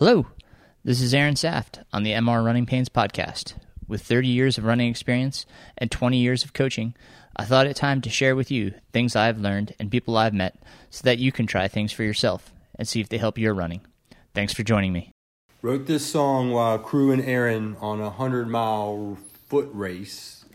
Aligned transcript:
Hello, 0.00 0.28
this 0.82 1.02
is 1.02 1.12
Aaron 1.12 1.36
Saft 1.36 1.80
on 1.92 2.04
the 2.04 2.12
MR 2.12 2.42
Running 2.42 2.64
Pains 2.64 2.88
podcast. 2.88 3.52
With 3.86 4.00
30 4.00 4.28
years 4.28 4.56
of 4.56 4.64
running 4.64 4.88
experience 4.88 5.44
and 5.76 5.90
20 5.90 6.16
years 6.16 6.42
of 6.42 6.54
coaching, 6.54 6.94
I 7.36 7.44
thought 7.44 7.66
it 7.66 7.76
time 7.76 8.00
to 8.00 8.08
share 8.08 8.34
with 8.34 8.50
you 8.50 8.72
things 8.94 9.14
I've 9.14 9.38
learned 9.38 9.74
and 9.78 9.90
people 9.90 10.16
I've 10.16 10.32
met 10.32 10.56
so 10.88 11.02
that 11.04 11.18
you 11.18 11.32
can 11.32 11.46
try 11.46 11.68
things 11.68 11.92
for 11.92 12.02
yourself 12.02 12.50
and 12.76 12.88
see 12.88 13.02
if 13.02 13.10
they 13.10 13.18
help 13.18 13.36
your 13.36 13.52
running. 13.52 13.82
Thanks 14.32 14.54
for 14.54 14.62
joining 14.62 14.94
me. 14.94 15.12
Wrote 15.60 15.86
this 15.86 16.06
song 16.06 16.50
while 16.50 16.78
crewing 16.78 17.22
Aaron 17.22 17.76
on 17.78 18.00
a 18.00 18.04
100 18.04 18.48
mile 18.48 19.18
foot 19.48 19.68
race 19.70 20.46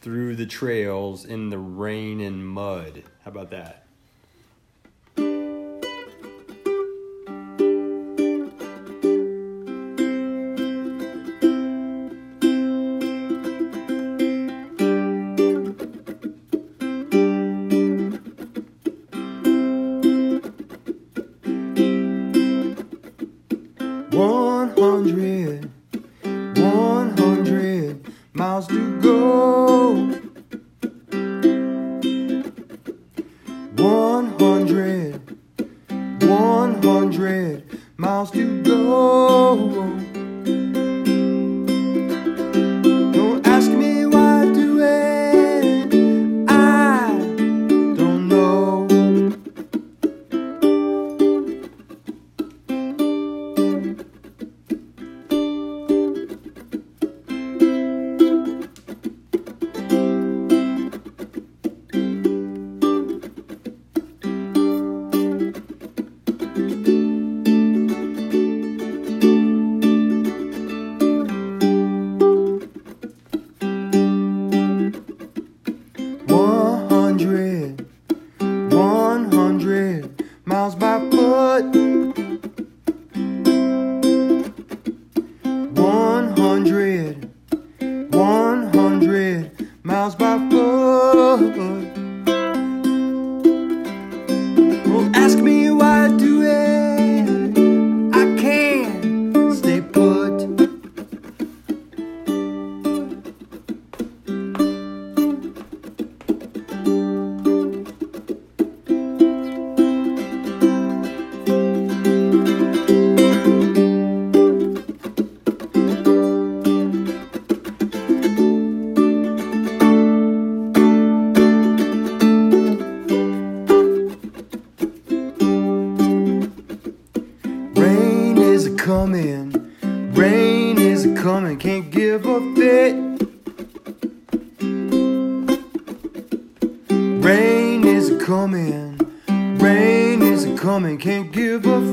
through 0.00 0.36
the 0.36 0.46
trails 0.46 1.24
in 1.24 1.50
the 1.50 1.58
rain 1.58 2.20
and 2.20 2.46
mud. 2.46 3.02
How 3.24 3.32
about 3.32 3.50
that? 3.50 3.85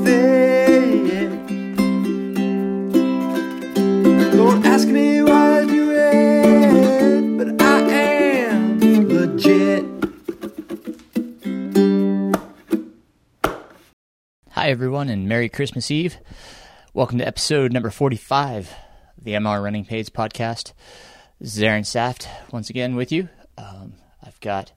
Give. 0.02 1.30
Don't 4.32 4.64
ask 4.66 4.88
me 4.88 5.22
why 5.22 5.60
I 5.60 5.64
do 5.66 5.90
it, 5.92 7.38
but 7.38 7.62
I 7.62 7.80
am 7.90 9.08
legit. 9.08 9.84
Hi, 14.50 14.70
everyone, 14.70 15.08
and 15.08 15.28
Merry 15.28 15.48
Christmas 15.48 15.90
Eve. 15.90 16.18
Welcome 16.92 17.18
to 17.18 17.26
episode 17.26 17.72
number 17.72 17.90
45 17.90 18.72
of 19.16 19.24
the 19.24 19.32
MR 19.32 19.62
Running 19.62 19.84
Pains 19.84 20.10
podcast. 20.10 20.72
This 21.40 21.56
is 21.56 21.62
Aaron 21.62 21.84
Saft 21.84 22.28
once 22.52 22.70
again 22.70 22.96
with 22.96 23.12
you. 23.12 23.28
Um, 23.58 23.94
I've 24.22 24.40
got 24.40 24.72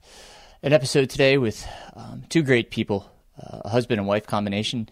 an 0.62 0.72
episode 0.72 1.08
today 1.10 1.38
with 1.38 1.66
um, 1.94 2.24
two 2.28 2.42
great 2.42 2.70
people, 2.70 3.10
uh, 3.38 3.60
a 3.64 3.68
husband 3.68 4.00
and 4.00 4.08
wife 4.08 4.26
combination 4.26 4.88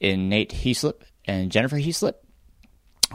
in 0.00 0.28
Nate 0.28 0.50
Heaslip 0.50 1.02
and 1.24 1.50
Jennifer 1.50 1.76
Heaslip. 1.76 2.14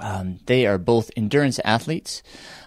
Um, 0.02 0.40
they 0.46 0.66
are 0.66 0.78
both 0.78 1.12
endurance 1.16 1.60
athletes. 1.66 2.22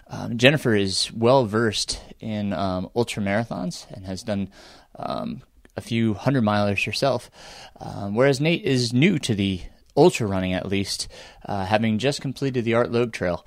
Um, 0.07 0.37
Jennifer 0.37 0.75
is 0.75 1.11
well 1.13 1.45
versed 1.45 2.01
in 2.19 2.53
um, 2.53 2.89
ultra 2.95 3.23
marathons 3.23 3.89
and 3.91 4.05
has 4.05 4.23
done 4.23 4.49
um, 4.97 5.41
a 5.77 5.81
few 5.81 6.13
hundred 6.13 6.43
milers 6.43 6.85
herself, 6.85 7.31
um, 7.79 8.15
whereas 8.15 8.41
Nate 8.41 8.63
is 8.63 8.93
new 8.93 9.17
to 9.19 9.33
the 9.33 9.61
ultra 9.95 10.27
running 10.27 10.53
at 10.53 10.67
least, 10.67 11.07
uh, 11.45 11.65
having 11.65 11.97
just 11.97 12.21
completed 12.21 12.65
the 12.65 12.73
Art 12.73 12.91
Loeb 12.91 13.13
Trail. 13.13 13.45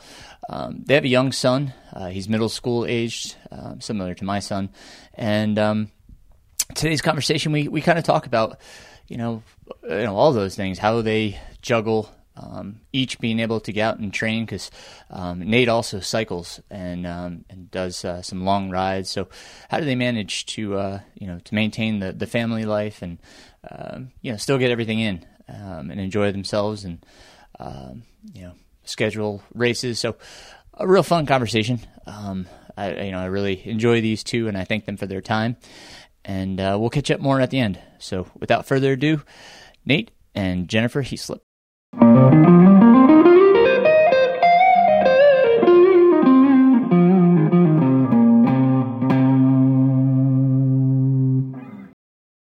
Um, 0.48 0.82
they 0.86 0.94
have 0.94 1.04
a 1.04 1.08
young 1.08 1.32
son. 1.32 1.72
Uh, 1.92 2.08
he's 2.08 2.28
middle 2.28 2.48
school 2.48 2.84
aged, 2.86 3.36
uh, 3.50 3.74
similar 3.78 4.14
to 4.14 4.24
my 4.24 4.40
son, 4.40 4.70
and 5.14 5.58
today's 6.74 7.02
conversation 7.02 7.52
we, 7.52 7.68
we 7.68 7.80
kind 7.80 7.98
of 7.98 8.04
talk 8.04 8.26
about 8.26 8.58
you 9.06 9.16
know 9.16 9.42
you 9.82 10.02
know 10.02 10.16
all 10.16 10.32
those 10.32 10.56
things 10.56 10.78
how 10.78 11.02
they 11.02 11.38
juggle 11.60 12.10
um, 12.36 12.80
each 12.92 13.18
being 13.20 13.38
able 13.38 13.60
to 13.60 13.72
get 13.72 13.82
out 13.82 13.98
and 13.98 14.12
train 14.12 14.44
because 14.44 14.70
um, 15.10 15.38
Nate 15.38 15.68
also 15.68 16.00
cycles 16.00 16.60
and 16.70 17.06
um, 17.06 17.44
and 17.48 17.70
does 17.70 18.04
uh, 18.04 18.22
some 18.22 18.44
long 18.44 18.70
rides. 18.70 19.10
So 19.10 19.28
how 19.68 19.78
do 19.78 19.84
they 19.84 19.94
manage 19.94 20.46
to 20.46 20.76
uh, 20.76 21.00
you 21.14 21.26
know 21.26 21.38
to 21.38 21.54
maintain 21.54 22.00
the, 22.00 22.12
the 22.12 22.26
family 22.26 22.64
life 22.64 23.02
and 23.02 23.18
um, 23.70 24.10
you 24.20 24.32
know 24.32 24.36
still 24.36 24.58
get 24.58 24.70
everything 24.70 24.98
in 24.98 25.24
um, 25.48 25.90
and 25.90 26.00
enjoy 26.00 26.32
themselves 26.32 26.84
and 26.84 27.04
um, 27.60 28.02
you 28.32 28.42
know 28.42 28.52
schedule 28.84 29.42
races? 29.54 30.00
So 30.00 30.16
a 30.74 30.88
real 30.88 31.04
fun 31.04 31.26
conversation. 31.26 31.80
I 32.76 33.02
you 33.02 33.12
know 33.12 33.20
I 33.20 33.26
really 33.26 33.62
enjoy 33.68 34.00
these 34.00 34.24
two 34.24 34.48
and 34.48 34.58
I 34.58 34.64
thank 34.64 34.86
them 34.86 34.96
for 34.96 35.06
their 35.06 35.20
time. 35.20 35.56
And 36.24 36.60
uh, 36.60 36.76
we'll 36.80 36.90
catch 36.90 37.10
up 37.10 37.20
more 37.20 37.40
at 37.40 37.50
the 37.50 37.60
end. 37.60 37.78
So 37.98 38.26
without 38.38 38.66
further 38.66 38.92
ado, 38.92 39.22
Nate 39.84 40.10
and 40.34 40.68
Jennifer 40.68 41.02
Heaslip. 41.02 41.40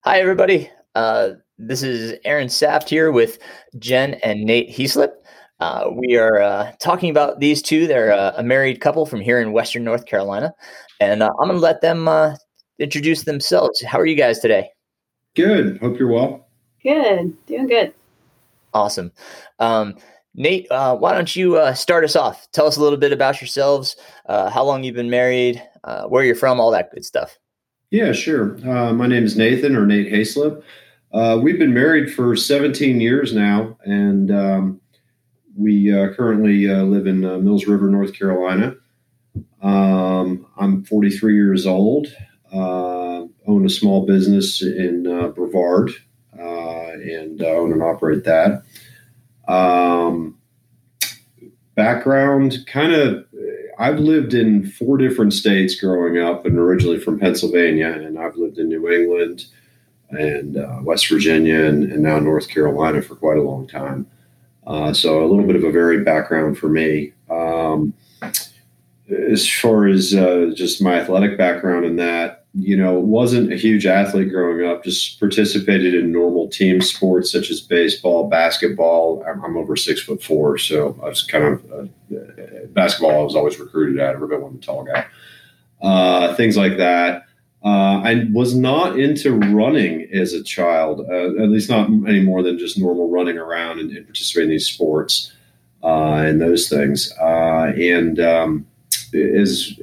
Hi, 0.05 0.19
everybody. 0.19 0.71
Uh, 0.95 1.31
this 1.59 1.83
is 1.83 2.19
Aaron 2.25 2.49
Saft 2.49 2.89
here 2.89 3.13
with 3.13 3.39
Jen 3.79 4.15
and 4.25 4.45
Nate 4.45 4.71
Heaslip. 4.71 5.13
Uh, 5.61 5.91
we 5.95 6.17
are 6.17 6.41
uh, 6.41 6.73
talking 6.81 7.09
about 7.09 7.39
these 7.39 7.63
two. 7.63 7.87
They're 7.87 8.13
uh, 8.13 8.33
a 8.37 8.43
married 8.43 8.81
couple 8.81 9.07
from 9.07 9.21
here 9.21 9.41
in 9.41 9.53
Western 9.53 9.85
North 9.85 10.07
Carolina. 10.07 10.53
And 10.99 11.23
uh, 11.23 11.31
I'm 11.41 11.49
going 11.49 11.59
to 11.59 11.63
let 11.63 11.83
them 11.83 12.09
uh, 12.09 12.35
introduce 12.83 13.23
themselves. 13.23 13.83
How 13.83 13.99
are 13.99 14.07
you 14.07 14.17
guys 14.17 14.39
today? 14.39 14.71
Good. 15.35 15.79
Hope 15.79 15.99
you're 15.99 16.13
well. 16.13 16.47
Good. 16.83 17.37
Doing 17.47 17.69
good. 17.69 17.95
Awesome. 18.75 19.13
Um, 19.59 19.97
Nate, 20.35 20.71
uh, 20.71 20.97
why 20.97 21.13
don't 21.13 21.35
you 21.37 21.57
uh, 21.57 21.75
start 21.75 22.05
us 22.05 22.17
off? 22.17 22.51
Tell 22.53 22.67
us 22.67 22.77
a 22.77 22.83
little 22.83 22.99
bit 22.99 23.13
about 23.13 23.41
yourselves, 23.41 23.97
uh, 24.27 24.51
how 24.51 24.65
long 24.65 24.83
you've 24.83 24.95
been 24.95 25.11
married, 25.11 25.63
uh, 25.85 26.05
where 26.05 26.25
you're 26.25 26.35
from, 26.35 26.59
all 26.59 26.71
that 26.71 26.91
good 26.91 27.05
stuff. 27.05 27.39
Yeah, 27.91 28.13
sure. 28.13 28.57
Uh, 28.67 28.95
my 28.95 29.07
name 29.07 29.25
is 29.25 29.37
Nathan 29.37 29.77
or 29.77 29.85
Nate 29.85 30.11
Heaslip. 30.11 30.63
Uh, 31.13 31.39
we've 31.43 31.59
been 31.59 31.75
married 31.75 32.13
for 32.13 32.35
17 32.35 33.01
years 33.01 33.35
now, 33.35 33.77
and 33.85 34.31
um, 34.31 34.81
we 35.55 35.93
uh, 35.93 36.15
currently 36.15 36.71
uh, 36.71 36.83
live 36.85 37.07
in 37.07 37.25
uh, 37.25 37.37
Mills 37.39 37.67
River, 37.67 37.91
North 37.91 38.15
Carolina. 38.15 38.75
Um, 39.61 40.47
I'm 40.57 40.85
43 40.85 41.35
years 41.35 41.67
old. 41.67 42.09
Uh, 42.53 43.27
own 43.47 43.65
a 43.65 43.71
small 43.71 44.05
business 44.07 44.63
in 44.63 45.07
uh, 45.07 45.29
Brevard, 45.29 45.91
uh, 46.39 46.93
and 46.93 47.43
own 47.43 47.73
and 47.73 47.83
operate 47.83 48.25
that. 48.25 48.63
Um, 49.49 50.39
background, 51.75 52.65
kind 52.67 52.93
of. 52.93 53.27
I've 53.79 53.99
lived 53.99 54.35
in 54.35 54.67
four 54.67 54.99
different 54.99 55.33
states 55.33 55.81
growing 55.81 56.19
up, 56.19 56.45
and 56.45 56.59
originally 56.59 57.01
from 57.01 57.19
Pennsylvania, 57.19 57.89
and 57.89 58.19
I've 58.19 58.37
lived 58.37 58.59
in 58.59 58.69
New 58.69 58.89
England 58.89 59.47
and 60.11 60.85
West 60.85 61.09
Virginia, 61.09 61.65
and, 61.65 61.91
and 61.91 62.03
now 62.03 62.19
North 62.19 62.49
Carolina 62.49 63.01
for 63.01 63.17
quite 63.17 63.39
a 63.39 63.43
long 63.43 63.67
time. 63.67 64.07
Uh, 64.67 64.93
so 64.93 65.25
a 65.25 65.27
little 65.27 65.47
bit 65.47 65.57
of 65.57 65.65
a 65.65 65.73
varied 65.73 66.05
background 66.05 66.59
for 66.59 66.69
me. 66.69 67.13
Um, 67.31 67.95
as 69.11 69.49
far 69.49 69.87
as 69.89 70.15
uh, 70.15 70.53
just 70.55 70.81
my 70.83 70.95
athletic 70.95 71.37
background 71.37 71.85
in 71.85 71.97
that, 71.97 72.42
you 72.55 72.77
know, 72.77 72.99
wasn't 72.99 73.53
a 73.53 73.57
huge 73.57 73.87
athlete 73.87 74.31
growing 74.31 74.67
up. 74.67 74.85
Just 74.85 75.19
participated 75.19 75.95
in 75.95 76.13
normal 76.13 76.49
team 76.49 76.83
sports 76.83 77.33
such 77.33 77.51
as 77.51 77.61
baseball, 77.61 78.29
basketball. 78.29 79.25
I'm, 79.27 79.43
I'm 79.45 79.57
over 79.57 79.75
six 79.75 80.03
foot 80.03 80.23
four, 80.23 80.59
so 80.59 80.99
I 81.03 81.09
was 81.09 81.23
kind 81.23 81.45
of 81.45 81.73
uh, 81.73 82.17
basketball. 82.69 83.21
I 83.21 83.25
was 83.25 83.37
always 83.37 83.59
recruited 83.59 83.99
at. 84.01 84.15
Everybody 84.15 84.43
wanted 84.43 84.61
the 84.61 84.67
tall 84.67 84.85
guy. 84.85 85.07
Uh, 85.81 86.35
things 86.35 86.57
like 86.57 86.77
that. 86.77 87.25
Uh, 87.65 88.03
I 88.05 88.27
was 88.33 88.55
not 88.55 88.99
into 88.99 89.33
running 89.33 90.09
as 90.13 90.33
a 90.33 90.43
child, 90.43 91.07
uh, 91.09 91.43
at 91.43 91.49
least 91.49 91.71
not 91.71 91.87
any 91.87 92.21
more 92.21 92.43
than 92.43 92.59
just 92.59 92.77
normal 92.77 93.09
running 93.09 93.39
around 93.39 93.79
and, 93.79 93.97
and 93.97 94.05
participating 94.05 94.51
in 94.51 94.55
these 94.57 94.67
sports 94.67 95.33
uh, 95.83 96.17
and 96.17 96.41
those 96.41 96.69
things. 96.69 97.13
Uh, 97.21 97.73
and 97.79 98.19
um, 98.21 98.67
is 99.13 99.79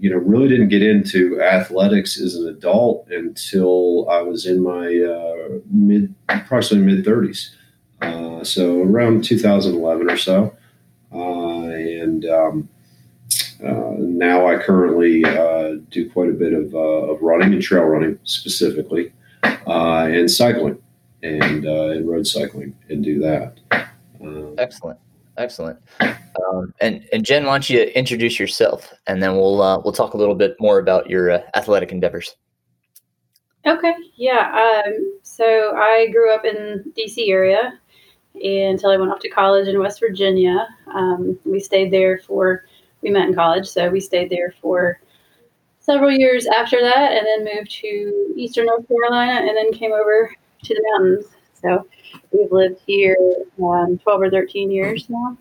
you 0.00 0.10
know 0.10 0.16
really 0.16 0.48
didn't 0.48 0.68
get 0.68 0.82
into 0.82 1.40
athletics 1.42 2.20
as 2.20 2.34
an 2.34 2.48
adult 2.48 3.08
until 3.10 4.08
I 4.08 4.22
was 4.22 4.46
in 4.46 4.62
my 4.62 4.86
uh, 4.86 5.58
mid 5.70 6.14
approximately 6.28 6.94
mid 6.94 7.04
thirties. 7.04 7.54
Uh, 8.00 8.44
so 8.44 8.82
around 8.82 9.24
2011 9.24 10.10
or 10.10 10.16
so, 10.16 10.54
Uh, 11.10 11.70
and 11.70 12.24
um, 12.26 12.68
uh, 13.64 13.94
now 13.98 14.46
I 14.46 14.58
currently 14.58 15.24
uh, 15.24 15.76
do 15.90 16.08
quite 16.10 16.28
a 16.28 16.32
bit 16.32 16.52
of, 16.52 16.74
uh, 16.74 16.78
of 16.78 17.20
running 17.22 17.52
and 17.54 17.62
trail 17.62 17.84
running 17.84 18.18
specifically, 18.24 19.12
uh, 19.42 20.06
and 20.10 20.30
cycling 20.30 20.78
and 21.22 21.66
uh, 21.66 21.88
and 21.88 22.08
road 22.08 22.26
cycling, 22.26 22.76
and 22.88 23.02
do 23.02 23.18
that. 23.20 23.58
excellent, 24.58 24.98
excellent. 25.38 25.78
Um, 26.00 26.74
and 26.80 27.06
and 27.12 27.24
Jen, 27.24 27.44
why 27.46 27.54
don't 27.54 27.70
you 27.70 27.82
introduce 27.82 28.38
yourself, 28.38 28.92
and 29.06 29.22
then 29.22 29.36
we'll 29.36 29.56
we'll 29.82 29.92
talk 29.92 30.14
a 30.14 30.16
little 30.16 30.34
bit 30.34 30.56
more 30.60 30.78
about 30.78 31.08
your 31.08 31.30
athletic 31.56 31.92
endeavors. 31.92 32.36
Okay, 33.66 33.92
yeah. 34.16 34.82
Um, 34.86 35.18
so 35.22 35.74
I 35.76 36.08
grew 36.12 36.32
up 36.32 36.44
in 36.44 36.92
DC 36.96 37.28
area 37.28 37.78
until 38.34 38.90
I 38.90 38.96
went 38.96 39.10
off 39.10 39.20
to 39.20 39.28
college 39.28 39.68
in 39.68 39.78
West 39.80 40.00
Virginia. 40.00 40.66
Um, 40.94 41.38
we 41.44 41.60
stayed 41.60 41.90
there 41.90 42.18
for 42.18 42.64
we 43.02 43.10
met 43.10 43.28
in 43.28 43.34
college, 43.34 43.66
so 43.66 43.90
we 43.90 44.00
stayed 44.00 44.30
there 44.30 44.54
for 44.60 45.00
several 45.80 46.10
years 46.10 46.46
after 46.46 46.80
that, 46.80 47.12
and 47.12 47.26
then 47.26 47.56
moved 47.56 47.70
to 47.70 48.34
Eastern 48.36 48.66
North 48.66 48.86
Carolina, 48.88 49.46
and 49.46 49.56
then 49.56 49.72
came 49.72 49.92
over 49.92 50.32
to 50.62 50.74
the 50.74 50.84
mountains. 50.92 51.26
So 51.52 51.86
we've 52.32 52.50
lived 52.50 52.80
here 52.86 53.16
um, 53.62 53.98
12 53.98 54.22
or 54.22 54.30
13 54.30 54.70
years 54.70 55.08
now. 55.08 55.36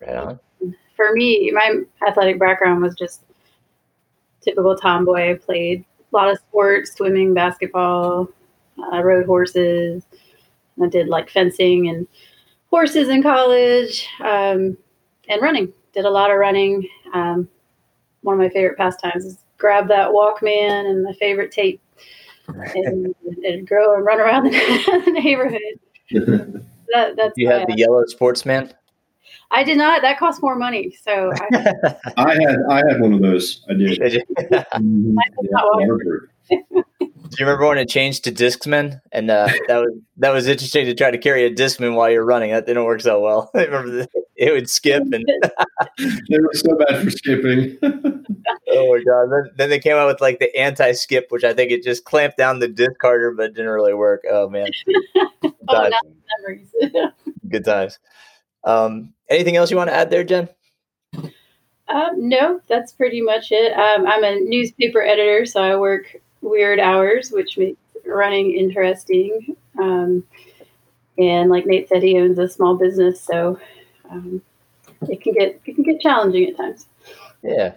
Right 0.00 0.16
on. 0.16 0.40
For 0.96 1.12
me, 1.12 1.50
my 1.52 1.80
athletic 2.06 2.38
background 2.38 2.82
was 2.82 2.94
just 2.94 3.22
typical 4.40 4.76
tomboy. 4.76 5.32
I 5.32 5.34
played 5.34 5.84
a 6.12 6.16
lot 6.16 6.30
of 6.30 6.38
sports, 6.38 6.92
swimming, 6.92 7.34
basketball, 7.34 8.28
uh, 8.92 9.02
rode 9.02 9.26
horses. 9.26 10.04
I 10.82 10.88
did 10.88 11.08
like 11.08 11.30
fencing 11.30 11.88
and 11.88 12.06
horses 12.70 13.08
in 13.08 13.22
college 13.22 14.08
um, 14.20 14.76
and 15.28 15.42
running 15.42 15.72
did 15.92 16.04
a 16.04 16.10
lot 16.10 16.30
of 16.30 16.38
running. 16.38 16.88
Um, 17.12 17.48
one 18.22 18.34
of 18.34 18.40
my 18.40 18.48
favorite 18.48 18.76
pastimes 18.76 19.24
is 19.24 19.44
grab 19.58 19.88
that 19.88 20.10
Walkman 20.10 20.88
and 20.88 21.02
my 21.04 21.12
favorite 21.14 21.52
tape 21.52 21.80
and, 22.74 23.14
and 23.44 23.68
go 23.68 23.94
and 23.94 24.04
run 24.04 24.20
around 24.20 24.44
the, 24.44 25.12
neighborhood. 25.22 26.60
That, 26.92 27.16
that's 27.16 27.34
you 27.36 27.48
had 27.48 27.68
the 27.68 27.74
yellow 27.76 28.04
sportsman. 28.06 28.72
I 29.52 29.64
did 29.64 29.78
not. 29.78 30.02
That 30.02 30.18
cost 30.18 30.42
more 30.42 30.56
money. 30.56 30.96
So 31.02 31.32
I, 31.34 31.94
I 32.16 32.34
had 32.34 32.56
I 32.68 32.76
had 32.88 33.00
one 33.00 33.12
of 33.12 33.20
those. 33.20 33.64
I 33.68 33.74
did. 33.74 33.98
did 33.98 34.24
mm-hmm. 34.38 35.16
yeah, 36.50 37.09
do 37.30 37.36
you 37.38 37.46
remember 37.46 37.68
when 37.68 37.78
it 37.78 37.88
changed 37.88 38.24
to 38.24 38.32
Discman? 38.32 39.00
And 39.12 39.30
uh, 39.30 39.48
that 39.68 39.78
was 39.78 39.98
that 40.16 40.30
was 40.30 40.48
interesting 40.48 40.86
to 40.86 40.94
try 40.94 41.12
to 41.12 41.18
carry 41.18 41.44
a 41.44 41.54
Discman 41.54 41.94
while 41.94 42.10
you're 42.10 42.24
running. 42.24 42.50
That 42.50 42.66
didn't 42.66 42.84
work 42.84 43.00
so 43.00 43.20
well. 43.20 43.50
I 43.54 43.66
remember 43.66 43.90
the, 43.90 44.08
it 44.34 44.50
would 44.52 44.68
skip 44.68 45.04
and 45.12 45.24
they 46.28 46.38
were 46.40 46.52
so 46.54 46.76
bad 46.76 47.04
for 47.04 47.10
skipping. 47.10 47.78
oh 47.82 48.94
my 48.94 49.02
god! 49.04 49.30
Then, 49.30 49.50
then, 49.56 49.70
they 49.70 49.78
came 49.78 49.96
out 49.96 50.08
with 50.08 50.20
like 50.20 50.40
the 50.40 50.54
anti-skip, 50.56 51.26
which 51.30 51.44
I 51.44 51.52
think 51.52 51.70
it 51.70 51.84
just 51.84 52.04
clamped 52.04 52.36
down 52.36 52.58
the 52.58 52.68
disc 52.68 52.96
harder, 53.00 53.32
but 53.32 53.54
didn't 53.54 53.70
really 53.70 53.94
work. 53.94 54.24
Oh 54.28 54.48
man! 54.48 54.66
oh, 55.68 55.90
memories. 56.40 56.74
Good 57.48 57.64
times. 57.64 58.00
Um, 58.64 59.14
anything 59.28 59.56
else 59.56 59.70
you 59.70 59.76
want 59.76 59.90
to 59.90 59.96
add 59.96 60.10
there, 60.10 60.24
Jen? 60.24 60.48
Um, 61.14 62.28
no, 62.28 62.60
that's 62.68 62.92
pretty 62.92 63.20
much 63.20 63.52
it. 63.52 63.72
Um, 63.72 64.06
I'm 64.06 64.24
a 64.24 64.40
newspaper 64.40 65.02
editor, 65.02 65.46
so 65.46 65.62
I 65.62 65.76
work 65.76 66.20
weird 66.40 66.78
hours, 66.78 67.30
which 67.30 67.58
makes 67.58 67.78
running 68.06 68.52
interesting. 68.52 69.56
Um, 69.78 70.24
and 71.18 71.50
like 71.50 71.66
Nate 71.66 71.88
said, 71.88 72.02
he 72.02 72.18
owns 72.18 72.38
a 72.38 72.48
small 72.48 72.76
business, 72.76 73.20
so 73.20 73.58
um, 74.10 74.40
it 75.02 75.20
can 75.20 75.34
get 75.34 75.60
it 75.64 75.74
can 75.74 75.84
get 75.84 76.00
challenging 76.00 76.48
at 76.48 76.56
times. 76.56 76.86
Yeah, 77.42 77.74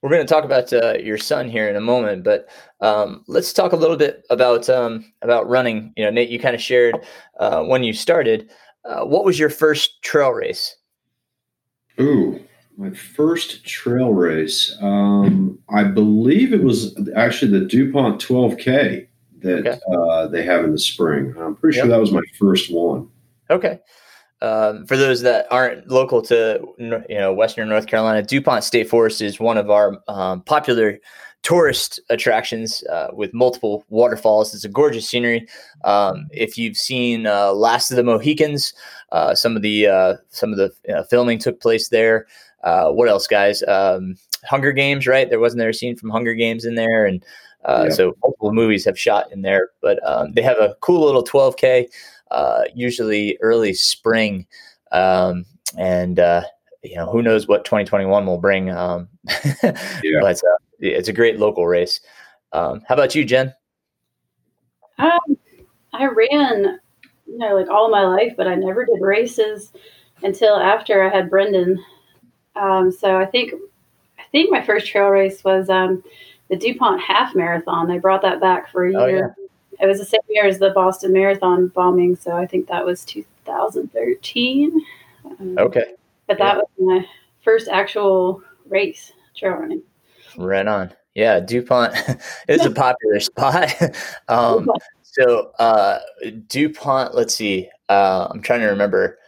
we're 0.00 0.10
going 0.10 0.26
to 0.26 0.32
talk 0.32 0.44
about 0.44 0.72
uh, 0.72 0.94
your 0.94 1.18
son 1.18 1.48
here 1.48 1.68
in 1.68 1.76
a 1.76 1.80
moment, 1.80 2.24
but 2.24 2.48
um, 2.80 3.24
let's 3.28 3.52
talk 3.52 3.72
a 3.72 3.76
little 3.76 3.96
bit 3.96 4.26
about 4.30 4.68
um, 4.68 5.12
about 5.22 5.48
running. 5.48 5.92
You 5.96 6.04
know, 6.04 6.10
Nate, 6.10 6.28
you 6.28 6.40
kind 6.40 6.54
of 6.54 6.60
shared 6.60 6.96
uh, 7.38 7.62
when 7.62 7.82
you 7.82 7.92
started. 7.92 8.50
Uh, 8.84 9.04
what 9.04 9.24
was 9.24 9.38
your 9.38 9.50
first 9.50 10.02
trail 10.02 10.30
race? 10.30 10.76
Ooh, 12.00 12.42
my 12.76 12.90
first 12.90 13.64
trail 13.64 14.12
race. 14.12 14.76
Um, 14.80 15.58
I 15.68 15.84
believe 15.84 16.52
it 16.52 16.62
was 16.62 16.96
actually 17.14 17.58
the 17.58 17.66
DuPont 17.66 18.20
12K 18.20 19.06
that 19.40 19.66
okay. 19.66 19.80
uh, 19.92 20.26
they 20.28 20.42
have 20.42 20.64
in 20.64 20.72
the 20.72 20.78
spring. 20.78 21.34
I'm 21.38 21.56
pretty 21.56 21.76
yep. 21.76 21.84
sure 21.84 21.90
that 21.90 22.00
was 22.00 22.12
my 22.12 22.22
first 22.38 22.72
one. 22.72 23.08
Okay. 23.50 23.80
Um, 24.40 24.86
for 24.86 24.96
those 24.96 25.22
that 25.22 25.46
aren't 25.52 25.88
local 25.88 26.20
to 26.22 26.60
you 26.78 27.04
know 27.10 27.32
Western 27.32 27.68
North 27.68 27.86
Carolina, 27.86 28.22
DuPont 28.22 28.64
State 28.64 28.88
Forest 28.88 29.22
is 29.22 29.38
one 29.38 29.56
of 29.56 29.70
our 29.70 30.02
um, 30.08 30.42
popular 30.42 30.98
tourist 31.42 32.00
attractions 32.08 32.82
uh, 32.84 33.08
with 33.12 33.34
multiple 33.34 33.84
waterfalls. 33.88 34.54
It's 34.54 34.64
a 34.64 34.68
gorgeous 34.68 35.08
scenery. 35.08 35.46
Um, 35.84 36.28
if 36.32 36.56
you've 36.56 36.76
seen 36.76 37.26
uh, 37.26 37.52
Last 37.52 37.90
of 37.90 37.96
the 37.96 38.04
Mohicans, 38.04 38.74
uh, 39.10 39.34
some 39.34 39.56
of 39.56 39.62
the 39.62 39.86
uh, 39.86 40.16
some 40.30 40.52
of 40.52 40.58
the 40.58 40.72
uh, 40.92 41.04
filming 41.04 41.38
took 41.38 41.60
place 41.60 41.88
there. 41.88 42.26
Uh, 42.62 42.90
what 42.90 43.08
else, 43.08 43.26
guys? 43.26 43.62
Um, 43.64 44.16
Hunger 44.44 44.72
Games, 44.72 45.06
right? 45.06 45.28
There 45.28 45.40
wasn't 45.40 45.60
there 45.60 45.68
a 45.68 45.74
scene 45.74 45.96
from 45.96 46.10
Hunger 46.10 46.34
Games 46.34 46.64
in 46.64 46.74
there, 46.74 47.06
and 47.06 47.24
yeah. 47.66 47.90
so 47.90 48.16
multiple 48.22 48.52
movies 48.52 48.84
have 48.84 48.98
shot 48.98 49.30
in 49.32 49.42
there. 49.42 49.70
But 49.80 50.00
um, 50.06 50.32
they 50.32 50.42
have 50.42 50.58
a 50.58 50.76
cool 50.80 51.04
little 51.04 51.24
12k, 51.24 51.88
usually 52.74 53.38
early 53.40 53.74
spring, 53.74 54.46
um, 54.90 55.44
and 55.78 56.18
you 56.82 56.96
know 56.96 57.10
who 57.10 57.22
knows 57.22 57.46
what 57.46 57.64
2021 57.64 58.26
will 58.26 58.38
bring. 58.38 58.70
Um, 58.70 59.08
yeah. 59.62 60.20
But 60.20 60.40
it's 60.78 61.08
a 61.08 61.12
great 61.12 61.38
local 61.38 61.66
race. 61.66 62.00
Um, 62.52 62.82
how 62.86 62.94
about 62.94 63.14
you, 63.14 63.24
Jen? 63.24 63.54
Um, 64.98 65.36
I 65.92 66.06
ran, 66.06 66.78
you 67.26 67.38
know, 67.38 67.54
like 67.54 67.68
all 67.68 67.90
my 67.90 68.04
life, 68.04 68.34
but 68.36 68.46
I 68.46 68.54
never 68.54 68.84
did 68.84 69.00
races 69.00 69.72
until 70.22 70.56
after 70.56 71.02
I 71.02 71.14
had 71.14 71.30
Brendan. 71.30 71.82
Um, 72.56 72.92
so 72.92 73.16
I 73.16 73.26
think, 73.26 73.54
I 74.18 74.22
think 74.30 74.50
my 74.50 74.62
first 74.62 74.86
trail 74.86 75.08
race 75.08 75.42
was 75.44 75.68
um, 75.70 76.02
the 76.48 76.56
DuPont 76.56 77.00
Half 77.00 77.34
Marathon. 77.34 77.88
They 77.88 77.98
brought 77.98 78.22
that 78.22 78.40
back 78.40 78.70
for 78.70 78.86
a 78.86 78.94
oh, 78.94 79.06
year. 79.06 79.34
Oh, 79.38 79.42
yeah. 79.42 79.84
It 79.84 79.86
was 79.86 79.98
the 79.98 80.04
same 80.04 80.20
year 80.28 80.46
as 80.46 80.58
the 80.58 80.70
Boston 80.70 81.12
Marathon 81.12 81.68
bombing, 81.68 82.14
so 82.14 82.36
I 82.36 82.46
think 82.46 82.68
that 82.68 82.84
was 82.84 83.04
2013. 83.04 84.80
Um, 85.24 85.56
okay. 85.58 85.94
But 86.28 86.38
that 86.38 86.56
yeah. 86.56 86.60
was 86.60 86.68
my 86.78 87.08
first 87.42 87.68
actual 87.68 88.42
race 88.68 89.12
trail 89.36 89.54
running. 89.54 89.82
Right 90.36 90.66
on. 90.66 90.92
Yeah, 91.14 91.40
DuPont 91.40 91.94
is 92.48 92.64
a 92.64 92.70
popular 92.74 93.20
spot. 93.20 93.74
um, 94.28 94.70
so 95.02 95.52
uh, 95.58 95.98
DuPont, 96.48 97.14
let's 97.14 97.34
see. 97.34 97.68
Uh, 97.88 98.28
I'm 98.30 98.40
trying 98.40 98.60
to 98.60 98.66
remember. 98.66 99.18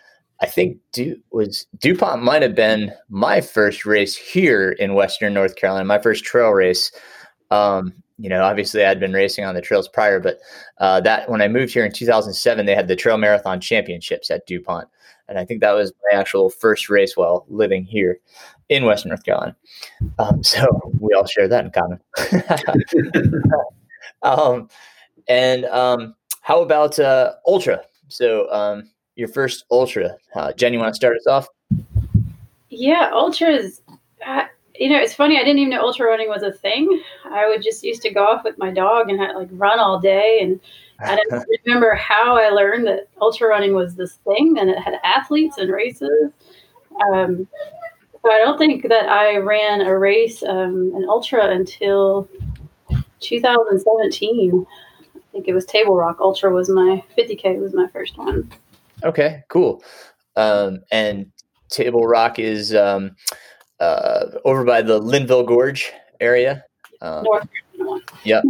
I 0.41 0.47
think 0.47 0.79
du- 0.93 1.21
was 1.31 1.67
DuPont 1.79 2.23
might 2.23 2.43
have 2.43 2.55
been 2.55 2.93
my 3.09 3.41
first 3.41 3.87
race 3.87 4.17
here 4.17 4.73
in 4.73 4.95
Western 4.95 5.33
North 5.33 5.57
Carolina, 5.57 5.85
my 5.85 5.99
first 5.99 6.25
trail 6.25 6.51
race. 6.51 6.91
Um, 7.51 7.95
you 8.19 8.29
know, 8.29 8.45
obviously 8.45 8.85
I'd 8.85 9.01
been 9.01 9.13
racing 9.13 9.45
on 9.45 9.55
the 9.55 9.61
trails 9.61 9.89
prior, 9.89 10.21
but 10.21 10.39
uh, 10.79 11.01
that 11.01 11.29
when 11.29 11.43
I 11.43 11.49
moved 11.49 11.73
here 11.73 11.85
in 11.85 11.93
2007, 11.93 12.67
they 12.67 12.75
had 12.75 12.89
the 12.89 12.97
Trail 12.97 13.19
Marathon 13.19 13.61
Championships 13.61 14.31
at 14.31 14.47
DuPont, 14.47 14.89
and 15.29 15.39
I 15.39 15.45
think 15.45 15.61
that 15.61 15.73
was 15.73 15.93
my 16.11 16.19
actual 16.19 16.51
first 16.51 16.89
race 16.89 17.17
while 17.17 17.45
living 17.49 17.85
here 17.85 18.21
in 18.69 18.85
Western 18.85 19.11
North 19.11 19.25
Carolina. 19.25 19.57
Um, 20.19 20.43
so 20.43 20.67
we 21.01 21.13
all 21.15 21.27
share 21.27 21.49
that 21.49 21.65
in 21.65 21.71
common. 21.71 22.01
um, 24.23 24.69
and 25.29 25.65
um, 25.67 26.15
how 26.41 26.63
about 26.63 26.99
uh, 26.99 27.33
ultra? 27.47 27.83
So 28.09 28.51
um, 28.53 28.91
your 29.17 29.29
first 29.29 29.65
ultra, 29.71 30.17
uh, 30.35 30.53
Jen, 30.53 30.73
you 30.73 30.79
want 30.79 30.93
to 30.93 30.97
start 30.97 31.17
us 31.17 31.27
off? 31.27 31.49
Yeah, 32.69 33.11
ultras. 33.13 33.83
Uh, 34.27 34.45
you 34.75 34.89
know, 34.89 34.99
it's 34.99 35.15
funny. 35.15 35.39
I 35.39 35.45
didn't 35.45 35.59
even 35.59 35.71
know 35.71 35.83
ultra 35.83 36.07
running 36.07 36.29
was 36.29 36.43
a 36.43 36.53
thing. 36.53 37.03
I 37.25 37.49
would 37.49 37.63
just 37.63 37.85
used 37.85 38.03
to 38.03 38.11
go 38.11 38.25
off 38.25 38.45
with 38.45 38.59
my 38.59 38.73
dog 38.73 39.09
and 39.09 39.19
like 39.19 39.49
run 39.53 39.79
all 39.79 40.01
day. 40.01 40.41
And 40.43 40.61
I 41.01 41.17
don't 41.17 41.47
remember 41.65 41.95
how 41.95 42.37
I 42.37 42.49
learned 42.49 42.87
that 42.89 43.09
ultra 43.21 43.49
running 43.49 43.75
was 43.75 43.95
this 43.95 44.15
thing 44.27 44.57
and 44.59 44.69
it 44.69 44.79
had 44.79 44.95
athletes 45.05 45.59
and 45.59 45.71
races. 45.71 46.33
Um, 47.13 47.47
so 48.23 48.33
I 48.33 48.39
don't 48.39 48.59
think 48.59 48.89
that 48.89 49.09
I 49.09 49.37
ran 49.37 49.83
a 49.83 49.97
race, 49.97 50.43
um, 50.43 50.93
an 50.97 51.05
ultra, 51.09 51.51
until 51.51 52.29
2017. 53.21 54.67
I 55.15 55.21
think 55.31 55.47
it 55.47 55.53
was 55.53 55.67
Table 55.67 55.95
Rock 55.95 56.19
Ultra 56.21 56.53
was 56.53 56.71
my 56.71 57.03
50k 57.19 57.61
was 57.61 57.75
my 57.75 57.87
first 57.89 58.17
one. 58.17 58.51
Okay, 59.05 59.43
cool. 59.49 59.83
Um, 60.37 60.81
and 60.91 61.31
Table 61.71 62.07
Rock 62.07 62.39
is 62.39 62.75
um, 62.75 63.15
uh, 63.81 64.27
over 64.45 64.65
by 64.65 64.83
the 64.83 64.99
Linville 64.99 65.45
Gorge 65.45 65.93
area. 66.21 66.65
Um, 67.01 67.25
North 67.25 67.49
Yep. 68.25 68.45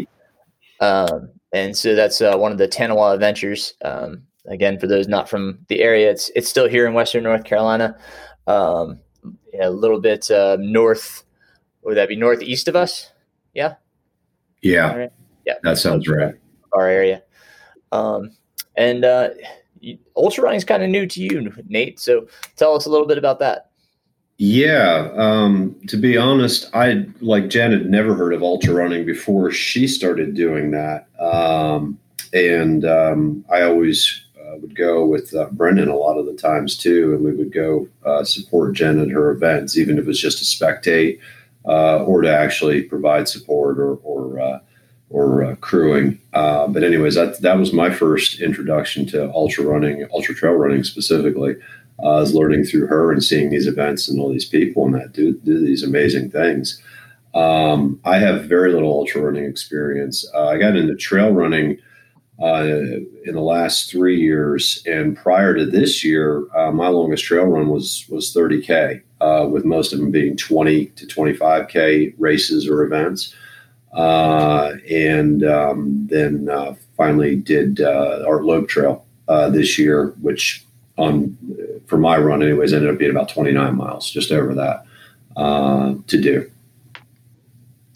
Um, 0.80 1.30
and 1.52 1.76
so 1.76 1.94
that's 1.94 2.20
uh, 2.20 2.37
one 2.37 2.52
of 2.52 2.58
the 2.58 2.68
Tanawha 2.68 3.14
Adventures. 3.14 3.75
Um, 3.84 4.23
again, 4.46 4.78
for 4.78 4.87
those 4.87 5.08
not 5.08 5.28
from 5.28 5.58
the 5.68 5.80
area, 5.80 6.11
it's 6.11 6.30
it's 6.34 6.49
still 6.49 6.68
here 6.68 6.87
in 6.87 6.94
Western 6.94 7.23
North 7.25 7.44
Carolina, 7.44 7.96
um, 8.46 9.00
a 9.61 9.70
little 9.70 10.00
bit 10.00 10.30
uh, 10.30 10.56
north. 10.61 11.25
Would 11.82 11.96
that 11.96 12.08
be 12.08 12.16
northeast 12.16 12.68
of 12.68 12.76
us? 12.76 13.12
Yeah. 13.54 13.75
Yeah. 14.62 14.90
All 14.90 14.99
right. 14.99 15.12
Yeah. 15.46 15.54
That 15.62 15.78
sounds 15.78 16.08
right. 16.08 16.34
Our 16.73 16.88
area. 16.88 17.23
Um, 17.92 18.32
and 18.76 19.04
uh, 19.04 19.30
ultra 20.17 20.45
running 20.45 20.59
is 20.59 20.64
kind 20.64 20.83
of 20.83 20.91
new 20.91 21.07
to 21.07 21.21
you, 21.21 21.53
Nate. 21.69 22.00
So 22.00 22.26
tell 22.57 22.75
us 22.75 22.87
a 22.87 22.91
little 22.91 23.07
bit 23.07 23.19
about 23.19 23.38
that. 23.41 23.71
Yeah, 24.37 25.11
um, 25.14 25.76
to 25.87 25.97
be 25.97 26.17
honest, 26.17 26.69
I 26.75 27.07
like 27.21 27.49
Jen 27.49 27.71
had 27.71 27.88
never 27.88 28.14
heard 28.14 28.35
of 28.35 28.43
ultra 28.43 28.75
running 28.75 29.07
before 29.07 29.53
she 29.53 29.87
started 29.87 30.35
doing 30.35 30.73
that, 30.73 31.07
um, 31.21 31.99
and 32.33 32.85
um, 32.85 33.45
I 33.49 33.62
always 33.62 34.25
uh, 34.37 34.57
would 34.59 34.75
go 34.75 35.07
with 35.07 35.33
uh, 35.35 35.47
Brendan 35.53 35.88
a 35.88 35.97
lot 35.97 36.19
of 36.19 36.26
the 36.26 36.35
times 36.35 36.76
too, 36.76 37.14
and 37.14 37.25
we 37.25 37.33
would 37.33 37.53
go 37.53 37.88
uh, 38.05 38.25
support 38.25 38.75
Jen 38.75 38.99
at 38.99 39.09
her 39.11 39.31
events, 39.31 39.79
even 39.79 39.99
if 39.99 40.09
it's 40.09 40.19
just 40.19 40.38
to 40.38 40.45
spectate 40.45 41.21
uh, 41.64 42.03
or 42.05 42.23
to 42.23 42.29
actually 42.29 42.83
provide 42.83 43.29
support 43.29 43.79
or 43.79 44.00
or 44.03 44.41
uh, 44.41 44.59
or 45.14 45.44
uh, 45.44 45.54
crewing. 45.56 46.18
but 46.33 46.83
anyways, 46.83 47.14
that 47.14 47.40
that 47.40 47.59
was 47.59 47.73
my 47.73 47.90
first 47.90 48.40
introduction 48.40 49.06
to 49.06 49.30
ultra 49.33 49.64
running, 49.64 50.06
ultra 50.12 50.35
trail 50.35 50.54
running 50.54 50.83
specifically 50.85 51.56
uh, 52.02 52.16
is 52.16 52.35
learning 52.35 52.64
through 52.64 52.87
her 52.87 53.12
and 53.12 53.23
seeing 53.23 53.50
these 53.50 53.66
events 53.66 54.09
and 54.09 54.18
all 54.18 54.33
these 54.33 54.49
people 54.49 54.85
and 54.85 54.94
that 54.94 55.12
do, 55.12 55.35
do 55.44 55.64
these 55.64 55.83
amazing 55.83 56.30
things. 56.30 56.83
Um, 57.35 58.00
I 58.04 58.18
have 58.18 58.44
very 58.44 58.73
little 58.73 58.92
ultra 58.92 59.23
running 59.23 59.44
experience. 59.44 60.26
Uh, 60.35 60.49
I 60.49 60.59
got 60.59 60.76
into 60.76 60.94
trail 60.94 61.33
running 61.33 61.78
uh, 62.42 62.64
in 63.25 63.35
the 63.35 63.40
last 63.40 63.90
three 63.90 64.21
years, 64.21 64.83
and 64.87 65.16
prior 65.16 65.54
to 65.54 65.64
this 65.64 66.02
year, 66.04 66.44
uh, 66.56 66.73
my 66.73 66.88
longest 66.88 67.25
trail 67.25 67.44
run 67.44 67.68
was 67.68 68.06
was 68.09 68.35
30k, 68.35 69.02
uh, 69.21 69.49
with 69.49 69.64
most 69.64 69.92
of 69.92 70.00
them 70.00 70.11
being 70.11 70.37
20 70.37 70.87
to 70.87 71.06
25k 71.06 72.14
races 72.18 72.68
or 72.68 72.83
events. 72.83 73.35
Uh, 73.94 74.74
and 74.90 75.44
um, 75.44 76.06
then 76.10 76.48
finally 76.96 77.36
did 77.36 77.80
Art 77.80 78.44
Loeb 78.44 78.68
Trail 78.68 79.04
this 79.26 79.78
year, 79.78 80.08
which 80.20 80.64
on 80.96 81.36
for 81.86 81.98
my 81.98 82.16
run, 82.18 82.42
anyways, 82.42 82.72
ended 82.72 82.90
up 82.90 82.98
being 82.98 83.10
about 83.10 83.28
29 83.28 83.76
miles, 83.76 84.10
just 84.10 84.32
over 84.32 84.54
that 84.54 84.84
uh, 85.36 85.94
to 86.06 86.20
do. 86.20 86.50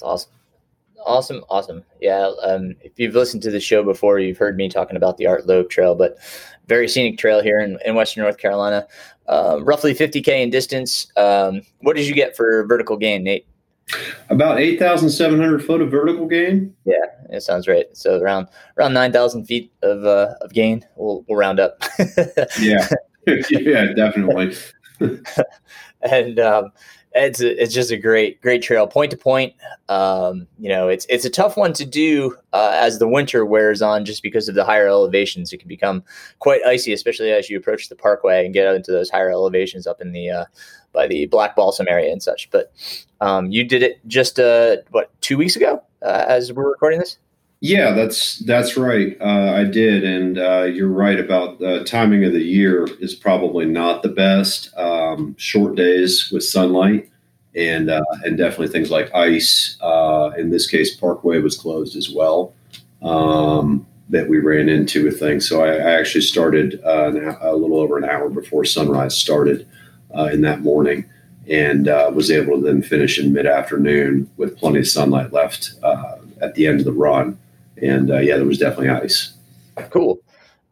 Awesome. 0.03 0.31
Awesome, 1.05 1.43
awesome. 1.49 1.85
Yeah, 2.03 2.31
um, 2.43 2.75
if 2.83 2.93
you've 2.97 3.15
listened 3.15 3.43
to 3.45 3.51
the 3.51 3.61
show 3.61 3.83
before, 3.83 4.19
you've 4.19 4.37
heard 4.37 4.57
me 4.57 4.69
talking 4.69 4.97
about 4.97 5.17
the 5.17 5.27
Art 5.27 5.47
Loeb 5.47 5.71
Trail, 5.71 5.95
but 5.95 6.19
very 6.67 6.87
scenic 6.87 7.19
trail 7.19 7.41
here 7.43 7.61
in, 7.61 7.79
in 7.85 7.95
Western 7.95 8.25
North 8.25 8.37
Carolina. 8.37 8.87
Uh, 9.27 9.59
roughly 9.63 9.95
50k 9.95 10.43
in 10.43 10.51
distance. 10.51 11.11
Um, 11.17 11.63
what 11.81 11.97
did 11.97 12.07
you 12.07 12.15
get 12.15 12.37
for 12.37 12.67
vertical 12.67 12.97
gain, 12.97 13.25
Nate? 13.25 13.47
About 14.29 14.61
8,700 14.61 15.65
foot 15.65 15.81
of 15.81 15.91
vertical 15.91 16.27
gain. 16.27 16.75
Yeah, 16.85 17.07
it 17.31 17.43
sounds 17.43 17.67
right. 17.67 17.87
So 17.97 18.21
around 18.21 18.49
around 18.77 18.93
9,000 18.93 19.47
feet 19.47 19.73
of 19.83 20.05
uh, 20.05 20.35
of 20.41 20.53
gain. 20.53 20.85
We'll, 20.97 21.25
we'll 21.29 21.39
round 21.39 21.61
up. 21.61 21.83
yeah, 22.61 22.89
yeah, 23.51 23.93
definitely. 23.95 24.57
and 26.03 26.39
um, 26.39 26.73
it's 27.15 27.41
a, 27.41 27.63
it's 27.63 27.75
just 27.75 27.91
a 27.91 27.97
great 27.97 28.41
great 28.43 28.63
trail, 28.63 28.87
point 28.87 29.11
to 29.11 29.17
point. 29.17 29.55
Um, 29.89 30.47
you 30.59 30.69
know, 30.69 30.89
it's 30.89 31.07
it's 31.09 31.25
a 31.25 31.31
tough 31.31 31.57
one 31.57 31.73
to 31.75 31.87
do 31.87 32.37
uh, 32.53 32.73
as 32.75 32.99
the 32.99 33.09
winter 33.09 33.45
wears 33.45 33.81
on, 33.81 34.05
just 34.05 34.23
because 34.23 34.49
of 34.49 34.55
the 34.55 34.65
higher 34.65 34.87
elevations. 34.87 35.53
It 35.53 35.59
can 35.59 35.69
become 35.69 36.05
quite 36.39 36.63
icy, 36.65 36.93
especially 36.93 37.33
as 37.33 37.49
you 37.49 37.57
approach 37.57 37.89
the 37.89 37.97
parkway 37.97 38.45
and 38.45 38.55
get 38.55 38.67
out 38.67 38.77
into 38.77 38.93
those 38.93 39.11
higher 39.11 39.31
elevations 39.31 39.87
up 39.87 40.01
in 40.01 40.13
the 40.13 40.31
uh, 40.31 40.45
by 40.93 41.07
the 41.07 41.27
Black 41.27 41.57
Balsam 41.57 41.87
area 41.89 42.13
and 42.13 42.23
such. 42.23 42.51
But 42.51 42.73
um, 43.21 43.51
you 43.51 43.65
did 43.65 43.83
it 43.83 44.07
just 44.07 44.39
uh, 44.39 44.77
what 44.91 45.11
two 45.21 45.37
weeks 45.37 45.57
ago 45.57 45.83
uh, 46.03 46.25
as 46.29 46.53
we're 46.53 46.69
recording 46.69 47.01
this. 47.01 47.19
Yeah, 47.61 47.93
that's 47.93 48.39
that's 48.41 48.77
right. 48.77 49.17
Uh, 49.21 49.53
I 49.57 49.65
did, 49.65 50.05
and 50.05 50.39
uh, 50.39 50.63
you're 50.63 50.89
right 50.89 51.19
about 51.19 51.59
the 51.59 51.83
timing 51.83 52.25
of 52.25 52.33
the 52.33 52.43
year 52.43 52.87
is 53.01 53.17
probably 53.17 53.65
not 53.65 54.03
the 54.03 54.11
best. 54.11 54.77
Um, 54.77 55.35
short 55.39 55.75
days 55.75 56.31
with 56.31 56.45
sunlight, 56.45 57.11
and 57.57 57.91
uh, 57.91 58.05
and 58.23 58.39
definitely 58.39 58.69
things 58.69 58.93
like 58.93 59.13
ice. 59.13 59.77
Uh, 59.81 60.31
in 60.39 60.51
this 60.51 60.69
case, 60.69 60.95
Parkway 60.95 61.41
was 61.41 61.57
closed 61.57 61.97
as 61.97 62.09
well. 62.11 62.55
Um, 63.03 63.87
that 64.11 64.29
we 64.29 64.39
ran 64.39 64.69
into 64.69 65.05
with 65.05 65.19
things. 65.19 65.49
So 65.49 65.63
I, 65.63 65.75
I 65.75 65.99
actually 65.99 66.23
started 66.23 66.81
uh, 66.85 67.37
a 67.41 67.55
little 67.55 67.79
over 67.79 67.99
an 67.99 68.05
hour 68.05 68.29
before 68.29 68.65
sunrise 68.65 69.17
started 69.17 69.69
uh, 70.17 70.31
in 70.33 70.43
that 70.43 70.61
morning, 70.61 71.05
and 71.49 71.87
was 72.15 72.31
able 72.31 72.57
to 72.59 72.65
then 72.65 72.83
finish 72.83 73.19
in 73.19 73.33
mid 73.33 73.47
afternoon 73.47 74.31
with 74.37 74.57
plenty 74.59 74.81
of 74.81 74.89
sunlight 74.89 75.33
left 75.33 75.75
at 76.41 76.55
the 76.55 76.67
end 76.67 76.79
of 76.79 76.85
the 76.85 76.93
run 76.93 77.39
and 77.83 78.11
uh, 78.11 78.19
yeah, 78.19 78.37
there 78.37 78.47
was 78.47 78.59
definitely 78.59 78.91
ice. 78.91 79.35
Cool. 79.91 80.21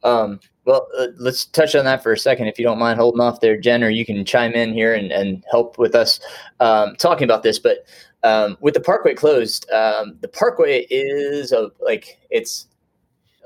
Um, 0.02 0.40
well, 0.64 0.88
uh, 0.98 1.08
let's 1.18 1.44
touch 1.46 1.74
on 1.74 1.84
that 1.84 2.02
for 2.02 2.12
a 2.12 2.18
second, 2.18 2.48
if 2.48 2.58
you 2.58 2.64
don't 2.64 2.78
mind 2.78 2.98
holding 2.98 3.20
off 3.20 3.40
there, 3.40 3.56
Jen, 3.56 3.84
or 3.84 3.88
you 3.88 4.04
can 4.04 4.24
chime 4.24 4.52
in 4.52 4.72
here 4.72 4.94
and, 4.94 5.12
and 5.12 5.44
help 5.50 5.78
with 5.78 5.94
us 5.94 6.20
um, 6.60 6.96
talking 6.96 7.24
about 7.24 7.42
this. 7.42 7.58
But 7.58 7.86
um, 8.24 8.56
with 8.60 8.74
the 8.74 8.80
parkway 8.80 9.14
closed, 9.14 9.70
um, 9.70 10.16
the 10.20 10.28
parkway 10.28 10.86
is 10.90 11.52
a, 11.52 11.70
like 11.80 12.18
it's 12.30 12.66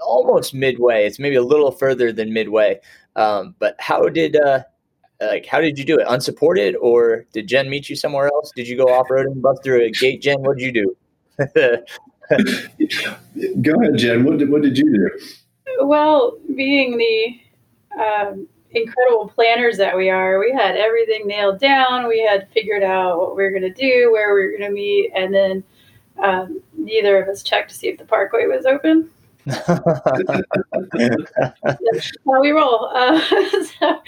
almost 0.03 0.55
midway. 0.55 1.05
It's 1.05 1.19
maybe 1.19 1.37
a 1.37 1.43
little 1.43 1.73
further 1.73 2.11
than 2.11 2.33
midway. 2.33 2.81
Um, 3.17 3.55
but 3.59 3.77
how 3.79 4.09
did 4.09 4.37
uh, 4.37 4.63
like 5.21 5.47
how 5.47 5.61
did 5.61 5.79
you 5.79 5.85
do 5.85 5.99
it? 5.99 6.07
Unsupported, 6.09 6.77
or 6.77 7.27
did 7.33 7.47
Jen 7.47 7.69
meet 7.69 7.89
you 7.89 7.97
somewhere 7.97 8.27
else? 8.27 8.53
Did 8.55 8.69
you 8.69 8.77
go 8.77 8.87
off 8.87 9.09
roading, 9.09 9.41
bust 9.41 9.63
through 9.63 9.83
a 9.83 9.91
gate, 9.91 10.23
Jen? 10.23 10.41
What 10.41 10.59
did 10.59 10.65
you 10.65 10.73
do? 10.73 10.97
Go 13.61 13.75
ahead, 13.81 13.97
Jen. 13.97 14.25
What 14.25 14.39
did, 14.39 14.51
what 14.51 14.63
did 14.63 14.79
you 14.79 14.85
do? 14.85 15.11
Well, 15.81 16.39
being 16.55 16.97
the 16.97 17.41
um, 18.01 18.47
incredible 18.71 19.29
planners 19.29 19.77
that 19.79 19.97
we 19.97 20.11
are, 20.11 20.39
we 20.39 20.53
had 20.53 20.77
everything 20.77 21.27
nailed 21.27 21.59
down. 21.59 22.07
We 22.09 22.21
had 22.21 22.49
figured 22.53 22.83
out 22.83 23.19
what 23.19 23.37
we 23.37 23.43
were 23.43 23.51
going 23.51 23.63
to 23.63 23.73
do, 23.73 24.11
where 24.13 24.35
we 24.35 24.43
were 24.43 24.51
going 24.51 24.63
to 24.63 24.71
meet, 24.71 25.11
and 25.15 25.35
then 25.35 25.65
um, 26.19 26.63
neither 26.77 27.21
of 27.21 27.29
us 27.29 27.43
checked 27.43 27.71
to 27.71 27.75
see 27.75 27.89
if 27.89 27.99
the 27.99 28.05
parkway 28.05 28.47
was 28.47 28.67
open. 28.67 29.11
That's 29.47 29.73
how 32.27 32.41
we 32.41 32.51
roll. 32.51 32.91
Uh, 32.95 33.21
so, 33.79 34.03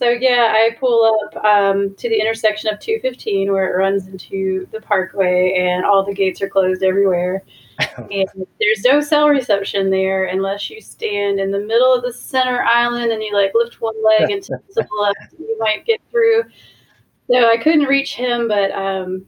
So 0.00 0.08
yeah, 0.08 0.54
I 0.56 0.74
pull 0.80 1.04
up 1.04 1.44
um, 1.44 1.94
to 1.96 2.08
the 2.08 2.18
intersection 2.18 2.72
of 2.72 2.80
215 2.80 3.52
where 3.52 3.70
it 3.70 3.76
runs 3.76 4.06
into 4.06 4.66
the 4.72 4.80
parkway, 4.80 5.52
and 5.58 5.84
all 5.84 6.02
the 6.02 6.14
gates 6.14 6.40
are 6.40 6.48
closed 6.48 6.82
everywhere. 6.82 7.42
and 7.98 8.26
there's 8.58 8.82
no 8.82 9.02
cell 9.02 9.28
reception 9.28 9.90
there 9.90 10.24
unless 10.24 10.70
you 10.70 10.80
stand 10.80 11.38
in 11.38 11.50
the 11.50 11.60
middle 11.60 11.94
of 11.94 12.02
the 12.02 12.14
center 12.14 12.62
island 12.62 13.12
and 13.12 13.22
you 13.22 13.34
like 13.34 13.52
lift 13.54 13.82
one 13.82 13.94
leg 14.02 14.30
and 14.30 14.42
to 14.44 14.58
the 14.74 14.86
left. 14.98 15.34
You 15.38 15.56
might 15.58 15.84
get 15.84 16.00
through. 16.10 16.44
So 17.30 17.50
I 17.50 17.58
couldn't 17.58 17.84
reach 17.84 18.14
him, 18.14 18.48
but 18.48 18.70
um, 18.70 19.26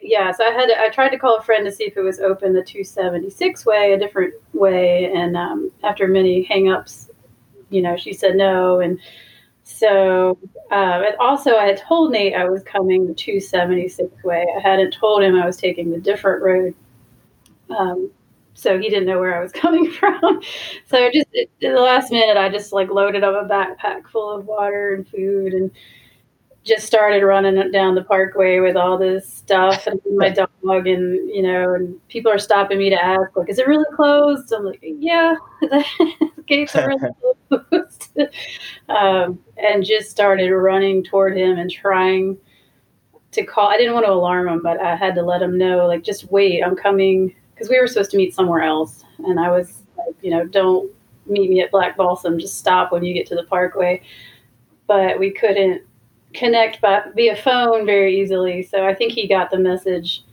yeah, 0.00 0.32
so 0.32 0.44
I 0.44 0.50
had 0.50 0.66
to, 0.68 0.80
I 0.80 0.88
tried 0.88 1.10
to 1.10 1.18
call 1.18 1.36
a 1.36 1.42
friend 1.42 1.66
to 1.66 1.72
see 1.72 1.84
if 1.84 1.98
it 1.98 2.02
was 2.02 2.20
open 2.20 2.54
the 2.54 2.64
276 2.64 3.66
way, 3.66 3.92
a 3.92 3.98
different 3.98 4.32
way, 4.54 5.12
and 5.14 5.36
um, 5.36 5.70
after 5.84 6.08
many 6.08 6.46
hangups, 6.46 7.10
you 7.68 7.82
know, 7.82 7.98
she 7.98 8.14
said 8.14 8.34
no, 8.34 8.80
and 8.80 8.98
so 9.78 10.38
uh, 10.70 11.02
and 11.06 11.16
also 11.18 11.56
I 11.56 11.66
had 11.66 11.78
told 11.78 12.12
Nate 12.12 12.34
I 12.34 12.48
was 12.48 12.62
coming 12.62 13.06
the 13.06 13.14
276 13.14 14.24
way. 14.24 14.46
I 14.56 14.60
hadn't 14.60 14.92
told 14.92 15.22
him 15.22 15.36
I 15.36 15.46
was 15.46 15.56
taking 15.56 15.90
the 15.90 15.98
different 15.98 16.42
road. 16.42 16.74
Um, 17.70 18.10
so 18.54 18.78
he 18.78 18.90
didn't 18.90 19.06
know 19.06 19.18
where 19.18 19.36
I 19.36 19.42
was 19.42 19.52
coming 19.64 19.90
from. 19.90 20.42
so 20.86 21.10
just 21.12 21.28
the 21.60 21.70
last 21.70 22.12
minute, 22.12 22.36
I 22.36 22.48
just 22.48 22.72
like 22.72 22.90
loaded 22.90 23.24
up 23.24 23.34
a 23.34 23.48
backpack 23.48 24.06
full 24.08 24.30
of 24.30 24.46
water 24.46 24.94
and 24.94 25.08
food 25.08 25.54
and 25.54 25.70
just 26.64 26.86
started 26.86 27.24
running 27.24 27.70
down 27.72 27.94
the 27.94 28.04
parkway 28.04 28.60
with 28.60 28.76
all 28.76 28.98
this 28.98 29.32
stuff 29.32 29.86
and 29.86 30.00
my 30.16 30.28
dog 30.62 30.86
and 30.86 31.28
you 31.30 31.42
know 31.42 31.74
and 31.74 32.08
people 32.08 32.30
are 32.30 32.38
stopping 32.38 32.78
me 32.78 32.90
to 32.90 33.02
ask 33.02 33.34
like 33.34 33.48
is 33.48 33.58
it 33.58 33.66
really 33.66 33.86
closed? 33.94 34.52
I'm 34.52 34.64
like 34.64 34.80
yeah 34.82 35.34
the 35.60 36.30
gates 36.46 36.76
are 36.76 36.88
really 36.88 37.10
closed. 37.70 38.12
Um, 38.88 39.38
and 39.56 39.84
just 39.84 40.10
started 40.10 40.52
running 40.52 41.02
toward 41.02 41.36
him 41.36 41.58
and 41.58 41.70
trying 41.70 42.36
to 43.32 43.44
call. 43.44 43.68
I 43.68 43.78
didn't 43.78 43.94
want 43.94 44.06
to 44.06 44.12
alarm 44.12 44.48
him 44.48 44.60
but 44.62 44.80
i 44.80 44.96
had 44.96 45.14
to 45.14 45.22
let 45.22 45.42
him 45.42 45.56
know 45.56 45.86
like 45.86 46.04
just 46.04 46.30
wait 46.30 46.62
i'm 46.62 46.76
coming. 46.76 47.34
Because 47.54 47.68
we 47.68 47.78
were 47.78 47.86
supposed 47.86 48.10
to 48.12 48.16
meet 48.16 48.34
somewhere 48.34 48.62
else. 48.62 49.04
And 49.20 49.40
i 49.40 49.50
was 49.50 49.82
like 49.96 50.16
you 50.20 50.30
know 50.30 50.44
don't 50.44 50.90
meet 51.26 51.48
me 51.48 51.62
at 51.62 51.70
black 51.70 51.96
balsam. 51.96 52.38
Just 52.38 52.58
stop 52.58 52.92
when 52.92 53.04
you 53.04 53.14
get 53.14 53.26
to 53.28 53.34
the 53.34 53.44
parkway. 53.44 54.02
But 54.86 55.18
we 55.18 55.30
couldn't 55.30 55.82
connect 56.34 56.80
by 56.80 57.02
via 57.14 57.36
phone 57.36 57.86
very 57.86 58.20
easily. 58.20 58.62
So 58.62 58.86
I 58.86 58.94
think 58.94 59.12
he 59.12 59.28
got 59.28 59.50
the 59.50 59.58
message, 59.58 60.24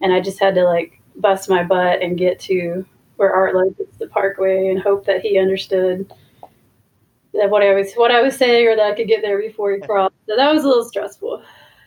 and 0.00 0.12
I 0.12 0.20
just 0.20 0.40
had 0.40 0.54
to 0.54 0.64
like 0.64 1.00
bust 1.16 1.48
my 1.48 1.62
butt 1.62 2.02
and 2.02 2.18
get 2.18 2.40
to 2.40 2.84
where 3.16 3.32
Art 3.32 3.54
Loeb 3.54 3.76
the 3.98 4.08
Parkway 4.08 4.68
and 4.68 4.80
hope 4.80 5.04
that 5.06 5.20
he 5.20 5.38
understood 5.38 6.12
that 7.34 7.50
what 7.50 7.62
I 7.62 7.74
was 7.74 7.92
what 7.94 8.10
I 8.10 8.20
was 8.20 8.36
saying 8.36 8.66
or 8.66 8.76
that 8.76 8.92
I 8.92 8.94
could 8.94 9.08
get 9.08 9.22
there 9.22 9.40
before 9.40 9.72
he 9.72 9.80
crossed. 9.80 10.14
So 10.28 10.36
that 10.36 10.52
was 10.52 10.64
a 10.64 10.68
little 10.68 10.84
stressful. 10.84 11.42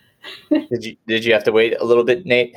did 0.50 0.84
you 0.84 0.96
did 1.06 1.24
you 1.24 1.32
have 1.32 1.44
to 1.44 1.52
wait 1.52 1.76
a 1.78 1.84
little 1.84 2.04
bit, 2.04 2.26
Nate? 2.26 2.54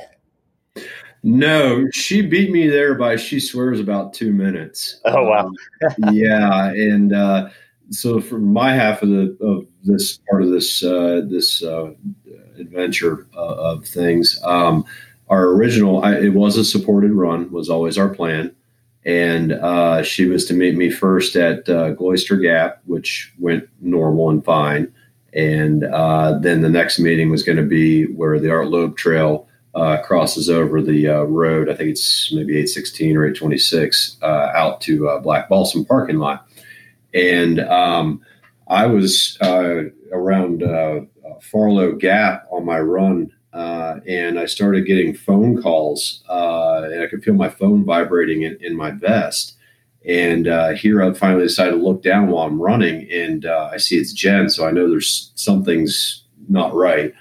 No, 1.22 1.86
she 1.92 2.22
beat 2.22 2.50
me 2.50 2.68
there 2.68 2.94
by 2.94 3.16
she 3.16 3.40
swears 3.40 3.78
about 3.78 4.14
two 4.14 4.32
minutes. 4.32 5.00
Oh 5.04 5.24
wow! 5.24 5.46
um, 5.46 6.14
yeah, 6.14 6.70
and 6.70 7.12
uh, 7.12 7.50
so 7.90 8.20
for 8.20 8.38
my 8.38 8.72
half 8.72 9.02
of 9.02 9.10
the 9.10 9.36
of 9.42 9.66
this 9.84 10.18
part 10.28 10.42
of 10.42 10.50
this 10.50 10.82
uh, 10.82 11.22
this 11.24 11.62
uh, 11.62 11.92
adventure 12.58 13.26
uh, 13.34 13.54
of 13.54 13.86
things, 13.86 14.40
um, 14.44 14.84
our 15.28 15.48
original 15.48 16.04
I, 16.04 16.16
it 16.16 16.34
was 16.34 16.56
a 16.56 16.64
supported 16.64 17.12
run 17.12 17.50
was 17.50 17.68
always 17.68 17.98
our 17.98 18.08
plan, 18.08 18.54
and 19.04 19.52
uh, 19.52 20.02
she 20.02 20.26
was 20.26 20.44
to 20.46 20.54
meet 20.54 20.76
me 20.76 20.90
first 20.90 21.36
at 21.36 21.68
uh, 21.68 21.90
Gloucester 21.90 22.36
Gap, 22.36 22.80
which 22.86 23.32
went 23.38 23.68
normal 23.80 24.30
and 24.30 24.44
fine, 24.44 24.92
and 25.32 25.84
uh, 25.84 26.38
then 26.38 26.62
the 26.62 26.70
next 26.70 26.98
meeting 26.98 27.30
was 27.30 27.42
going 27.42 27.58
to 27.58 27.62
be 27.62 28.04
where 28.04 28.38
the 28.38 28.50
Art 28.50 28.68
Loeb 28.68 28.96
Trail. 28.96 29.46
crosses 30.04 30.50
over 30.50 30.82
the 30.82 31.06
road. 31.28 31.68
I 31.68 31.74
think 31.74 31.90
it's 31.90 32.32
maybe 32.32 32.54
816 32.54 33.16
or 33.16 33.24
826 33.26 34.16
out 34.22 34.80
to 34.82 35.20
Black 35.22 35.48
Balsam 35.48 35.84
parking 35.84 36.18
lot 36.18 36.46
and 37.14 37.60
um, 37.60 38.22
I 38.70 38.86
was 38.86 39.36
uh, 39.42 39.82
around 40.12 40.62
uh, 40.62 41.00
Farlow 41.42 41.92
Gap 41.96 42.46
on 42.52 42.64
my 42.64 42.78
run, 42.78 43.32
uh, 43.52 43.96
and 44.06 44.38
I 44.38 44.46
started 44.46 44.86
getting 44.86 45.12
phone 45.12 45.60
calls, 45.60 46.22
uh, 46.28 46.88
and 46.90 47.02
I 47.02 47.08
could 47.08 47.24
feel 47.24 47.34
my 47.34 47.48
phone 47.48 47.84
vibrating 47.84 48.42
in, 48.42 48.56
in 48.60 48.76
my 48.76 48.92
vest. 48.92 49.56
And 50.06 50.46
uh, 50.46 50.70
here 50.70 51.02
I 51.02 51.12
finally 51.12 51.42
decided 51.42 51.72
to 51.72 51.76
look 51.76 52.02
down 52.02 52.28
while 52.28 52.46
I'm 52.46 52.62
running, 52.62 53.10
and 53.10 53.44
uh, 53.44 53.70
I 53.72 53.76
see 53.76 53.98
it's 53.98 54.12
Jen, 54.12 54.48
so 54.48 54.66
I 54.66 54.70
know 54.70 54.88
there's 54.88 55.32
something's 55.34 56.22
not 56.48 56.72
right. 56.72 57.12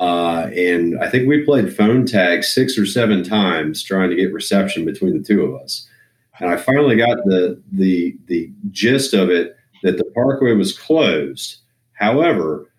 and 0.00 0.98
I 1.00 1.08
think 1.08 1.28
we 1.28 1.44
played 1.44 1.74
phone 1.74 2.06
tag 2.06 2.42
six 2.42 2.76
or 2.76 2.86
seven 2.86 3.22
times 3.22 3.84
trying 3.84 4.10
to 4.10 4.16
get 4.16 4.32
reception 4.32 4.84
between 4.84 5.16
the 5.16 5.24
two 5.24 5.42
of 5.42 5.60
us 5.60 5.88
and 6.40 6.50
I 6.50 6.56
finally 6.56 6.96
got 6.96 7.18
the 7.24 7.60
the 7.72 8.16
the 8.26 8.50
gist 8.70 9.14
of 9.14 9.30
it 9.30 9.57
that 9.82 9.98
the 9.98 10.04
parkway 10.14 10.52
was 10.52 10.76
closed. 10.76 11.58
However, 11.92 12.70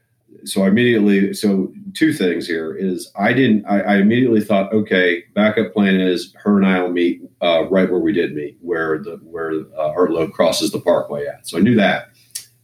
so 0.45 0.63
I 0.63 0.67
immediately 0.67 1.33
so 1.33 1.73
two 1.93 2.13
things 2.13 2.47
here 2.47 2.73
is 2.73 3.12
I 3.17 3.33
didn't 3.33 3.65
I, 3.65 3.81
I 3.81 3.97
immediately 3.97 4.41
thought 4.41 4.71
okay 4.71 5.23
backup 5.33 5.73
plan 5.73 5.99
is 5.99 6.33
her 6.38 6.57
and 6.57 6.67
I 6.67 6.81
will 6.81 6.91
meet 6.91 7.21
uh, 7.41 7.67
right 7.69 7.89
where 7.89 7.99
we 7.99 8.13
did 8.13 8.35
meet 8.35 8.57
where 8.62 8.99
the 8.99 9.17
where 9.23 9.51
uh, 9.77 9.89
Art 9.89 10.12
Loeb 10.12 10.31
crosses 10.31 10.71
the 10.71 10.79
parkway 10.79 11.25
at 11.25 11.47
so 11.47 11.57
I 11.57 11.62
knew 11.62 11.75
that 11.75 12.09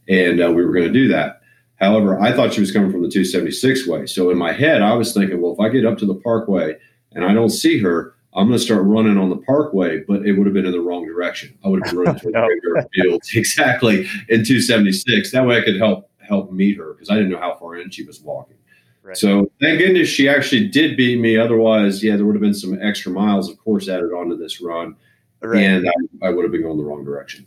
and 0.08 0.42
uh, 0.42 0.50
we 0.50 0.64
were 0.64 0.72
going 0.72 0.86
to 0.86 0.92
do 0.92 1.08
that. 1.08 1.40
However, 1.76 2.18
I 2.20 2.32
thought 2.32 2.54
she 2.54 2.60
was 2.60 2.72
coming 2.72 2.90
from 2.90 3.02
the 3.02 3.08
276 3.08 3.86
way. 3.86 4.06
So 4.06 4.30
in 4.30 4.38
my 4.38 4.52
head, 4.52 4.82
I 4.82 4.94
was 4.94 5.12
thinking, 5.12 5.40
well, 5.40 5.52
if 5.52 5.60
I 5.60 5.68
get 5.68 5.84
up 5.84 5.98
to 5.98 6.06
the 6.06 6.14
parkway 6.14 6.76
and 7.12 7.24
I 7.24 7.34
don't 7.34 7.50
see 7.50 7.78
her, 7.78 8.14
I'm 8.36 8.48
going 8.48 8.58
to 8.58 8.64
start 8.64 8.82
running 8.84 9.16
on 9.16 9.30
the 9.30 9.38
parkway, 9.38 10.00
but 10.06 10.26
it 10.26 10.32
would 10.32 10.46
have 10.46 10.52
been 10.52 10.66
in 10.66 10.72
the 10.72 10.80
wrong 10.80 11.06
direction. 11.06 11.56
I 11.64 11.68
would 11.68 11.84
have 11.84 11.94
been 11.94 12.04
running 12.04 12.20
to 12.20 12.30
the 12.30 12.88
fields 12.94 13.30
exactly 13.34 14.00
in 14.28 14.44
276. 14.44 15.32
That 15.32 15.46
way 15.46 15.58
I 15.58 15.64
could 15.64 15.78
help 15.78 16.10
help 16.18 16.52
meet 16.52 16.76
her 16.76 16.92
because 16.92 17.08
I 17.08 17.14
didn't 17.14 17.30
know 17.30 17.38
how 17.38 17.54
far 17.54 17.76
in 17.76 17.90
she 17.90 18.04
was 18.04 18.20
walking. 18.20 18.56
Right. 19.02 19.16
So 19.16 19.50
thank 19.60 19.78
goodness 19.78 20.08
she 20.08 20.28
actually 20.28 20.68
did 20.68 20.96
beat 20.96 21.20
me. 21.20 21.36
Otherwise, 21.36 22.02
yeah, 22.02 22.16
there 22.16 22.26
would 22.26 22.34
have 22.34 22.42
been 22.42 22.52
some 22.52 22.78
extra 22.82 23.12
miles, 23.12 23.48
of 23.48 23.56
course, 23.58 23.88
added 23.88 24.12
onto 24.12 24.36
this 24.36 24.60
run, 24.60 24.96
right. 25.40 25.62
and 25.62 25.88
I, 25.88 26.26
I, 26.26 26.30
would 26.30 26.42
have 26.42 26.50
been 26.50 26.62
going 26.62 26.76
the 26.76 26.82
wrong 26.82 27.04
direction. 27.04 27.46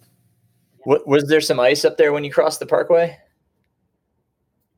What, 0.86 1.06
was 1.06 1.28
there 1.28 1.42
some 1.42 1.60
ice 1.60 1.84
up 1.84 1.98
there 1.98 2.14
when 2.14 2.24
you 2.24 2.32
crossed 2.32 2.62
the 2.62 2.66
parkway? 2.66 3.18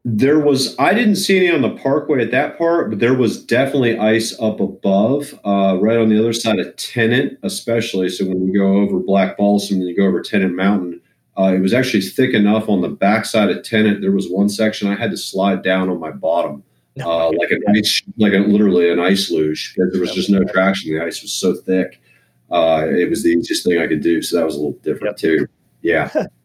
There 0.03 0.39
was, 0.39 0.75
I 0.79 0.95
didn't 0.95 1.17
see 1.17 1.37
any 1.37 1.51
on 1.51 1.61
the 1.61 1.77
parkway 1.77 2.23
at 2.23 2.31
that 2.31 2.57
part, 2.57 2.89
but 2.89 2.99
there 2.99 3.13
was 3.13 3.43
definitely 3.43 3.99
ice 3.99 4.37
up 4.39 4.59
above, 4.59 5.39
uh, 5.45 5.77
right 5.79 5.97
on 5.97 6.09
the 6.09 6.19
other 6.19 6.33
side 6.33 6.57
of 6.57 6.75
Tennent, 6.75 7.37
especially. 7.43 8.09
So 8.09 8.25
when 8.25 8.47
you 8.47 8.59
go 8.59 8.77
over 8.77 8.97
Black 8.97 9.37
Balsam 9.37 9.77
and 9.77 9.87
you 9.87 9.95
go 9.95 10.07
over 10.07 10.21
Tennent 10.21 10.55
Mountain, 10.55 11.01
uh, 11.37 11.53
it 11.53 11.59
was 11.59 11.73
actually 11.73 12.01
thick 12.01 12.33
enough 12.33 12.67
on 12.67 12.81
the 12.81 12.89
backside 12.89 13.49
of 13.49 13.63
Tennent. 13.63 14.01
There 14.01 14.11
was 14.11 14.27
one 14.27 14.49
section 14.49 14.87
I 14.87 14.95
had 14.95 15.11
to 15.11 15.17
slide 15.17 15.61
down 15.61 15.87
on 15.89 15.99
my 15.99 16.11
bottom, 16.11 16.63
uh, 16.99 17.27
like 17.27 17.51
an 17.51 17.63
ice, 17.69 18.01
like 18.17 18.33
a, 18.33 18.39
literally 18.39 18.89
an 18.89 18.99
ice 18.99 19.29
luge, 19.29 19.75
because 19.75 19.91
there 19.91 20.01
was 20.01 20.13
just 20.13 20.31
no 20.31 20.43
traction. 20.45 20.93
The 20.93 21.05
ice 21.05 21.21
was 21.21 21.31
so 21.31 21.53
thick. 21.53 22.01
Uh, 22.49 22.85
it 22.87 23.09
was 23.09 23.23
the 23.23 23.29
easiest 23.29 23.65
thing 23.65 23.79
I 23.79 23.87
could 23.87 24.01
do. 24.01 24.21
So 24.21 24.37
that 24.37 24.45
was 24.45 24.55
a 24.55 24.57
little 24.57 24.79
different 24.79 25.21
yep. 25.21 25.37
too. 25.37 25.47
Yeah. 25.83 26.11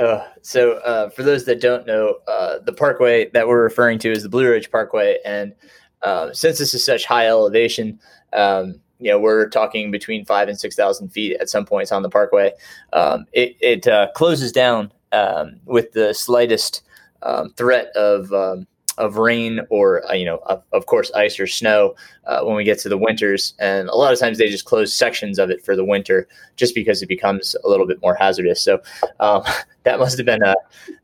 Uh, 0.00 0.26
so, 0.40 0.72
uh, 0.78 1.10
for 1.10 1.22
those 1.22 1.44
that 1.44 1.60
don't 1.60 1.86
know, 1.86 2.16
uh, 2.26 2.58
the 2.60 2.72
parkway 2.72 3.28
that 3.30 3.46
we're 3.46 3.62
referring 3.62 3.98
to 3.98 4.10
is 4.10 4.22
the 4.22 4.30
Blue 4.30 4.48
Ridge 4.48 4.70
Parkway, 4.70 5.18
and 5.26 5.54
uh, 6.02 6.32
since 6.32 6.58
this 6.58 6.72
is 6.72 6.82
such 6.82 7.04
high 7.04 7.26
elevation, 7.26 8.00
um, 8.32 8.80
you 8.98 9.10
know, 9.10 9.18
we're 9.18 9.48
talking 9.50 9.90
between 9.90 10.24
five 10.24 10.48
and 10.48 10.58
six 10.58 10.74
thousand 10.74 11.10
feet 11.10 11.36
at 11.38 11.50
some 11.50 11.66
points 11.66 11.92
on 11.92 12.00
the 12.00 12.08
parkway. 12.08 12.52
Um, 12.94 13.26
it, 13.34 13.56
it 13.60 13.86
uh, 13.86 14.08
closes 14.14 14.52
down 14.52 14.90
um, 15.12 15.60
with 15.66 15.92
the 15.92 16.14
slightest 16.14 16.82
um, 17.22 17.50
threat 17.50 17.88
of 17.94 18.32
um, 18.32 18.66
of 19.00 19.16
rain 19.16 19.60
or 19.70 20.08
uh, 20.08 20.12
you 20.12 20.26
know 20.26 20.36
of, 20.46 20.62
of, 20.72 20.86
course 20.86 21.10
ice 21.12 21.40
or 21.40 21.46
snow 21.46 21.94
uh, 22.26 22.42
when 22.42 22.54
we 22.54 22.62
get 22.62 22.78
to 22.78 22.88
the 22.88 22.98
winters. 22.98 23.54
And 23.58 23.88
a 23.88 23.94
lot 23.94 24.12
of 24.12 24.18
times 24.18 24.38
they 24.38 24.48
just 24.48 24.66
close 24.66 24.92
sections 24.92 25.38
of 25.38 25.50
it 25.50 25.64
for 25.64 25.74
the 25.74 25.84
winter 25.84 26.28
just 26.56 26.74
because 26.74 27.02
it 27.02 27.08
becomes 27.08 27.56
a 27.64 27.68
little 27.68 27.86
bit 27.86 28.00
more 28.02 28.14
hazardous. 28.14 28.62
So 28.62 28.80
um, 29.18 29.42
that 29.84 29.98
must 29.98 30.18
have 30.18 30.26
been 30.26 30.42
a 30.42 30.54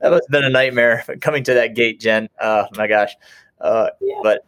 that 0.00 0.11
must 0.11 0.24
have 0.24 0.30
been 0.30 0.44
a 0.44 0.50
nightmare 0.50 1.04
coming 1.20 1.42
to 1.44 1.54
that 1.54 1.74
gate 1.74 1.98
jen. 1.98 2.28
Oh 2.40 2.66
my 2.76 2.87
gosh. 2.87 3.16
Uh, 3.61 3.88
yeah. 4.00 4.20
but 4.22 4.46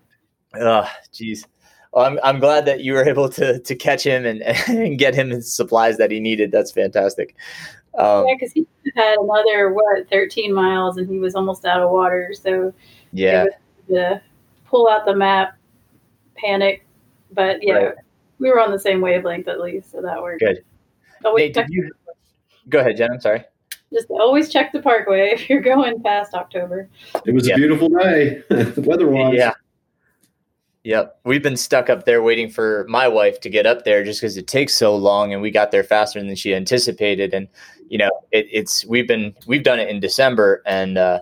oh 0.54 0.88
geez. 1.12 1.46
Well, 1.92 2.06
I'm, 2.06 2.18
I'm 2.24 2.40
glad 2.40 2.66
that 2.66 2.80
you 2.80 2.92
were 2.92 3.08
able 3.08 3.28
to 3.30 3.58
to 3.58 3.74
catch 3.74 4.04
him 4.04 4.24
and, 4.24 4.42
and 4.68 4.98
get 4.98 5.14
him 5.14 5.30
his 5.30 5.52
supplies 5.52 5.96
that 5.98 6.12
he 6.12 6.20
needed. 6.20 6.52
That's 6.52 6.70
fantastic 6.70 7.34
um, 7.98 8.26
yeah, 8.26 8.34
because 8.34 8.52
he 8.52 8.66
had 8.96 9.16
another 9.18 9.72
what 9.72 10.08
13 10.10 10.52
miles, 10.52 10.96
and 10.96 11.08
he 11.08 11.18
was 11.18 11.34
almost 11.34 11.64
out 11.64 11.80
of 11.80 11.90
water. 11.90 12.32
So 12.38 12.72
yeah, 13.12 13.46
to 13.88 14.20
pull 14.66 14.88
out 14.88 15.04
the 15.04 15.14
map, 15.14 15.56
panic, 16.36 16.86
but 17.32 17.58
yeah, 17.62 17.74
right. 17.74 17.94
we 18.38 18.48
were 18.50 18.60
on 18.60 18.70
the 18.72 18.78
same 18.78 19.00
wavelength 19.00 19.48
at 19.48 19.60
least, 19.60 19.90
so 19.92 20.00
that 20.02 20.20
worked. 20.22 20.40
Good. 20.40 20.64
Oh, 21.24 21.34
Nate, 21.34 21.54
did 21.54 21.66
you? 21.70 21.90
Go 22.68 22.80
ahead, 22.80 22.96
Jen. 22.96 23.12
I'm 23.12 23.20
sorry. 23.20 23.44
just 23.92 24.10
always 24.10 24.48
check 24.50 24.72
the 24.72 24.80
parkway 24.82 25.30
if 25.32 25.48
you're 25.48 25.60
going 25.62 26.02
past 26.02 26.34
October. 26.34 26.88
It 27.26 27.32
was 27.32 27.46
Yeah. 27.46 27.54
a 27.54 27.58
beautiful 27.58 27.88
day, 27.88 28.42
weather-wise. 28.76 29.34
Yeah. 29.36 29.52
Yep. 30.84 31.18
We've 31.24 31.42
been 31.42 31.56
stuck 31.56 31.88
up 31.88 32.04
there 32.04 32.22
waiting 32.22 32.50
for 32.50 32.84
my 32.90 33.08
wife 33.08 33.40
to 33.40 33.48
get 33.48 33.64
up 33.64 33.84
there 33.84 34.04
just 34.04 34.20
because 34.20 34.36
it 34.36 34.46
takes 34.46 34.74
so 34.74 34.94
long 34.94 35.32
and 35.32 35.40
we 35.40 35.50
got 35.50 35.70
there 35.70 35.82
faster 35.82 36.22
than 36.22 36.34
she 36.36 36.54
anticipated. 36.54 37.32
And, 37.32 37.48
you 37.88 37.96
know, 37.96 38.10
it, 38.32 38.46
it's, 38.52 38.84
we've 38.84 39.08
been, 39.08 39.34
we've 39.46 39.62
done 39.62 39.80
it 39.80 39.88
in 39.88 39.98
December 39.98 40.62
and, 40.66 40.98
uh, 40.98 41.20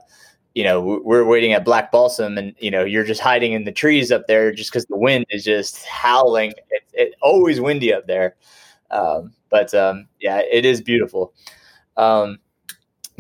you 0.57 0.65
know, 0.65 0.81
we- 0.83 0.99
we're 0.99 1.25
waiting 1.25 1.53
at 1.53 1.65
Black 1.65 1.93
Balsam 1.93 2.39
and, 2.39 2.55
you 2.59 2.73
know, 2.73 2.85
you're 2.85 3.05
just 3.05 3.21
hiding 3.21 3.53
in 3.53 3.63
the 3.63 3.71
trees 3.71 4.11
up 4.11 4.27
there 4.27 4.51
just 4.53 4.71
because 4.73 4.85
the 4.87 4.97
wind 4.97 5.27
is 5.31 5.45
just 5.45 5.85
howling. 5.87 6.53
It's 6.71 6.93
it, 6.95 7.15
always 7.23 7.61
windy 7.61 7.95
up 7.95 8.09
there. 8.09 8.35
Um, 8.91 9.33
but 9.49 9.73
um, 9.75 10.09
yeah, 10.21 10.41
it 10.41 10.65
is 10.65 10.81
beautiful. 10.81 11.35
Um, 11.97 12.39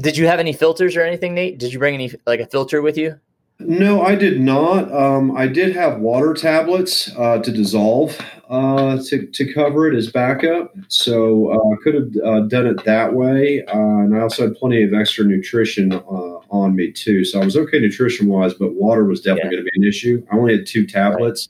did 0.01 0.17
you 0.17 0.27
have 0.27 0.41
any 0.41 0.53
filters 0.53 0.97
or 0.97 1.03
anything, 1.03 1.35
Nate? 1.35 1.59
Did 1.61 1.73
you 1.73 1.79
bring 1.79 1.95
any, 1.95 2.11
like 2.27 2.41
a 2.41 2.47
filter 2.47 2.83
with 2.83 2.99
you? 2.99 3.21
No, 3.59 4.03
I 4.03 4.15
did 4.15 4.41
not. 4.41 4.93
Um, 4.93 5.37
I 5.37 5.47
did 5.47 5.75
have 5.77 6.01
water 6.01 6.35
tablets 6.35 7.11
uh, 7.17 7.38
to 7.38 7.53
dissolve 7.53 8.19
uh, 8.49 8.99
to, 9.05 9.27
to 9.27 9.53
cover 9.53 9.91
it 9.91 9.97
as 9.97 10.11
backup. 10.11 10.75
So 10.88 11.53
uh, 11.53 11.75
I 11.75 11.77
could 11.83 11.95
have 11.95 12.17
uh, 12.25 12.41
done 12.41 12.67
it 12.67 12.85
that 12.85 13.15
way. 13.15 13.65
Uh, 13.67 13.73
and 13.73 14.17
I 14.17 14.21
also 14.21 14.49
had 14.49 14.57
plenty 14.57 14.83
of 14.83 14.93
extra 14.93 15.25
nutrition 15.25 15.93
uh, 15.93 16.41
on 16.51 16.75
me, 16.75 16.91
too. 16.91 17.25
So 17.25 17.41
I 17.41 17.45
was 17.45 17.57
okay 17.57 17.79
nutrition 17.79 18.29
wise, 18.29 18.55
but 18.55 18.75
water 18.75 19.05
was 19.05 19.21
definitely 19.21 19.51
going 19.51 19.65
to 19.65 19.71
be 19.71 19.83
an 19.83 19.88
issue. 19.88 20.27
I 20.31 20.37
only 20.37 20.57
had 20.57 20.67
two 20.67 20.87
tablets, 20.87 21.49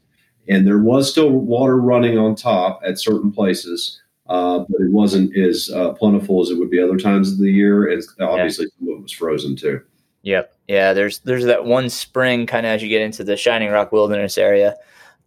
and 0.48 0.66
there 0.66 0.78
was 0.78 1.10
still 1.10 1.30
water 1.30 1.78
running 1.78 2.18
on 2.18 2.34
top 2.34 2.80
at 2.84 3.00
certain 3.00 3.32
places. 3.32 4.00
Uh, 4.28 4.60
but 4.60 4.80
it 4.80 4.90
wasn't 4.90 5.36
as 5.36 5.70
uh, 5.74 5.92
plentiful 5.94 6.40
as 6.40 6.50
it 6.50 6.58
would 6.58 6.70
be 6.70 6.80
other 6.80 6.96
times 6.96 7.32
of 7.32 7.38
the 7.38 7.50
year, 7.50 7.90
and 7.90 8.02
obviously 8.20 8.66
some 8.78 8.88
of 8.88 8.98
it 8.98 9.02
was 9.02 9.12
frozen 9.12 9.56
too. 9.56 9.80
Yep. 10.22 10.56
Yeah. 10.72 10.94
There's 10.94 11.18
there's 11.20 11.44
that 11.44 11.66
one 11.66 11.90
spring 11.90 12.46
kind 12.46 12.64
of 12.64 12.70
as 12.70 12.82
you 12.82 12.88
get 12.88 13.02
into 13.02 13.22
the 13.24 13.36
Shining 13.36 13.70
Rock 13.70 13.92
Wilderness 13.92 14.38
area, 14.38 14.74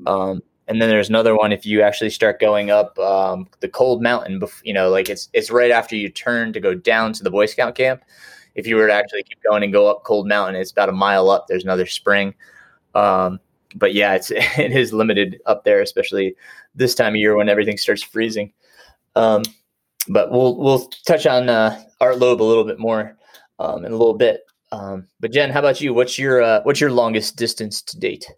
um, 0.08 0.42
and 0.68 0.82
then 0.82 0.90
there's 0.90 1.10
another 1.10 1.36
one 1.36 1.52
if 1.52 1.68
you 1.68 1.84
actually 1.84 2.10
start 2.10 2.40
going 2.40 2.72
up 2.72 2.98
um, 2.98 3.48
the 3.60 3.70
Cold 3.70 4.02
Mountain. 4.02 4.42
You 4.64 4.74
know, 4.74 4.90
like 4.90 5.08
it's 5.08 5.30
it's 5.34 5.52
right 5.52 5.70
after 5.70 5.96
you 5.96 6.10
turn 6.10 6.52
to 6.54 6.60
go 6.60 6.74
down 6.74 7.14
to 7.14 7.24
the 7.24 7.30
Boy 7.30 7.46
Scout 7.46 7.76
camp. 7.76 8.04
If 8.56 8.66
you 8.66 8.76
were 8.76 8.88
to 8.88 8.94
actually 8.94 9.22
keep 9.22 9.38
going 9.48 9.62
and 9.62 9.72
go 9.72 9.88
up 9.88 10.04
Cold 10.04 10.28
Mountain, 10.28 10.56
it's 10.56 10.72
about 10.72 10.90
a 10.90 10.94
mile 10.94 11.30
up. 11.30 11.46
There's 11.48 11.64
another 11.64 11.86
spring. 11.86 12.34
Um, 12.96 13.40
but 13.76 13.94
yeah, 13.94 14.16
it's 14.16 14.32
it 14.32 14.72
is 14.72 14.94
limited 14.94 15.40
up 15.46 15.64
there, 15.64 15.82
especially 15.82 16.36
this 16.74 16.96
time 16.96 17.14
of 17.14 17.20
year 17.20 17.36
when 17.36 17.50
everything 17.50 17.78
starts 17.78 18.02
freezing. 18.02 18.52
Um, 19.16 19.44
but 20.08 20.32
we'll 20.32 20.58
we'll 20.58 20.88
touch 21.06 21.28
on 21.28 21.50
uh, 21.50 21.80
Art 22.02 22.18
Loeb 22.18 22.42
a 22.42 22.44
little 22.44 22.64
bit 22.64 22.80
more 22.80 23.16
um, 23.60 23.86
in 23.86 23.92
a 23.92 23.98
little 23.98 24.18
bit. 24.18 24.45
Um, 24.76 25.08
but 25.20 25.32
Jen, 25.32 25.52
how 25.52 25.60
about 25.60 25.80
you? 25.80 25.94
What's 25.94 26.20
your 26.20 26.42
uh, 26.42 26.62
what's 26.64 26.82
your 26.82 26.92
longest 26.92 27.38
distance 27.38 27.82
to 27.84 27.98
date? 27.98 28.30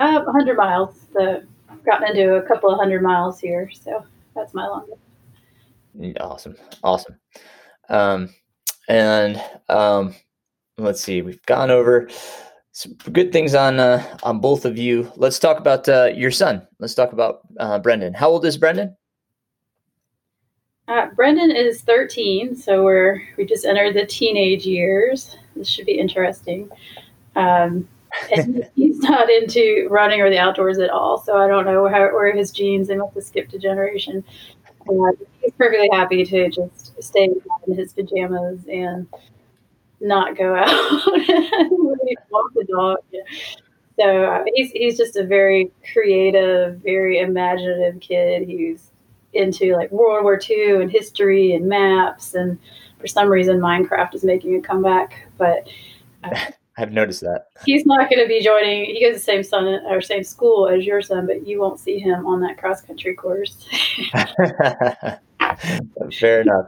Uh, 0.00 0.22
100 0.22 0.56
miles. 0.56 0.94
So 1.12 1.42
I've 1.70 1.84
gotten 1.84 2.08
into 2.08 2.34
a 2.34 2.42
couple 2.42 2.70
of 2.70 2.78
hundred 2.78 3.02
miles 3.02 3.38
here. 3.38 3.70
So 3.72 4.04
that's 4.34 4.54
my 4.54 4.66
longest. 4.66 5.00
Mm, 5.98 6.16
Awesome, 6.20 6.56
awesome. 6.82 7.16
Um, 7.88 8.34
and 8.88 9.42
um, 9.68 10.14
let's 10.78 11.02
see, 11.02 11.22
we've 11.22 11.44
gone 11.46 11.70
over 11.70 12.08
some 12.72 12.94
good 13.12 13.32
things 13.32 13.54
on 13.54 13.78
uh, 13.78 14.04
on 14.24 14.40
both 14.40 14.64
of 14.64 14.78
you. 14.78 15.12
Let's 15.16 15.38
talk 15.38 15.58
about 15.58 15.88
uh, 15.88 16.10
your 16.14 16.30
son. 16.30 16.66
Let's 16.80 16.94
talk 16.94 17.12
about 17.12 17.40
uh, 17.60 17.78
Brendan. 17.78 18.14
How 18.14 18.30
old 18.30 18.44
is 18.44 18.56
Brendan? 18.56 18.96
Uh, 20.88 21.10
Brendan 21.14 21.50
is 21.50 21.82
13, 21.82 22.56
so 22.56 22.82
we're 22.82 23.22
we 23.36 23.44
just 23.44 23.66
entered 23.66 23.94
the 23.94 24.06
teenage 24.06 24.64
years. 24.64 25.36
This 25.54 25.68
should 25.68 25.84
be 25.84 25.98
interesting. 25.98 26.70
Um, 27.36 27.86
and 28.34 28.66
he's 28.74 28.98
not 29.00 29.28
into 29.28 29.86
running 29.90 30.22
or 30.22 30.30
the 30.30 30.38
outdoors 30.38 30.78
at 30.78 30.88
all, 30.88 31.18
so 31.18 31.36
I 31.36 31.46
don't 31.46 31.66
know 31.66 31.86
how 31.88 32.00
where 32.14 32.34
his 32.34 32.50
genes. 32.50 32.88
They 32.88 32.96
must 32.96 33.14
have 33.14 33.24
skipped 33.24 33.52
a 33.52 33.58
generation. 33.58 34.24
Uh, 34.88 35.12
he's 35.42 35.52
perfectly 35.58 35.90
happy 35.92 36.24
to 36.24 36.48
just 36.48 37.02
stay 37.02 37.28
in 37.66 37.74
his 37.74 37.92
pajamas 37.92 38.60
and 38.66 39.06
not 40.00 40.38
go 40.38 40.54
out 40.56 40.68
and 40.70 41.70
walk 42.30 42.52
the 42.54 42.64
dog. 42.66 42.98
So 44.00 44.24
uh, 44.24 44.44
he's 44.54 44.70
he's 44.70 44.96
just 44.96 45.16
a 45.16 45.26
very 45.26 45.70
creative, 45.92 46.78
very 46.78 47.18
imaginative 47.18 48.00
kid. 48.00 48.48
He's 48.48 48.90
into 49.32 49.76
like 49.76 49.90
World 49.90 50.24
War 50.24 50.40
II 50.48 50.82
and 50.82 50.90
history 50.90 51.54
and 51.54 51.66
maps, 51.66 52.34
and 52.34 52.58
for 52.98 53.06
some 53.06 53.28
reason 53.28 53.58
Minecraft 53.58 54.14
is 54.14 54.24
making 54.24 54.56
a 54.56 54.60
comeback. 54.60 55.26
But 55.36 55.68
I've 56.78 56.92
noticed 56.92 57.22
that. 57.22 57.48
he's 57.66 57.84
not 57.86 58.08
going 58.08 58.22
to 58.22 58.28
be 58.28 58.42
joining. 58.42 58.84
He 58.84 59.02
goes 59.02 59.14
to 59.14 59.18
the 59.18 59.24
same 59.24 59.42
son 59.42 59.66
or 59.86 60.00
same 60.00 60.22
school 60.22 60.68
as 60.68 60.86
your 60.86 61.02
son, 61.02 61.26
but 61.26 61.46
you 61.46 61.60
won't 61.60 61.80
see 61.80 61.98
him 61.98 62.24
on 62.24 62.40
that 62.42 62.56
cross 62.56 62.80
country 62.80 63.14
course. 63.14 63.66
Fair 66.18 66.42
enough. 66.42 66.66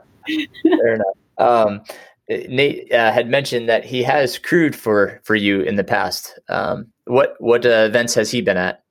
Fair 0.62 0.94
enough. 0.94 1.16
Um, 1.38 1.82
Nate 2.28 2.92
uh, 2.92 3.12
had 3.12 3.28
mentioned 3.28 3.68
that 3.68 3.84
he 3.84 4.02
has 4.02 4.38
crewed 4.38 4.76
for 4.76 5.20
for 5.24 5.34
you 5.34 5.62
in 5.62 5.76
the 5.76 5.84
past. 5.84 6.38
Um, 6.48 6.86
what 7.06 7.34
what 7.38 7.64
uh, 7.64 7.86
events 7.88 8.14
has 8.14 8.30
he 8.30 8.40
been 8.40 8.56
at? 8.56 8.82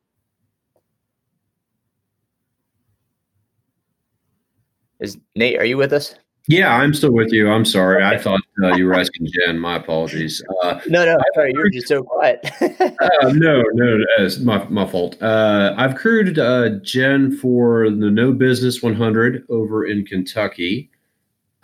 Is 4.99 5.17
Nate? 5.35 5.57
Are 5.59 5.65
you 5.65 5.77
with 5.77 5.93
us? 5.93 6.15
Yeah, 6.47 6.73
I'm 6.73 6.95
still 6.95 7.13
with 7.13 7.31
you. 7.31 7.49
I'm 7.49 7.63
sorry. 7.63 8.03
I 8.03 8.17
thought 8.17 8.41
uh, 8.63 8.75
you 8.75 8.85
were 8.85 8.95
asking 8.95 9.27
Jen. 9.27 9.59
My 9.59 9.75
apologies. 9.75 10.43
Uh, 10.63 10.79
No, 10.87 11.05
no. 11.05 11.15
Sorry, 11.35 11.51
you 11.53 11.59
were 11.59 11.69
just 11.69 11.87
so 11.87 12.01
quiet. 12.01 12.39
uh, 12.61 13.31
no, 13.33 13.61
no, 13.73 13.97
it's 14.17 14.39
my, 14.39 14.63
my 14.67 14.87
fault. 14.87 15.21
Uh, 15.21 15.75
I've 15.77 15.95
crewed 15.95 16.39
uh, 16.39 16.69
Jen 16.81 17.37
for 17.37 17.91
the 17.91 18.09
No 18.09 18.33
Business 18.33 18.81
100 18.81 19.45
over 19.49 19.85
in 19.85 20.05
Kentucky. 20.05 20.89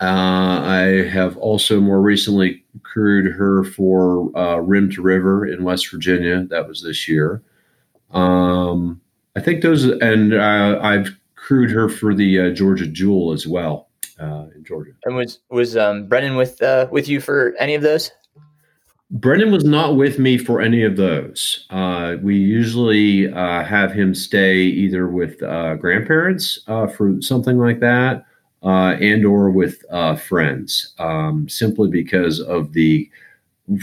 Uh, 0.00 0.60
I 0.62 1.08
have 1.08 1.36
also 1.38 1.80
more 1.80 2.00
recently 2.00 2.62
crewed 2.84 3.32
her 3.32 3.64
for 3.64 4.30
uh, 4.38 4.58
Rim 4.58 4.90
to 4.92 5.02
River 5.02 5.46
in 5.46 5.64
West 5.64 5.90
Virginia. 5.90 6.44
That 6.44 6.68
was 6.68 6.82
this 6.82 7.08
year. 7.08 7.42
Um, 8.12 9.00
I 9.34 9.40
think 9.40 9.62
those, 9.62 9.84
and 9.84 10.32
uh, 10.32 10.78
I've 10.80 11.18
crewed 11.46 11.70
her 11.70 11.88
for 11.88 12.12
the 12.12 12.40
uh, 12.40 12.50
Georgia 12.50 12.88
Jewel 12.88 13.32
as 13.32 13.46
well 13.46 13.88
uh, 14.18 14.46
in 14.56 14.64
Georgia. 14.64 14.90
and 15.04 15.14
was 15.14 15.38
was 15.48 15.76
um, 15.76 16.08
Brendan 16.08 16.36
with 16.36 16.60
uh, 16.60 16.88
with 16.90 17.08
you 17.08 17.20
for 17.20 17.54
any 17.60 17.76
of 17.76 17.82
those? 17.82 18.10
Brendan 19.12 19.52
was 19.52 19.62
not 19.62 19.94
with 19.94 20.18
me 20.18 20.36
for 20.36 20.60
any 20.60 20.82
of 20.82 20.96
those. 20.96 21.64
Uh, 21.70 22.16
we 22.20 22.36
usually 22.36 23.32
uh, 23.32 23.62
have 23.62 23.92
him 23.92 24.12
stay 24.12 24.62
either 24.62 25.06
with 25.06 25.40
uh, 25.44 25.76
grandparents 25.76 26.58
uh, 26.66 26.88
for 26.88 27.22
something 27.22 27.58
like 27.58 27.78
that, 27.78 28.24
uh, 28.64 28.96
and 29.00 29.24
or 29.24 29.48
with 29.48 29.84
uh, 29.90 30.16
friends, 30.16 30.94
um, 30.98 31.48
simply 31.48 31.88
because 31.88 32.40
of 32.40 32.72
the 32.72 33.08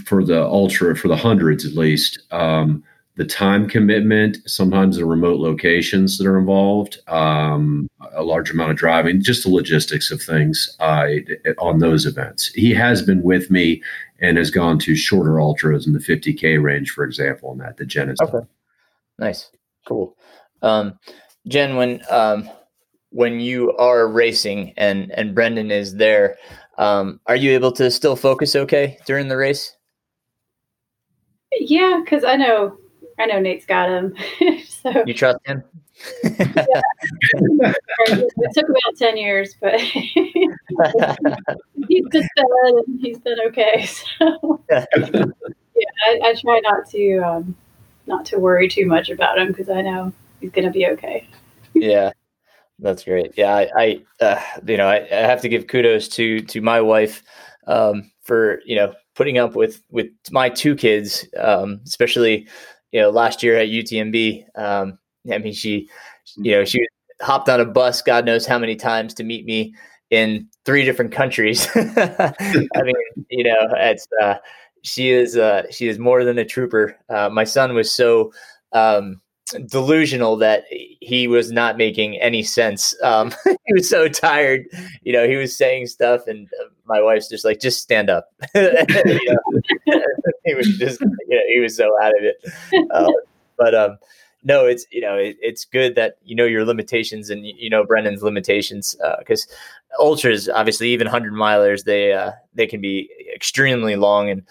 for 0.05 0.25
the 0.25 0.43
ultra 0.43 0.97
for 0.97 1.07
the 1.07 1.15
hundreds 1.15 1.65
at 1.65 1.73
least 1.73 2.23
um, 2.31 2.83
the 3.15 3.25
time 3.25 3.67
commitment, 3.69 4.37
sometimes 4.49 4.97
the 4.97 5.05
remote 5.05 5.39
locations 5.39 6.17
that 6.17 6.25
are 6.25 6.37
involved, 6.37 6.97
um, 7.07 7.87
a 8.13 8.23
large 8.23 8.49
amount 8.49 8.71
of 8.71 8.77
driving, 8.77 9.21
just 9.21 9.43
the 9.43 9.51
logistics 9.51 10.09
of 10.09 10.21
things 10.21 10.75
uh, 10.79 11.07
on 11.59 11.79
those 11.79 12.05
events. 12.05 12.47
He 12.47 12.73
has 12.73 13.03
been 13.03 13.21
with 13.21 13.51
me 13.51 13.83
and 14.19 14.37
has 14.37 14.49
gone 14.49 14.79
to 14.79 14.95
shorter 14.95 15.39
ultras 15.39 15.85
in 15.85 15.93
the 15.93 15.99
50k 15.99 16.61
range, 16.61 16.89
for 16.89 17.03
example, 17.03 17.51
and 17.51 17.61
that 17.61 17.77
the 17.77 17.85
Jen 17.85 18.07
has 18.07 18.19
Okay. 18.21 18.47
Nice, 19.19 19.51
cool. 19.87 20.17
Um, 20.63 20.97
Jen, 21.47 21.75
when 21.75 22.01
um, 22.09 22.49
when 23.09 23.39
you 23.39 23.77
are 23.77 24.07
racing 24.07 24.73
and 24.75 25.11
and 25.11 25.35
Brendan 25.35 25.69
is 25.69 25.95
there, 25.95 26.37
um, 26.79 27.19
are 27.27 27.35
you 27.35 27.51
able 27.51 27.71
to 27.73 27.91
still 27.91 28.15
focus 28.15 28.55
okay 28.55 28.97
during 29.05 29.27
the 29.27 29.37
race? 29.37 29.75
yeah, 31.59 32.01
because 32.03 32.23
I 32.23 32.35
know 32.35 32.77
I 33.19 33.25
know 33.25 33.39
Nate's 33.39 33.65
got 33.65 33.89
him. 33.89 34.15
so 34.65 35.03
You 35.05 35.13
trust 35.13 35.39
him? 35.45 35.63
it 36.23 37.75
took 38.53 38.69
about 38.69 38.97
ten 38.97 39.17
years, 39.17 39.55
but 39.61 39.79
he's 39.79 40.51
and 41.87 42.99
he's 42.99 43.19
been 43.19 43.37
okay. 43.47 43.87
So 44.19 44.61
yeah, 44.69 44.85
I, 46.07 46.19
I 46.23 46.33
try 46.35 46.59
not 46.63 46.87
to 46.89 47.17
um, 47.19 47.55
not 48.07 48.25
to 48.25 48.37
worry 48.37 48.67
too 48.67 48.85
much 48.85 49.09
about 49.09 49.37
him 49.37 49.47
because 49.47 49.69
I 49.69 49.81
know 49.81 50.11
he's 50.39 50.51
going 50.51 50.65
to 50.65 50.71
be 50.71 50.87
okay. 50.87 51.27
yeah, 51.73 52.11
that's 52.79 53.03
great. 53.03 53.33
Yeah, 53.37 53.55
I, 53.55 53.69
I 53.75 54.23
uh, 54.23 54.41
you 54.67 54.77
know, 54.77 54.87
I, 54.87 55.07
I 55.11 55.27
have 55.27 55.41
to 55.41 55.49
give 55.49 55.67
kudos 55.67 56.07
to 56.09 56.41
to 56.41 56.61
my 56.61 56.81
wife 56.81 57.23
um, 57.67 58.11
for 58.21 58.61
you 58.65 58.75
know 58.75 58.93
putting 59.15 59.37
up 59.37 59.55
with 59.55 59.81
with 59.89 60.09
my 60.31 60.49
two 60.49 60.75
kids, 60.75 61.25
um, 61.37 61.81
especially 61.85 62.47
you 62.93 63.01
know 63.01 63.09
last 63.09 63.43
year 63.43 63.57
at 63.57 63.67
UTMB. 63.67 64.45
Um, 64.57 64.97
I 65.29 65.39
mean, 65.39 65.53
she 65.53 65.89
you 66.37 66.53
know 66.53 66.63
she 66.63 66.79
hopped 67.21 67.49
on 67.49 67.59
a 67.59 67.65
bus, 67.65 68.01
God 68.01 68.25
knows 68.25 68.45
how 68.45 68.59
many 68.59 68.75
times 68.75 69.13
to 69.15 69.23
meet 69.23 69.45
me 69.45 69.73
in 70.09 70.47
three 70.65 70.85
different 70.85 71.11
countries. 71.11 71.67
I 71.75 72.33
mean, 72.83 72.95
you 73.29 73.43
know, 73.43 73.73
it's 73.73 74.07
uh, 74.21 74.35
she 74.83 75.11
is 75.11 75.37
uh, 75.37 75.63
she 75.71 75.87
is 75.87 75.97
more 75.99 76.23
than 76.23 76.37
a 76.37 76.45
trooper. 76.45 76.97
Uh, 77.09 77.29
my 77.29 77.43
son 77.43 77.73
was 77.73 77.91
so 77.91 78.31
um, 78.73 79.21
delusional 79.67 80.37
that 80.37 80.65
he 80.69 81.27
was 81.27 81.51
not 81.51 81.77
making 81.77 82.19
any 82.19 82.43
sense. 82.43 82.95
Um, 83.01 83.33
he 83.65 83.73
was 83.73 83.89
so 83.89 84.07
tired. 84.07 84.65
You 85.01 85.13
know, 85.13 85.27
he 85.27 85.35
was 85.35 85.55
saying 85.55 85.87
stuff, 85.87 86.27
and 86.27 86.47
uh, 86.61 86.69
my 86.85 87.01
wife's 87.01 87.29
just 87.29 87.45
like, 87.45 87.59
"Just 87.59 87.81
stand 87.81 88.09
up." 88.09 88.29
he 90.45 90.53
was 90.55 90.67
just, 90.77 91.01
you 91.01 91.35
know, 91.35 91.41
he 91.47 91.59
was 91.59 91.75
so 91.75 91.89
out 92.01 92.13
of 92.17 92.23
it. 92.23 92.35
Uh, 92.91 93.11
but 93.57 93.75
um, 93.75 93.97
no, 94.43 94.65
it's 94.65 94.85
you 94.91 95.01
know, 95.01 95.15
it, 95.15 95.37
it's 95.41 95.65
good 95.65 95.95
that 95.95 96.17
you 96.23 96.35
know 96.35 96.45
your 96.45 96.65
limitations 96.65 97.29
and 97.29 97.45
you 97.45 97.69
know 97.69 97.85
Brendan's 97.85 98.23
limitations 98.23 98.95
because 99.19 99.47
uh, 99.97 100.03
ultras, 100.03 100.49
obviously, 100.49 100.89
even 100.89 101.07
hundred 101.07 101.33
milers, 101.33 101.85
they 101.85 102.13
uh, 102.13 102.31
they 102.53 102.67
can 102.67 102.81
be 102.81 103.09
extremely 103.33 103.95
long 103.95 104.29
and 104.29 104.43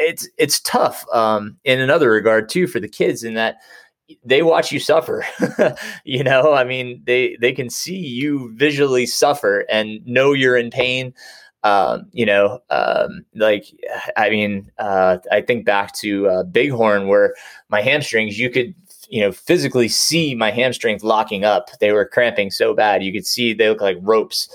it's 0.00 0.28
it's 0.38 0.60
tough 0.60 1.04
um, 1.12 1.56
in 1.64 1.80
another 1.80 2.10
regard 2.10 2.48
too 2.48 2.66
for 2.66 2.80
the 2.80 2.88
kids 2.88 3.22
in 3.22 3.34
that 3.34 3.56
they 4.24 4.42
watch 4.42 4.72
you 4.72 4.80
suffer 4.80 5.24
you 6.04 6.24
know 6.24 6.52
i 6.52 6.64
mean 6.64 7.00
they 7.04 7.36
they 7.40 7.52
can 7.52 7.70
see 7.70 7.96
you 7.96 8.52
visually 8.56 9.06
suffer 9.06 9.64
and 9.70 10.04
know 10.04 10.32
you're 10.32 10.56
in 10.56 10.68
pain 10.68 11.14
um, 11.62 12.06
you 12.12 12.24
know 12.26 12.60
um, 12.70 13.24
like 13.34 13.66
i 14.16 14.30
mean 14.30 14.70
uh, 14.78 15.18
i 15.30 15.40
think 15.40 15.64
back 15.64 15.92
to 15.94 16.28
uh, 16.28 16.42
bighorn 16.44 17.06
where 17.08 17.34
my 17.68 17.82
hamstrings 17.82 18.38
you 18.38 18.50
could 18.50 18.74
you 19.10 19.20
know 19.20 19.32
physically 19.32 19.88
see 19.88 20.34
my 20.34 20.50
hamstrings 20.50 21.04
locking 21.04 21.44
up. 21.44 21.68
They 21.80 21.92
were 21.92 22.06
cramping 22.06 22.50
so 22.50 22.74
bad. 22.74 23.02
You 23.02 23.12
could 23.12 23.26
see 23.26 23.52
they 23.52 23.68
look 23.68 23.80
like 23.80 23.98
ropes. 24.00 24.48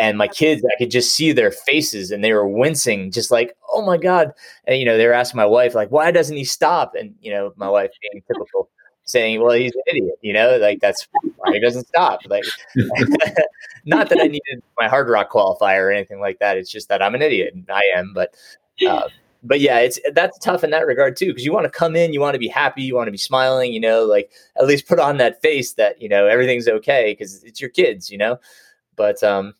And 0.00 0.16
my 0.16 0.28
kids 0.28 0.62
i 0.64 0.76
could 0.78 0.90
just 0.90 1.14
see 1.14 1.32
their 1.32 1.50
faces 1.50 2.10
and 2.12 2.22
they 2.22 2.32
were 2.32 2.48
wincing 2.48 3.10
just 3.10 3.30
like 3.30 3.54
oh 3.72 3.82
my 3.84 3.96
god. 3.98 4.32
And 4.66 4.78
you 4.78 4.84
know 4.84 4.96
they 4.96 5.06
were 5.06 5.12
asking 5.12 5.38
my 5.38 5.46
wife 5.46 5.74
like 5.74 5.90
why 5.90 6.10
doesn't 6.10 6.36
he 6.36 6.44
stop? 6.44 6.94
And 6.98 7.14
you 7.20 7.30
know 7.32 7.52
my 7.56 7.68
wife 7.68 7.90
being 8.00 8.22
typical 8.26 8.70
saying, 9.08 9.40
"Well, 9.40 9.54
he's 9.54 9.74
an 9.74 9.82
idiot," 9.86 10.18
you 10.22 10.32
know, 10.32 10.56
like 10.58 10.80
that's 10.80 11.06
why 11.36 11.52
he 11.52 11.60
doesn't 11.60 11.88
stop. 11.88 12.20
Like, 12.28 12.44
not 13.84 14.08
that 14.08 14.20
I 14.20 14.26
needed 14.26 14.62
my 14.78 14.88
Hardrock 14.88 15.28
qualifier 15.28 15.88
or 15.88 15.92
anything 15.92 16.20
like 16.20 16.38
that. 16.38 16.56
It's 16.56 16.70
just 16.70 16.88
that 16.88 17.02
I'm 17.02 17.14
an 17.14 17.22
idiot, 17.22 17.54
and 17.54 17.66
I 17.70 17.82
am. 17.94 18.12
But, 18.14 18.34
uh, 18.86 19.08
but 19.42 19.60
yeah, 19.60 19.78
it's 19.78 19.98
that's 20.12 20.38
tough 20.38 20.64
in 20.64 20.70
that 20.70 20.86
regard 20.86 21.16
too, 21.16 21.28
because 21.28 21.44
you 21.44 21.52
want 21.52 21.64
to 21.64 21.70
come 21.70 21.96
in, 21.96 22.12
you 22.12 22.20
want 22.20 22.34
to 22.34 22.40
be 22.40 22.48
happy, 22.48 22.82
you 22.82 22.94
want 22.94 23.06
to 23.06 23.12
be 23.12 23.18
smiling, 23.18 23.72
you 23.72 23.80
know, 23.80 24.04
like 24.04 24.30
at 24.56 24.66
least 24.66 24.88
put 24.88 25.00
on 25.00 25.16
that 25.18 25.40
face 25.40 25.72
that 25.74 26.00
you 26.00 26.08
know 26.08 26.26
everything's 26.26 26.68
okay 26.68 27.12
because 27.12 27.42
it's 27.44 27.60
your 27.60 27.70
kids, 27.70 28.10
you 28.10 28.18
know. 28.18 28.38
But 28.96 29.22
um, 29.22 29.54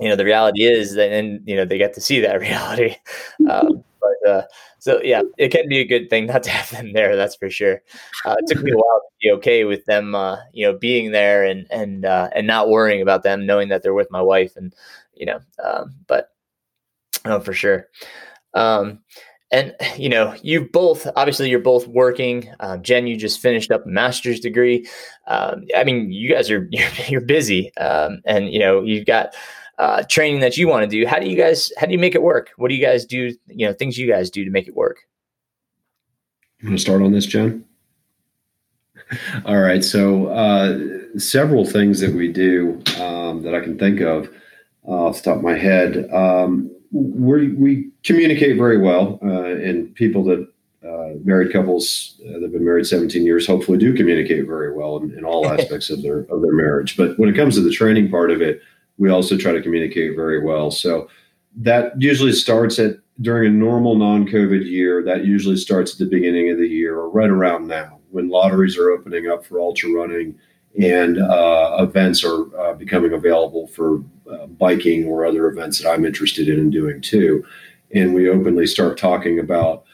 you 0.00 0.08
know, 0.08 0.16
the 0.16 0.24
reality 0.24 0.64
is 0.64 0.94
that, 0.94 1.10
and 1.10 1.40
you 1.46 1.56
know, 1.56 1.64
they 1.64 1.78
get 1.78 1.94
to 1.94 2.00
see 2.00 2.20
that 2.20 2.40
reality. 2.40 2.96
Um, 3.48 3.84
uh, 4.28 4.42
so 4.78 5.00
yeah, 5.02 5.22
it 5.38 5.48
can 5.48 5.68
be 5.68 5.78
a 5.80 5.86
good 5.86 6.08
thing 6.10 6.26
not 6.26 6.42
to 6.44 6.50
have 6.50 6.70
them 6.70 6.92
there. 6.92 7.16
That's 7.16 7.36
for 7.36 7.50
sure. 7.50 7.82
Uh, 8.24 8.36
it 8.38 8.46
took 8.46 8.62
me 8.62 8.72
a 8.72 8.76
while 8.76 9.00
to 9.00 9.16
be 9.20 9.30
okay 9.32 9.64
with 9.64 9.84
them, 9.86 10.14
uh, 10.14 10.38
you 10.52 10.66
know, 10.66 10.78
being 10.78 11.10
there 11.12 11.44
and 11.44 11.66
and 11.70 12.04
uh, 12.04 12.30
and 12.34 12.46
not 12.46 12.68
worrying 12.68 13.02
about 13.02 13.22
them, 13.22 13.46
knowing 13.46 13.68
that 13.68 13.82
they're 13.82 13.94
with 13.94 14.10
my 14.10 14.22
wife, 14.22 14.56
and 14.56 14.74
you 15.14 15.26
know, 15.26 15.40
um, 15.64 15.94
but 16.06 16.30
oh, 17.24 17.40
for 17.40 17.52
sure. 17.52 17.88
Um, 18.54 19.00
and 19.50 19.74
you 19.96 20.08
know, 20.08 20.34
you 20.42 20.68
both 20.68 21.06
obviously 21.16 21.48
you're 21.48 21.58
both 21.58 21.86
working. 21.86 22.52
Um, 22.60 22.82
Jen, 22.82 23.06
you 23.06 23.16
just 23.16 23.40
finished 23.40 23.70
up 23.70 23.86
a 23.86 23.88
master's 23.88 24.40
degree. 24.40 24.86
Um, 25.26 25.66
I 25.76 25.84
mean, 25.84 26.12
you 26.12 26.32
guys 26.32 26.50
are 26.50 26.68
you're, 26.70 26.88
you're 27.08 27.20
busy, 27.20 27.74
um, 27.76 28.20
and 28.26 28.52
you 28.52 28.58
know, 28.58 28.82
you've 28.82 29.06
got 29.06 29.34
uh, 29.78 30.02
training 30.04 30.40
that 30.40 30.56
you 30.56 30.68
want 30.68 30.82
to 30.82 30.88
do. 30.88 31.06
How 31.06 31.18
do 31.18 31.28
you 31.28 31.36
guys? 31.36 31.72
How 31.78 31.86
do 31.86 31.92
you 31.92 31.98
make 31.98 32.14
it 32.14 32.22
work? 32.22 32.50
What 32.56 32.68
do 32.68 32.74
you 32.74 32.84
guys 32.84 33.04
do? 33.04 33.34
You 33.46 33.66
know, 33.66 33.72
things 33.72 33.96
you 33.96 34.08
guys 34.08 34.30
do 34.30 34.44
to 34.44 34.50
make 34.50 34.68
it 34.68 34.76
work. 34.76 34.98
You 36.60 36.68
want 36.68 36.78
to 36.78 36.82
start 36.82 37.02
on 37.02 37.12
this, 37.12 37.26
Jen? 37.26 37.64
All 39.44 39.58
right. 39.58 39.84
So, 39.84 40.26
uh, 40.26 40.78
several 41.18 41.64
things 41.64 42.00
that 42.00 42.14
we 42.14 42.30
do 42.30 42.82
um, 43.00 43.42
that 43.42 43.54
I 43.54 43.60
can 43.60 43.78
think 43.78 44.00
of 44.00 44.28
uh, 44.86 45.06
off 45.06 45.18
the 45.18 45.30
top 45.30 45.36
of 45.38 45.42
my 45.42 45.56
head. 45.56 46.10
Um, 46.12 46.70
we 46.90 47.52
we 47.52 47.90
communicate 48.02 48.56
very 48.56 48.78
well, 48.78 49.20
uh, 49.22 49.54
and 49.54 49.94
people 49.94 50.24
that 50.24 50.48
uh, 50.82 51.18
married 51.22 51.52
couples 51.52 52.20
uh, 52.26 52.32
that 52.32 52.42
have 52.42 52.52
been 52.52 52.64
married 52.64 52.86
17 52.86 53.24
years 53.24 53.46
hopefully 53.46 53.78
do 53.78 53.94
communicate 53.94 54.46
very 54.46 54.72
well 54.72 54.96
in, 54.96 55.16
in 55.16 55.24
all 55.24 55.46
aspects 55.52 55.90
of 55.90 56.02
their 56.02 56.20
of 56.20 56.42
their 56.42 56.52
marriage. 56.52 56.96
But 56.96 57.18
when 57.18 57.28
it 57.28 57.36
comes 57.36 57.54
to 57.54 57.60
the 57.60 57.70
training 57.70 58.10
part 58.10 58.30
of 58.32 58.42
it, 58.42 58.60
we 58.98 59.10
also 59.10 59.36
try 59.36 59.52
to 59.52 59.62
communicate 59.62 60.16
very 60.16 60.42
well. 60.42 60.70
So 60.70 61.08
that 61.56 62.00
usually 62.00 62.32
starts 62.32 62.78
at 62.78 62.96
during 63.20 63.52
a 63.52 63.56
normal 63.56 63.96
non-COVID 63.96 64.64
year. 64.64 65.02
That 65.02 65.24
usually 65.24 65.56
starts 65.56 65.92
at 65.92 65.98
the 65.98 66.06
beginning 66.06 66.50
of 66.50 66.58
the 66.58 66.68
year 66.68 66.98
or 66.98 67.08
right 67.08 67.30
around 67.30 67.66
now 67.66 67.98
when 68.10 68.28
lotteries 68.28 68.76
are 68.76 68.90
opening 68.90 69.28
up 69.28 69.44
for 69.44 69.60
ultra 69.60 69.90
running 69.90 70.34
and 70.80 71.18
uh, 71.18 71.76
events 71.80 72.22
are 72.24 72.56
uh, 72.60 72.74
becoming 72.74 73.12
available 73.12 73.66
for 73.68 74.02
uh, 74.30 74.46
biking 74.46 75.06
or 75.06 75.26
other 75.26 75.48
events 75.48 75.80
that 75.80 75.90
I'm 75.90 76.04
interested 76.04 76.48
in 76.48 76.70
doing 76.70 77.00
too. 77.00 77.44
And 77.94 78.14
we 78.14 78.28
openly 78.28 78.66
start 78.66 78.98
talking 78.98 79.38
about 79.40 79.84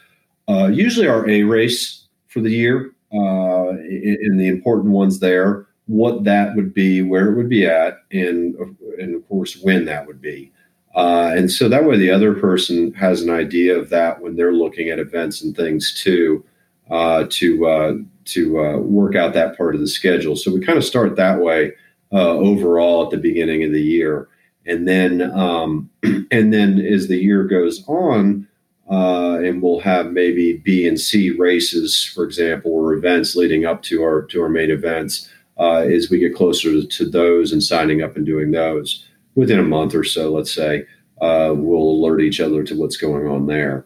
uh, 0.47 0.67
usually 0.67 1.07
our 1.07 1.27
A 1.27 1.43
race 1.43 2.07
for 2.27 2.41
the 2.41 2.51
year 2.51 2.91
uh, 3.11 3.69
and 3.69 4.39
the 4.39 4.47
important 4.47 4.93
ones 4.93 5.19
there 5.19 5.67
what 5.87 6.23
that 6.23 6.55
would 6.55 6.73
be, 6.73 7.01
where 7.01 7.31
it 7.31 7.35
would 7.35 7.49
be 7.49 7.65
at, 7.65 7.99
and 8.11 8.55
and 8.99 9.15
of 9.15 9.27
course 9.27 9.57
when 9.61 9.85
that 9.85 10.07
would 10.07 10.21
be. 10.21 10.51
Uh, 10.95 11.33
and 11.35 11.51
so 11.51 11.67
that 11.67 11.83
way 11.83 11.97
the 11.97 12.09
other 12.09 12.33
person 12.33 12.93
has 12.93 13.21
an 13.21 13.29
idea 13.29 13.77
of 13.77 13.89
that 13.89 14.21
when 14.21 14.35
they're 14.35 14.53
looking 14.53 14.89
at 14.89 14.97
events 14.97 15.41
and 15.41 15.55
things 15.55 15.93
too, 15.93 16.43
uh, 16.89 17.25
to 17.29 17.67
uh, 17.67 17.93
to 18.25 18.59
uh, 18.59 18.77
work 18.77 19.15
out 19.15 19.33
that 19.33 19.57
part 19.57 19.75
of 19.75 19.81
the 19.81 19.87
schedule. 19.87 20.35
So 20.35 20.53
we 20.53 20.65
kind 20.65 20.77
of 20.77 20.85
start 20.85 21.15
that 21.17 21.39
way 21.39 21.73
uh, 22.11 22.31
overall 22.31 23.05
at 23.05 23.11
the 23.11 23.17
beginning 23.17 23.63
of 23.63 23.71
the 23.71 23.81
year, 23.81 24.29
and 24.65 24.87
then 24.87 25.21
um, 25.33 25.89
and 26.03 26.53
then 26.53 26.79
as 26.79 27.07
the 27.07 27.17
year 27.17 27.43
goes 27.43 27.83
on. 27.87 28.47
Uh, 28.87 29.39
and 29.39 29.63
we'll 29.63 29.79
have 29.79 30.11
maybe 30.11 30.57
B 30.57 30.87
and 30.87 30.99
C 30.99 31.31
races, 31.31 32.05
for 32.13 32.23
example, 32.23 32.71
or 32.71 32.93
events 32.93 33.35
leading 33.35 33.65
up 33.65 33.81
to 33.81 34.03
our 34.03 34.21
to 34.27 34.43
our 34.43 34.47
main 34.47 34.69
events 34.69 35.27
as 35.59 36.09
we 36.09 36.19
get 36.19 36.35
closer 36.35 36.71
to, 36.71 36.87
to, 36.87 37.09
those 37.09 37.51
and 37.51 37.63
signing 37.63 38.01
up 38.01 38.15
and 38.15 38.25
doing 38.25 38.51
those 38.51 39.05
within 39.35 39.59
a 39.59 39.63
month 39.63 39.95
or 39.95 40.03
so, 40.03 40.31
let's 40.31 40.53
say, 40.53 40.85
uh, 41.21 41.53
we'll 41.55 41.77
alert 41.79 42.21
each 42.21 42.39
other 42.39 42.63
to 42.63 42.75
what's 42.77 42.97
going 42.97 43.27
on 43.27 43.47
there. 43.47 43.85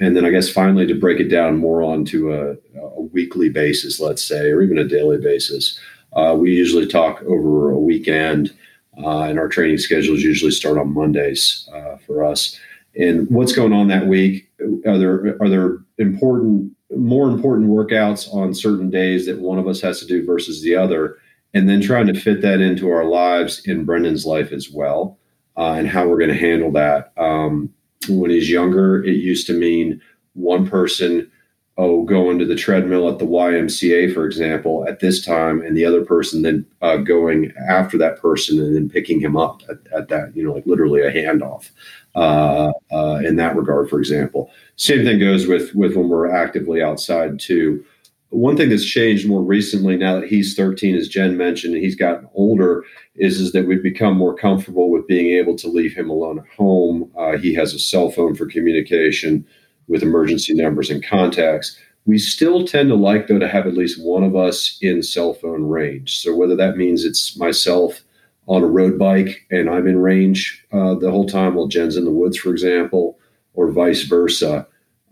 And 0.00 0.16
then 0.16 0.24
I 0.24 0.30
guess 0.30 0.50
finally 0.50 0.86
to 0.86 0.94
break 0.94 1.20
it 1.20 1.28
down 1.28 1.58
more 1.58 1.82
onto 1.82 2.32
a, 2.32 2.52
a 2.78 3.00
weekly 3.00 3.48
basis, 3.48 4.00
let's 4.00 4.24
say, 4.24 4.50
or 4.50 4.62
even 4.62 4.78
a 4.78 4.88
daily 4.88 5.18
basis, 5.18 5.78
uh, 6.14 6.34
we 6.38 6.52
usually 6.52 6.86
talk 6.86 7.22
over 7.22 7.70
a 7.70 7.78
weekend, 7.78 8.52
uh, 8.98 9.22
and 9.22 9.38
our 9.38 9.48
training 9.48 9.78
schedules 9.78 10.22
usually 10.22 10.50
start 10.50 10.78
on 10.78 10.92
Mondays 10.92 11.68
uh, 11.72 11.96
for 11.98 12.24
us. 12.24 12.58
And 12.98 13.28
what's 13.30 13.52
going 13.52 13.72
on 13.72 13.88
that 13.88 14.06
week? 14.06 14.50
Are 14.86 14.98
there 14.98 15.36
are 15.40 15.48
there 15.48 15.78
important 15.98 16.72
more 16.96 17.28
important 17.28 17.70
workouts 17.70 18.32
on 18.32 18.54
certain 18.54 18.90
days 18.90 19.26
that 19.26 19.40
one 19.40 19.58
of 19.58 19.66
us 19.66 19.80
has 19.80 20.00
to 20.00 20.06
do 20.06 20.24
versus 20.24 20.62
the 20.62 20.76
other, 20.76 21.18
and 21.54 21.68
then 21.68 21.80
trying 21.80 22.06
to 22.06 22.20
fit 22.20 22.42
that 22.42 22.60
into 22.60 22.90
our 22.90 23.04
lives 23.04 23.66
in 23.66 23.84
Brendan's 23.84 24.26
life 24.26 24.52
as 24.52 24.70
well, 24.70 25.18
uh, 25.56 25.72
and 25.72 25.88
how 25.88 26.06
we're 26.06 26.18
going 26.18 26.30
to 26.30 26.36
handle 26.36 26.70
that. 26.72 27.12
Um, 27.16 27.72
when 28.08 28.30
he's 28.30 28.50
younger, 28.50 29.02
it 29.02 29.16
used 29.16 29.46
to 29.46 29.52
mean 29.52 30.00
one 30.34 30.68
person, 30.68 31.30
oh, 31.78 32.02
going 32.02 32.38
to 32.38 32.44
the 32.44 32.54
treadmill 32.54 33.08
at 33.08 33.18
the 33.18 33.24
YMCA, 33.24 34.12
for 34.12 34.26
example, 34.26 34.86
at 34.86 35.00
this 35.00 35.24
time, 35.24 35.62
and 35.62 35.76
the 35.76 35.84
other 35.84 36.04
person 36.04 36.42
then 36.42 36.66
uh, 36.82 36.96
going 36.96 37.52
after 37.68 37.96
that 37.98 38.20
person 38.20 38.58
and 38.60 38.76
then 38.76 38.90
picking 38.90 39.20
him 39.20 39.36
up 39.36 39.62
at, 39.70 39.78
at 39.96 40.08
that, 40.08 40.36
you 40.36 40.44
know, 40.44 40.52
like 40.52 40.66
literally 40.66 41.00
a 41.00 41.10
handoff 41.10 41.70
uh, 42.14 42.72
uh, 42.92 43.20
in 43.24 43.36
that 43.36 43.56
regard, 43.56 43.88
for 43.88 43.98
example. 43.98 44.50
Same 44.76 45.04
thing 45.04 45.18
goes 45.18 45.46
with 45.46 45.74
with 45.74 45.96
when 45.96 46.08
we're 46.08 46.30
actively 46.30 46.82
outside 46.82 47.40
too. 47.40 47.84
One 48.28 48.56
thing 48.56 48.70
that's 48.70 48.84
changed 48.84 49.28
more 49.28 49.42
recently, 49.42 49.96
now 49.96 50.18
that 50.18 50.28
he's 50.28 50.54
13, 50.54 50.96
as 50.96 51.06
Jen 51.06 51.36
mentioned, 51.36 51.74
and 51.74 51.82
he's 51.82 51.94
gotten 51.94 52.28
older, 52.34 52.82
is 53.14 53.40
is 53.40 53.52
that 53.52 53.66
we've 53.66 53.82
become 53.82 54.16
more 54.16 54.34
comfortable 54.34 54.90
with 54.90 55.06
being 55.06 55.36
able 55.36 55.56
to 55.56 55.68
leave 55.68 55.94
him 55.94 56.10
alone 56.10 56.38
at 56.38 56.48
home. 56.56 57.10
Uh, 57.16 57.36
he 57.38 57.54
has 57.54 57.72
a 57.72 57.78
cell 57.78 58.10
phone 58.10 58.34
for 58.34 58.46
communication 58.46 59.46
with 59.88 60.02
emergency 60.02 60.54
numbers 60.54 60.90
and 60.90 61.04
contacts. 61.04 61.78
We 62.04 62.18
still 62.18 62.66
tend 62.66 62.88
to 62.88 62.96
like, 62.96 63.28
though, 63.28 63.38
to 63.38 63.48
have 63.48 63.66
at 63.66 63.74
least 63.74 64.02
one 64.02 64.24
of 64.24 64.34
us 64.34 64.78
in 64.82 65.02
cell 65.02 65.34
phone 65.34 65.68
range. 65.68 66.18
So 66.18 66.34
whether 66.34 66.56
that 66.56 66.76
means 66.76 67.04
it's 67.04 67.36
myself 67.36 68.02
on 68.48 68.62
a 68.62 68.66
road 68.66 68.98
bike 68.98 69.46
and 69.50 69.70
I'm 69.70 69.86
in 69.86 69.98
range 69.98 70.64
uh, 70.72 70.94
the 70.94 71.10
whole 71.10 71.26
time 71.26 71.54
while 71.54 71.68
Jen's 71.68 71.96
in 71.96 72.04
the 72.04 72.10
woods, 72.10 72.36
for 72.36 72.50
example, 72.50 73.18
or 73.54 73.70
vice 73.70 74.02
versa, 74.02 74.66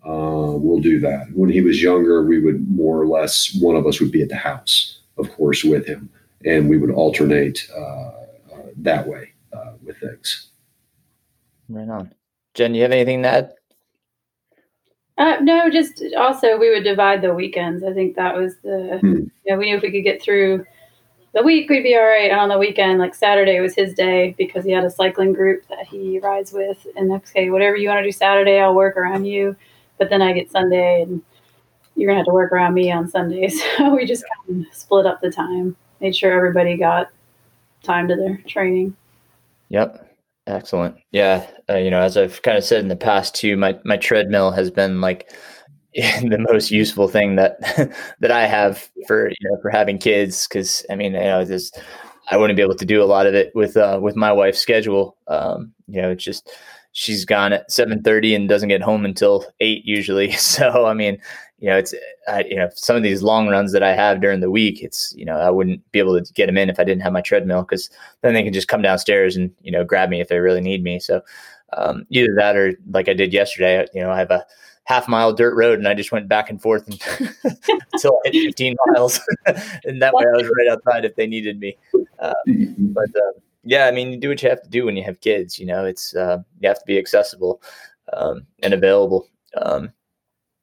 uh, 0.04 0.56
we'll 0.56 0.80
do 0.80 0.98
that. 1.00 1.28
When 1.34 1.50
he 1.50 1.60
was 1.60 1.82
younger, 1.82 2.24
we 2.24 2.40
would 2.40 2.68
more 2.68 3.00
or 3.00 3.06
less, 3.06 3.54
one 3.60 3.76
of 3.76 3.86
us 3.86 4.00
would 4.00 4.10
be 4.10 4.22
at 4.22 4.30
the 4.30 4.36
house, 4.36 4.98
of 5.16 5.30
course, 5.32 5.62
with 5.62 5.86
him, 5.86 6.10
and 6.44 6.68
we 6.68 6.78
would 6.78 6.90
alternate 6.90 7.68
uh, 7.76 7.80
uh 7.80 8.12
that 8.78 9.06
way. 9.06 9.32
uh, 9.52 9.72
with 9.82 9.98
things. 9.98 10.50
Right 11.68 11.88
on. 11.88 12.12
Jen, 12.54 12.74
you 12.74 12.82
have 12.82 12.92
anything 12.92 13.22
to 13.22 13.28
add? 13.28 13.52
Uh, 15.20 15.36
no, 15.42 15.68
just 15.68 16.02
also 16.16 16.58
we 16.58 16.70
would 16.70 16.82
divide 16.82 17.20
the 17.20 17.34
weekends. 17.34 17.84
I 17.84 17.92
think 17.92 18.16
that 18.16 18.34
was 18.34 18.56
the, 18.64 18.98
Hmm. 19.02 19.14
you 19.14 19.30
know, 19.48 19.58
we 19.58 19.66
knew 19.66 19.76
if 19.76 19.82
we 19.82 19.92
could 19.92 20.02
get 20.02 20.22
through 20.22 20.64
the 21.34 21.42
week, 21.42 21.68
we'd 21.68 21.82
be 21.82 21.94
all 21.94 22.02
right. 22.04 22.30
And 22.30 22.40
on 22.40 22.48
the 22.48 22.56
weekend, 22.58 22.98
like 22.98 23.14
Saturday 23.14 23.60
was 23.60 23.74
his 23.74 23.92
day 23.92 24.34
because 24.38 24.64
he 24.64 24.72
had 24.72 24.82
a 24.82 24.90
cycling 24.90 25.34
group 25.34 25.66
that 25.68 25.86
he 25.86 26.18
rides 26.20 26.54
with. 26.54 26.86
And 26.96 27.12
okay, 27.12 27.50
whatever 27.50 27.76
you 27.76 27.90
want 27.90 27.98
to 27.98 28.04
do 28.04 28.12
Saturday, 28.12 28.60
I'll 28.60 28.74
work 28.74 28.96
around 28.96 29.26
you. 29.26 29.54
But 29.98 30.08
then 30.08 30.22
I 30.22 30.32
get 30.32 30.50
Sunday 30.50 31.02
and 31.02 31.20
you're 31.96 32.06
going 32.08 32.16
to 32.16 32.20
have 32.20 32.26
to 32.26 32.32
work 32.32 32.50
around 32.50 32.72
me 32.72 32.90
on 32.90 33.06
Sunday. 33.06 33.48
So 33.76 33.94
we 33.94 34.06
just 34.06 34.24
kind 34.46 34.66
of 34.66 34.74
split 34.74 35.04
up 35.04 35.20
the 35.20 35.30
time, 35.30 35.76
made 36.00 36.16
sure 36.16 36.32
everybody 36.32 36.78
got 36.78 37.10
time 37.82 38.08
to 38.08 38.16
their 38.16 38.38
training. 38.48 38.96
Yep. 39.68 40.09
Excellent. 40.46 40.96
Yeah. 41.12 41.46
Uh, 41.68 41.76
you 41.76 41.90
know, 41.90 42.00
as 42.00 42.16
I've 42.16 42.42
kind 42.42 42.58
of 42.58 42.64
said 42.64 42.80
in 42.80 42.88
the 42.88 42.96
past 42.96 43.34
too, 43.34 43.56
my, 43.56 43.78
my 43.84 43.96
treadmill 43.96 44.50
has 44.52 44.70
been 44.70 45.00
like 45.00 45.30
the 45.94 46.44
most 46.50 46.70
useful 46.70 47.08
thing 47.08 47.36
that, 47.36 47.60
that 48.20 48.30
I 48.30 48.46
have 48.46 48.88
for, 49.06 49.28
you 49.28 49.36
know, 49.50 49.58
for 49.62 49.70
having 49.70 49.98
kids. 49.98 50.46
Cause 50.46 50.84
I 50.90 50.96
mean, 50.96 51.12
you 51.14 51.20
know, 51.20 51.44
just, 51.44 51.78
I 52.30 52.36
wouldn't 52.36 52.56
be 52.56 52.62
able 52.62 52.76
to 52.76 52.84
do 52.86 53.02
a 53.02 53.04
lot 53.06 53.26
of 53.26 53.34
it 53.34 53.52
with, 53.54 53.76
uh, 53.76 53.98
with 54.02 54.16
my 54.16 54.32
wife's 54.32 54.58
schedule. 54.58 55.16
Um, 55.28 55.72
you 55.88 56.00
know, 56.00 56.10
it's 56.10 56.24
just, 56.24 56.50
she's 56.92 57.24
gone 57.24 57.52
at 57.52 57.70
730 57.70 58.34
and 58.34 58.48
doesn't 58.48 58.68
get 58.68 58.82
home 58.82 59.04
until 59.04 59.44
eight 59.60 59.84
usually. 59.84 60.32
So, 60.38 60.86
I 60.86 60.94
mean, 60.94 61.18
you 61.60 61.68
know, 61.68 61.76
it's, 61.76 61.94
I, 62.26 62.44
you 62.44 62.56
know, 62.56 62.70
some 62.74 62.96
of 62.96 63.02
these 63.02 63.22
long 63.22 63.48
runs 63.48 63.72
that 63.72 63.82
I 63.82 63.94
have 63.94 64.20
during 64.20 64.40
the 64.40 64.50
week, 64.50 64.82
it's, 64.82 65.14
you 65.16 65.26
know, 65.26 65.36
I 65.36 65.50
wouldn't 65.50 65.88
be 65.92 65.98
able 65.98 66.20
to 66.20 66.32
get 66.32 66.46
them 66.46 66.56
in 66.56 66.70
if 66.70 66.80
I 66.80 66.84
didn't 66.84 67.02
have 67.02 67.12
my 67.12 67.20
treadmill 67.20 67.62
because 67.62 67.90
then 68.22 68.32
they 68.32 68.42
can 68.42 68.54
just 68.54 68.68
come 68.68 68.80
downstairs 68.80 69.36
and, 69.36 69.50
you 69.60 69.70
know, 69.70 69.84
grab 69.84 70.08
me 70.08 70.20
if 70.20 70.28
they 70.28 70.40
really 70.40 70.62
need 70.62 70.82
me. 70.82 70.98
So 70.98 71.20
um, 71.74 72.06
either 72.08 72.34
that 72.38 72.56
or 72.56 72.72
like 72.90 73.10
I 73.10 73.12
did 73.12 73.34
yesterday, 73.34 73.86
you 73.92 74.00
know, 74.00 74.10
I 74.10 74.18
have 74.18 74.30
a 74.30 74.44
half 74.84 75.06
mile 75.06 75.34
dirt 75.34 75.54
road 75.54 75.78
and 75.78 75.86
I 75.86 75.92
just 75.92 76.12
went 76.12 76.28
back 76.28 76.48
and 76.48 76.60
forth 76.60 76.88
and 76.88 76.98
until 77.92 78.18
I 78.24 78.30
hit 78.30 78.46
15 78.46 78.76
miles. 78.86 79.20
and 79.84 80.00
that 80.00 80.14
way 80.14 80.24
I 80.24 80.36
was 80.36 80.50
right 80.58 80.72
outside 80.72 81.04
if 81.04 81.14
they 81.14 81.26
needed 81.26 81.60
me. 81.60 81.76
Uh, 82.18 82.32
but 82.78 83.10
uh, 83.14 83.38
yeah, 83.64 83.86
I 83.86 83.90
mean, 83.90 84.12
you 84.12 84.18
do 84.18 84.30
what 84.30 84.42
you 84.42 84.48
have 84.48 84.62
to 84.62 84.70
do 84.70 84.86
when 84.86 84.96
you 84.96 85.04
have 85.04 85.20
kids, 85.20 85.58
you 85.58 85.66
know, 85.66 85.84
it's, 85.84 86.16
uh, 86.16 86.38
you 86.58 86.68
have 86.68 86.78
to 86.78 86.86
be 86.86 86.98
accessible 86.98 87.60
um, 88.14 88.46
and 88.62 88.72
available. 88.72 89.28
Um, 89.60 89.92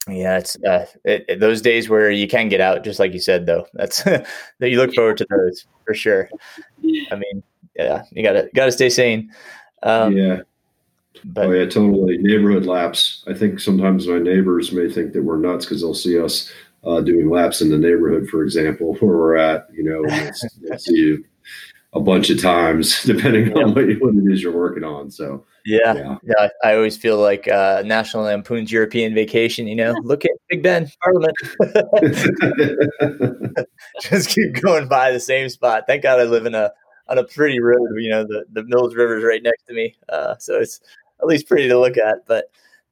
yeah, 0.08 0.38
it's 0.38 0.56
uh, 0.64 0.86
it, 1.04 1.26
it, 1.28 1.40
those 1.40 1.62
days 1.62 1.90
where 1.90 2.10
you 2.12 2.28
can 2.28 2.50
get 2.50 2.62
out, 2.62 2.84
just 2.84 3.00
like 3.00 3.14
you 3.14 3.20
said, 3.20 3.46
though. 3.46 3.66
That's 3.74 4.04
that 4.04 4.26
you 4.62 4.78
look 4.78 4.94
forward 4.94 5.18
to 5.18 5.28
those 5.30 5.66
for 5.86 5.94
sure. 5.94 6.30
I 7.12 7.16
mean, 7.16 7.44
yeah, 7.76 8.04
you 8.12 8.24
gotta 8.24 8.50
gotta 8.54 8.72
stay 8.72 8.90
sane. 8.90 9.32
Um, 9.84 10.16
yeah. 10.16 10.42
But 11.26 11.48
oh 11.48 11.52
yeah, 11.52 11.66
totally. 11.66 12.18
Neighborhood 12.20 12.66
laps. 12.66 13.24
I 13.28 13.34
think 13.34 13.60
sometimes 13.60 14.08
my 14.08 14.20
neighbors 14.20 14.72
may 14.72 14.90
think 14.90 15.14
that 15.14 15.24
we're 15.24 15.38
nuts 15.38 15.66
because 15.66 15.82
they'll 15.82 15.94
see 15.94 16.20
us 16.20 16.52
uh, 16.86 17.02
doing 17.02 17.30
laps 17.30 17.62
in 17.62 17.70
the 17.70 17.78
neighborhood, 17.78 18.30
for 18.30 18.44
example, 18.44 18.94
where 19.00 19.18
we're 19.18 19.38
at. 19.38 19.68
You 19.74 19.84
know, 19.84 20.06
they'll 20.62 20.80
see 20.80 20.96
you 20.96 21.26
a 21.94 22.00
bunch 22.00 22.30
of 22.30 22.42
times, 22.42 23.04
depending 23.04 23.58
on 23.58 23.74
what, 23.74 23.86
what 24.00 24.16
it 24.16 24.32
is 24.32 24.42
you're 24.42 24.52
working 24.52 24.84
on. 24.84 25.10
So 25.10 25.46
yeah, 25.66 25.94
yeah, 25.94 26.18
yeah, 26.24 26.48
I 26.64 26.76
always 26.76 26.98
feel 26.98 27.18
like 27.18 27.48
uh, 27.48 27.84
National 27.86 28.24
Lampoon's 28.24 28.72
European 28.72 29.14
Vacation. 29.14 29.68
You 29.68 29.76
know, 29.76 29.96
look 30.04 30.26
at 30.26 30.32
Big 30.50 30.64
Ben 30.64 30.90
Parliament. 31.02 31.36
just 34.02 34.30
keep 34.30 34.62
going 34.62 34.88
by 34.88 35.12
the 35.12 35.20
same 35.20 35.50
spot. 35.50 35.84
Thank 35.88 36.04
God 36.04 36.20
I 36.20 36.24
live 36.24 36.46
in 36.46 36.56
a 36.56 36.72
on 37.10 37.18
a 37.18 37.24
pretty 37.24 37.60
road. 37.60 37.90
You 37.98 38.10
know, 38.10 38.24
the 38.24 38.46
the 38.52 38.64
Mills 38.64 38.96
River 38.96 39.18
is 39.18 39.24
right 39.24 39.44
next 39.44 39.64
to 39.68 39.74
me, 39.74 39.96
uh, 40.10 40.36
so 40.38 40.60
it's 40.60 40.80
at 41.20 41.28
least 41.28 41.48
pretty 41.48 41.68
to 41.68 41.80
look 41.80 41.98
at. 41.98 42.26
But 42.28 42.46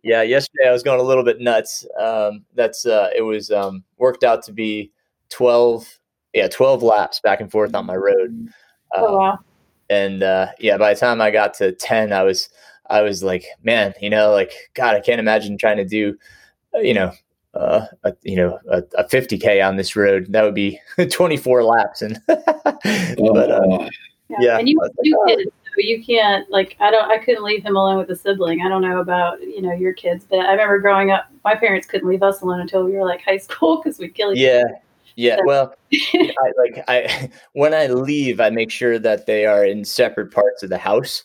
yeah, 0.04 0.22
yesterday 0.22 0.68
I 0.68 0.72
was 0.72 0.84
going 0.84 1.00
a 1.00 1.04
little 1.04 1.24
bit 1.24 1.40
nuts. 1.40 1.86
Um, 2.00 2.46
that's 2.56 2.86
uh, 2.86 3.10
it 3.16 3.22
was 3.22 3.52
um, 3.52 3.84
worked 3.98 4.24
out 4.24 4.44
to 4.44 4.52
be 4.52 4.92
twelve, 5.30 6.00
yeah, 6.34 6.48
twelve 6.48 6.84
laps 6.84 7.20
back 7.20 7.42
and 7.42 7.52
forth 7.52 7.74
on 7.74 7.86
my 7.86 7.96
road. 7.96 8.50
Oh, 8.98 9.16
Uh, 9.16 9.18
wow. 9.18 9.40
and 9.90 10.24
uh, 10.24 10.48
yeah, 10.60 10.78
by 10.78 10.94
the 10.94 11.00
time 11.00 11.22
I 11.22 11.32
got 11.32 11.54
to 11.56 11.72
ten, 11.72 12.14
I 12.14 12.24
was 12.24 12.50
I 12.90 13.02
was 13.02 13.24
like, 13.24 13.46
man, 13.64 13.94
you 14.02 14.10
know, 14.10 14.32
like 14.32 14.52
God, 14.74 14.96
I 14.96 15.00
can't 15.02 15.20
imagine 15.20 15.58
trying 15.58 15.78
to 15.78 15.86
do, 15.86 16.18
uh, 16.76 16.80
you 16.80 16.94
know, 16.94 17.12
uh, 17.56 17.86
a, 18.04 18.14
you 18.24 18.36
know, 18.36 18.60
a, 18.70 18.84
a 18.98 19.04
50k 19.06 19.66
on 19.68 19.76
this 19.78 19.96
road. 19.96 20.28
That 20.32 20.44
would 20.44 20.54
be 20.56 20.80
24 21.12 21.64
laps, 21.64 22.02
and 22.02 22.20
but 22.28 23.52
uh, 23.52 23.62
Oh, 23.64 23.88
yeah, 24.40 24.58
And 24.58 24.68
you 24.68 24.80
have 24.82 24.92
two 25.04 25.12
like, 25.12 25.20
oh. 25.20 25.26
kids, 25.38 25.52
so 25.66 25.74
you 25.78 26.04
can't 26.04 26.50
like 26.50 26.76
I 26.80 26.90
don't 26.92 27.10
I 27.10 27.18
couldn't 27.20 27.44
leave 27.44 27.64
him 27.64 27.76
alone 27.76 27.98
with 27.98 28.10
a 28.10 28.16
sibling. 28.16 28.62
I 28.62 28.70
don't 28.70 28.82
know 28.82 29.00
about 29.00 29.42
you 29.42 29.62
know 29.62 29.72
your 29.72 29.94
kids, 29.94 30.26
but 30.30 30.40
I 30.40 30.52
remember 30.52 30.80
growing 30.80 31.12
up, 31.12 31.26
my 31.44 31.56
parents 31.56 31.86
couldn't 31.88 32.08
leave 32.08 32.24
us 32.24 32.42
alone 32.42 32.60
until 32.62 32.84
we 32.86 32.94
were 32.94 33.06
like 33.06 33.22
high 33.24 33.38
school 33.48 33.82
because 33.84 34.00
we'd 34.00 34.16
kill 34.16 34.32
each 34.34 34.40
yeah, 34.40 34.64
yeah. 35.16 35.38
Well, 35.46 35.76
I, 35.94 36.52
like 36.58 36.84
I 36.88 37.32
when 37.54 37.74
I 37.74 37.88
leave, 37.88 38.40
I 38.40 38.50
make 38.50 38.72
sure 38.72 39.00
that 39.00 39.26
they 39.26 39.46
are 39.46 39.66
in 39.66 39.86
separate 39.86 40.32
parts 40.32 40.64
of 40.64 40.70
the 40.70 40.78
house, 40.78 41.24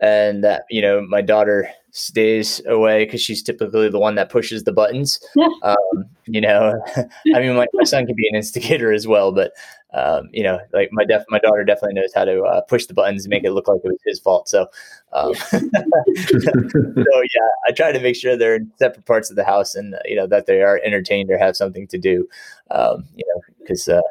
and 0.00 0.42
that 0.44 0.64
you 0.70 0.82
know 0.82 1.00
my 1.02 1.20
daughter 1.22 1.68
stays 1.90 2.60
away 2.66 3.04
because 3.04 3.20
she's 3.20 3.42
typically 3.42 3.88
the 3.88 3.98
one 3.98 4.14
that 4.16 4.30
pushes 4.30 4.64
the 4.64 4.72
buttons. 4.72 5.20
Um, 5.62 6.04
you 6.26 6.40
know, 6.40 6.80
I 6.96 7.40
mean, 7.40 7.56
my, 7.56 7.66
my 7.72 7.84
son 7.84 8.06
can 8.06 8.14
be 8.14 8.28
an 8.28 8.36
instigator 8.36 8.92
as 8.92 9.06
well, 9.06 9.32
but 9.32 9.52
um, 9.94 10.28
you 10.32 10.42
know, 10.42 10.58
like 10.72 10.90
my 10.92 11.04
def 11.04 11.24
my 11.30 11.38
daughter 11.38 11.64
definitely 11.64 11.94
knows 11.94 12.12
how 12.14 12.24
to 12.24 12.42
uh, 12.42 12.60
push 12.62 12.86
the 12.86 12.94
buttons 12.94 13.24
and 13.24 13.30
make 13.30 13.44
it 13.44 13.52
look 13.52 13.68
like 13.68 13.80
it 13.82 13.88
was 13.88 13.98
his 14.04 14.20
fault. 14.20 14.48
So, 14.48 14.66
um, 15.12 15.34
so 15.50 15.58
yeah, 15.62 17.48
I 17.66 17.72
try 17.74 17.92
to 17.92 18.00
make 18.00 18.14
sure 18.14 18.36
they're 18.36 18.56
in 18.56 18.70
separate 18.76 19.06
parts 19.06 19.30
of 19.30 19.36
the 19.36 19.44
house 19.44 19.74
and 19.74 19.94
uh, 19.94 19.98
you 20.04 20.14
know 20.14 20.26
that 20.26 20.46
they 20.46 20.62
are 20.62 20.80
entertained 20.84 21.30
or 21.30 21.38
have 21.38 21.56
something 21.56 21.86
to 21.88 21.98
do. 21.98 22.28
Um, 22.70 23.04
you 23.16 23.24
know, 23.26 23.40
because 23.58 23.88
uh, 23.88 24.02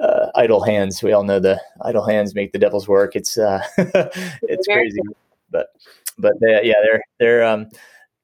uh, 0.00 0.30
idle 0.36 0.62
hands, 0.62 1.02
we 1.02 1.12
all 1.12 1.24
know 1.24 1.40
the 1.40 1.60
idle 1.82 2.06
hands 2.06 2.34
make 2.34 2.52
the 2.52 2.58
devil's 2.58 2.86
work. 2.86 3.16
It's 3.16 3.36
uh, 3.36 3.62
it's 3.76 4.68
crazy, 4.68 5.00
but 5.50 5.70
but 6.18 6.34
they, 6.40 6.60
yeah, 6.64 6.74
they're 6.82 7.02
they're 7.18 7.44
um, 7.44 7.68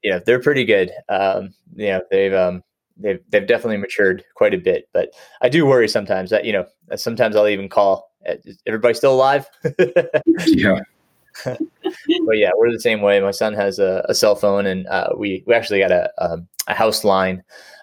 yeah, 0.03 0.19
they're 0.25 0.41
pretty 0.41 0.65
good. 0.65 0.93
Um, 1.09 1.55
you 1.75 1.89
know, 1.89 2.03
they've 2.11 2.35
um, 2.35 2.63
they've 2.97 3.21
they've 3.31 3.47
definitely 3.47 3.79
matured 3.79 4.25
quite 4.35 4.55
a 4.55 4.59
bit. 4.59 4.89
But 4.93 5.11
I 5.41 5.49
do 5.49 5.67
worry 5.67 5.89
sometimes 5.89 6.31
that 6.31 6.45
you 6.45 6.53
know 6.53 6.67
sometimes 6.97 7.37
I'll 7.37 7.49
even 7.49 7.69
call. 7.69 8.11
Is 8.25 8.59
everybody 8.67 8.95
still 8.95 9.15
alive? 9.15 9.49
yeah. 10.47 10.81
but 11.45 12.37
yeah, 12.37 12.51
we're 12.57 12.71
the 12.71 12.81
same 12.81 13.01
way. 13.01 13.21
My 13.21 13.31
son 13.31 13.55
has 13.55 13.79
a, 13.79 14.05
a 14.09 14.15
cell 14.15 14.35
phone, 14.35 14.67
and 14.67 14.87
uh, 14.87 15.11
we 15.17 15.43
we 15.47 15.55
actually 15.55 15.81
got 15.81 15.93
a 15.93 16.11
um, 16.19 16.49
a 16.69 16.75
house 16.75 17.05
line 17.05 17.43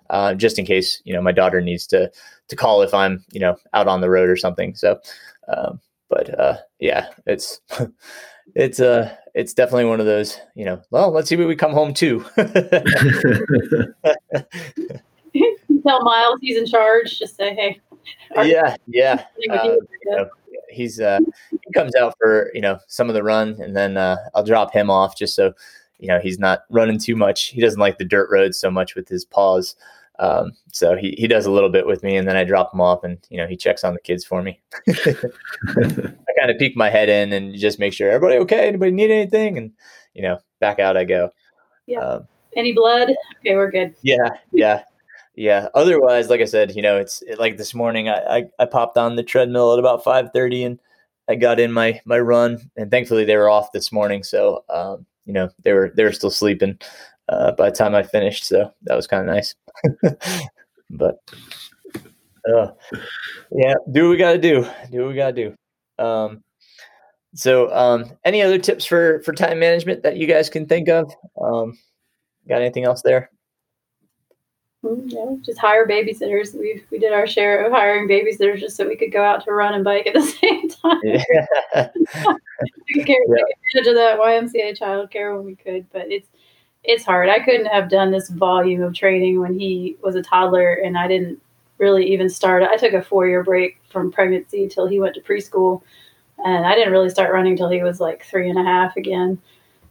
uh, 0.10 0.34
just 0.34 0.60
in 0.60 0.66
case 0.66 1.02
you 1.06 1.14
know 1.14 1.22
my 1.22 1.32
daughter 1.32 1.62
needs 1.62 1.88
to 1.88 2.12
to 2.48 2.56
call 2.56 2.82
if 2.82 2.94
I'm 2.94 3.24
you 3.32 3.40
know 3.40 3.56
out 3.74 3.88
on 3.88 4.02
the 4.02 4.10
road 4.10 4.30
or 4.30 4.36
something. 4.36 4.76
So, 4.76 5.00
um, 5.48 5.80
but 6.10 6.38
uh, 6.40 6.58
yeah, 6.80 7.08
it's 7.26 7.62
it's 8.56 8.80
uh 8.80 9.16
it's 9.40 9.54
definitely 9.54 9.86
one 9.86 10.00
of 10.00 10.06
those 10.06 10.40
you 10.56 10.66
know. 10.66 10.82
Well, 10.92 11.12
let's 11.12 11.30
see 11.30 11.38
what 11.38 11.48
we 11.48 11.56
come 11.56 11.72
home 11.72 11.94
to. 11.96 12.26
Tell 15.88 16.04
Miles 16.04 16.40
he's 16.42 16.58
in 16.58 16.66
charge. 16.66 17.18
Just 17.18 17.38
say, 17.38 17.56
hey. 17.56 17.80
yeah, 18.44 18.76
yeah. 18.88 19.24
Uh, 19.50 19.64
you. 19.64 19.80
know, 20.06 20.30
he's 20.70 21.00
uh, 21.00 21.20
he 21.50 21.74
comes 21.74 21.96
out 21.96 22.16
for 22.20 22.52
you 22.54 22.62
know 22.62 22.80
some 22.88 23.08
of 23.08 23.16
the 23.16 23.24
run, 23.24 23.60
and 23.62 23.76
then 23.76 23.96
uh, 23.98 24.18
I'll 24.36 24.44
drop 24.44 24.74
him 24.74 24.90
off 24.90 25.18
just 25.18 25.36
so 25.36 25.54
you 26.00 26.08
know 26.08 26.20
he's 26.20 26.38
not 26.40 26.64
running 26.70 27.00
too 27.00 27.16
much. 27.16 27.46
He 27.46 27.62
doesn't 27.62 27.80
like 27.80 27.98
the 27.98 28.06
dirt 28.06 28.30
roads 28.30 28.60
so 28.60 28.70
much 28.70 28.96
with 28.96 29.08
his 29.08 29.24
paws, 29.24 29.76
um, 30.20 30.52
so 30.74 30.96
he 30.96 31.16
he 31.18 31.28
does 31.28 31.46
a 31.46 31.52
little 31.52 31.70
bit 31.70 31.88
with 31.88 32.04
me, 32.04 32.18
and 32.18 32.28
then 32.28 32.36
I 32.36 32.44
drop 32.44 32.74
him 32.74 32.82
off, 32.82 33.04
and 33.04 33.18
you 33.30 33.38
know 33.38 33.48
he 33.48 33.56
checks 33.56 33.84
on 33.86 33.94
the 33.94 34.02
kids 34.02 34.26
for 34.26 34.44
me. 34.44 34.60
I 34.90 36.34
kind 36.38 36.52
of 36.52 36.60
peek 36.60 36.76
my 36.76 36.90
head 36.90 37.08
in 37.08 37.32
and 37.32 37.56
just 37.56 37.80
make 37.80 37.94
sure 37.94 38.10
everybody 38.10 38.38
okay. 38.40 38.68
Anybody 38.68 38.92
need 38.92 39.12
anything? 39.12 39.58
And 39.58 39.72
you 40.14 40.22
know 40.22 40.40
back 40.60 40.80
out 40.80 40.98
I 40.98 41.06
go. 41.06 41.32
Yeah. 41.88 42.00
Um, 42.02 42.28
Any 42.56 42.74
blood? 42.74 43.10
Okay, 43.40 43.56
we're 43.56 43.72
good. 43.72 43.96
yeah, 44.02 44.30
yeah, 44.52 44.84
yeah. 45.36 45.70
Otherwise, 45.74 46.30
like 46.30 46.42
I 46.42 46.46
said, 46.46 46.76
you 46.76 46.82
know, 46.82 46.98
it's 46.98 47.22
it, 47.22 47.40
like 47.40 47.58
this 47.58 47.74
morning. 47.74 48.10
I, 48.10 48.40
I 48.40 48.44
I 48.60 48.66
popped 48.66 48.98
on 48.98 49.16
the 49.16 49.24
treadmill 49.24 49.72
at 49.72 49.80
about 49.80 50.04
five 50.04 50.32
thirty, 50.34 50.66
and 50.66 50.80
I 51.30 51.36
got 51.36 51.62
in 51.62 51.72
my 51.72 52.02
my 52.04 52.20
run, 52.20 52.60
and 52.76 52.92
thankfully 52.92 53.24
they 53.24 53.38
were 53.38 53.50
off 53.50 53.72
this 53.72 53.94
morning, 53.94 54.24
so 54.24 54.66
um, 54.70 55.06
you 55.26 55.32
know 55.32 55.50
they 55.64 55.72
were 55.72 55.94
they 55.96 56.04
were 56.04 56.12
still 56.12 56.32
sleeping 56.32 56.78
uh, 57.30 57.52
by 57.54 57.70
the 57.70 57.76
time 57.76 57.96
I 57.96 58.04
finished, 58.04 58.46
so 58.46 58.74
that 58.84 58.96
was 58.96 59.08
kind 59.08 59.28
of 59.28 59.36
nice. 59.36 59.56
but 60.90 61.20
uh, 62.52 62.68
yeah, 63.52 63.76
do 63.92 64.04
what 64.04 64.10
we 64.10 64.18
got 64.18 64.34
to 64.34 64.38
do. 64.38 64.68
Do 64.92 65.02
what 65.02 65.10
we 65.10 65.16
got 65.16 65.36
to 65.36 65.56
do. 65.98 66.04
Um, 66.04 66.44
so, 67.36 67.74
um, 67.74 68.12
any 68.26 68.42
other 68.42 68.58
tips 68.58 68.86
for 68.86 69.22
for 69.22 69.34
time 69.34 69.60
management 69.60 70.04
that 70.04 70.18
you 70.18 70.28
guys 70.28 70.50
can 70.50 70.66
think 70.66 70.90
of? 70.90 71.14
Um, 71.40 71.78
got 72.48 72.62
anything 72.62 72.86
else 72.86 73.02
there? 73.04 73.30
Mm, 74.84 75.12
yeah, 75.12 75.36
just 75.46 75.60
hire 75.60 75.88
babysitters. 75.88 76.58
We 76.58 76.84
we 76.90 76.98
did 77.00 77.14
our 77.14 77.28
share 77.28 77.66
of 77.66 77.72
hiring 77.72 78.08
babysitters 78.08 78.60
just 78.60 78.78
so 78.78 78.88
we 78.88 78.96
could 78.96 79.12
go 79.12 79.24
out 79.24 79.44
to 79.44 79.52
run 79.52 79.74
and 79.74 79.84
bike 79.84 80.08
at 80.08 80.14
the 80.14 80.22
same 80.42 80.70
time. 80.70 81.00
Yeah. 81.04 81.24
we 82.96 83.04
could 83.04 83.10
yeah. 83.10 83.44
advantage 83.76 83.88
of 83.88 83.96
that 83.96 84.20
YMCA 84.20 84.80
childcare 84.80 85.36
when 85.36 85.46
we 85.46 85.56
could, 85.56 85.86
but 85.92 86.10
it's 86.10 86.30
it's 86.84 87.04
hard. 87.04 87.30
I 87.30 87.40
couldn't 87.40 87.68
have 87.68 87.90
done 87.90 88.12
this 88.12 88.30
volume 88.30 88.82
of 88.84 88.94
training 88.94 89.40
when 89.40 89.60
he 89.60 89.98
was 90.02 90.16
a 90.16 90.22
toddler, 90.24 90.74
and 90.74 90.98
I 90.98 91.08
didn't 91.08 91.42
really 91.78 92.12
even 92.12 92.30
start. 92.30 92.64
I 92.64 92.78
took 92.78 92.94
a 92.94 93.02
four 93.02 93.28
year 93.28 93.44
break 93.44 93.80
from 93.90 94.12
pregnancy 94.12 94.68
till 94.68 94.88
he 94.88 95.00
went 95.00 95.16
to 95.16 95.22
preschool, 95.22 95.82
and 96.46 96.66
I 96.66 96.76
didn't 96.76 96.94
really 96.94 97.10
start 97.10 97.34
running 97.34 97.58
till 97.58 97.70
he 97.70 97.84
was 97.84 98.00
like 98.00 98.24
three 98.26 98.50
and 98.50 98.60
a 98.60 98.64
half 98.64 98.96
again. 98.98 99.40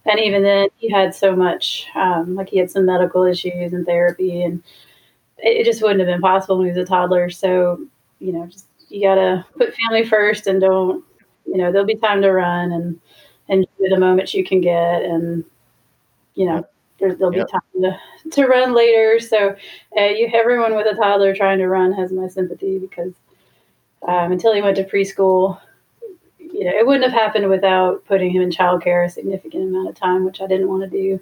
And 0.05 0.19
even 0.19 0.43
then, 0.43 0.69
he 0.77 0.89
had 0.91 1.15
so 1.15 1.35
much, 1.35 1.87
um, 1.95 2.35
like 2.35 2.49
he 2.49 2.59
had 2.59 2.71
some 2.71 2.85
medical 2.85 3.23
issues 3.25 3.73
and 3.73 3.85
therapy, 3.85 4.43
and 4.43 4.63
it, 5.39 5.61
it 5.61 5.65
just 5.65 5.81
wouldn't 5.81 5.99
have 6.01 6.07
been 6.07 6.21
possible 6.21 6.57
when 6.57 6.67
he 6.67 6.71
was 6.73 6.83
a 6.83 6.85
toddler. 6.89 7.29
So, 7.29 7.85
you 8.19 8.33
know, 8.33 8.47
just 8.47 8.67
you 8.89 9.01
gotta 9.03 9.45
put 9.57 9.75
family 9.75 10.05
first, 10.07 10.47
and 10.47 10.61
don't, 10.61 11.03
you 11.45 11.57
know, 11.57 11.71
there'll 11.71 11.87
be 11.87 11.95
time 11.95 12.21
to 12.23 12.31
run 12.31 12.71
and 12.71 12.99
enjoy 13.49 13.89
the 13.89 13.99
moments 13.99 14.33
you 14.33 14.43
can 14.45 14.61
get, 14.61 15.03
and 15.03 15.45
you 16.35 16.45
know, 16.45 16.65
there, 16.99 17.15
will 17.15 17.35
yep. 17.35 17.47
be 17.47 17.51
time 17.51 17.61
to, 17.81 18.31
to 18.31 18.47
run 18.47 18.73
later. 18.73 19.19
So, 19.19 19.55
uh, 19.97 20.05
you 20.05 20.29
everyone 20.33 20.75
with 20.75 20.87
a 20.87 20.95
toddler 20.95 21.35
trying 21.35 21.59
to 21.59 21.67
run 21.67 21.91
has 21.93 22.11
my 22.11 22.27
sympathy 22.27 22.77
because 22.77 23.13
um, 24.07 24.31
until 24.31 24.53
he 24.53 24.61
went 24.61 24.77
to 24.77 24.83
preschool, 24.83 25.59
you 26.39 26.65
know, 26.65 26.71
it 26.71 26.85
wouldn't 26.85 27.09
have 27.09 27.19
happened 27.19 27.49
without 27.49 28.05
putting 28.05 28.31
him 28.31 28.41
in 28.41 28.49
childcare 28.49 29.05
a 29.05 29.09
significant 29.09 29.63
amount 29.63 29.89
of 29.89 29.95
time, 29.95 30.25
which 30.25 30.41
I 30.41 30.47
didn't 30.47 30.69
want 30.69 30.83
to 30.83 30.89
do. 30.89 31.19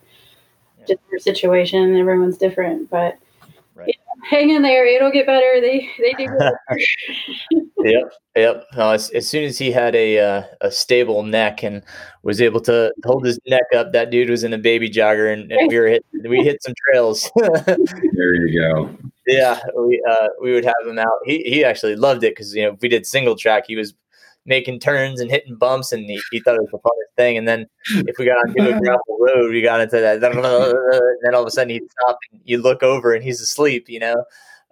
Yeah. 0.79 0.85
Just 0.87 0.99
for 1.09 1.19
situation, 1.19 1.95
everyone's 1.97 2.37
different, 2.37 2.89
but. 2.89 3.17
Hang 4.23 4.49
in 4.49 4.61
there, 4.61 4.85
it'll 4.85 5.11
get 5.11 5.25
better. 5.25 5.59
They 5.61 5.89
they 5.99 6.13
do. 6.13 6.27
yep, 7.83 8.11
yep. 8.35 8.65
No, 8.75 8.91
as, 8.91 9.09
as 9.11 9.27
soon 9.27 9.43
as 9.43 9.57
he 9.57 9.71
had 9.71 9.95
a 9.95 10.19
uh, 10.19 10.43
a 10.61 10.71
stable 10.71 11.23
neck 11.23 11.63
and 11.63 11.83
was 12.23 12.41
able 12.41 12.61
to 12.61 12.93
hold 13.05 13.25
his 13.25 13.39
neck 13.47 13.63
up, 13.75 13.93
that 13.93 14.09
dude 14.09 14.29
was 14.29 14.43
in 14.43 14.53
a 14.53 14.57
baby 14.57 14.89
jogger, 14.89 15.31
and, 15.31 15.51
and 15.51 15.69
we 15.69 15.79
were 15.79 15.87
hit, 15.87 16.05
we 16.27 16.43
hit 16.43 16.61
some 16.61 16.73
trails. 16.85 17.29
there 17.35 18.35
you 18.35 18.59
go. 18.59 18.89
Yeah, 19.25 19.59
we 19.77 20.01
uh, 20.09 20.27
we 20.41 20.53
would 20.53 20.65
have 20.65 20.75
him 20.85 20.99
out. 20.99 21.19
He 21.25 21.43
he 21.43 21.63
actually 21.63 21.95
loved 21.95 22.23
it 22.23 22.31
because 22.31 22.55
you 22.55 22.63
know 22.63 22.73
if 22.73 22.81
we 22.81 22.89
did 22.89 23.05
single 23.05 23.35
track, 23.35 23.65
he 23.67 23.75
was 23.75 23.93
making 24.47 24.79
turns 24.79 25.19
and 25.19 25.29
hitting 25.29 25.55
bumps, 25.55 25.91
and 25.91 26.05
he, 26.05 26.19
he 26.31 26.39
thought 26.39 26.55
it 26.55 26.61
was 26.61 26.71
the 26.71 26.79
funnest 26.79 27.15
thing. 27.15 27.37
And 27.37 27.47
then 27.47 27.67
if 28.07 28.17
we 28.17 28.25
got 28.25 28.37
onto 28.37 28.63
a 28.63 28.79
gravel 28.79 29.17
road, 29.19 29.51
we 29.51 29.61
got 29.61 29.81
into 29.81 29.99
that, 29.99 30.23
and 30.23 30.43
then 31.21 31.35
all 31.35 31.41
of 31.41 31.47
a 31.47 31.51
sudden 31.51 31.69
he'd 31.69 31.91
stop, 31.91 32.17
and 32.31 32.41
you 32.45 32.59
look 32.59 32.81
over, 32.81 33.13
and 33.13 33.23
he's 33.23 33.41
asleep, 33.41 33.87
you 33.89 33.99
know. 33.99 34.25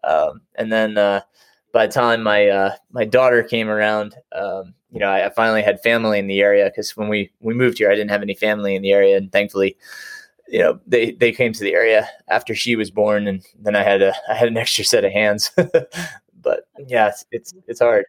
Um, 0.03 0.41
and 0.55 0.71
then 0.71 0.97
uh, 0.97 1.21
by 1.71 1.87
the 1.87 1.93
time 1.93 2.23
my 2.23 2.47
uh, 2.47 2.75
my 2.91 3.05
daughter 3.05 3.43
came 3.43 3.69
around, 3.69 4.15
um, 4.31 4.73
you 4.91 4.99
know, 4.99 5.09
I, 5.09 5.25
I, 5.25 5.29
finally 5.29 5.61
had 5.61 5.81
family 5.81 6.19
in 6.19 6.27
the 6.27 6.41
area 6.41 6.65
because 6.65 6.95
when 6.95 7.09
we 7.09 7.31
we 7.41 7.53
moved 7.53 7.77
here, 7.77 7.91
I 7.91 7.95
didn't 7.95 8.11
have 8.11 8.21
any 8.21 8.35
family 8.35 8.75
in 8.75 8.81
the 8.81 8.93
area, 8.93 9.17
and 9.17 9.31
thankfully. 9.31 9.77
You 10.47 10.59
know, 10.59 10.79
they, 10.85 11.13
they 11.13 11.31
came 11.31 11.53
to 11.53 11.63
the 11.63 11.73
area 11.73 12.07
after 12.27 12.53
she 12.53 12.75
was 12.75 12.91
born, 12.91 13.27
and 13.27 13.43
then 13.57 13.75
I 13.75 13.81
had 13.81 14.03
a 14.03 14.13
I 14.29 14.35
had 14.35 14.47
an 14.47 14.57
extra 14.63 14.83
set 14.83 15.03
of 15.03 15.11
hands. 15.11 15.49
but 15.55 16.67
yeah, 16.85 17.07
it's 17.07 17.25
it's, 17.31 17.53
it's 17.67 17.79
hard. 17.79 18.05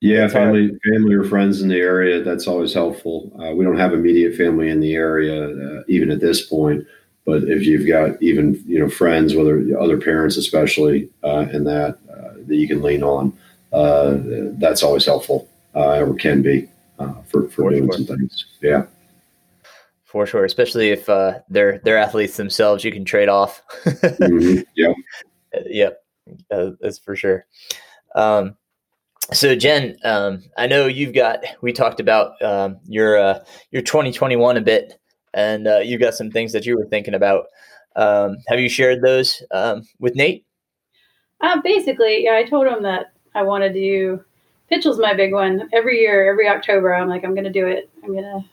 Yeah, 0.00 0.28
family, 0.28 0.78
family 0.84 1.14
or 1.14 1.24
friends 1.24 1.60
in 1.60 1.68
the 1.68 1.80
area. 1.80 2.22
That's 2.22 2.46
always 2.46 2.72
helpful. 2.72 3.32
Uh, 3.42 3.52
we 3.54 3.64
don't 3.64 3.78
have 3.78 3.92
immediate 3.92 4.36
family 4.36 4.68
in 4.68 4.78
the 4.80 4.94
area, 4.94 5.48
uh, 5.48 5.82
even 5.88 6.10
at 6.10 6.20
this 6.20 6.46
point. 6.46 6.86
But 7.24 7.44
if 7.44 7.66
you've 7.66 7.86
got 7.86 8.22
even 8.22 8.62
you 8.64 8.78
know 8.78 8.88
friends, 8.88 9.34
whether 9.34 9.62
other 9.78 9.98
parents, 9.98 10.36
especially, 10.36 11.10
uh, 11.24 11.46
in 11.52 11.64
that 11.64 11.98
uh, 12.10 12.34
that 12.46 12.56
you 12.56 12.68
can 12.68 12.80
lean 12.80 13.02
on, 13.02 13.36
uh, 13.72 14.18
that's 14.58 14.84
always 14.84 15.04
helpful, 15.04 15.48
uh, 15.74 15.98
or 15.98 16.14
can 16.14 16.42
be 16.42 16.68
for 16.96 17.24
for, 17.24 17.48
for 17.48 17.70
doing 17.70 17.86
sure. 17.86 17.92
some 17.92 18.06
things. 18.06 18.46
Yeah, 18.62 18.86
for 20.04 20.26
sure. 20.26 20.44
Especially 20.44 20.90
if 20.90 21.06
they're 21.50 21.80
they're 21.82 21.98
athletes 21.98 22.36
themselves, 22.36 22.84
you 22.84 22.92
can 22.92 23.04
trade 23.04 23.28
off. 23.28 23.62
mm-hmm. 23.84 24.60
Yep. 24.76 24.96
Yep. 25.66 26.02
that's 26.80 26.98
for 26.98 27.16
sure. 27.16 27.46
Um, 28.14 28.56
so 29.32 29.54
Jen, 29.54 29.96
um, 30.04 30.42
I 30.56 30.66
know 30.66 30.86
you've 30.86 31.14
got. 31.14 31.40
We 31.60 31.72
talked 31.72 32.00
about 32.00 32.40
um, 32.42 32.78
your 32.86 33.18
uh, 33.18 33.44
your 33.70 33.82
2021 33.82 34.56
a 34.56 34.60
bit, 34.60 34.98
and 35.34 35.66
uh, 35.66 35.78
you've 35.78 36.00
got 36.00 36.14
some 36.14 36.30
things 36.30 36.52
that 36.52 36.64
you 36.64 36.76
were 36.76 36.86
thinking 36.86 37.14
about. 37.14 37.46
Um, 37.96 38.38
have 38.48 38.60
you 38.60 38.68
shared 38.68 39.02
those 39.02 39.42
um, 39.50 39.82
with 39.98 40.14
Nate? 40.14 40.46
Uh, 41.40 41.60
basically, 41.60 42.24
yeah. 42.24 42.34
I 42.34 42.44
told 42.44 42.66
him 42.66 42.82
that 42.84 43.12
I 43.34 43.42
wanted 43.42 43.74
to 43.74 43.80
do. 43.80 44.24
Pitchell's 44.70 44.98
my 44.98 45.14
big 45.14 45.32
one. 45.32 45.68
Every 45.72 45.98
year, 46.00 46.30
every 46.30 46.48
October, 46.48 46.94
I'm 46.94 47.08
like, 47.08 47.24
I'm 47.24 47.34
to 47.34 47.50
do 47.50 47.66
it. 47.66 47.90
I'm 48.02 48.14
gonna, 48.14 48.44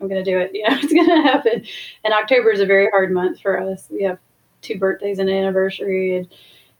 I'm 0.00 0.08
gonna 0.08 0.24
do 0.24 0.38
it. 0.38 0.50
Yeah, 0.54 0.78
it's 0.80 0.92
gonna 0.92 1.22
happen. 1.22 1.64
And 2.04 2.14
October 2.14 2.50
is 2.50 2.60
a 2.60 2.66
very 2.66 2.88
hard 2.90 3.12
month 3.12 3.40
for 3.40 3.60
us. 3.60 3.88
We 3.90 4.02
have 4.02 4.18
two 4.60 4.78
birthdays 4.78 5.18
and 5.18 5.28
an 5.28 5.36
anniversary, 5.36 6.16
and 6.16 6.28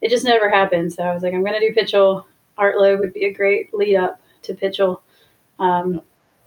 it 0.03 0.11
just 0.11 0.25
never 0.25 0.51
happens. 0.51 0.97
So 0.97 1.05
I 1.05 1.15
was 1.15 1.23
like, 1.23 1.33
I'm 1.33 1.45
gonna 1.45 1.61
do 1.61 1.75
Pitchell 1.75 2.27
Art 2.59 2.79
Loeb 2.79 3.01
would 3.01 3.15
be 3.15 3.25
a 3.25 3.33
great 3.33 3.73
lead 3.73 3.97
up 3.97 4.21
to 4.43 4.55
Pitchell. 4.55 5.03
Um, 5.59 6.03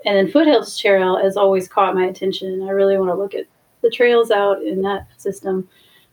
and 0.06 0.18
then 0.18 0.32
Foothills 0.32 0.78
Trail 0.78 1.18
has 1.22 1.38
always 1.38 1.68
caught 1.68 1.96
my 1.96 2.06
attention. 2.06 2.64
I 2.64 2.72
really 2.72 2.98
want 2.98 3.10
to 3.10 3.16
look 3.16 3.34
at 3.34 3.46
the 3.82 3.90
trails 3.90 4.32
out 4.32 4.62
in 4.64 4.82
that 4.82 5.08
system. 5.18 5.68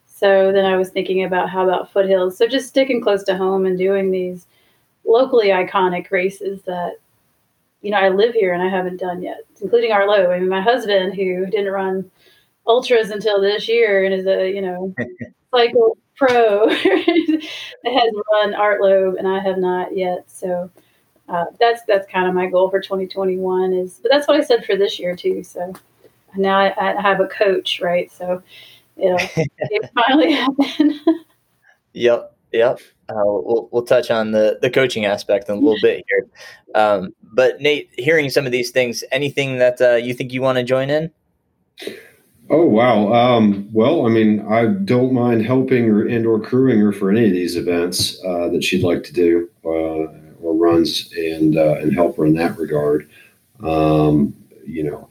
So 0.06 0.52
then 0.52 0.64
I 0.64 0.76
was 0.76 0.90
thinking 0.90 1.24
about 1.24 1.48
how 1.48 1.64
about 1.64 1.92
Foothills? 1.92 2.36
So 2.36 2.46
just 2.46 2.68
sticking 2.68 3.00
close 3.00 3.22
to 3.24 3.36
home 3.36 3.66
and 3.66 3.78
doing 3.78 4.10
these 4.10 4.46
locally 5.04 5.48
iconic 5.48 6.10
races 6.10 6.62
that, 6.62 6.94
you 7.82 7.90
know, 7.90 7.98
I 7.98 8.08
live 8.08 8.34
here 8.34 8.52
and 8.52 8.62
I 8.62 8.68
haven't 8.68 8.98
done 8.98 9.22
yet, 9.22 9.42
including 9.60 9.92
Art 9.92 10.08
Loeb. 10.08 10.30
I 10.30 10.38
mean, 10.38 10.48
my 10.48 10.60
husband, 10.60 11.14
who 11.14 11.46
didn't 11.46 11.72
run 11.72 12.10
ultras 12.66 13.10
until 13.10 13.40
this 13.40 13.68
year 13.68 14.04
and 14.04 14.12
is 14.12 14.26
a, 14.26 14.50
you 14.52 14.60
know, 14.60 14.94
cycle 15.54 15.96
pro 16.18 16.66
that 16.68 17.42
has 17.84 18.12
run 18.32 18.54
Art 18.54 18.80
Loeb, 18.80 19.14
and 19.16 19.26
I 19.26 19.38
have 19.38 19.58
not 19.58 19.96
yet. 19.96 20.30
So 20.30 20.70
uh, 21.28 21.44
that's 21.60 21.82
that's 21.86 22.10
kind 22.10 22.28
of 22.28 22.34
my 22.34 22.46
goal 22.46 22.68
for 22.70 22.80
2021. 22.80 23.72
Is 23.72 24.00
but 24.02 24.10
that's 24.10 24.26
what 24.26 24.36
I 24.36 24.42
said 24.42 24.64
for 24.64 24.76
this 24.76 24.98
year 24.98 25.14
too. 25.14 25.42
So 25.42 25.72
now 26.36 26.58
I, 26.58 26.98
I 26.98 27.00
have 27.00 27.20
a 27.20 27.26
coach, 27.28 27.80
right? 27.80 28.10
So 28.10 28.42
it'll 28.96 29.18
it 29.36 29.90
finally 29.94 30.32
happen. 30.32 31.00
yep, 31.92 32.34
yep. 32.52 32.80
Uh, 33.08 33.14
we'll 33.24 33.68
we'll 33.70 33.84
touch 33.84 34.10
on 34.10 34.32
the 34.32 34.58
the 34.60 34.70
coaching 34.70 35.04
aspect 35.04 35.48
in 35.48 35.56
a 35.56 35.58
little 35.58 35.80
bit 35.80 36.04
here. 36.08 36.26
Um, 36.74 37.14
but 37.22 37.60
Nate, 37.60 37.90
hearing 37.96 38.28
some 38.30 38.46
of 38.46 38.52
these 38.52 38.70
things, 38.70 39.04
anything 39.12 39.58
that 39.58 39.80
uh, 39.80 39.94
you 39.94 40.14
think 40.14 40.32
you 40.32 40.42
want 40.42 40.58
to 40.58 40.64
join 40.64 40.90
in? 40.90 41.10
Oh 42.50 42.64
wow! 42.64 43.12
Um, 43.12 43.68
well, 43.72 44.06
I 44.06 44.08
mean, 44.08 44.40
I 44.48 44.66
don't 44.66 45.12
mind 45.12 45.44
helping 45.44 45.90
or 45.90 46.06
and 46.06 46.26
or 46.26 46.40
crewing 46.40 46.80
her 46.80 46.92
for 46.92 47.10
any 47.10 47.26
of 47.26 47.32
these 47.32 47.56
events 47.56 48.18
uh, 48.24 48.48
that 48.48 48.64
she'd 48.64 48.82
like 48.82 49.04
to 49.04 49.12
do 49.12 49.50
uh, 49.64 49.68
or 49.68 50.54
runs, 50.54 51.12
and 51.14 51.58
uh, 51.58 51.74
and 51.74 51.92
help 51.92 52.16
her 52.16 52.24
in 52.24 52.34
that 52.34 52.56
regard. 52.58 53.08
Um, 53.62 54.34
you 54.64 54.82
know, 54.82 55.10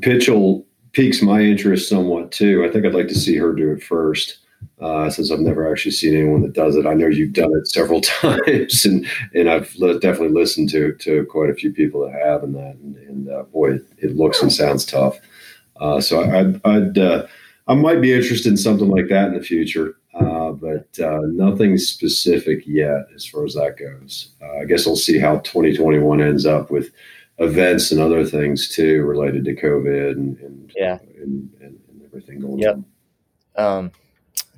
Pitchell 0.00 0.64
piques 0.92 1.22
my 1.22 1.40
interest 1.40 1.88
somewhat 1.88 2.30
too. 2.30 2.64
I 2.64 2.70
think 2.70 2.86
I'd 2.86 2.94
like 2.94 3.08
to 3.08 3.18
see 3.18 3.36
her 3.38 3.52
do 3.52 3.72
it 3.72 3.82
first, 3.82 4.38
uh, 4.80 5.10
since 5.10 5.32
I've 5.32 5.40
never 5.40 5.70
actually 5.70 5.92
seen 5.92 6.14
anyone 6.14 6.42
that 6.42 6.52
does 6.52 6.76
it. 6.76 6.86
I 6.86 6.94
know 6.94 7.08
you've 7.08 7.32
done 7.32 7.52
it 7.56 7.66
several 7.66 8.00
times, 8.02 8.84
and 8.84 9.04
and 9.34 9.50
I've 9.50 9.74
li- 9.76 9.98
definitely 9.98 10.40
listened 10.40 10.70
to 10.70 10.92
to 10.94 11.26
quite 11.26 11.50
a 11.50 11.54
few 11.54 11.72
people 11.72 12.06
that 12.06 12.14
have, 12.24 12.44
and 12.44 12.54
that, 12.54 12.76
and, 12.76 12.96
and 12.98 13.28
uh, 13.30 13.42
boy, 13.44 13.72
it, 13.74 13.86
it 13.98 14.16
looks 14.16 14.42
and 14.42 14.52
sounds 14.52 14.84
tough. 14.84 15.18
Uh, 15.76 16.00
so 16.00 16.22
I'd, 16.22 16.60
I'd 16.64 16.98
uh, 16.98 17.26
I 17.68 17.74
might 17.74 18.00
be 18.00 18.12
interested 18.12 18.50
in 18.50 18.56
something 18.56 18.88
like 18.88 19.08
that 19.08 19.28
in 19.28 19.34
the 19.34 19.42
future, 19.42 19.96
uh, 20.14 20.50
but 20.52 20.88
uh, 21.00 21.20
nothing 21.26 21.78
specific 21.78 22.64
yet 22.66 23.06
as 23.14 23.24
far 23.24 23.44
as 23.44 23.54
that 23.54 23.76
goes. 23.78 24.30
Uh, 24.42 24.58
I 24.58 24.64
guess 24.64 24.86
we'll 24.86 24.96
see 24.96 25.18
how 25.18 25.38
2021 25.38 26.20
ends 26.20 26.46
up 26.46 26.70
with 26.70 26.90
events 27.38 27.92
and 27.92 28.00
other 28.00 28.24
things 28.24 28.68
too 28.68 29.02
related 29.02 29.44
to 29.44 29.54
COVID 29.54 30.12
and, 30.12 30.38
and 30.40 30.72
yeah 30.76 30.98
and, 31.16 31.50
and, 31.60 31.78
and, 31.88 32.02
everything 32.04 32.40
going 32.40 32.58
yep. 32.58 32.78
on. 33.56 33.78
Um, 33.78 33.90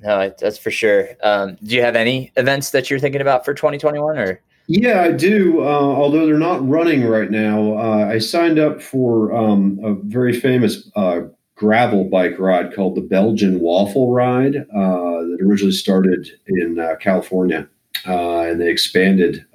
no, 0.03 0.33
that's 0.37 0.57
for 0.57 0.71
sure. 0.71 1.09
Um, 1.23 1.57
do 1.63 1.75
you 1.75 1.81
have 1.81 1.95
any 1.95 2.31
events 2.35 2.71
that 2.71 2.89
you're 2.89 2.99
thinking 2.99 3.21
about 3.21 3.45
for 3.45 3.53
2021 3.53 4.17
or? 4.17 4.41
Yeah, 4.67 5.01
I 5.01 5.11
do. 5.11 5.61
Uh, 5.61 5.65
although 5.65 6.25
they're 6.25 6.37
not 6.39 6.67
running 6.67 7.05
right 7.05 7.29
now, 7.29 7.77
uh, 7.77 8.07
I 8.09 8.17
signed 8.17 8.57
up 8.57 8.81
for 8.81 9.31
um, 9.35 9.79
a 9.83 9.93
very 9.93 10.33
famous 10.39 10.89
uh, 10.95 11.21
gravel 11.55 12.05
bike 12.05 12.39
ride 12.39 12.73
called 12.73 12.95
the 12.95 13.01
Belgian 13.01 13.59
Waffle 13.59 14.11
Ride 14.11 14.55
uh, 14.55 15.21
that 15.21 15.37
originally 15.41 15.71
started 15.71 16.27
in 16.47 16.79
uh, 16.79 16.95
California, 16.99 17.67
uh, 18.07 18.41
and 18.41 18.59
they 18.59 18.69
expanded. 18.69 19.45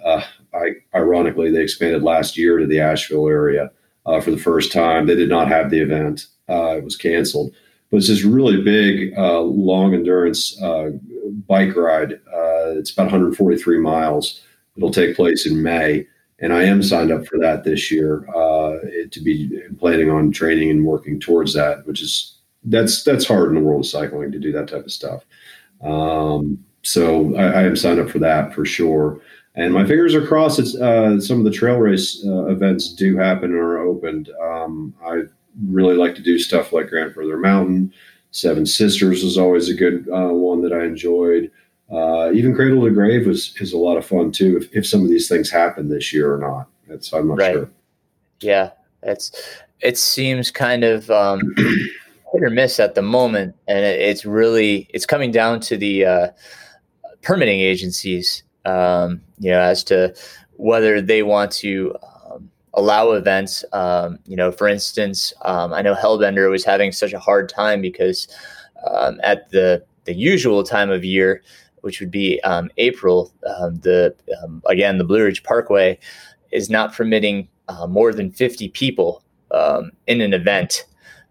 I, 0.52 0.72
ironically, 0.94 1.50
they 1.50 1.62
expanded 1.62 2.02
last 2.02 2.36
year 2.36 2.58
to 2.58 2.66
the 2.66 2.80
Asheville 2.80 3.28
area 3.28 3.70
for 4.22 4.30
the 4.30 4.36
first 4.38 4.72
time. 4.72 5.06
They 5.06 5.14
did 5.14 5.28
not 5.28 5.48
have 5.48 5.70
the 5.70 5.80
event; 5.80 6.26
it 6.48 6.84
was 6.84 6.96
canceled. 6.96 7.52
but 7.90 7.98
it's 7.98 8.08
this 8.08 8.24
really 8.24 8.60
big, 8.62 9.16
long 9.16 9.94
endurance 9.94 10.56
bike 11.48 11.74
ride. 11.76 12.20
It's 12.76 12.92
about 12.92 13.04
143 13.04 13.78
miles. 13.78 14.40
It'll 14.80 14.90
take 14.90 15.14
place 15.14 15.46
in 15.46 15.62
May, 15.62 16.06
and 16.38 16.54
I 16.54 16.62
am 16.62 16.82
signed 16.82 17.12
up 17.12 17.26
for 17.26 17.38
that 17.38 17.64
this 17.64 17.90
year 17.90 18.26
uh, 18.34 18.78
to 19.10 19.20
be 19.20 19.60
planning 19.78 20.10
on 20.10 20.32
training 20.32 20.70
and 20.70 20.86
working 20.86 21.20
towards 21.20 21.52
that, 21.52 21.86
which 21.86 22.00
is 22.00 22.38
that's 22.64 23.04
that's 23.04 23.26
hard 23.26 23.50
in 23.50 23.56
the 23.56 23.60
world 23.60 23.84
of 23.84 23.90
cycling 23.90 24.32
to 24.32 24.38
do 24.38 24.50
that 24.52 24.68
type 24.68 24.86
of 24.86 24.90
stuff. 24.90 25.24
Um, 25.82 26.64
so 26.80 27.36
I, 27.36 27.42
I, 27.42 27.62
am 27.64 27.76
signed 27.76 28.00
up 28.00 28.08
for 28.08 28.20
that 28.20 28.54
for 28.54 28.64
sure. 28.64 29.20
And 29.54 29.74
my 29.74 29.86
fingers 29.86 30.14
are 30.14 30.26
crossed. 30.26 30.58
It's 30.58 30.74
uh, 30.76 31.20
some 31.20 31.38
of 31.38 31.44
the 31.44 31.50
trail 31.50 31.76
race 31.76 32.24
uh, 32.24 32.46
events 32.46 32.94
do 32.94 33.18
happen 33.18 33.50
and 33.50 33.60
are 33.60 33.80
opened. 33.80 34.30
Um, 34.42 34.94
I 35.04 35.24
really 35.66 35.94
like 35.94 36.14
to 36.14 36.22
do 36.22 36.38
stuff 36.38 36.72
like 36.72 36.88
Grandfather 36.88 37.36
Mountain. 37.36 37.92
Seven 38.30 38.64
Sisters 38.64 39.22
is 39.22 39.36
always 39.36 39.68
a 39.68 39.74
good 39.74 40.08
uh, 40.08 40.28
one 40.28 40.62
that 40.62 40.72
I 40.72 40.84
enjoyed. 40.84 41.50
Uh, 41.90 42.30
even 42.32 42.54
Cradle 42.54 42.84
to 42.84 42.90
Grave 42.90 43.26
was 43.26 43.54
is 43.60 43.72
a 43.72 43.78
lot 43.78 43.96
of 43.96 44.06
fun 44.06 44.30
too. 44.30 44.56
If, 44.56 44.74
if 44.76 44.86
some 44.86 45.02
of 45.02 45.08
these 45.08 45.28
things 45.28 45.50
happen 45.50 45.88
this 45.88 46.12
year 46.12 46.32
or 46.32 46.38
not, 46.38 46.68
that's 46.86 47.12
I'm 47.12 47.28
not 47.28 47.38
right. 47.38 47.54
sure. 47.54 47.70
Yeah, 48.40 48.70
it's 49.02 49.32
it 49.80 49.98
seems 49.98 50.50
kind 50.50 50.84
of 50.84 51.10
um, 51.10 51.40
hit 51.56 52.42
or 52.42 52.50
miss 52.50 52.78
at 52.78 52.94
the 52.94 53.02
moment, 53.02 53.56
and 53.66 53.78
it, 53.78 54.00
it's 54.00 54.24
really 54.24 54.88
it's 54.94 55.06
coming 55.06 55.32
down 55.32 55.60
to 55.60 55.76
the 55.76 56.04
uh, 56.04 56.28
permitting 57.22 57.60
agencies, 57.60 58.44
um, 58.64 59.20
you 59.38 59.50
know, 59.50 59.60
as 59.60 59.82
to 59.84 60.14
whether 60.56 61.00
they 61.00 61.22
want 61.24 61.50
to 61.50 61.96
um, 62.30 62.50
allow 62.74 63.12
events. 63.12 63.64
Um, 63.72 64.18
you 64.26 64.36
know, 64.36 64.52
for 64.52 64.68
instance, 64.68 65.32
um, 65.42 65.72
I 65.72 65.82
know 65.82 65.94
Hellbender 65.94 66.50
was 66.50 66.64
having 66.64 66.92
such 66.92 67.12
a 67.12 67.18
hard 67.18 67.48
time 67.48 67.80
because 67.80 68.28
um, 68.88 69.20
at 69.24 69.50
the 69.50 69.84
the 70.04 70.14
usual 70.14 70.62
time 70.64 70.90
of 70.90 71.04
year, 71.04 71.42
which 71.82 72.00
would 72.00 72.10
be 72.10 72.40
um, 72.42 72.70
April, 72.76 73.32
the 73.42 74.14
again 74.66 74.98
the 74.98 75.04
Blue 75.04 75.24
Ridge 75.24 75.42
Parkway 75.42 75.98
is 76.50 76.68
not 76.68 76.92
permitting 76.92 77.48
uh, 77.68 77.86
more 77.86 78.12
than 78.12 78.30
50 78.30 78.68
people 78.68 79.22
in 80.06 80.20
an 80.20 80.32
event. 80.32 80.84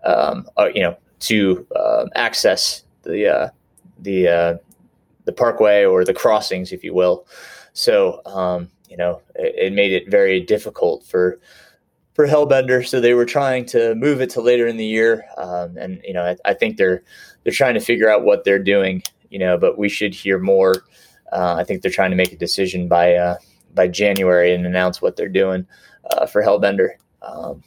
Uh, 0.03 0.41
you 0.73 0.81
know, 0.81 0.95
to 1.19 1.67
uh, 1.75 2.05
access 2.15 2.83
the 3.03 3.27
uh, 3.27 3.49
the 3.99 4.27
uh, 4.27 4.57
the 5.25 5.31
parkway 5.31 5.85
or 5.85 6.03
the 6.03 6.13
crossings, 6.13 6.71
if 6.71 6.83
you 6.83 6.93
will. 6.93 7.27
So 7.73 8.21
um, 8.25 8.69
you 8.89 8.97
know, 8.97 9.21
it, 9.35 9.55
it, 9.57 9.73
made 9.73 9.91
it 9.91 10.09
very 10.09 10.39
difficult 10.39 11.05
for 11.05 11.39
for 12.13 12.27
Hellbender. 12.27 12.87
So 12.87 12.99
they 12.99 13.13
were 13.13 13.25
trying 13.25 13.65
to 13.67 13.95
move 13.95 14.21
it 14.21 14.29
to 14.31 14.41
later 14.41 14.67
in 14.67 14.77
the 14.77 14.85
year, 14.85 15.25
um, 15.37 15.77
and 15.77 16.01
you 16.03 16.13
know, 16.13 16.23
I, 16.23 16.37
I, 16.45 16.53
think 16.53 16.77
they're 16.77 17.03
they're 17.43 17.53
trying 17.53 17.75
to 17.75 17.79
figure 17.79 18.09
out 18.09 18.23
what 18.23 18.43
they're 18.43 18.63
doing. 18.63 19.03
You 19.29 19.39
know, 19.39 19.57
but 19.57 19.77
we 19.77 19.89
should 19.89 20.13
hear 20.13 20.39
more. 20.39 20.83
Uh, 21.31 21.55
I 21.57 21.63
think 21.63 21.81
they're 21.81 21.91
trying 21.91 22.11
to 22.11 22.17
make 22.17 22.31
a 22.31 22.37
decision 22.37 22.87
by 22.87 23.15
uh, 23.15 23.37
by 23.73 23.87
January 23.87 24.53
and 24.53 24.65
announce 24.65 25.01
what 25.01 25.15
they're 25.15 25.29
doing 25.29 25.65
uh, 26.11 26.25
for 26.25 26.41
Hellbender. 26.41 26.91
Um, 27.21 27.63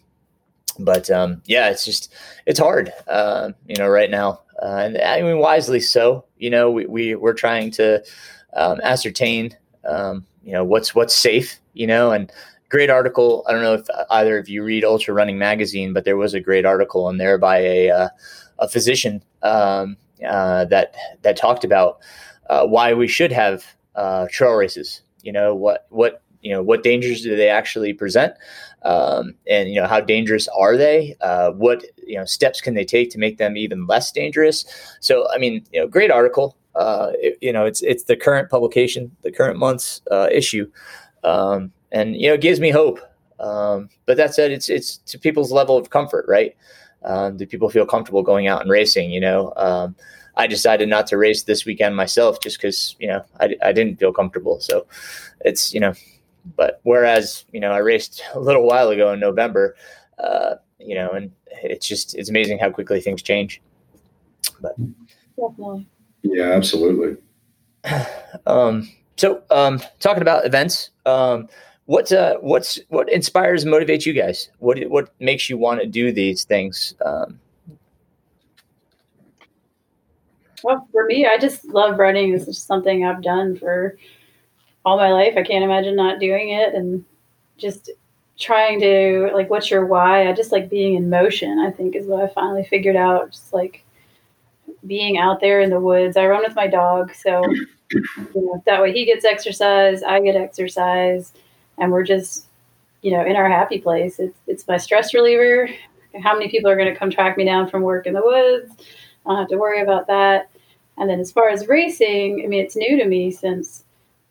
but 0.79 1.11
um, 1.11 1.43
yeah, 1.47 1.71
it's 1.71 1.85
just 1.85 2.13
it's 2.47 2.59
hard, 2.59 2.93
uh, 3.09 3.51
you 3.69 3.77
know, 3.77 3.89
right 3.89 4.11
now, 4.11 4.41
uh, 4.63 4.77
and 4.85 4.99
I 4.99 5.23
mean 5.23 5.39
wisely 5.39 5.81
so. 5.81 6.25
You 6.39 6.51
know, 6.51 6.71
we, 6.71 6.87
we 6.87 7.15
we're 7.15 7.35
trying 7.35 7.71
to 7.73 8.03
um, 8.55 8.81
ascertain, 8.83 9.57
um, 9.85 10.27
you 10.43 10.53
know, 10.53 10.65
what's 10.65 10.95
what's 10.95 11.15
safe, 11.15 11.61
you 11.75 11.87
know, 11.87 12.13
and 12.13 12.33
great 12.69 12.91
article. 12.91 13.45
I 13.47 13.53
don't 13.53 13.63
know 13.63 13.75
if 13.75 13.87
either 14.11 14.39
of 14.39 14.49
you 14.49 14.65
read 14.65 14.85
Ultra 14.85 15.15
Running 15.15 15.39
Magazine, 15.39 15.93
but 15.93 16.05
there 16.05 16.17
was 16.17 16.35
a 16.35 16.41
great 16.41 16.65
article 16.65 17.09
in 17.11 17.19
there 17.19 17.39
by 17.39 17.59
a 17.59 17.91
uh, 17.91 18.09
a 18.59 18.69
physician 18.69 19.23
um, 19.43 19.97
uh, 20.25 20.65
that 20.67 20.95
that 21.23 21.37
talked 21.37 21.65
about 21.65 21.99
uh, 22.51 22.67
why 22.67 22.93
we 22.95 23.09
should 23.09 23.33
have 23.33 23.65
uh, 23.95 24.27
trail 24.31 24.53
races. 24.53 25.03
You 25.23 25.33
know, 25.33 25.55
what 25.55 25.87
what 25.91 26.23
you 26.43 26.53
know 26.53 26.63
what 26.63 26.83
dangers 26.83 27.23
do 27.23 27.37
they 27.37 27.49
actually 27.49 27.93
present? 27.93 28.35
Um, 28.83 29.35
and 29.49 29.69
you 29.69 29.81
know 29.81 29.87
how 29.87 30.01
dangerous 30.01 30.49
are 30.49 30.77
they? 30.77 31.17
Uh, 31.21 31.53
what 31.53 31.85
you 32.05 32.17
know 32.19 32.25
steps 32.25 32.61
can 32.61 32.75
they 32.75 32.85
take 32.85 33.11
to 33.11 33.19
make 33.19 33.39
them 33.39 33.57
even 33.57 33.87
less 33.87 34.11
dangerous? 34.13 34.65
So 35.01 35.29
i 35.33 35.39
mean 35.39 35.65
you 35.73 35.81
know 35.81 35.87
great 35.87 36.11
article. 36.11 36.57
Uh, 36.75 37.13
it, 37.15 37.39
you 37.41 37.53
know 37.53 37.65
it's 37.65 37.83
it's 37.83 38.05
the 38.05 38.17
current 38.17 38.51
publication 38.51 39.15
the 39.23 39.33
current 39.33 39.59
month's 39.59 40.03
uh, 40.11 40.29
issue. 40.33 40.71
Um, 41.25 41.73
and 41.93 42.17
you 42.17 42.29
know 42.29 42.35
it 42.35 42.41
gives 42.41 42.61
me 42.61 42.71
hope. 42.71 42.99
Um, 43.39 43.89
but 44.07 44.17
that 44.17 44.35
said 44.35 44.51
it's 44.51 44.69
it's 44.69 44.99
to 44.99 45.19
people's 45.19 45.53
level 45.53 45.77
of 45.77 45.91
comfort 45.91 46.25
right 46.29 46.57
um, 47.05 47.37
do 47.37 47.47
people 47.47 47.69
feel 47.69 47.87
comfortable 47.87 48.23
going 48.23 48.47
out 48.47 48.63
and 48.63 48.71
racing 48.71 49.11
you 49.11 49.21
know 49.21 49.53
um, 49.57 49.95
I 50.37 50.47
decided 50.47 50.89
not 50.89 51.07
to 51.09 51.19
race 51.19 51.43
this 51.43 51.67
weekend 51.67 51.95
myself 51.97 52.41
just 52.41 52.59
because 52.59 52.97
you 52.99 53.09
know 53.09 53.25
I, 53.41 53.57
I 53.63 53.73
didn't 53.73 53.99
feel 53.99 54.13
comfortable. 54.13 54.61
So 54.61 54.87
it's 55.41 55.75
you 55.75 55.81
know 55.81 55.95
but 56.57 56.81
whereas, 56.83 57.45
you 57.53 57.61
know, 57.61 57.73
I 57.73 57.79
raced 57.79 58.23
a 58.35 58.41
little 58.41 58.67
while 58.67 58.89
ago 58.89 59.13
in 59.13 59.21
November, 59.21 59.77
uh, 60.19 60.57
you 60.79 60.95
know, 60.95 61.11
and 61.11 61.33
it's 61.63 61.87
just, 61.87 62.15
it's 62.17 62.31
amazing 62.31 62.59
how 62.59 62.71
quickly 62.71 63.01
things 63.01 63.23
change. 63.23 63.63
But 64.61 64.75
definitely. 65.37 65.87
Yeah, 66.23 66.53
absolutely. 66.53 67.17
Um, 68.47 68.91
so, 69.19 69.43
um, 69.51 69.81
talking 70.01 70.23
about 70.23 70.47
events, 70.47 70.91
um, 71.05 71.49
what, 71.87 72.13
uh, 72.13 72.37
what's, 72.41 72.79
what 72.89 73.13
inspires 73.13 73.65
and 73.65 73.73
motivates 73.73 74.07
you 74.07 74.13
guys? 74.13 74.51
What, 74.59 74.83
what 74.89 75.13
makes 75.21 75.51
you 75.51 75.59
want 75.59 75.81
to 75.81 75.87
do 75.87 76.13
these 76.13 76.45
things? 76.45 76.95
Um, 77.05 77.39
well, 80.63 80.87
for 80.93 81.05
me, 81.07 81.27
I 81.27 81.39
just 81.39 81.65
love 81.67 81.99
running. 81.99 82.33
This 82.33 82.49
is 82.49 82.59
something 82.59 83.05
I've 83.05 83.23
done 83.23 83.57
for 83.57 83.97
all 84.85 84.97
my 84.97 85.11
life. 85.11 85.35
I 85.37 85.43
can't 85.43 85.65
imagine 85.65 85.97
not 85.97 86.21
doing 86.21 86.51
it 86.51 86.75
and 86.75 87.05
just 87.59 87.91
trying 88.39 88.81
to 88.81 89.31
like 89.35 89.51
what's 89.51 89.71
your 89.71 89.87
why? 89.87 90.29
I 90.29 90.33
just 90.33 90.53
like 90.53 90.69
being 90.69 90.95
in 90.95 91.11
motion, 91.11 91.59
I 91.61 91.71
think 91.71 91.95
is 91.95 92.07
what 92.07 92.23
I 92.23 92.33
finally 92.33 92.65
figured 92.65 92.97
out. 92.97 93.31
Just 93.31 93.53
like 93.53 93.85
being 94.87 95.19
out 95.19 95.41
there 95.41 95.61
in 95.61 95.71
the 95.71 95.81
woods. 95.81 96.17
I 96.17 96.27
run 96.27 96.43
with 96.43 96.57
my 96.57 96.67
dog, 96.67 97.15
so 97.15 97.43
you 97.93 98.31
know, 98.35 98.63
that 98.67 98.83
way 98.83 98.93
he 98.93 99.05
gets 99.05 99.25
exercise, 99.25 100.03
I 100.03 100.21
get 100.21 100.35
exercise, 100.35 101.33
and 101.79 101.91
we're 101.91 102.05
just, 102.05 102.47
you 103.03 103.11
know, 103.11 103.25
in 103.25 103.37
our 103.37 103.49
happy 103.49 103.81
place. 103.81 104.19
It's 104.19 104.39
it's 104.47 104.69
my 104.69 104.77
stress 104.77 105.15
reliever. 105.15 105.69
How 106.23 106.35
many 106.35 106.49
people 106.49 106.71
are 106.71 106.77
going 106.77 106.93
to 106.93 106.99
come 106.99 107.11
track 107.11 107.37
me 107.37 107.45
down 107.45 107.69
from 107.69 107.83
work 107.83 108.07
in 108.07 108.15
the 108.15 108.23
woods? 108.23 108.73
I 109.25 109.31
don't 109.31 109.39
have 109.39 109.49
to 109.49 109.57
worry 109.57 109.81
about 109.81 110.07
that. 110.09 110.51
And 110.99 111.09
then 111.09 111.21
as 111.21 111.33
far 111.33 111.49
as 111.49 111.69
racing, 111.69 112.43
I 112.45 112.49
mean, 112.49 112.63
it's 112.63 112.77
new 112.77 112.99
to 112.99 113.07
me 113.07 113.31
since 113.31 113.85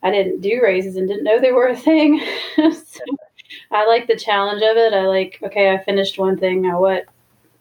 I 0.04 0.12
didn't 0.12 0.42
do 0.42 0.62
races 0.62 0.96
and 0.96 1.08
didn't 1.08 1.24
know 1.24 1.39
they 1.39 1.52
were 1.52 1.68
a 1.68 1.76
thing. 1.76 2.22
so 2.56 3.00
I 3.72 3.86
like 3.88 4.08
the 4.08 4.16
challenge 4.16 4.62
of 4.62 4.78
it. 4.78 4.94
I 4.94 5.02
like, 5.02 5.39
okay, 5.44 5.72
I 5.72 5.84
finished 5.84 6.20
one 6.20 6.38
thing. 6.38 6.62
Now 6.62 6.80
what, 6.80 7.06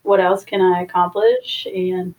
what 0.02 0.20
else 0.20 0.44
can 0.44 0.60
I 0.60 0.82
accomplish? 0.82 1.66
And 1.66 2.14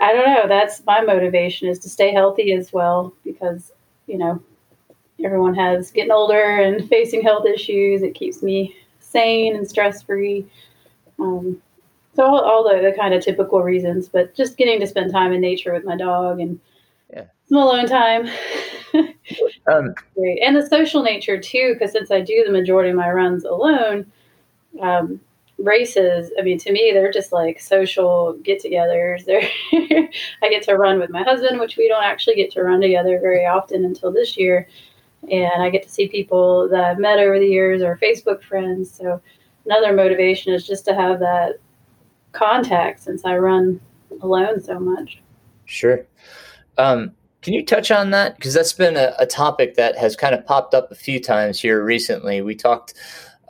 I 0.00 0.12
don't 0.12 0.26
know. 0.26 0.48
That's 0.48 0.84
my 0.86 1.02
motivation 1.02 1.68
is 1.68 1.78
to 1.80 1.88
stay 1.88 2.12
healthy 2.12 2.52
as 2.52 2.72
well 2.72 3.12
because, 3.24 3.72
you 4.06 4.18
know, 4.18 4.42
everyone 5.24 5.54
has 5.54 5.90
getting 5.90 6.12
older 6.12 6.56
and 6.56 6.88
facing 6.88 7.22
health 7.22 7.46
issues. 7.46 8.02
It 8.02 8.14
keeps 8.14 8.42
me 8.42 8.76
sane 9.00 9.56
and 9.56 9.68
stress 9.68 10.02
free. 10.02 10.46
Um, 11.18 11.60
so 12.14 12.24
all, 12.24 12.40
all 12.40 12.64
the, 12.64 12.80
the 12.82 12.96
kind 12.96 13.14
of 13.14 13.22
typical 13.22 13.62
reasons, 13.62 14.08
but 14.08 14.34
just 14.34 14.56
getting 14.56 14.80
to 14.80 14.86
spend 14.86 15.12
time 15.12 15.32
in 15.32 15.40
nature 15.40 15.72
with 15.72 15.84
my 15.84 15.96
dog 15.96 16.40
and 16.40 16.58
yeah. 17.12 17.24
some 17.48 17.58
alone 17.58 17.86
time. 17.86 18.28
um, 19.66 19.94
Great. 20.16 20.40
And 20.42 20.56
the 20.56 20.66
social 20.66 21.02
nature 21.02 21.38
too, 21.38 21.74
because 21.74 21.92
since 21.92 22.10
I 22.10 22.20
do 22.20 22.42
the 22.44 22.52
majority 22.52 22.90
of 22.90 22.96
my 22.96 23.10
runs 23.10 23.44
alone, 23.44 24.10
um, 24.80 25.20
races, 25.58 26.32
I 26.38 26.42
mean, 26.42 26.58
to 26.58 26.72
me, 26.72 26.90
they're 26.92 27.12
just 27.12 27.32
like 27.32 27.60
social 27.60 28.34
get 28.42 28.62
togethers. 28.62 29.24
I 30.42 30.48
get 30.48 30.62
to 30.64 30.76
run 30.76 30.98
with 30.98 31.10
my 31.10 31.22
husband, 31.22 31.60
which 31.60 31.76
we 31.76 31.88
don't 31.88 32.04
actually 32.04 32.36
get 32.36 32.50
to 32.52 32.62
run 32.62 32.80
together 32.80 33.18
very 33.20 33.46
often 33.46 33.84
until 33.84 34.10
this 34.10 34.36
year. 34.36 34.66
And 35.30 35.62
I 35.62 35.70
get 35.70 35.82
to 35.82 35.88
see 35.88 36.08
people 36.08 36.68
that 36.70 36.82
I've 36.82 36.98
met 36.98 37.18
over 37.18 37.38
the 37.38 37.46
years 37.46 37.82
or 37.82 37.98
Facebook 38.02 38.42
friends. 38.42 38.90
So 38.90 39.20
another 39.66 39.92
motivation 39.92 40.52
is 40.52 40.66
just 40.66 40.84
to 40.86 40.94
have 40.94 41.20
that 41.20 41.58
contact 42.32 43.00
since 43.00 43.24
I 43.24 43.36
run 43.36 43.80
alone 44.22 44.60
so 44.60 44.78
much. 44.78 45.20
Sure. 45.66 46.06
Um, 46.78 47.12
can 47.42 47.54
you 47.54 47.64
touch 47.64 47.90
on 47.90 48.10
that? 48.10 48.36
Because 48.36 48.54
that's 48.54 48.72
been 48.72 48.96
a, 48.96 49.14
a, 49.18 49.26
topic 49.26 49.74
that 49.76 49.96
has 49.96 50.14
kind 50.14 50.34
of 50.34 50.44
popped 50.44 50.74
up 50.74 50.90
a 50.90 50.94
few 50.94 51.20
times 51.20 51.60
here 51.60 51.82
recently. 51.82 52.42
We 52.42 52.54
talked, 52.54 52.94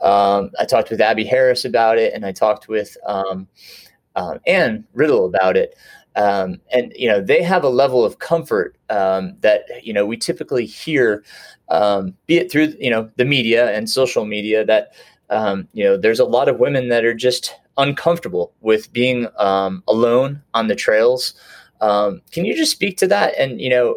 um, 0.01 0.51
I 0.59 0.65
talked 0.65 0.89
with 0.89 1.01
Abby 1.01 1.25
Harris 1.25 1.65
about 1.65 1.97
it, 1.97 2.13
and 2.13 2.25
I 2.25 2.31
talked 2.31 2.67
with 2.67 2.95
um, 3.05 3.47
um, 4.15 4.39
Anne 4.47 4.85
Riddle 4.93 5.25
about 5.25 5.57
it. 5.57 5.75
Um, 6.15 6.59
and 6.73 6.91
you 6.95 7.07
know 7.07 7.21
they 7.21 7.41
have 7.41 7.63
a 7.63 7.69
level 7.69 8.03
of 8.03 8.19
comfort 8.19 8.75
um, 8.89 9.37
that 9.41 9.63
you 9.81 9.93
know 9.93 10.05
we 10.05 10.17
typically 10.17 10.65
hear, 10.65 11.23
um, 11.69 12.13
be 12.27 12.37
it 12.37 12.51
through 12.51 12.73
you 12.79 12.89
know 12.89 13.09
the 13.15 13.25
media 13.25 13.71
and 13.75 13.89
social 13.89 14.25
media 14.25 14.65
that 14.65 14.91
um, 15.31 15.67
you 15.73 15.83
know, 15.83 15.97
there's 15.97 16.19
a 16.19 16.25
lot 16.25 16.49
of 16.49 16.59
women 16.59 16.89
that 16.89 17.05
are 17.05 17.13
just 17.13 17.55
uncomfortable 17.77 18.53
with 18.59 18.91
being 18.91 19.27
um, 19.37 19.81
alone 19.87 20.41
on 20.53 20.67
the 20.67 20.75
trails. 20.75 21.33
Um, 21.79 22.21
can 22.31 22.45
you 22.45 22.55
just 22.55 22.71
speak 22.71 22.97
to 22.97 23.07
that 23.07 23.33
and 23.39 23.59
you 23.59 23.69
know 23.69 23.95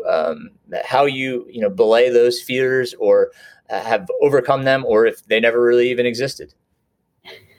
how 0.87 1.05
you 1.05 1.47
you 1.51 1.61
know 1.61 1.69
belay 1.69 2.09
those 2.09 2.41
fears 2.41 2.95
or 2.95 3.31
uh, 3.69 3.83
have 3.83 4.09
overcome 4.23 4.63
them, 4.63 4.85
or 4.87 5.07
if 5.07 5.25
they 5.27 5.41
never 5.41 5.61
really 5.61 5.91
even 5.91 6.07
existed? 6.07 6.55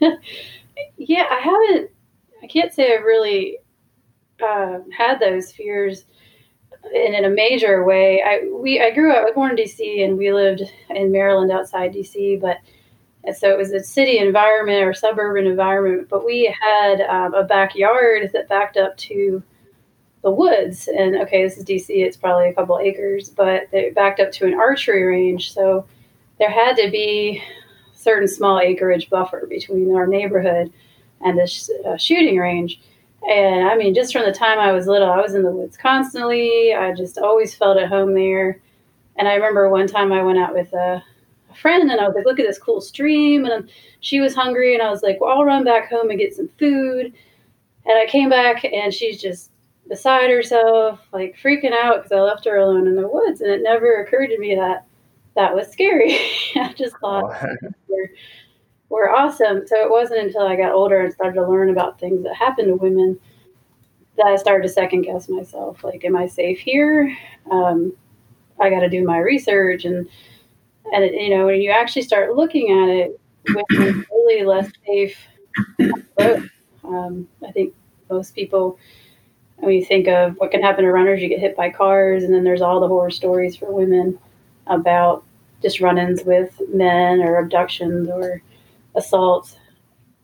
yeah, 0.96 1.26
I 1.30 1.40
haven't. 1.40 1.90
I 2.42 2.46
can't 2.46 2.72
say 2.72 2.94
I've 2.94 3.04
really 3.04 3.58
uh, 4.42 4.78
had 4.96 5.20
those 5.20 5.52
fears 5.52 6.04
in, 6.92 7.14
in 7.14 7.24
a 7.24 7.30
major 7.30 7.84
way. 7.84 8.22
I 8.22 8.48
we 8.52 8.80
I 8.80 8.90
grew 8.90 9.12
up. 9.12 9.18
I 9.18 9.24
was 9.24 9.34
born 9.34 9.50
in 9.50 9.56
D.C. 9.56 10.02
and 10.02 10.18
we 10.18 10.32
lived 10.32 10.62
in 10.90 11.12
Maryland 11.12 11.50
outside 11.50 11.92
D.C. 11.92 12.36
But 12.36 12.58
so 13.34 13.50
it 13.50 13.58
was 13.58 13.72
a 13.72 13.82
city 13.82 14.18
environment 14.18 14.84
or 14.84 14.94
suburban 14.94 15.46
environment. 15.46 16.08
But 16.08 16.24
we 16.24 16.54
had 16.60 17.00
um, 17.02 17.34
a 17.34 17.44
backyard 17.44 18.30
that 18.32 18.48
backed 18.48 18.76
up 18.76 18.96
to 18.98 19.42
the 20.22 20.30
woods. 20.30 20.88
And 20.88 21.16
okay, 21.22 21.44
this 21.44 21.56
is 21.56 21.64
DC. 21.64 21.88
It's 21.88 22.16
probably 22.16 22.48
a 22.48 22.54
couple 22.54 22.78
acres, 22.78 23.30
but 23.30 23.68
it 23.72 23.94
backed 23.94 24.20
up 24.20 24.32
to 24.32 24.46
an 24.46 24.54
archery 24.54 25.04
range. 25.04 25.52
So 25.52 25.86
there 26.38 26.50
had 26.50 26.76
to 26.76 26.90
be 26.90 27.42
certain 27.94 28.28
small 28.28 28.60
acreage 28.60 29.10
buffer 29.10 29.46
between 29.48 29.94
our 29.94 30.06
neighborhood 30.06 30.72
and 31.22 31.38
this 31.38 31.70
uh, 31.86 31.96
shooting 31.96 32.38
range. 32.38 32.80
And 33.28 33.68
I 33.68 33.76
mean, 33.76 33.94
just 33.94 34.12
from 34.12 34.24
the 34.24 34.32
time 34.32 34.58
I 34.58 34.72
was 34.72 34.86
little, 34.86 35.10
I 35.10 35.20
was 35.20 35.34
in 35.34 35.42
the 35.42 35.50
woods 35.50 35.76
constantly. 35.76 36.74
I 36.74 36.94
just 36.94 37.18
always 37.18 37.54
felt 37.54 37.78
at 37.78 37.88
home 37.88 38.14
there. 38.14 38.60
And 39.16 39.26
I 39.26 39.34
remember 39.34 39.68
one 39.68 39.88
time 39.88 40.12
I 40.12 40.22
went 40.22 40.38
out 40.38 40.54
with 40.54 40.72
a, 40.72 41.02
a 41.50 41.54
friend 41.54 41.90
and 41.90 42.00
I 42.00 42.06
was 42.06 42.14
like, 42.14 42.24
look 42.24 42.38
at 42.38 42.46
this 42.46 42.58
cool 42.58 42.80
stream. 42.80 43.44
And 43.44 43.52
um, 43.64 43.68
she 44.00 44.20
was 44.20 44.34
hungry. 44.34 44.74
And 44.74 44.82
I 44.82 44.90
was 44.90 45.02
like, 45.02 45.20
well, 45.20 45.30
I'll 45.30 45.44
run 45.44 45.64
back 45.64 45.88
home 45.88 46.10
and 46.10 46.18
get 46.18 46.34
some 46.36 46.48
food. 46.58 47.12
And 47.84 47.98
I 47.98 48.06
came 48.06 48.28
back 48.28 48.64
and 48.64 48.94
she's 48.94 49.20
just 49.20 49.50
beside 49.88 50.30
herself, 50.30 51.00
like 51.12 51.36
freaking 51.42 51.72
out 51.72 51.96
because 52.02 52.12
I 52.12 52.20
left 52.20 52.44
her 52.44 52.56
alone 52.56 52.86
in 52.86 52.94
the 52.94 53.08
woods. 53.08 53.40
And 53.40 53.50
it 53.50 53.62
never 53.62 54.02
occurred 54.02 54.28
to 54.28 54.38
me 54.38 54.54
that 54.54 54.86
that 55.34 55.54
was 55.54 55.68
scary. 55.68 56.14
I 56.56 56.72
just 56.76 56.96
thought 56.98 57.34
oh. 57.42 57.68
we're, 58.88 59.10
awesome. 59.10 59.66
So 59.66 59.76
it 59.76 59.90
wasn't 59.90 60.20
until 60.20 60.42
I 60.42 60.56
got 60.56 60.72
older 60.72 61.00
and 61.00 61.12
started 61.12 61.34
to 61.34 61.48
learn 61.48 61.70
about 61.70 61.98
things 61.98 62.22
that 62.24 62.34
happen 62.34 62.66
to 62.66 62.74
women 62.74 63.18
that 64.16 64.26
I 64.26 64.36
started 64.36 64.66
to 64.66 64.72
second 64.72 65.02
guess 65.02 65.28
myself. 65.28 65.84
Like, 65.84 66.04
am 66.04 66.16
I 66.16 66.26
safe 66.26 66.58
here? 66.58 67.16
Um, 67.50 67.92
I 68.60 68.70
got 68.70 68.80
to 68.80 68.88
do 68.88 69.04
my 69.04 69.18
research 69.18 69.84
and 69.84 70.08
and 70.92 71.04
it, 71.04 71.14
you 71.14 71.36
know 71.36 71.46
when 71.46 71.60
you 71.60 71.70
actually 71.70 72.02
start 72.02 72.36
looking 72.36 72.70
at 72.70 72.88
it, 72.88 73.20
women 73.48 74.06
really 74.10 74.44
less 74.44 74.70
safe. 74.86 75.18
Um, 76.84 77.26
I 77.44 77.50
think 77.50 77.74
most 78.08 78.34
people 78.34 78.78
when 79.56 79.74
you 79.74 79.84
think 79.84 80.06
of 80.06 80.34
what 80.36 80.50
can 80.50 80.62
happen 80.62 80.84
to 80.84 80.92
runners, 80.92 81.20
you 81.20 81.28
get 81.28 81.40
hit 81.40 81.56
by 81.56 81.70
cars, 81.70 82.22
and 82.22 82.32
then 82.32 82.44
there's 82.44 82.62
all 82.62 82.78
the 82.78 82.88
horror 82.88 83.10
stories 83.10 83.56
for 83.56 83.72
women 83.72 84.18
about 84.66 85.24
just 85.62 85.80
run-ins 85.80 86.22
with 86.24 86.60
men 86.68 87.20
or 87.20 87.38
abductions 87.38 88.08
or 88.08 88.42
assaults. 88.96 89.56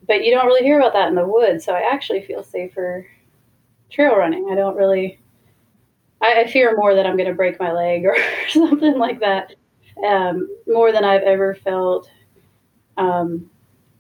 But 0.07 0.25
you 0.25 0.33
don't 0.33 0.47
really 0.47 0.65
hear 0.65 0.79
about 0.79 0.93
that 0.95 1.09
in 1.09 1.15
the 1.15 1.27
woods, 1.27 1.65
so 1.65 1.75
I 1.75 1.93
actually 1.93 2.23
feel 2.23 2.43
safer 2.43 3.07
trail 3.91 4.17
running. 4.17 4.49
I 4.51 4.55
don't 4.55 4.77
really. 4.77 5.21
I, 6.21 6.43
I 6.43 6.47
fear 6.47 6.77
more 6.77 6.95
that 6.95 7.07
I'm 7.07 7.17
going 7.17 7.29
to 7.29 7.35
break 7.35 7.59
my 7.61 7.73
leg 7.73 8.05
or 8.07 8.17
something 8.49 8.99
like 8.99 9.21
that, 9.21 9.55
um, 10.07 10.49
more 10.67 10.93
than 10.93 11.05
I've 11.05 11.23
ever 11.23 11.55
felt 11.55 12.11
um, 12.97 13.49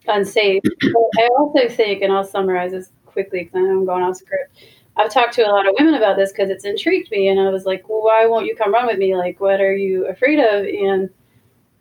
unsafe. 0.08 0.62
But 0.80 1.22
I 1.22 1.28
also 1.38 1.68
think, 1.68 2.02
and 2.02 2.12
I'll 2.12 2.24
summarize 2.24 2.72
this 2.72 2.90
quickly 3.06 3.44
because 3.44 3.56
I 3.56 3.60
know 3.60 3.78
I'm 3.78 3.86
going 3.86 4.02
off 4.02 4.16
script 4.16 4.58
I've 4.96 5.12
talked 5.12 5.34
to 5.34 5.46
a 5.46 5.50
lot 5.50 5.66
of 5.66 5.74
women 5.78 5.94
about 5.94 6.16
this 6.16 6.32
because 6.32 6.50
it's 6.50 6.64
intrigued 6.64 7.10
me, 7.10 7.28
and 7.28 7.40
I 7.40 7.48
was 7.48 7.64
like, 7.64 7.88
well, 7.88 8.02
why 8.02 8.26
won't 8.26 8.46
you 8.46 8.54
come 8.54 8.72
run 8.72 8.86
with 8.86 8.98
me? 8.98 9.16
Like, 9.16 9.40
what 9.40 9.60
are 9.60 9.74
you 9.74 10.06
afraid 10.06 10.38
of? 10.38 10.64
And 10.64 11.08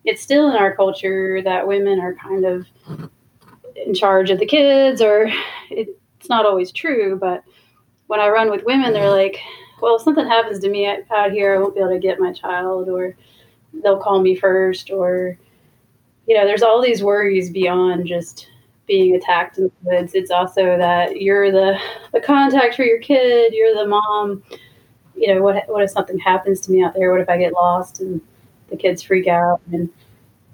it's 0.06 0.22
still 0.22 0.50
in 0.50 0.56
our 0.56 0.76
culture 0.76 1.42
that 1.44 1.68
women 1.68 2.00
are 2.00 2.16
kind 2.16 2.46
of 2.46 2.66
in 3.76 3.94
charge 3.94 4.30
of 4.30 4.40
the 4.40 4.46
kids, 4.46 5.02
or 5.02 5.32
it, 5.70 5.90
it's 6.20 6.30
not 6.30 6.46
always 6.46 6.72
true. 6.72 7.18
But 7.20 7.44
when 8.08 8.20
I 8.20 8.30
run 8.30 8.50
with 8.50 8.66
women, 8.66 8.94
they're 8.94 9.10
like, 9.10 9.40
well, 9.82 9.96
if 9.96 10.02
something 10.02 10.28
happens 10.28 10.60
to 10.60 10.70
me 10.70 10.86
out 10.88 11.32
here, 11.32 11.56
I 11.56 11.58
won't 11.60 11.76
be 11.76 11.82
able 11.82 11.92
to 11.92 12.00
get 12.00 12.20
my 12.20 12.34
child, 12.34 12.90
or 12.90 13.16
they'll 13.84 14.02
call 14.02 14.22
me 14.22 14.36
first, 14.36 14.92
or 14.92 15.38
you 16.28 16.38
know, 16.38 16.46
there's 16.46 16.62
all 16.64 16.82
these 16.82 17.04
worries 17.04 17.50
beyond 17.50 18.08
just 18.08 18.48
being 18.86 19.16
attacked 19.16 19.58
in 19.58 19.66
the 19.66 19.72
woods. 19.84 20.14
It's 20.14 20.32
also 20.32 20.78
that 20.78 21.22
you're 21.22 21.52
the 21.52 21.78
the 22.14 22.22
contact 22.22 22.76
for 22.76 22.84
your 22.84 23.00
kid. 23.00 23.54
You're 23.54 23.76
the 23.76 23.88
mom. 23.88 24.44
You 25.16 25.34
know 25.34 25.42
what? 25.42 25.68
What 25.68 25.84
if 25.84 25.90
something 25.90 26.20
happens 26.20 26.62
to 26.62 26.72
me 26.72 26.84
out 26.84 26.94
there? 26.94 27.12
What 27.12 27.22
if 27.22 27.30
I 27.30 27.38
get 27.38 27.54
lost 27.54 28.02
and 28.02 28.22
the 28.72 28.78
kids 28.78 29.04
freak 29.04 29.28
out? 29.28 29.62
And 29.72 29.90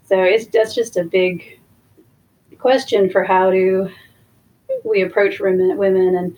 so 0.04 0.22
it's 0.22 0.48
that's 0.48 0.76
just 0.76 0.98
a 0.98 1.04
big 1.04 1.60
question 2.58 3.10
for 3.10 3.24
how 3.24 3.52
do 3.52 3.90
we 4.84 5.02
approach 5.02 5.40
women, 5.40 5.78
women 5.78 6.16
and 6.16 6.38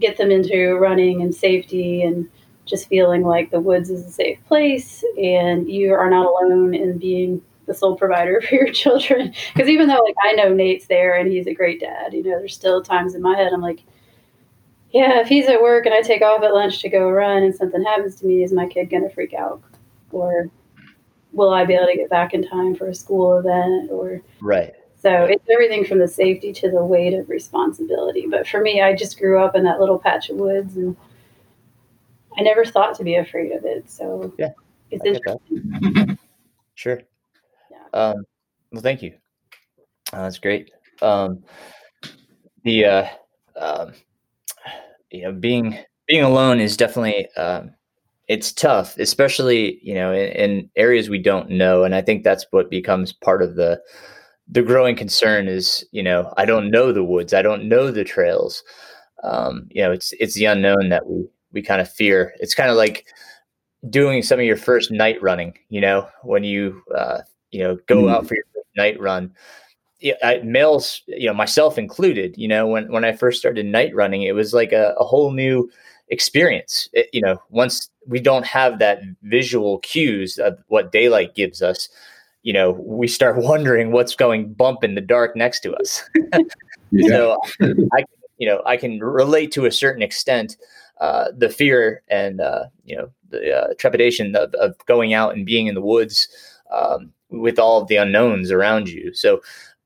get 0.00 0.16
them 0.16 0.30
into 0.30 0.74
running 0.76 1.22
and 1.22 1.34
safety 1.34 2.02
and 2.02 2.28
just 2.64 2.88
feeling 2.88 3.22
like 3.22 3.50
the 3.50 3.60
woods 3.60 3.90
is 3.90 4.06
a 4.06 4.10
safe 4.10 4.38
place 4.46 5.04
and 5.22 5.70
you 5.70 5.92
are 5.92 6.08
not 6.08 6.26
alone 6.26 6.74
in 6.74 6.98
being 6.98 7.42
the 7.66 7.74
sole 7.74 7.96
provider 7.96 8.40
for 8.48 8.54
your 8.54 8.72
children. 8.72 9.34
Because 9.52 9.68
even 9.68 9.88
though 9.88 10.02
like 10.02 10.14
I 10.22 10.32
know 10.32 10.52
Nate's 10.52 10.86
there 10.86 11.16
and 11.16 11.30
he's 11.30 11.46
a 11.46 11.54
great 11.54 11.80
dad, 11.80 12.14
you 12.14 12.22
know, 12.22 12.38
there's 12.38 12.54
still 12.54 12.82
times 12.82 13.14
in 13.14 13.22
my 13.22 13.36
head 13.36 13.52
I'm 13.52 13.60
like, 13.60 13.82
yeah, 14.92 15.20
if 15.20 15.28
he's 15.28 15.46
at 15.46 15.62
work 15.62 15.86
and 15.86 15.94
I 15.94 16.00
take 16.00 16.22
off 16.22 16.42
at 16.42 16.54
lunch 16.54 16.80
to 16.82 16.88
go 16.88 17.08
run 17.10 17.42
and 17.44 17.54
something 17.54 17.82
happens 17.82 18.16
to 18.16 18.26
me, 18.26 18.42
is 18.42 18.52
my 18.52 18.66
kid 18.66 18.90
gonna 18.90 19.10
freak 19.10 19.34
out? 19.34 19.62
Or 20.10 20.50
will 21.32 21.52
I 21.52 21.64
be 21.64 21.74
able 21.74 21.86
to 21.86 21.96
get 21.96 22.10
back 22.10 22.34
in 22.34 22.46
time 22.46 22.74
for 22.74 22.88
a 22.88 22.94
school 22.94 23.38
event? 23.38 23.90
Or 23.90 24.20
right. 24.40 24.74
So 24.96 25.24
it's 25.24 25.44
everything 25.50 25.84
from 25.84 25.98
the 25.98 26.08
safety 26.08 26.52
to 26.52 26.70
the 26.70 26.84
weight 26.84 27.14
of 27.14 27.28
responsibility. 27.30 28.26
But 28.26 28.46
for 28.46 28.60
me, 28.60 28.82
I 28.82 28.94
just 28.94 29.18
grew 29.18 29.42
up 29.42 29.56
in 29.56 29.64
that 29.64 29.80
little 29.80 29.98
patch 29.98 30.28
of 30.28 30.36
woods 30.36 30.76
and 30.76 30.94
I 32.36 32.42
never 32.42 32.64
thought 32.64 32.94
to 32.96 33.04
be 33.04 33.16
afraid 33.16 33.52
of 33.52 33.64
it. 33.64 33.90
So 33.90 34.32
yeah, 34.38 34.50
it's 34.90 35.04
interesting. 35.04 36.18
Sure. 36.76 37.02
Um, 37.92 38.24
well, 38.72 38.80
thank 38.80 39.02
you. 39.02 39.12
Uh, 40.14 40.22
that's 40.22 40.38
great. 40.38 40.70
Um, 41.02 41.44
the 42.64 42.86
uh, 42.86 43.08
um, 43.54 43.92
you 45.10 45.24
know 45.24 45.32
being 45.32 45.78
being 46.06 46.22
alone 46.22 46.58
is 46.58 46.78
definitely 46.78 47.28
um, 47.36 47.74
it's 48.30 48.52
tough, 48.52 48.96
especially 48.98 49.80
you 49.82 49.92
know 49.92 50.12
in, 50.12 50.28
in, 50.30 50.70
areas 50.76 51.10
we 51.10 51.18
don't 51.18 51.50
know, 51.50 51.82
and 51.82 51.96
I 51.96 52.00
think 52.00 52.22
that's 52.22 52.46
what 52.52 52.70
becomes 52.70 53.12
part 53.12 53.42
of 53.42 53.56
the 53.56 53.82
the 54.46 54.62
growing 54.62 54.94
concern 54.94 55.48
is 55.48 55.84
you 55.90 56.02
know 56.02 56.32
I 56.36 56.44
don't 56.44 56.70
know 56.70 56.92
the 56.92 57.02
woods, 57.02 57.34
I 57.34 57.42
don't 57.42 57.68
know 57.68 57.90
the 57.90 58.04
trails. 58.04 58.62
Um, 59.24 59.66
you 59.70 59.82
know, 59.82 59.90
it's 59.90 60.12
it's 60.20 60.34
the 60.34 60.44
unknown 60.44 60.90
that 60.90 61.08
we 61.08 61.26
we 61.52 61.60
kind 61.60 61.80
of 61.80 61.92
fear. 61.92 62.32
It's 62.38 62.54
kind 62.54 62.70
of 62.70 62.76
like 62.76 63.04
doing 63.88 64.22
some 64.22 64.38
of 64.38 64.46
your 64.46 64.56
first 64.56 64.92
night 64.92 65.20
running. 65.20 65.58
You 65.68 65.80
know, 65.80 66.08
when 66.22 66.44
you 66.44 66.82
uh, 66.96 67.22
you 67.50 67.64
know, 67.64 67.78
go 67.86 68.04
mm. 68.04 68.12
out 68.12 68.28
for 68.28 68.36
your 68.36 68.44
night 68.76 69.00
run. 69.00 69.34
Yeah, 69.98 70.14
I, 70.22 70.38
males, 70.38 71.02
you 71.08 71.26
know, 71.26 71.34
myself 71.34 71.76
included, 71.76 72.34
you 72.38 72.48
know, 72.48 72.66
when, 72.66 72.90
when 72.90 73.04
I 73.04 73.12
first 73.12 73.38
started 73.38 73.66
night 73.66 73.94
running, 73.94 74.22
it 74.22 74.34
was 74.34 74.54
like 74.54 74.72
a, 74.72 74.94
a 74.98 75.04
whole 75.04 75.30
new 75.30 75.70
experience. 76.10 76.88
It, 76.92 77.08
you 77.12 77.20
know, 77.20 77.40
once 77.50 77.90
we 78.06 78.20
don't 78.20 78.46
have 78.46 78.78
that 78.78 79.00
visual 79.22 79.78
cues 79.78 80.38
of 80.38 80.58
what 80.68 80.92
daylight 80.92 81.34
gives 81.34 81.62
us, 81.62 81.88
you 82.42 82.52
know, 82.52 82.72
we 82.72 83.08
start 83.08 83.36
wondering 83.38 83.92
what's 83.92 84.14
going 84.14 84.52
bump 84.52 84.84
in 84.84 84.94
the 84.94 85.00
dark 85.00 85.36
next 85.36 85.60
to 85.60 85.74
us. 85.74 86.08
yeah. 86.90 87.08
So 87.08 87.38
I, 87.96 88.04
you 88.38 88.48
know, 88.48 88.62
I 88.66 88.76
can 88.76 89.00
relate 89.00 89.52
to 89.52 89.66
a 89.66 89.72
certain 89.72 90.02
extent 90.02 90.56
uh, 91.00 91.28
the 91.36 91.48
fear 91.48 92.02
and 92.08 92.42
uh, 92.42 92.64
you 92.84 92.94
know 92.94 93.10
the 93.30 93.56
uh, 93.56 93.74
trepidation 93.78 94.36
of, 94.36 94.52
of, 94.54 94.74
going 94.84 95.14
out 95.14 95.34
and 95.34 95.46
being 95.46 95.66
in 95.66 95.74
the 95.74 95.80
woods. 95.80 96.28
Um, 96.70 97.12
with 97.30 97.58
all 97.58 97.80
of 97.80 97.88
the 97.88 97.96
unknowns 97.96 98.50
around 98.50 98.88
you. 98.88 99.14
So, 99.14 99.40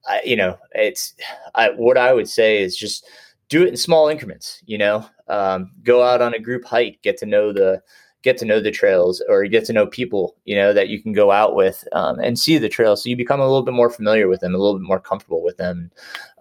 I, 0.06 0.20
you 0.24 0.36
know, 0.36 0.58
it's 0.72 1.14
I, 1.54 1.70
what 1.70 1.96
I 1.96 2.12
would 2.12 2.28
say 2.28 2.62
is 2.62 2.76
just 2.76 3.06
do 3.48 3.62
it 3.62 3.68
in 3.68 3.76
small 3.76 4.08
increments. 4.08 4.62
You 4.66 4.78
know, 4.78 5.06
um, 5.28 5.70
go 5.82 6.02
out 6.02 6.22
on 6.22 6.34
a 6.34 6.38
group 6.38 6.64
hike, 6.64 7.00
get 7.02 7.16
to 7.18 7.26
know 7.26 7.52
the 7.52 7.82
get 8.22 8.38
to 8.38 8.46
know 8.46 8.58
the 8.58 8.70
trails, 8.70 9.22
or 9.28 9.44
get 9.46 9.64
to 9.66 9.72
know 9.72 9.86
people. 9.86 10.36
You 10.44 10.56
know 10.56 10.72
that 10.72 10.88
you 10.88 11.02
can 11.02 11.12
go 11.12 11.30
out 11.30 11.54
with 11.54 11.86
um, 11.92 12.18
and 12.20 12.38
see 12.38 12.58
the 12.58 12.68
trails, 12.68 13.02
so 13.02 13.08
you 13.08 13.16
become 13.16 13.40
a 13.40 13.46
little 13.46 13.62
bit 13.62 13.74
more 13.74 13.90
familiar 13.90 14.28
with 14.28 14.40
them, 14.40 14.54
a 14.54 14.58
little 14.58 14.78
bit 14.78 14.86
more 14.86 15.00
comfortable 15.00 15.42
with 15.42 15.56
them. 15.56 15.90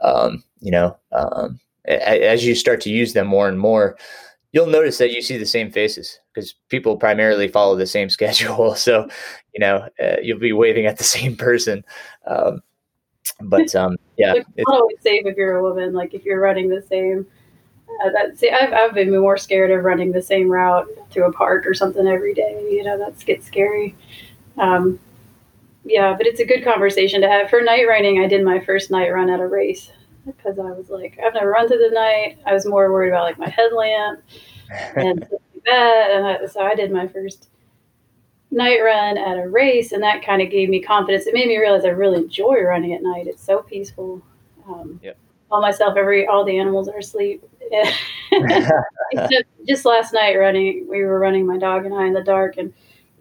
Um, 0.01 0.43
you 0.59 0.71
know, 0.71 0.97
um, 1.11 1.59
as 1.85 2.45
you 2.45 2.55
start 2.55 2.81
to 2.81 2.89
use 2.89 3.13
them 3.13 3.27
more 3.27 3.47
and 3.47 3.59
more, 3.59 3.97
you'll 4.53 4.67
notice 4.67 4.97
that 4.99 5.11
you 5.11 5.21
see 5.21 5.37
the 5.37 5.45
same 5.45 5.71
faces 5.71 6.19
because 6.33 6.53
people 6.69 6.95
primarily 6.95 7.47
follow 7.47 7.75
the 7.75 7.87
same 7.87 8.09
schedule. 8.17 8.75
So, 8.75 9.07
you 9.53 9.59
know, 9.59 9.89
uh, 10.01 10.17
you'll 10.21 10.39
be 10.39 10.53
waving 10.53 10.85
at 10.85 10.97
the 10.97 11.03
same 11.03 11.35
person. 11.35 11.83
Um, 12.25 12.61
but 13.41 13.73
um, 13.75 13.97
yeah, 14.17 14.33
it's 14.35 14.69
not 14.69 14.81
always 14.81 15.01
safe 15.01 15.25
if 15.25 15.37
you're 15.37 15.57
a 15.57 15.63
woman. 15.63 15.93
Like 15.93 16.13
if 16.13 16.23
you're 16.23 16.39
running 16.39 16.69
the 16.69 16.81
same. 16.81 17.25
Uh, 18.03 18.09
that 18.11 18.37
see, 18.37 18.49
I've 18.49 18.73
I've 18.73 18.93
been 18.93 19.11
more 19.11 19.37
scared 19.37 19.71
of 19.71 19.83
running 19.83 20.11
the 20.11 20.21
same 20.21 20.49
route 20.49 20.87
through 21.11 21.25
a 21.25 21.33
park 21.33 21.65
or 21.65 21.73
something 21.73 22.07
every 22.07 22.33
day. 22.33 22.67
You 22.71 22.83
know, 22.83 22.97
that 22.97 23.23
gets 23.25 23.45
scary. 23.45 23.95
Um, 24.57 24.99
yeah, 25.85 26.15
but 26.17 26.25
it's 26.25 26.39
a 26.39 26.45
good 26.45 26.63
conversation 26.63 27.21
to 27.21 27.29
have. 27.29 27.49
For 27.49 27.61
night 27.61 27.87
running, 27.87 28.23
I 28.23 28.27
did 28.27 28.43
my 28.43 28.59
first 28.59 28.89
night 28.89 29.09
run 29.09 29.29
at 29.29 29.39
a 29.39 29.47
race 29.47 29.91
because 30.25 30.57
I 30.57 30.71
was 30.71 30.89
like, 30.89 31.19
I've 31.23 31.33
never 31.33 31.49
run 31.49 31.67
through 31.67 31.79
the 31.89 31.93
night. 31.93 32.37
I 32.45 32.53
was 32.53 32.65
more 32.65 32.91
worried 32.91 33.09
about 33.09 33.23
like 33.23 33.37
my 33.37 33.49
headlamp 33.49 34.21
and 34.95 35.21
that. 35.65 36.07
And 36.11 36.25
I, 36.25 36.45
so 36.47 36.61
I 36.61 36.75
did 36.75 36.91
my 36.91 37.07
first 37.07 37.49
night 38.51 38.79
run 38.79 39.17
at 39.17 39.37
a 39.37 39.49
race, 39.49 39.91
and 39.91 40.03
that 40.03 40.25
kind 40.25 40.41
of 40.41 40.49
gave 40.49 40.69
me 40.69 40.81
confidence. 40.81 41.25
It 41.25 41.33
made 41.33 41.47
me 41.47 41.57
realize 41.57 41.85
I 41.85 41.89
really 41.89 42.19
enjoy 42.19 42.61
running 42.61 42.93
at 42.93 43.03
night. 43.03 43.27
It's 43.27 43.43
so 43.43 43.61
peaceful. 43.61 44.21
Um, 44.67 44.99
yep. 45.03 45.17
All 45.53 45.61
myself, 45.61 45.95
every 45.97 46.25
all 46.25 46.43
the 46.43 46.57
animals 46.57 46.87
are 46.89 46.97
asleep. 46.97 47.47
just 49.67 49.85
last 49.85 50.11
night 50.11 50.35
running, 50.35 50.87
we 50.89 51.03
were 51.03 51.19
running 51.19 51.45
my 51.45 51.59
dog 51.59 51.85
and 51.85 51.93
I 51.93 52.07
in 52.07 52.13
the 52.13 52.23
dark, 52.23 52.57
and 52.57 52.73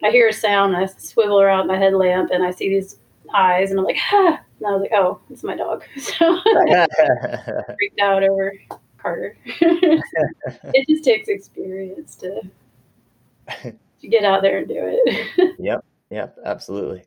I 0.03 0.11
hear 0.11 0.28
a 0.28 0.33
sound. 0.33 0.74
I 0.74 0.87
swivel 0.87 1.43
around 1.43 1.66
my 1.66 1.76
headlamp, 1.76 2.30
and 2.33 2.43
I 2.43 2.51
see 2.51 2.70
these 2.70 2.97
eyes, 3.35 3.70
and 3.70 3.78
I'm 3.78 3.85
like, 3.85 3.99
ah. 4.12 4.41
And 4.59 4.66
I 4.66 4.70
was 4.70 4.80
like, 4.80 4.93
oh, 4.95 5.20
it's 5.28 5.43
my 5.43 5.55
dog. 5.55 5.85
So 5.99 6.41
freaked 7.76 8.01
out 8.01 8.22
over 8.22 8.55
Carter. 8.97 9.37
it 9.45 10.89
just 10.89 11.05
takes 11.05 11.28
experience 11.28 12.14
to 12.16 12.41
to 14.01 14.09
get 14.09 14.24
out 14.24 14.41
there 14.41 14.57
and 14.57 14.68
do 14.68 14.76
it. 14.78 15.57
yep, 15.59 15.85
yep, 16.09 16.39
absolutely. 16.47 17.05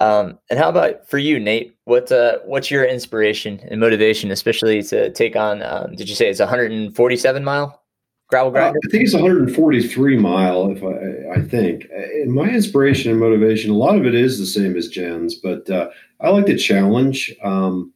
Um, 0.00 0.38
and 0.48 0.58
how 0.58 0.70
about 0.70 1.08
for 1.08 1.18
you, 1.18 1.38
Nate? 1.38 1.76
What 1.84 2.10
uh, 2.10 2.38
what's 2.44 2.70
your 2.70 2.84
inspiration 2.84 3.60
and 3.70 3.78
motivation, 3.78 4.30
especially 4.30 4.82
to 4.84 5.12
take 5.12 5.36
on? 5.36 5.62
Um, 5.62 5.94
did 5.94 6.08
you 6.08 6.14
say 6.14 6.28
it's 6.30 6.40
147 6.40 7.44
mile 7.44 7.82
gravel 8.28 8.50
grinder? 8.50 8.78
Uh, 8.78 8.88
I 8.88 8.90
think 8.90 9.04
it's 9.04 9.12
143 9.12 10.16
mile. 10.16 10.70
If 10.70 10.82
I, 10.82 11.40
I 11.40 11.44
think, 11.44 11.86
my 12.26 12.48
inspiration 12.48 13.10
and 13.10 13.20
motivation, 13.20 13.70
a 13.70 13.76
lot 13.76 13.96
of 13.96 14.06
it 14.06 14.14
is 14.14 14.38
the 14.38 14.46
same 14.46 14.74
as 14.76 14.88
Jen's, 14.88 15.34
but 15.34 15.68
uh, 15.68 15.90
I 16.20 16.30
like 16.30 16.46
the 16.46 16.56
challenge. 16.56 17.34
Um, 17.42 17.92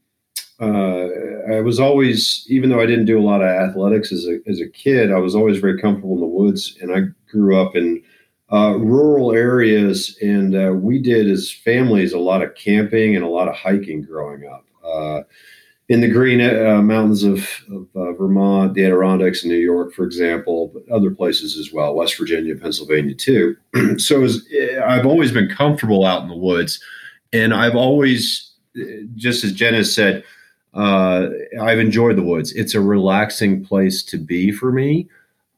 uh, 0.61 1.09
I 1.52 1.61
was 1.61 1.80
always, 1.80 2.46
even 2.48 2.68
though 2.68 2.80
I 2.80 2.86
didn't 2.86 3.07
do 3.07 3.18
a 3.18 3.24
lot 3.24 3.40
of 3.40 3.48
athletics 3.48 4.12
as 4.12 4.26
a 4.26 4.40
as 4.46 4.61
a 4.61 4.68
kid, 4.68 5.11
I 5.11 5.18
was 5.18 5.34
always 5.34 5.59
very 5.59 5.80
comfortable 5.80 6.14
in 6.14 6.20
the 6.20 6.26
woods, 6.26 6.76
and 6.82 6.94
I 6.94 7.00
grew 7.30 7.59
up 7.59 7.74
in 7.74 8.02
uh, 8.53 8.76
rural 8.78 9.32
areas, 9.32 10.18
and 10.22 10.55
uh, 10.55 10.72
we 10.72 11.01
did 11.01 11.28
as 11.28 11.51
families 11.51 12.12
a 12.12 12.18
lot 12.18 12.42
of 12.42 12.55
camping 12.55 13.16
and 13.16 13.24
a 13.24 13.28
lot 13.28 13.49
of 13.49 13.55
hiking 13.55 14.03
growing 14.03 14.47
up. 14.47 14.66
Uh, 14.84 15.22
in 15.88 16.01
the 16.01 16.09
green 16.09 16.40
uh, 16.40 16.80
mountains 16.80 17.24
of, 17.24 17.47
of 17.70 17.86
uh, 17.95 18.12
Vermont, 18.12 18.72
the 18.72 18.84
Adirondacks 18.84 19.45
in 19.45 19.51
New 19.51 19.59
York, 19.59 19.92
for 19.92 20.05
example, 20.05 20.68
but 20.72 20.88
other 20.90 21.11
places 21.11 21.59
as 21.59 21.72
well, 21.72 21.95
West 21.95 22.16
Virginia, 22.16 22.55
Pennsylvania 22.57 23.14
too. 23.14 23.57
so 23.99 24.20
was, 24.20 24.47
I've 24.82 25.05
always 25.05 25.30
been 25.30 25.49
comfortable 25.49 26.07
out 26.07 26.22
in 26.22 26.28
the 26.28 26.36
woods, 26.36 26.82
and 27.34 27.53
I've 27.53 27.76
always, 27.76 28.53
just 29.14 29.45
as 29.45 29.53
Jen 29.53 29.74
has 29.74 29.95
said, 29.95 30.24
uh, 30.72 31.28
I've 31.61 31.78
enjoyed 31.78 32.16
the 32.16 32.22
woods. 32.22 32.53
It's 32.53 32.74
a 32.74 32.80
relaxing 32.80 33.64
place 33.64 34.03
to 34.05 34.18
be 34.18 34.53
for 34.53 34.72
me. 34.72 35.09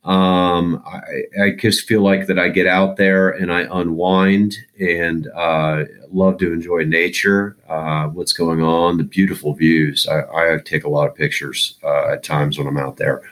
Um, 0.06 0.84
I, 0.86 1.42
I, 1.42 1.50
just 1.58 1.88
feel 1.88 2.00
like 2.00 2.28
that 2.28 2.38
I 2.38 2.48
get 2.48 2.68
out 2.68 2.96
there 2.96 3.30
and 3.30 3.52
I 3.52 3.62
unwind 3.62 4.54
and 4.78 5.26
uh, 5.34 5.82
love 6.12 6.38
to 6.38 6.52
enjoy 6.52 6.84
nature, 6.84 7.56
uh, 7.68 8.06
what's 8.06 8.32
going 8.32 8.62
on, 8.62 8.98
the 8.98 9.02
beautiful 9.02 9.52
views. 9.52 10.06
I, 10.06 10.20
I 10.20 10.58
take 10.64 10.84
a 10.84 10.88
lot 10.88 11.08
of 11.08 11.16
pictures 11.16 11.76
uh, 11.82 12.12
at 12.12 12.22
times 12.22 12.56
when 12.56 12.68
I'm 12.68 12.78
out 12.78 12.98
there. 12.98 13.22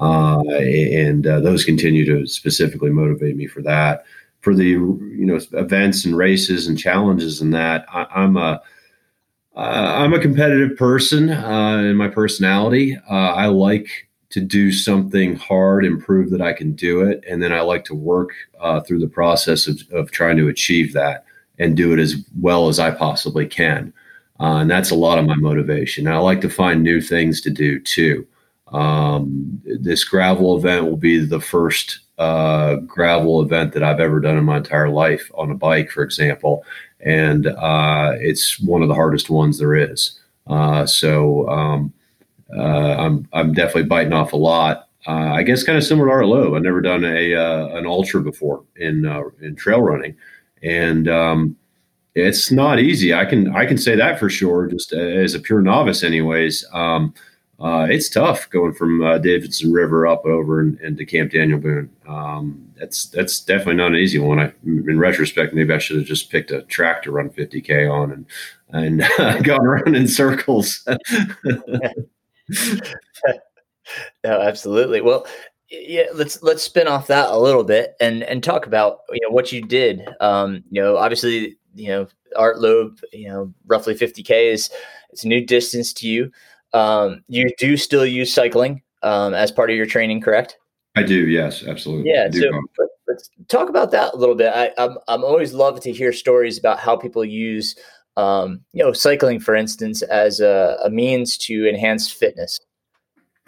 Uh, 0.00 0.42
and 0.50 1.28
uh, 1.28 1.38
those 1.38 1.64
continue 1.64 2.04
to 2.04 2.26
specifically 2.26 2.90
motivate 2.90 3.36
me 3.36 3.46
for 3.46 3.62
that. 3.62 4.04
For 4.40 4.52
the 4.52 4.64
you 4.64 5.26
know 5.26 5.38
events 5.52 6.04
and 6.04 6.16
races 6.16 6.66
and 6.66 6.78
challenges 6.78 7.40
and 7.40 7.54
that, 7.54 7.86
I, 7.88 8.06
I'm 8.14 8.36
a 8.36 8.60
uh, 9.56 9.94
I'm 9.96 10.12
a 10.12 10.20
competitive 10.20 10.76
person 10.76 11.30
uh, 11.30 11.78
in 11.78 11.96
my 11.96 12.08
personality. 12.08 12.96
Uh, 13.10 13.14
I 13.14 13.46
like 13.46 13.88
to 14.30 14.40
do 14.40 14.72
something 14.72 15.36
hard 15.36 15.84
and 15.84 16.02
prove 16.02 16.30
that 16.30 16.42
I 16.42 16.52
can 16.52 16.72
do 16.72 17.02
it. 17.02 17.22
And 17.28 17.42
then 17.42 17.52
I 17.52 17.60
like 17.60 17.84
to 17.86 17.94
work 17.94 18.30
uh, 18.60 18.80
through 18.80 19.00
the 19.00 19.08
process 19.08 19.66
of, 19.66 19.80
of 19.92 20.10
trying 20.10 20.36
to 20.38 20.48
achieve 20.48 20.92
that 20.92 21.24
and 21.58 21.76
do 21.76 21.92
it 21.92 21.98
as 21.98 22.16
well 22.40 22.68
as 22.68 22.78
I 22.78 22.90
possibly 22.90 23.46
can. 23.46 23.92
Uh, 24.38 24.56
and 24.56 24.70
that's 24.70 24.90
a 24.90 24.96
lot 24.96 25.18
of 25.18 25.26
my 25.26 25.36
motivation. 25.36 26.08
I 26.08 26.18
like 26.18 26.40
to 26.42 26.50
find 26.50 26.82
new 26.82 27.00
things 27.00 27.40
to 27.42 27.50
do 27.50 27.80
too. 27.80 28.26
Um, 28.68 29.62
this 29.64 30.04
gravel 30.04 30.56
event 30.56 30.86
will 30.86 30.96
be 30.96 31.24
the 31.24 31.40
first 31.40 32.00
uh, 32.18 32.76
gravel 32.76 33.40
event 33.40 33.72
that 33.74 33.82
I've 33.82 34.00
ever 34.00 34.20
done 34.20 34.36
in 34.36 34.44
my 34.44 34.58
entire 34.58 34.88
life 34.88 35.30
on 35.34 35.50
a 35.50 35.54
bike, 35.54 35.90
for 35.90 36.02
example 36.02 36.64
and 37.00 37.46
uh, 37.46 38.12
it's 38.16 38.58
one 38.60 38.82
of 38.82 38.88
the 38.88 38.94
hardest 38.94 39.30
ones 39.30 39.58
there 39.58 39.74
is. 39.74 40.18
Uh, 40.46 40.86
so 40.86 41.48
um, 41.48 41.92
I'm 42.52 43.28
I'm 43.32 43.52
definitely 43.52 43.84
biting 43.84 44.12
off 44.12 44.32
a 44.32 44.36
lot. 44.36 44.88
Uh, 45.06 45.32
I 45.34 45.42
guess 45.42 45.62
kind 45.62 45.78
of 45.78 45.84
similar 45.84 46.08
to 46.08 46.12
Art 46.12 46.26
Loeb. 46.26 46.54
I've 46.54 46.62
never 46.62 46.80
done 46.80 47.04
a 47.04 47.34
uh, 47.34 47.68
an 47.76 47.86
ultra 47.86 48.20
before 48.20 48.64
in 48.76 49.06
uh, 49.06 49.22
in 49.40 49.54
trail 49.54 49.80
running, 49.80 50.16
and 50.62 51.08
um, 51.08 51.56
it's 52.14 52.50
not 52.50 52.80
easy. 52.80 53.14
I 53.14 53.24
can 53.24 53.54
I 53.54 53.66
can 53.66 53.78
say 53.78 53.94
that 53.94 54.18
for 54.18 54.28
sure. 54.28 54.66
Just 54.66 54.92
as 54.92 55.34
a 55.34 55.40
pure 55.40 55.60
novice, 55.60 56.02
anyways. 56.02 56.64
Um, 56.72 57.14
uh, 57.58 57.86
it's 57.88 58.10
tough 58.10 58.50
going 58.50 58.74
from 58.74 59.02
uh, 59.02 59.16
Davidson 59.16 59.72
River 59.72 60.06
up 60.06 60.26
over 60.26 60.60
and, 60.60 60.78
into 60.80 61.06
Camp 61.06 61.32
Daniel 61.32 61.58
Boone. 61.58 61.88
Um, 62.06 62.70
that's 62.78 63.06
that's 63.06 63.40
definitely 63.40 63.76
not 63.76 63.92
an 63.92 63.96
easy 63.98 64.18
one. 64.18 64.40
I, 64.40 64.52
in 64.64 64.98
retrospect, 64.98 65.54
maybe 65.54 65.72
I 65.72 65.78
should 65.78 65.96
have 65.96 66.06
just 66.06 66.30
picked 66.30 66.50
a 66.50 66.62
track 66.62 67.02
to 67.04 67.12
run 67.12 67.30
50k 67.30 67.90
on 67.90 68.12
and 68.12 68.26
and 68.70 69.02
uh, 69.18 69.38
gone 69.42 69.64
around 69.64 69.94
in 69.94 70.08
circles. 70.08 70.86
no, 74.24 74.40
absolutely. 74.40 75.00
Well, 75.00 75.26
yeah, 75.70 76.04
let's 76.14 76.42
let's 76.42 76.62
spin 76.62 76.86
off 76.86 77.08
that 77.08 77.30
a 77.30 77.38
little 77.38 77.64
bit 77.64 77.94
and 78.00 78.22
and 78.22 78.42
talk 78.42 78.66
about 78.66 79.00
you 79.10 79.20
know 79.22 79.34
what 79.34 79.52
you 79.52 79.62
did. 79.62 80.08
Um, 80.20 80.62
you 80.70 80.80
know, 80.80 80.96
obviously, 80.96 81.56
you 81.74 81.88
know, 81.88 82.06
Art 82.36 82.58
Loeb, 82.58 83.00
you 83.12 83.28
know, 83.28 83.52
roughly 83.66 83.94
50k 83.94 84.52
is 84.52 84.70
it's 85.10 85.24
a 85.24 85.28
new 85.28 85.44
distance 85.44 85.92
to 85.94 86.08
you. 86.08 86.30
Um, 86.72 87.24
you 87.28 87.48
do 87.58 87.76
still 87.76 88.06
use 88.06 88.32
cycling 88.32 88.82
um, 89.02 89.34
as 89.34 89.50
part 89.50 89.70
of 89.70 89.76
your 89.76 89.86
training, 89.86 90.20
correct? 90.20 90.58
I 90.96 91.02
do. 91.02 91.28
Yes, 91.28 91.64
absolutely. 91.66 92.10
Yeah. 92.10 92.30
So 92.30 92.50
let's 93.06 93.30
talk 93.48 93.68
about 93.68 93.90
that 93.90 94.14
a 94.14 94.16
little 94.16 94.34
bit. 94.34 94.52
I, 94.54 94.72
I'm 94.78 94.96
I'm 95.08 95.24
always 95.24 95.52
love 95.52 95.80
to 95.80 95.92
hear 95.92 96.12
stories 96.12 96.58
about 96.58 96.78
how 96.78 96.96
people 96.96 97.24
use, 97.24 97.76
um, 98.16 98.60
you 98.72 98.82
know, 98.82 98.92
cycling, 98.92 99.40
for 99.40 99.54
instance, 99.54 100.02
as 100.02 100.40
a, 100.40 100.78
a 100.84 100.90
means 100.90 101.36
to 101.38 101.68
enhance 101.68 102.10
fitness. 102.10 102.60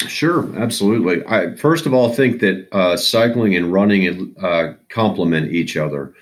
Sure, 0.06 0.48
absolutely. 0.56 1.26
I 1.26 1.56
first 1.56 1.84
of 1.84 1.92
all 1.92 2.12
think 2.12 2.40
that 2.40 2.68
uh, 2.70 2.96
cycling 2.96 3.56
and 3.56 3.72
running 3.72 4.34
uh, 4.40 4.74
complement 4.88 5.52
each 5.52 5.76
other 5.76 6.14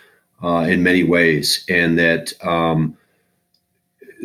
uh, 0.43 0.67
in 0.69 0.83
many 0.83 1.05
ways, 1.05 1.65
and 1.69 1.99
that 1.99 2.33
um, 2.43 2.97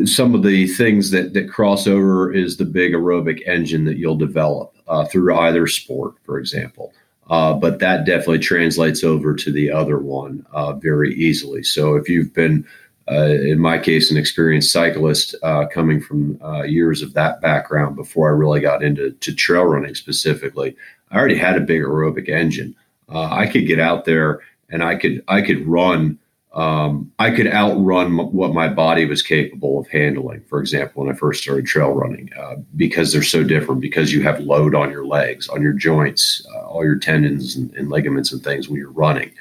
some 0.05 0.33
of 0.33 0.43
the 0.43 0.67
things 0.67 1.11
that 1.11 1.33
that 1.33 1.49
cross 1.49 1.85
over 1.85 2.31
is 2.31 2.55
the 2.55 2.65
big 2.65 2.93
aerobic 2.93 3.45
engine 3.45 3.83
that 3.85 3.97
you'll 3.97 4.15
develop 4.15 4.73
uh, 4.87 5.05
through 5.05 5.35
either 5.35 5.67
sport, 5.67 6.13
for 6.23 6.39
example. 6.39 6.93
Uh, 7.29 7.53
but 7.53 7.79
that 7.79 8.05
definitely 8.05 8.39
translates 8.39 9.03
over 9.03 9.33
to 9.33 9.51
the 9.51 9.71
other 9.71 9.99
one 9.99 10.45
uh, 10.51 10.73
very 10.73 11.13
easily. 11.15 11.63
So 11.63 11.95
if 11.95 12.09
you've 12.09 12.33
been, 12.33 12.67
in 13.15 13.59
my 13.59 13.77
case, 13.77 14.11
an 14.11 14.17
experienced 14.17 14.71
cyclist 14.71 15.35
uh, 15.43 15.65
coming 15.67 16.01
from 16.01 16.41
uh, 16.43 16.63
years 16.63 17.01
of 17.01 17.13
that 17.13 17.41
background 17.41 17.95
before 17.95 18.29
I 18.29 18.33
really 18.33 18.61
got 18.61 18.83
into 18.83 19.11
trail 19.11 19.65
running 19.65 19.95
specifically, 19.95 20.75
I 21.09 21.17
already 21.17 21.37
had 21.37 21.57
a 21.57 21.61
big 21.61 21.81
aerobic 21.81 22.29
engine. 22.29 22.75
I 23.13 23.47
could 23.47 23.67
get 23.67 23.79
out 23.79 24.05
there 24.05 24.39
and 24.69 24.81
I 24.81 24.95
could 24.95 25.21
I 25.27 25.41
could 25.41 25.67
run 25.67 26.17
um, 26.53 27.11
I 27.17 27.31
could 27.31 27.47
outrun 27.47 28.19
m- 28.19 28.33
what 28.33 28.53
my 28.53 28.67
body 28.67 29.05
was 29.05 29.21
capable 29.21 29.79
of 29.79 29.87
handling. 29.87 30.43
For 30.49 30.59
example, 30.59 31.03
when 31.03 31.13
I 31.13 31.17
first 31.17 31.43
started 31.43 31.65
trail 31.65 31.91
running, 31.91 32.29
uh, 32.37 32.55
because 32.75 33.13
they're 33.13 33.23
so 33.23 33.43
different, 33.43 33.79
because 33.79 34.11
you 34.11 34.21
have 34.23 34.41
load 34.41 34.75
on 34.75 34.91
your 34.91 35.05
legs, 35.05 35.47
on 35.47 35.61
your 35.61 35.71
joints, 35.71 36.45
uh, 36.53 36.67
all 36.67 36.83
your 36.83 36.97
tendons 36.97 37.55
and, 37.55 37.73
and, 37.75 37.89
ligaments 37.89 38.33
and 38.33 38.43
things 38.43 38.67
when 38.67 38.79
you're 38.79 38.91
running. 38.91 39.31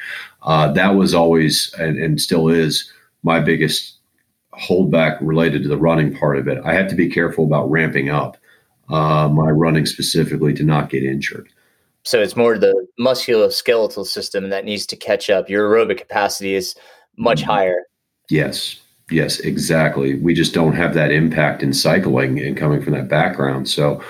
Uh, 0.42 0.70
that 0.72 0.90
was 0.90 1.12
always 1.12 1.74
and, 1.78 2.00
and, 2.00 2.20
still 2.20 2.48
is 2.48 2.92
my 3.22 3.40
biggest 3.40 3.98
holdback 4.54 5.18
related 5.20 5.62
to 5.62 5.68
the 5.68 5.76
running 5.76 6.14
part 6.14 6.36
of 6.36 6.48
it. 6.48 6.58
I 6.64 6.74
have 6.74 6.88
to 6.88 6.94
be 6.94 7.08
careful 7.08 7.44
about 7.44 7.70
ramping 7.70 8.10
up 8.10 8.36
uh, 8.88 9.28
my 9.28 9.50
running 9.50 9.86
specifically 9.86 10.52
to 10.54 10.64
not 10.64 10.90
get 10.90 11.04
injured. 11.04 11.48
So 12.02 12.20
it's 12.20 12.36
more 12.36 12.58
the 12.58 12.86
musculoskeletal 12.98 14.06
system 14.06 14.48
that 14.50 14.64
needs 14.64 14.86
to 14.86 14.96
catch 14.96 15.30
up. 15.30 15.48
Your 15.48 15.70
aerobic 15.70 15.98
capacity 15.98 16.54
is 16.54 16.74
much 17.16 17.42
mm-hmm. 17.42 17.50
higher. 17.50 17.82
Yes. 18.28 18.80
Yes, 19.10 19.40
exactly. 19.40 20.14
We 20.16 20.34
just 20.34 20.54
don't 20.54 20.74
have 20.74 20.94
that 20.94 21.10
impact 21.10 21.62
in 21.62 21.72
cycling 21.72 22.38
and 22.38 22.56
coming 22.56 22.80
from 22.80 22.92
that 22.92 23.08
background. 23.08 23.68
So 23.68 24.02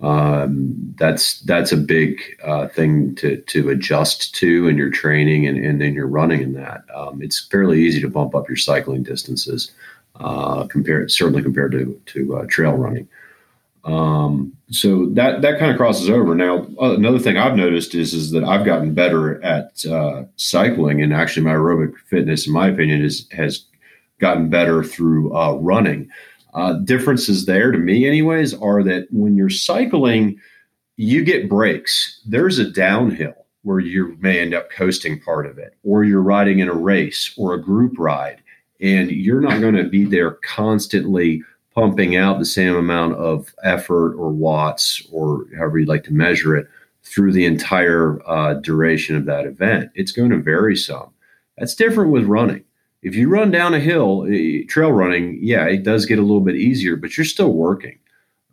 um, 0.00 0.94
that's 0.96 1.40
that's 1.40 1.72
a 1.72 1.76
big 1.76 2.20
uh, 2.44 2.68
thing 2.68 3.14
to 3.16 3.38
to 3.42 3.70
adjust 3.70 4.34
to 4.36 4.68
in 4.68 4.76
your 4.76 4.90
training 4.90 5.46
and, 5.46 5.64
and 5.64 5.82
in 5.82 5.94
your 5.94 6.06
running 6.06 6.40
in 6.40 6.52
that. 6.52 6.84
Um, 6.94 7.20
it's 7.20 7.46
fairly 7.46 7.82
easy 7.82 8.00
to 8.00 8.08
bump 8.08 8.34
up 8.34 8.48
your 8.48 8.56
cycling 8.56 9.02
distances 9.02 9.72
uh, 10.16 10.66
compared 10.66 11.10
certainly 11.10 11.42
compared 11.42 11.72
to 11.72 12.00
to 12.06 12.36
uh, 12.36 12.46
trail 12.48 12.72
running. 12.72 13.08
Um, 13.84 14.56
so 14.70 15.06
that 15.10 15.42
that 15.42 15.58
kind 15.58 15.70
of 15.70 15.76
crosses 15.76 16.10
over. 16.10 16.34
Now, 16.34 16.66
uh, 16.80 16.94
another 16.94 17.18
thing 17.18 17.36
I've 17.36 17.56
noticed 17.56 17.94
is 17.94 18.14
is 18.14 18.30
that 18.32 18.44
I've 18.44 18.64
gotten 18.66 18.94
better 18.94 19.42
at 19.42 19.84
uh, 19.86 20.24
cycling, 20.36 21.02
and 21.02 21.12
actually 21.12 21.44
my 21.44 21.54
aerobic 21.54 21.96
fitness, 22.06 22.46
in 22.46 22.52
my 22.52 22.68
opinion, 22.68 23.02
is 23.02 23.28
has 23.32 23.64
gotten 24.18 24.48
better 24.48 24.84
through 24.84 25.34
uh, 25.36 25.54
running. 25.54 26.10
Uh, 26.58 26.72
differences 26.72 27.46
there, 27.46 27.70
to 27.70 27.78
me, 27.78 28.04
anyways, 28.04 28.52
are 28.54 28.82
that 28.82 29.06
when 29.12 29.36
you're 29.36 29.48
cycling, 29.48 30.36
you 30.96 31.22
get 31.22 31.48
breaks. 31.48 32.20
There's 32.26 32.58
a 32.58 32.68
downhill 32.68 33.46
where 33.62 33.78
you 33.78 34.16
may 34.18 34.40
end 34.40 34.54
up 34.54 34.68
coasting 34.68 35.20
part 35.20 35.46
of 35.46 35.56
it, 35.56 35.76
or 35.84 36.02
you're 36.02 36.20
riding 36.20 36.58
in 36.58 36.68
a 36.68 36.74
race 36.74 37.32
or 37.38 37.54
a 37.54 37.62
group 37.62 37.92
ride, 37.96 38.42
and 38.80 39.08
you're 39.08 39.40
not 39.40 39.60
going 39.60 39.76
to 39.76 39.88
be 39.88 40.04
there 40.04 40.32
constantly 40.32 41.44
pumping 41.72 42.16
out 42.16 42.40
the 42.40 42.44
same 42.44 42.74
amount 42.74 43.14
of 43.14 43.54
effort 43.62 44.16
or 44.16 44.30
watts 44.30 45.06
or 45.12 45.44
however 45.56 45.78
you'd 45.78 45.88
like 45.88 46.02
to 46.02 46.12
measure 46.12 46.56
it 46.56 46.66
through 47.04 47.30
the 47.30 47.46
entire 47.46 48.18
uh, 48.28 48.54
duration 48.54 49.14
of 49.14 49.26
that 49.26 49.46
event. 49.46 49.92
It's 49.94 50.10
going 50.10 50.30
to 50.30 50.38
vary 50.38 50.76
some. 50.76 51.10
That's 51.56 51.76
different 51.76 52.10
with 52.10 52.24
running. 52.24 52.64
If 53.08 53.14
you 53.14 53.30
run 53.30 53.50
down 53.50 53.72
a 53.72 53.80
hill, 53.80 54.26
eh, 54.30 54.64
trail 54.68 54.92
running, 54.92 55.38
yeah, 55.40 55.64
it 55.64 55.82
does 55.82 56.04
get 56.04 56.18
a 56.18 56.22
little 56.22 56.42
bit 56.42 56.56
easier, 56.56 56.94
but 56.94 57.16
you're 57.16 57.24
still 57.24 57.54
working. 57.54 57.98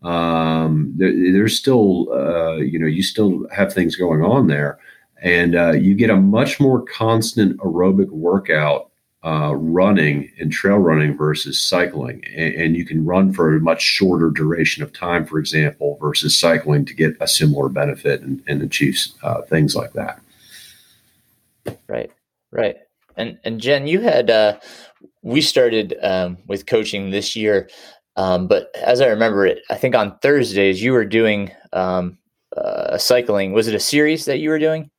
Um, 0.02 0.94
there, 0.96 1.12
there's 1.12 1.58
still, 1.58 2.10
uh, 2.14 2.56
you 2.56 2.80
know, 2.80 2.88
you 2.88 3.04
still 3.04 3.46
have 3.50 3.74
things 3.74 3.98
going 3.98 4.24
on 4.24 4.48
there, 4.48 4.80
and 5.22 5.58
uh, 5.58 5.74
you 5.74 5.94
get 5.94 6.10
a 6.10 6.16
much 6.16 6.58
more 6.62 6.82
constant 6.84 7.58
aerobic 7.58 8.08
workout 8.12 8.92
uh, 9.26 9.54
running 9.56 10.32
and 10.40 10.54
trail 10.54 10.78
running 10.78 11.18
versus 11.18 11.62
cycling. 11.62 12.24
And, 12.34 12.56
and, 12.56 12.76
you 12.78 12.86
can 12.86 13.04
run 13.04 13.34
for 13.34 13.58
a 13.58 13.60
much 13.60 13.82
shorter 13.82 14.30
duration 14.30 14.84
of 14.84 14.94
time, 14.94 15.26
for 15.26 15.38
example, 15.38 15.98
versus 16.00 16.40
cycling 16.40 16.86
to 16.86 16.94
get 16.94 17.18
a 17.20 17.28
similar 17.28 17.68
benefit 17.68 18.22
and, 18.22 18.42
and 18.48 18.62
achieve 18.62 19.00
uh, 19.22 19.42
things 19.42 19.76
like 19.76 19.92
that. 19.94 20.22
Right, 21.90 22.12
right. 22.52 22.85
And 23.18 23.38
and 23.44 23.60
Jen, 23.60 23.88
you 23.88 24.02
had 24.02 24.30
uh, 24.30 24.60
we 25.22 25.42
started 25.42 25.96
um, 26.02 26.38
with 26.48 26.66
coaching 26.66 27.10
this 27.10 27.36
year, 27.36 27.70
um, 28.16 28.48
but 28.48 28.70
as 28.76 29.02
I 29.02 29.08
remember 29.08 29.46
it, 29.46 29.60
I 29.70 29.76
think 29.76 29.96
on 29.96 30.18
Thursdays 30.20 30.82
you 30.82 30.94
were 30.94 31.06
doing 31.06 31.52
um, 31.74 32.18
uh, 32.56 32.98
cycling. 32.98 33.54
Was 33.54 33.68
it 33.68 33.76
a 33.76 33.80
series 33.80 34.26
that 34.26 34.40
you 34.40 34.50
were 34.50 34.60
doing? 34.60 34.90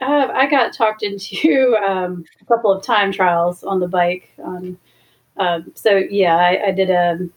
Uh, 0.00 0.28
I 0.32 0.48
got 0.48 0.72
talked 0.72 1.02
into 1.02 1.76
um, 1.86 2.24
a 2.40 2.44
couple 2.46 2.72
of 2.72 2.82
time 2.82 3.12
trials 3.12 3.62
on 3.64 3.80
the 3.80 3.88
bike. 3.88 4.30
Um, 4.42 4.78
um, 5.36 5.72
so 5.74 5.96
yeah, 5.96 6.36
I, 6.36 6.68
I 6.68 6.70
did 6.72 6.90
a 6.90 7.12
um, 7.12 7.32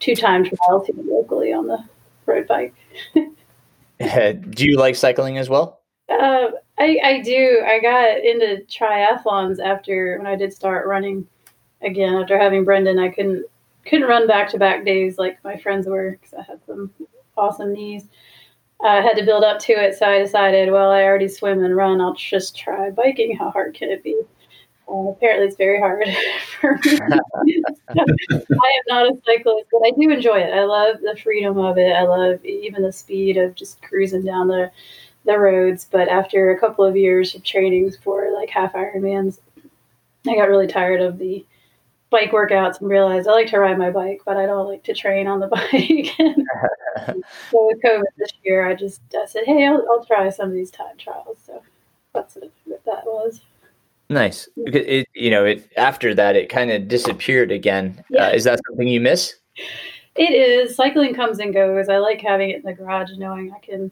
two 0.00 0.14
time 0.14 0.44
trials 0.44 0.88
locally 0.94 1.52
on 1.52 1.66
the 1.66 1.82
road 2.26 2.46
bike. 2.46 2.74
do 3.14 4.64
you 4.64 4.76
like 4.76 4.96
cycling 4.96 5.38
as 5.38 5.48
well? 5.48 5.80
Uh, 6.08 6.50
I, 6.78 6.98
I 7.02 7.20
do. 7.20 7.62
I 7.66 7.80
got 7.80 8.18
into 8.18 8.64
triathlons 8.68 9.58
after 9.58 10.18
when 10.18 10.26
I 10.26 10.36
did 10.36 10.52
start 10.52 10.86
running 10.86 11.26
again 11.82 12.14
after 12.14 12.38
having 12.38 12.64
Brendan. 12.64 12.98
I 12.98 13.08
couldn't 13.08 13.44
couldn't 13.84 14.08
run 14.08 14.26
back 14.26 14.48
to 14.50 14.58
back 14.58 14.84
days 14.84 15.18
like 15.18 15.42
my 15.44 15.56
friends 15.56 15.86
were 15.86 16.12
because 16.12 16.34
I 16.34 16.42
had 16.42 16.60
some 16.66 16.90
awesome 17.36 17.72
knees. 17.72 18.08
I 18.84 18.96
had 18.96 19.16
to 19.16 19.24
build 19.24 19.42
up 19.42 19.58
to 19.60 19.72
it, 19.72 19.96
so 19.96 20.06
I 20.06 20.18
decided, 20.18 20.70
well, 20.70 20.90
I 20.90 21.02
already 21.04 21.28
swim 21.28 21.64
and 21.64 21.74
run. 21.74 22.00
I'll 22.00 22.14
just 22.14 22.56
try 22.56 22.90
biking. 22.90 23.34
How 23.36 23.50
hard 23.50 23.74
can 23.74 23.90
it 23.90 24.02
be? 24.02 24.20
Uh, 24.88 25.08
apparently, 25.08 25.46
it's 25.46 25.56
very 25.56 25.80
hard 25.80 26.04
for 26.60 26.78
me. 26.84 26.98
I 27.88 27.94
am 27.98 28.82
not 28.88 29.06
a 29.06 29.16
cyclist, 29.24 29.66
but 29.72 29.82
I 29.84 29.90
do 29.98 30.10
enjoy 30.10 30.38
it. 30.38 30.52
I 30.52 30.64
love 30.64 31.00
the 31.00 31.18
freedom 31.22 31.58
of 31.58 31.78
it. 31.78 31.92
I 31.92 32.02
love 32.02 32.44
even 32.44 32.82
the 32.82 32.92
speed 32.92 33.38
of 33.38 33.54
just 33.54 33.82
cruising 33.82 34.24
down 34.24 34.48
the 34.48 34.70
the 35.26 35.38
roads. 35.38 35.86
But 35.90 36.08
after 36.08 36.50
a 36.50 36.58
couple 36.58 36.84
of 36.84 36.96
years 36.96 37.34
of 37.34 37.44
trainings 37.44 37.96
for 37.96 38.30
like 38.32 38.50
half 38.50 38.72
Ironmans, 38.72 39.38
I 40.26 40.34
got 40.34 40.48
really 40.48 40.66
tired 40.66 41.00
of 41.00 41.18
the 41.18 41.44
bike 42.10 42.30
workouts 42.30 42.80
and 42.80 42.88
realized 42.88 43.28
I 43.28 43.32
like 43.32 43.48
to 43.48 43.58
ride 43.58 43.78
my 43.78 43.90
bike, 43.90 44.22
but 44.24 44.36
I 44.36 44.46
don't 44.46 44.68
like 44.68 44.84
to 44.84 44.94
train 44.94 45.26
on 45.26 45.40
the 45.40 45.46
bike. 45.48 46.14
so 47.50 47.66
with 47.66 47.82
COVID 47.82 48.02
this 48.16 48.32
year, 48.42 48.66
I 48.66 48.74
just 48.74 49.00
I 49.14 49.26
said, 49.26 49.44
hey, 49.44 49.66
I'll, 49.66 49.84
I'll 49.90 50.04
try 50.04 50.28
some 50.30 50.48
of 50.48 50.54
these 50.54 50.70
time 50.70 50.96
trials. 50.98 51.38
So 51.44 51.62
that's 52.14 52.36
what 52.64 52.84
that 52.84 53.04
was. 53.04 53.40
Nice. 54.08 54.48
It, 54.56 55.08
you 55.14 55.30
know, 55.30 55.44
it 55.44 55.68
after 55.76 56.14
that, 56.14 56.36
it 56.36 56.48
kind 56.48 56.70
of 56.70 56.86
disappeared 56.86 57.50
again. 57.50 58.04
Yeah. 58.08 58.28
Uh, 58.28 58.30
is 58.30 58.44
that 58.44 58.60
something 58.68 58.86
you 58.86 59.00
miss? 59.00 59.34
It 60.14 60.32
is. 60.32 60.76
Cycling 60.76 61.14
comes 61.14 61.40
and 61.40 61.52
goes. 61.52 61.88
I 61.88 61.98
like 61.98 62.20
having 62.20 62.50
it 62.50 62.56
in 62.56 62.62
the 62.62 62.72
garage, 62.72 63.10
knowing 63.16 63.52
I 63.52 63.58
can 63.58 63.90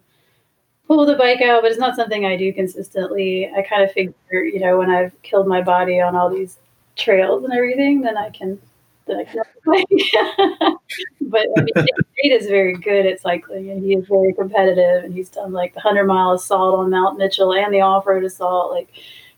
pull 0.87 1.07
the 1.07 1.17
bike 1.17 1.41
out, 1.41 1.63
but 1.63 1.71
it's 1.71 1.81
not 1.81 1.97
something 1.97 2.25
I 2.25 2.37
do 2.37 2.53
consistently. 2.53 3.51
I 3.57 3.63
kind 3.63 3.83
of 3.83 3.93
figure, 3.93 4.15
you 4.31 4.61
know, 4.61 4.79
when 4.79 4.91
I've 4.91 5.13
killed 5.23 5.47
my 5.47 5.63
body 5.63 6.01
on 6.01 6.15
all 6.15 6.29
these 6.29 6.59
trails 6.97 7.45
and 7.45 7.53
everything, 7.53 8.01
then 8.01 8.17
I 8.17 8.31
can 8.31 8.59
then 9.07 9.19
I 9.19 9.25
can 9.25 9.43
but 11.21 11.47
I 11.59 11.61
mean, 11.61 11.75
Nate 11.77 12.33
is 12.33 12.47
very 12.47 12.75
good 12.75 13.07
at 13.07 13.21
cycling, 13.21 13.71
and 13.71 13.85
he 13.85 13.95
is 13.95 14.07
very 14.07 14.33
competitive, 14.33 15.05
and 15.05 15.15
he's 15.15 15.29
done 15.29 15.53
like 15.53 15.75
the 15.75 15.81
hundred 15.81 16.05
mile 16.05 16.33
assault 16.33 16.79
on 16.79 16.91
Mount 16.91 17.19
Mitchell 17.19 17.53
and 17.53 17.73
the 17.73 17.81
off 17.81 18.07
road 18.07 18.25
assault. 18.25 18.73
Like 18.73 18.89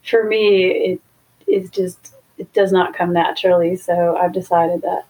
for 0.09 0.25
me, 0.25 0.67
it 0.67 1.01
is 1.49 1.71
just 1.71 2.15
it 2.39 2.53
does 2.53 2.73
not 2.73 2.95
come 2.95 3.13
naturally. 3.13 3.77
So 3.77 4.17
I've 4.17 4.33
decided 4.33 4.83
that 4.83 5.05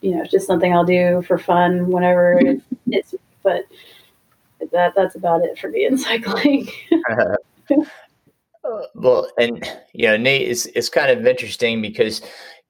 you 0.00 0.14
know 0.14 0.22
it's 0.22 0.32
just 0.32 0.46
something 0.46 0.72
I'll 0.72 0.84
do 0.84 1.22
for 1.22 1.38
fun 1.38 1.88
whenever 1.88 2.40
it's. 2.88 3.14
But 3.42 3.66
that 4.72 4.94
that's 4.94 5.14
about 5.14 5.44
it 5.44 5.58
for 5.58 5.68
me 5.68 5.86
in 5.86 5.98
cycling. 5.98 6.68
well, 8.94 9.30
and 9.38 9.66
you 9.92 10.06
know, 10.06 10.16
Nate, 10.16 10.48
it's 10.48 10.66
it's 10.66 10.88
kind 10.88 11.10
of 11.10 11.26
interesting 11.26 11.82
because 11.82 12.22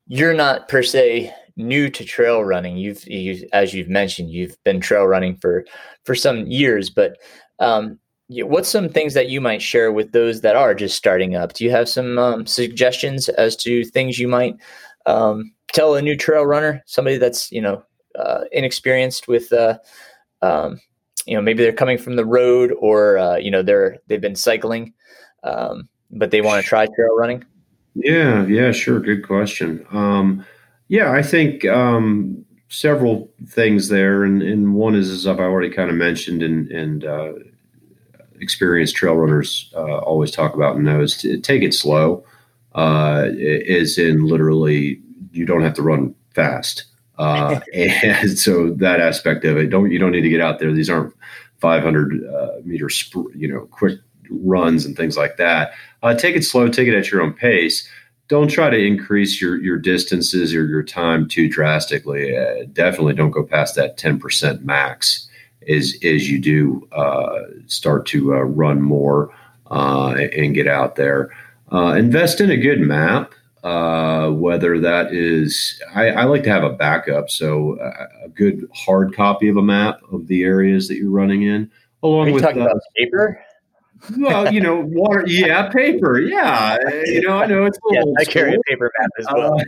you're 0.06 0.34
not 0.34 0.68
per 0.68 0.82
se 0.82 1.32
new 1.58 1.90
to 1.90 2.04
trail 2.04 2.44
running. 2.44 2.76
You've, 2.76 3.06
you, 3.06 3.46
as 3.52 3.74
you've 3.74 3.88
mentioned, 3.88 4.30
you've 4.30 4.56
been 4.64 4.80
trail 4.80 5.04
running 5.04 5.36
for 5.36 5.66
for 6.04 6.14
some 6.14 6.46
years. 6.46 6.88
But 6.88 7.18
um, 7.58 7.98
what's 8.28 8.68
some 8.68 8.88
things 8.88 9.14
that 9.14 9.28
you 9.28 9.40
might 9.40 9.60
share 9.60 9.92
with 9.92 10.12
those 10.12 10.40
that 10.40 10.56
are 10.56 10.74
just 10.74 10.96
starting 10.96 11.34
up? 11.34 11.52
Do 11.52 11.64
you 11.64 11.70
have 11.70 11.88
some 11.88 12.18
um, 12.18 12.46
suggestions 12.46 13.28
as 13.28 13.56
to 13.56 13.84
things 13.84 14.18
you 14.18 14.28
might 14.28 14.56
um, 15.06 15.52
tell 15.72 15.94
a 15.94 16.02
new 16.02 16.16
trail 16.16 16.46
runner, 16.46 16.82
somebody 16.86 17.18
that's 17.18 17.50
you 17.52 17.60
know 17.60 17.82
uh, 18.18 18.44
inexperienced 18.52 19.28
with 19.28 19.52
uh, 19.52 19.78
um, 20.42 20.80
you 21.28 21.36
know 21.36 21.42
maybe 21.42 21.62
they're 21.62 21.72
coming 21.72 21.98
from 21.98 22.16
the 22.16 22.24
road 22.24 22.72
or 22.80 23.18
uh, 23.18 23.36
you 23.36 23.50
know 23.50 23.62
they're 23.62 23.98
they've 24.06 24.20
been 24.20 24.36
cycling 24.36 24.94
um, 25.44 25.88
but 26.10 26.30
they 26.30 26.40
want 26.40 26.62
to 26.62 26.68
try 26.68 26.86
trail 26.86 27.16
running. 27.16 27.44
Yeah 27.94 28.46
yeah 28.46 28.72
sure 28.72 28.98
good 29.00 29.26
question. 29.26 29.86
Um, 29.92 30.44
yeah 30.88 31.12
i 31.12 31.22
think 31.22 31.64
um, 31.66 32.44
several 32.68 33.30
things 33.46 33.88
there 33.88 34.24
and, 34.24 34.42
and 34.42 34.74
one 34.74 34.94
is 34.94 35.10
as 35.10 35.26
i've 35.26 35.38
already 35.38 35.70
kind 35.70 35.90
of 35.90 35.96
mentioned 35.96 36.42
and, 36.42 36.70
and 36.70 37.04
uh, 37.04 37.32
experienced 38.40 38.96
trail 38.96 39.14
runners 39.14 39.72
uh, 39.76 39.98
always 39.98 40.30
talk 40.30 40.54
about 40.54 40.76
and 40.76 40.84
know 40.84 41.00
is 41.00 41.16
to 41.18 41.38
take 41.38 41.62
it 41.62 41.74
slow 41.74 42.24
uh, 42.74 43.26
is 43.34 43.98
in 43.98 44.26
literally 44.26 45.00
you 45.32 45.44
don't 45.44 45.62
have 45.62 45.74
to 45.74 45.82
run 45.82 46.14
fast 46.34 46.84
uh, 47.18 47.60
and 47.74 48.38
so 48.38 48.70
that 48.70 49.00
aspect 49.00 49.44
of 49.44 49.56
it, 49.56 49.70
don't 49.70 49.90
you 49.90 49.98
don't 49.98 50.12
need 50.12 50.22
to 50.22 50.28
get 50.28 50.40
out 50.40 50.58
there. 50.58 50.72
These 50.72 50.90
aren't 50.90 51.14
500 51.58 52.24
uh, 52.26 52.48
meter, 52.64 52.88
sp- 52.88 53.34
you 53.34 53.48
know, 53.48 53.66
quick 53.66 53.98
runs 54.30 54.84
and 54.84 54.96
things 54.96 55.16
like 55.16 55.36
that. 55.36 55.72
Uh, 56.02 56.14
take 56.14 56.36
it 56.36 56.44
slow, 56.44 56.68
take 56.68 56.88
it 56.88 56.96
at 56.96 57.10
your 57.10 57.22
own 57.22 57.32
pace. 57.32 57.88
Don't 58.28 58.48
try 58.48 58.70
to 58.70 58.78
increase 58.78 59.40
your 59.40 59.60
your 59.60 59.78
distances 59.78 60.54
or 60.54 60.66
your 60.66 60.82
time 60.82 61.26
too 61.26 61.48
drastically. 61.48 62.36
Uh, 62.36 62.66
definitely 62.72 63.14
don't 63.14 63.30
go 63.30 63.42
past 63.42 63.74
that 63.76 63.96
10% 63.96 64.62
max 64.62 65.28
as 65.68 65.96
as 66.04 66.30
you 66.30 66.38
do 66.38 66.86
uh, 66.92 67.40
start 67.66 68.06
to 68.06 68.34
uh, 68.34 68.40
run 68.40 68.80
more 68.80 69.34
and 69.70 70.54
get 70.54 70.66
out 70.66 70.96
there. 70.96 71.30
invest 71.72 72.40
in 72.40 72.50
a 72.50 72.56
good 72.56 72.80
map. 72.80 73.32
Uh, 73.64 74.30
whether 74.30 74.78
that 74.78 75.12
is, 75.12 75.82
I, 75.92 76.10
I, 76.10 76.24
like 76.24 76.44
to 76.44 76.50
have 76.50 76.62
a 76.62 76.70
backup, 76.70 77.28
so 77.28 77.76
a, 77.80 78.26
a, 78.26 78.28
good 78.28 78.68
hard 78.72 79.12
copy 79.16 79.48
of 79.48 79.56
a 79.56 79.62
map 79.62 80.00
of 80.12 80.28
the 80.28 80.44
areas 80.44 80.86
that 80.86 80.96
you're 80.96 81.10
running 81.10 81.42
in, 81.42 81.68
along 82.04 82.30
with 82.30 82.44
talking 82.44 82.62
uh, 82.62 82.66
about 82.66 82.80
paper. 82.96 83.44
well, 84.16 84.52
you 84.52 84.60
know, 84.60 84.84
water. 84.86 85.24
Yeah, 85.26 85.68
paper. 85.70 86.20
Yeah, 86.20 86.78
you 87.06 87.20
know, 87.22 87.38
I 87.38 87.46
know 87.46 87.64
it's. 87.64 87.78
Yeah, 87.90 88.04
I 88.18 88.24
carry 88.24 88.54
a 88.54 88.58
paper 88.68 88.92
map 88.98 89.10
as 89.18 89.26
well. 89.32 89.60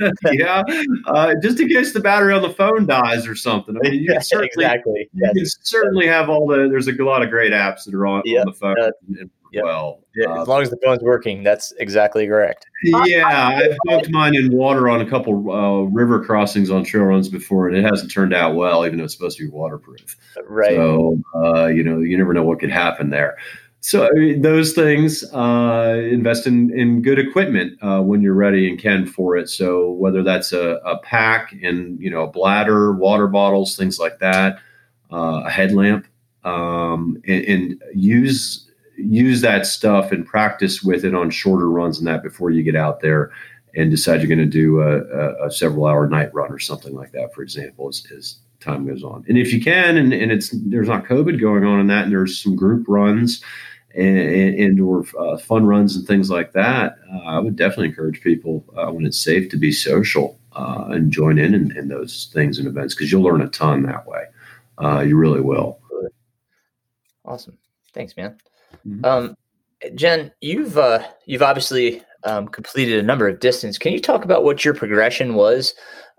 Uh, 0.00 0.10
yeah, 0.32 0.62
uh, 1.06 1.34
just 1.42 1.58
in 1.58 1.68
case 1.68 1.92
the 1.92 2.00
battery 2.00 2.32
on 2.32 2.42
the 2.42 2.50
phone 2.50 2.86
dies 2.86 3.26
or 3.26 3.34
something. 3.34 3.76
I 3.76 3.80
mean, 3.88 3.94
you 3.94 4.06
Yeah, 4.12 4.20
certainly, 4.20 4.64
exactly. 4.64 5.08
you 5.12 5.32
can 5.34 5.46
certainly 5.62 6.06
have 6.06 6.30
all 6.30 6.46
the. 6.46 6.68
There's 6.68 6.86
a 6.86 6.92
lot 6.92 7.22
of 7.22 7.30
great 7.30 7.52
apps 7.52 7.84
that 7.84 7.94
are 7.94 8.06
on, 8.06 8.22
Yeah, 8.24 8.40
on 8.40 8.46
the 8.46 8.52
phone. 8.52 8.76
uh, 8.80 8.90
as 9.20 9.28
yeah. 9.54 9.62
Well, 9.62 10.00
Yeah, 10.14 10.28
Uh, 10.30 10.42
as 10.42 10.48
long 10.48 10.62
as 10.62 10.70
the 10.70 10.76
phone's 10.84 11.02
working, 11.02 11.42
that's 11.42 11.72
exactly 11.78 12.26
correct. 12.26 12.66
yeah, 13.04 13.26
I've 13.26 13.76
smoked 13.86 14.10
mine 14.10 14.34
in 14.34 14.52
water 14.52 14.88
on 14.88 15.00
a 15.00 15.06
couple 15.08 15.50
uh, 15.50 15.82
river 15.84 16.24
crossings 16.24 16.70
on 16.70 16.84
trail 16.84 17.04
runs 17.04 17.28
before, 17.28 17.68
and 17.68 17.76
it 17.76 17.82
hasn't 17.84 18.10
turned 18.10 18.34
out 18.34 18.54
well, 18.54 18.84
even 18.86 18.98
though 18.98 19.04
it's 19.04 19.14
supposed 19.14 19.38
to 19.38 19.44
be 19.44 19.50
waterproof. 19.50 20.16
Right. 20.46 20.76
So, 20.76 21.18
uh, 21.34 21.66
you 21.66 21.82
know, 21.82 21.98
you 22.00 22.16
never 22.18 22.32
know 22.34 22.44
what 22.44 22.60
could 22.60 22.70
happen 22.70 23.10
there. 23.10 23.36
So, 23.80 24.06
I 24.06 24.12
mean, 24.12 24.40
those 24.40 24.72
things, 24.72 25.24
uh, 25.34 26.00
invest 26.10 26.46
in, 26.46 26.72
in 26.78 27.02
good 27.02 27.18
equipment 27.18 27.76
uh, 27.82 28.00
when 28.00 28.22
you're 28.22 28.32
ready 28.32 28.66
and 28.66 28.78
can 28.78 29.04
for 29.04 29.36
it. 29.36 29.50
So, 29.50 29.90
whether 29.90 30.22
that's 30.22 30.52
a, 30.54 30.80
a 30.86 30.98
pack 30.98 31.54
and, 31.62 32.00
you 32.00 32.10
know, 32.10 32.22
a 32.22 32.30
bladder, 32.30 32.94
water 32.94 33.26
bottles, 33.26 33.76
things 33.76 33.98
like 33.98 34.20
that, 34.20 34.58
uh, 35.12 35.42
a 35.44 35.50
headlamp, 35.50 36.06
um, 36.44 37.18
and, 37.26 37.44
and 37.44 37.82
use 37.94 38.70
use 38.96 39.40
that 39.40 39.66
stuff 39.66 40.12
and 40.12 40.26
practice 40.26 40.82
with 40.82 41.04
it 41.04 41.14
on 41.14 41.30
shorter 41.30 41.68
runs 41.68 41.98
and 41.98 42.06
that 42.06 42.22
before 42.22 42.50
you 42.50 42.62
get 42.62 42.76
out 42.76 43.00
there 43.00 43.32
and 43.76 43.90
decide 43.90 44.20
you're 44.20 44.28
going 44.28 44.38
to 44.38 44.46
do 44.46 44.80
a, 44.80 44.98
a, 44.98 45.46
a 45.46 45.50
several 45.50 45.86
hour 45.86 46.08
night 46.08 46.32
run 46.32 46.52
or 46.52 46.58
something 46.58 46.94
like 46.94 47.12
that, 47.12 47.34
for 47.34 47.42
example, 47.42 47.88
as, 47.88 48.06
as 48.16 48.36
time 48.60 48.86
goes 48.86 49.02
on. 49.02 49.24
And 49.28 49.36
if 49.36 49.52
you 49.52 49.60
can, 49.60 49.96
and, 49.96 50.12
and 50.12 50.30
it's 50.30 50.50
there's 50.50 50.88
not 50.88 51.04
COVID 51.04 51.40
going 51.40 51.64
on 51.64 51.80
in 51.80 51.88
that, 51.88 52.04
and 52.04 52.12
there's 52.12 52.40
some 52.40 52.56
group 52.56 52.86
runs 52.88 53.42
and, 53.94 54.58
and, 54.58 54.80
or 54.80 55.04
uh, 55.18 55.38
fun 55.38 55.66
runs 55.66 55.96
and 55.96 56.06
things 56.06 56.30
like 56.30 56.52
that, 56.52 56.98
uh, 57.12 57.18
I 57.18 57.38
would 57.38 57.56
definitely 57.56 57.88
encourage 57.88 58.20
people 58.20 58.64
uh, 58.76 58.90
when 58.90 59.06
it's 59.06 59.18
safe 59.18 59.48
to 59.50 59.56
be 59.56 59.70
social 59.72 60.38
uh, 60.52 60.86
and 60.90 61.12
join 61.12 61.38
in, 61.38 61.54
in 61.54 61.76
in 61.76 61.88
those 61.88 62.30
things 62.32 62.58
and 62.58 62.66
events 62.66 62.94
because 62.94 63.10
you'll 63.12 63.22
learn 63.22 63.40
a 63.40 63.48
ton 63.48 63.82
that 63.82 64.06
way. 64.06 64.24
Uh, 64.78 65.00
you 65.00 65.16
really 65.16 65.40
will. 65.40 65.78
Awesome. 67.24 67.56
Thanks, 67.92 68.16
man. 68.16 68.36
Mhm. 68.86 69.04
Um, 69.04 69.36
Jen, 69.94 70.32
you've 70.40 70.78
uh, 70.78 71.06
you've 71.26 71.42
obviously 71.42 72.02
um, 72.24 72.48
completed 72.48 72.98
a 72.98 73.02
number 73.02 73.28
of 73.28 73.40
distance. 73.40 73.78
Can 73.78 73.92
you 73.92 74.00
talk 74.00 74.24
about 74.24 74.44
what 74.44 74.64
your 74.64 74.74
progression 74.74 75.34
was 75.34 75.74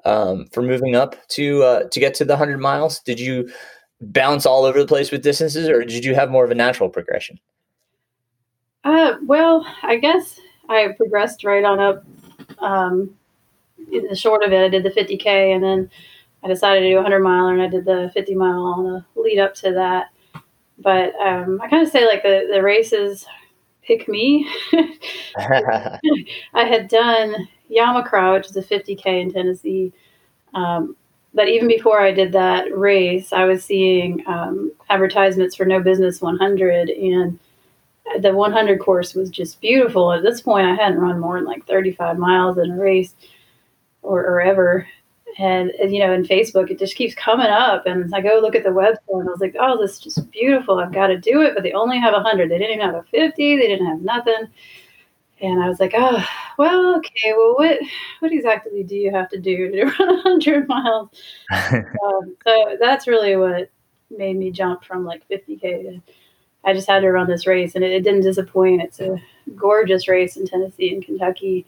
um, 0.05 0.45
for 0.51 0.61
moving 0.61 0.95
up 0.95 1.15
to 1.29 1.63
uh, 1.63 1.83
to 1.89 1.99
get 1.99 2.13
to 2.15 2.25
the 2.25 2.37
hundred 2.37 2.59
miles? 2.59 2.99
Did 2.99 3.19
you 3.19 3.49
bounce 4.01 4.45
all 4.45 4.65
over 4.65 4.79
the 4.79 4.87
place 4.87 5.11
with 5.11 5.23
distances, 5.23 5.67
or 5.67 5.83
did 5.83 6.05
you 6.05 6.15
have 6.15 6.29
more 6.29 6.45
of 6.45 6.51
a 6.51 6.55
natural 6.55 6.89
progression? 6.89 7.39
Uh, 8.83 9.15
well, 9.25 9.65
I 9.81 9.97
guess 9.97 10.39
I 10.69 10.89
progressed 10.95 11.43
right 11.43 11.63
on 11.63 11.79
up. 11.79 12.05
Um, 12.59 13.15
in 13.91 14.07
the 14.07 14.15
short 14.15 14.43
of 14.43 14.51
it, 14.51 14.63
I 14.63 14.69
did 14.69 14.83
the 14.83 14.89
50k, 14.89 15.55
and 15.55 15.63
then 15.63 15.89
I 16.43 16.47
decided 16.47 16.81
to 16.81 16.89
do 16.89 16.93
a 16.93 17.01
100 17.01 17.19
miler, 17.19 17.53
and 17.53 17.61
I 17.61 17.67
did 17.67 17.85
the 17.85 18.11
50 18.13 18.35
mile 18.35 18.63
on 18.63 18.83
the 18.83 19.05
lead 19.19 19.39
up 19.39 19.55
to 19.55 19.71
that. 19.73 20.09
But 20.79 21.13
um, 21.15 21.59
I 21.61 21.69
kind 21.69 21.83
of 21.83 21.91
say 21.91 22.05
like 22.05 22.23
the 22.23 22.47
the 22.51 22.61
races 22.61 23.25
pick 23.83 24.07
me. 24.07 24.49
I 25.37 25.99
had 26.53 26.87
done 26.87 27.47
Yamacraw, 27.71 28.33
which 28.33 28.49
is 28.49 28.57
a 28.57 28.63
50k 28.63 29.21
in 29.21 29.31
Tennessee. 29.31 29.93
Um, 30.53 30.95
but 31.33 31.49
even 31.49 31.67
before 31.67 31.99
I 31.99 32.11
did 32.11 32.31
that 32.31 32.75
race, 32.75 33.33
I 33.33 33.43
was 33.43 33.63
seeing 33.63 34.23
um, 34.25 34.71
advertisements 34.89 35.55
for 35.55 35.65
No 35.65 35.81
Business 35.81 36.21
100, 36.21 36.89
and 36.89 37.37
the 38.21 38.33
100 38.33 38.79
course 38.79 39.13
was 39.13 39.29
just 39.29 39.59
beautiful. 39.59 40.13
At 40.13 40.23
this 40.23 40.41
point, 40.41 40.65
I 40.65 40.75
hadn't 40.75 40.99
run 40.99 41.19
more 41.19 41.37
than 41.37 41.45
like 41.45 41.67
35 41.67 42.17
miles 42.17 42.57
in 42.57 42.71
a 42.71 42.77
race 42.77 43.13
or, 44.01 44.21
or 44.21 44.41
ever. 44.41 44.87
And, 45.37 45.71
you 45.89 45.99
know, 45.99 46.13
in 46.13 46.23
Facebook, 46.23 46.71
it 46.71 46.79
just 46.79 46.95
keeps 46.95 47.13
coming 47.13 47.47
up. 47.47 47.85
And 47.85 48.13
I 48.15 48.21
go 48.21 48.39
look 48.41 48.55
at 48.55 48.63
the 48.63 48.69
website 48.69 48.97
and 49.09 49.27
I 49.27 49.31
was 49.31 49.41
like, 49.41 49.55
oh, 49.59 49.77
this 49.79 49.93
is 49.93 49.99
just 49.99 50.31
beautiful. 50.31 50.79
I've 50.79 50.93
got 50.93 51.07
to 51.07 51.17
do 51.17 51.41
it. 51.41 51.53
But 51.53 51.63
they 51.63 51.73
only 51.73 51.99
have 51.99 52.13
100. 52.13 52.49
They 52.49 52.57
didn't 52.57 52.75
even 52.75 52.85
have 52.85 52.95
a 52.95 53.03
50. 53.03 53.57
They 53.57 53.67
didn't 53.67 53.87
have 53.87 54.01
nothing. 54.01 54.47
And 55.41 55.61
I 55.61 55.67
was 55.67 55.81
like, 55.81 55.93
oh, 55.95 56.25
well, 56.57 56.95
okay. 56.97 57.33
Well, 57.35 57.55
what 57.55 57.79
what 58.19 58.31
exactly 58.31 58.83
do 58.83 58.95
you 58.95 59.11
have 59.11 59.29
to 59.29 59.39
do 59.39 59.69
to 59.71 59.85
run 59.99 60.15
100 60.23 60.67
miles? 60.69 61.09
um, 61.51 62.37
so 62.45 62.77
that's 62.79 63.05
really 63.05 63.35
what 63.35 63.69
made 64.09 64.37
me 64.37 64.51
jump 64.51 64.85
from 64.85 65.03
like 65.03 65.27
50K 65.27 65.59
to 65.61 66.01
I 66.65 66.73
just 66.73 66.87
had 66.87 67.01
to 67.01 67.11
run 67.11 67.27
this 67.27 67.45
race, 67.45 67.75
and 67.75 67.83
it, 67.83 67.91
it, 67.91 68.03
didn't 68.03 68.21
disappoint. 68.21 68.81
It's 68.81 68.99
a 68.99 69.21
gorgeous 69.55 70.07
race 70.07 70.35
in 70.35 70.47
Tennessee 70.47 70.93
and 70.93 71.05
Kentucky. 71.05 71.65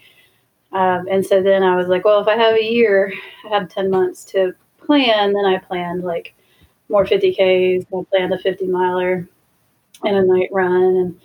Um, 0.77 1.07
and 1.09 1.25
so 1.25 1.41
then 1.41 1.63
I 1.63 1.75
was 1.75 1.87
like, 1.87 2.05
well, 2.05 2.21
if 2.21 2.27
I 2.27 2.35
have 2.37 2.53
a 2.53 2.63
year, 2.63 3.11
I 3.45 3.49
have 3.49 3.67
10 3.67 3.89
months 3.89 4.23
to 4.25 4.53
plan, 4.77 5.33
then 5.33 5.43
I 5.43 5.57
planned 5.57 6.03
like 6.03 6.35
more 6.87 7.03
50Ks. 7.03 7.87
I 7.87 8.03
planned 8.11 8.31
a 8.31 8.37
50 8.37 8.67
miler 8.67 9.27
and 10.03 10.15
a 10.15 10.23
night 10.23 10.49
run. 10.51 10.71
And 10.73 11.19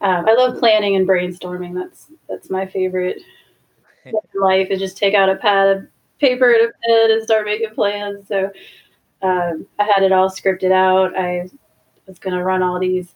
um, 0.00 0.26
I 0.26 0.32
love 0.32 0.58
planning 0.58 0.96
and 0.96 1.06
brainstorming. 1.06 1.74
That's 1.74 2.06
that's 2.30 2.48
my 2.48 2.64
favorite 2.64 3.20
in 4.06 4.14
life 4.40 4.68
is 4.70 4.80
just 4.80 4.96
take 4.96 5.12
out 5.12 5.28
a 5.28 5.36
pad 5.36 5.76
of 5.76 5.86
paper 6.18 6.52
and 6.54 6.70
a 6.70 6.72
pen 6.86 7.10
and 7.10 7.22
start 7.22 7.44
making 7.44 7.74
plans. 7.74 8.26
So 8.26 8.50
um, 9.20 9.66
I 9.78 9.84
had 9.84 10.02
it 10.02 10.12
all 10.12 10.30
scripted 10.30 10.72
out. 10.72 11.14
I 11.14 11.50
was 12.06 12.18
going 12.18 12.36
to 12.36 12.42
run 12.42 12.62
all 12.62 12.80
these 12.80 13.14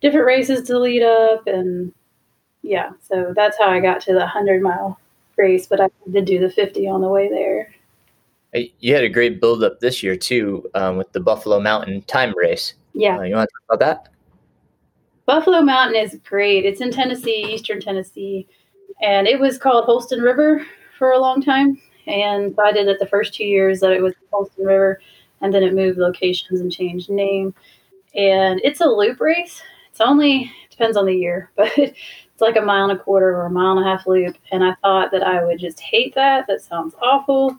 different 0.00 0.26
races 0.26 0.64
to 0.68 0.78
lead 0.78 1.02
up 1.02 1.46
and 1.48 1.92
yeah 2.62 2.90
so 3.00 3.32
that's 3.34 3.56
how 3.58 3.70
i 3.70 3.80
got 3.80 4.02
to 4.02 4.12
the 4.12 4.18
100 4.18 4.60
mile 4.60 4.98
race 5.36 5.66
but 5.66 5.80
i 5.80 5.88
did 6.10 6.24
do 6.24 6.38
the 6.38 6.50
50 6.50 6.86
on 6.88 7.00
the 7.00 7.08
way 7.08 7.28
there. 7.28 7.74
You 8.78 8.94
had 8.94 9.02
a 9.02 9.08
great 9.08 9.40
build 9.40 9.64
up 9.64 9.80
this 9.80 10.00
year 10.00 10.16
too 10.16 10.70
um, 10.76 10.96
with 10.96 11.10
the 11.10 11.18
buffalo 11.18 11.58
mountain 11.58 12.02
time 12.02 12.32
race. 12.36 12.74
Yeah. 12.92 13.18
Uh, 13.18 13.22
you 13.22 13.34
want 13.34 13.50
to 13.50 13.52
talk 13.52 13.76
about 13.76 13.80
that? 13.84 14.08
Buffalo 15.26 15.60
mountain 15.60 16.00
is 16.00 16.16
great. 16.24 16.64
It's 16.64 16.80
in 16.80 16.92
tennessee 16.92 17.52
eastern 17.52 17.80
tennessee 17.80 18.46
and 19.02 19.26
it 19.26 19.40
was 19.40 19.58
called 19.58 19.84
holston 19.84 20.20
river 20.20 20.64
for 20.98 21.12
a 21.12 21.18
long 21.18 21.42
time 21.42 21.80
and 22.06 22.54
i 22.62 22.70
did 22.70 22.86
it 22.86 23.00
the 23.00 23.06
first 23.06 23.34
two 23.34 23.44
years 23.44 23.80
that 23.80 23.92
it 23.92 24.00
was 24.00 24.14
holston 24.30 24.64
river 24.64 25.00
and 25.44 25.52
then 25.52 25.62
it 25.62 25.74
moved 25.74 25.98
locations 25.98 26.60
and 26.60 26.72
changed 26.72 27.10
name. 27.10 27.54
And 28.14 28.60
it's 28.64 28.80
a 28.80 28.86
loop 28.86 29.20
race. 29.20 29.62
It's 29.90 30.00
only 30.00 30.50
depends 30.70 30.96
on 30.96 31.04
the 31.04 31.14
year, 31.14 31.50
but 31.56 31.70
it's 32.34 32.42
like 32.42 32.56
a 32.56 32.60
mile 32.60 32.90
and 32.90 32.98
a 32.98 33.02
quarter 33.02 33.36
or 33.36 33.46
a 33.46 33.50
mile 33.50 33.78
and 33.78 33.86
a 33.86 33.88
half 33.88 34.08
loop. 34.08 34.36
And 34.50 34.64
I 34.64 34.74
thought 34.82 35.12
that 35.12 35.22
I 35.22 35.44
would 35.44 35.60
just 35.60 35.78
hate 35.78 36.16
that. 36.16 36.48
That 36.48 36.62
sounds 36.62 36.96
awful. 37.00 37.56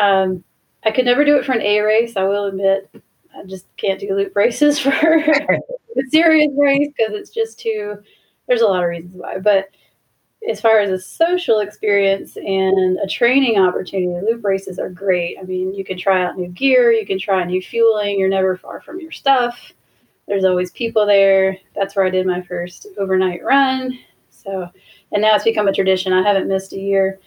Um, 0.00 0.44
I 0.84 0.92
could 0.92 1.04
never 1.04 1.24
do 1.24 1.36
it 1.36 1.44
for 1.44 1.52
an 1.52 1.62
A 1.62 1.80
race. 1.80 2.16
I 2.16 2.22
will 2.22 2.44
admit, 2.44 2.88
I 3.36 3.44
just 3.44 3.66
can't 3.76 3.98
do 3.98 4.14
loop 4.14 4.36
races 4.36 4.78
for 4.78 4.90
a 4.90 5.60
serious 6.10 6.52
race 6.56 6.88
because 6.96 7.12
it's 7.14 7.30
just 7.30 7.58
too. 7.58 7.96
There's 8.46 8.60
a 8.62 8.66
lot 8.66 8.84
of 8.84 8.88
reasons 8.88 9.16
why, 9.16 9.38
but 9.40 9.68
as 10.48 10.60
far 10.60 10.78
as 10.78 10.90
a 10.90 10.98
social 10.98 11.58
experience 11.58 12.36
and 12.36 12.98
a 12.98 13.08
training 13.08 13.58
opportunity, 13.58 14.24
loop 14.24 14.44
races 14.44 14.78
are 14.78 14.88
great. 14.88 15.36
I 15.38 15.42
mean, 15.42 15.74
you 15.74 15.84
can 15.84 15.98
try 15.98 16.24
out 16.24 16.38
new 16.38 16.48
gear, 16.48 16.92
you 16.92 17.04
can 17.04 17.18
try 17.18 17.42
new 17.44 17.60
fueling, 17.60 18.18
you're 18.18 18.28
never 18.28 18.56
far 18.56 18.80
from 18.80 19.00
your 19.00 19.10
stuff. 19.10 19.72
There's 20.28 20.44
always 20.44 20.70
people 20.70 21.06
there. 21.06 21.56
That's 21.74 21.96
where 21.96 22.04
I 22.04 22.10
did 22.10 22.26
my 22.26 22.42
first 22.42 22.86
overnight 22.98 23.42
run. 23.42 23.98
So, 24.30 24.68
and 25.10 25.22
now 25.22 25.34
it's 25.34 25.44
become 25.44 25.68
a 25.68 25.72
tradition. 25.72 26.12
I 26.12 26.22
haven't 26.22 26.48
missed 26.48 26.74
a 26.74 26.78
year 26.78 27.18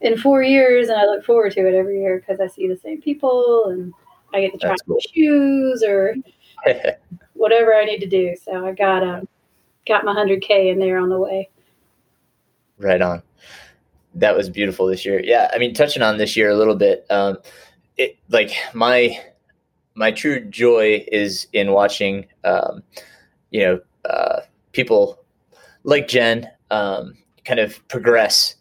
in 0.00 0.18
four 0.18 0.42
years, 0.42 0.88
and 0.88 0.98
I 0.98 1.04
look 1.04 1.24
forward 1.24 1.52
to 1.52 1.68
it 1.68 1.74
every 1.74 2.00
year 2.00 2.18
because 2.18 2.40
I 2.40 2.48
see 2.48 2.66
the 2.66 2.76
same 2.76 3.00
people 3.00 3.66
and 3.68 3.94
I 4.34 4.40
get 4.40 4.52
to 4.52 4.58
try 4.58 4.74
cool. 4.86 4.98
shoes 5.14 5.84
or 5.86 6.16
whatever 7.34 7.74
I 7.74 7.84
need 7.84 8.00
to 8.00 8.08
do. 8.08 8.34
So 8.42 8.66
I 8.66 8.72
got 8.72 9.04
um, 9.04 9.28
got 9.86 10.04
my 10.04 10.12
100K 10.12 10.72
in 10.72 10.80
there 10.80 10.98
on 10.98 11.08
the 11.08 11.18
way. 11.18 11.48
Right 12.78 13.00
on. 13.00 13.22
That 14.14 14.36
was 14.36 14.50
beautiful 14.50 14.86
this 14.86 15.06
year. 15.06 15.22
Yeah, 15.22 15.48
I 15.54 15.58
mean, 15.58 15.74
touching 15.74 16.02
on 16.02 16.18
this 16.18 16.36
year 16.36 16.50
a 16.50 16.56
little 16.56 16.74
bit, 16.74 17.06
um, 17.08 17.38
it 17.96 18.18
like 18.28 18.52
my 18.74 19.18
my 19.94 20.10
true 20.10 20.44
joy 20.44 21.04
is 21.10 21.46
in 21.52 21.72
watching, 21.72 22.26
um, 22.44 22.82
you 23.50 23.60
know, 23.60 23.80
uh, 24.08 24.40
people 24.72 25.18
like 25.84 26.08
Jen 26.08 26.48
um, 26.70 27.16
kind 27.44 27.60
of 27.60 27.86
progress. 27.88 28.56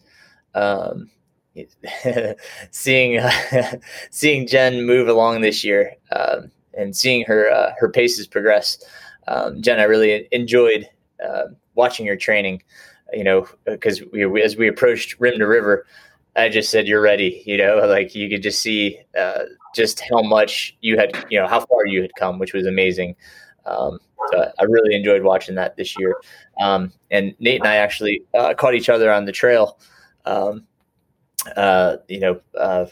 Um, 0.53 1.09
seeing 2.71 3.17
uh, 3.17 3.31
seeing 4.09 4.47
Jen 4.47 4.85
move 4.85 5.07
along 5.07 5.41
this 5.41 5.63
year 5.63 5.93
um, 6.15 6.49
and 6.77 6.95
seeing 6.95 7.25
her 7.25 7.49
uh, 7.51 7.73
her 7.79 7.89
paces 7.89 8.27
progress, 8.27 8.83
um, 9.27 9.61
Jen, 9.61 9.79
I 9.79 9.83
really 9.83 10.27
enjoyed 10.31 10.87
uh, 11.25 11.47
watching 11.75 12.05
your 12.05 12.15
training 12.15 12.61
you 13.13 13.23
know, 13.23 13.47
because 13.65 14.01
we, 14.11 14.25
we, 14.25 14.41
as 14.41 14.55
we 14.55 14.67
approached 14.67 15.19
rim 15.19 15.37
to 15.39 15.47
river, 15.47 15.85
I 16.35 16.49
just 16.49 16.69
said, 16.69 16.87
"You're 16.87 17.01
ready." 17.01 17.43
You 17.45 17.57
know, 17.57 17.77
like 17.87 18.15
you 18.15 18.29
could 18.29 18.43
just 18.43 18.61
see 18.61 18.99
uh, 19.17 19.43
just 19.75 20.01
how 20.09 20.21
much 20.21 20.77
you 20.81 20.97
had, 20.97 21.11
you 21.29 21.39
know, 21.39 21.47
how 21.47 21.61
far 21.61 21.85
you 21.85 22.01
had 22.01 22.11
come, 22.15 22.39
which 22.39 22.53
was 22.53 22.65
amazing. 22.65 23.15
Um, 23.65 23.99
So 24.31 24.51
I 24.59 24.63
really 24.63 24.95
enjoyed 24.95 25.23
watching 25.23 25.55
that 25.55 25.75
this 25.75 25.97
year. 25.97 26.15
Um, 26.59 26.93
and 27.09 27.35
Nate 27.39 27.59
and 27.61 27.67
I 27.67 27.75
actually 27.75 28.23
uh, 28.37 28.53
caught 28.53 28.75
each 28.75 28.89
other 28.89 29.11
on 29.11 29.25
the 29.25 29.31
trail. 29.31 29.79
Um, 30.25 30.65
uh, 31.57 31.97
you 32.07 32.19
know, 32.19 32.39
uh, 32.57 32.85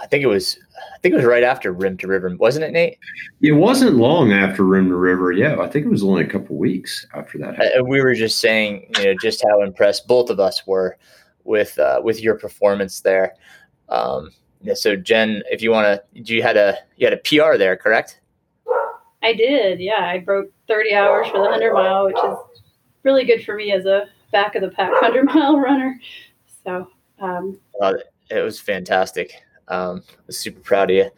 I 0.00 0.06
think 0.06 0.24
it 0.24 0.28
was 0.28 0.58
I 0.76 0.98
think 0.98 1.12
it 1.12 1.16
was 1.16 1.24
right 1.24 1.44
after 1.44 1.72
Rim 1.72 1.96
to 1.98 2.08
River, 2.08 2.34
wasn't 2.36 2.64
it, 2.64 2.72
Nate? 2.72 2.98
It 3.40 3.52
wasn't 3.52 3.96
long 3.96 4.32
after 4.32 4.64
Rim 4.64 4.88
to 4.88 4.96
River. 4.96 5.32
Yeah, 5.32 5.60
I 5.60 5.68
think 5.68 5.86
it 5.86 5.90
was 5.90 6.02
only 6.02 6.22
a 6.24 6.28
couple 6.28 6.56
weeks 6.56 7.06
after 7.14 7.38
that. 7.38 7.78
Uh, 7.78 7.84
we 7.84 8.02
were 8.02 8.14
just 8.14 8.40
saying, 8.40 8.90
you 8.98 9.04
know, 9.04 9.14
just 9.20 9.44
how 9.48 9.62
impressed 9.62 10.08
both 10.08 10.30
of 10.30 10.40
us 10.40 10.66
were 10.66 10.98
with 11.44 11.78
uh, 11.78 12.00
with 12.02 12.20
your 12.20 12.34
performance 12.36 13.00
there. 13.00 13.34
Um, 13.88 14.30
yeah, 14.62 14.74
so 14.74 14.96
Jen, 14.96 15.42
if 15.50 15.62
you 15.62 15.70
want 15.70 15.86
to, 15.86 16.34
you 16.34 16.42
had 16.42 16.56
a 16.56 16.78
you 16.96 17.06
had 17.06 17.12
a 17.12 17.18
PR 17.18 17.56
there, 17.58 17.76
correct? 17.76 18.20
I 19.22 19.32
did. 19.32 19.80
Yeah, 19.80 20.00
I 20.00 20.18
broke 20.18 20.50
30 20.68 20.94
hours 20.94 21.26
for 21.28 21.38
the 21.38 21.44
100 21.44 21.72
mile, 21.72 22.06
which 22.06 22.16
is 22.16 22.36
really 23.04 23.24
good 23.24 23.44
for 23.44 23.54
me 23.54 23.72
as 23.72 23.86
a 23.86 24.06
back 24.32 24.54
of 24.54 24.62
the 24.62 24.68
pack 24.68 24.90
100 25.00 25.24
mile 25.24 25.58
runner. 25.58 25.98
So 26.64 26.88
um, 27.20 27.58
uh, 27.80 27.94
it 28.30 28.40
was 28.40 28.60
fantastic. 28.60 29.42
Um, 29.68 30.02
I 30.10 30.22
was 30.26 30.38
super 30.38 30.60
proud 30.60 30.90
of 30.90 30.96
you. 30.96 31.10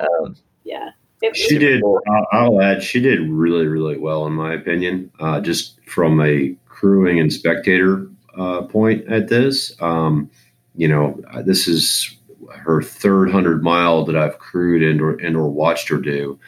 Um, 0.00 0.36
yeah. 0.64 0.90
She 1.34 1.58
did. 1.58 1.82
Cool. 1.82 2.00
I'll 2.32 2.62
add, 2.62 2.80
she 2.80 3.00
did 3.00 3.28
really, 3.28 3.66
really 3.66 3.98
well, 3.98 4.26
in 4.26 4.34
my 4.34 4.54
opinion. 4.54 5.10
Uh, 5.18 5.40
just 5.40 5.80
from 5.86 6.20
a 6.20 6.54
crewing 6.66 7.18
and 7.18 7.32
spectator 7.32 8.08
uh, 8.38 8.62
point 8.62 9.06
at 9.08 9.28
this, 9.28 9.74
um, 9.82 10.30
you 10.74 10.88
know, 10.88 11.20
this 11.44 11.66
is 11.66 12.16
her 12.50 12.82
third 12.82 13.30
hundred 13.30 13.62
mile 13.62 14.04
that 14.04 14.16
I've 14.16 14.38
crewed 14.38 14.82
and 14.82 15.00
or, 15.00 15.16
and 15.16 15.36
or 15.36 15.48
watched 15.48 15.88
her 15.88 15.98
do, 15.98 16.38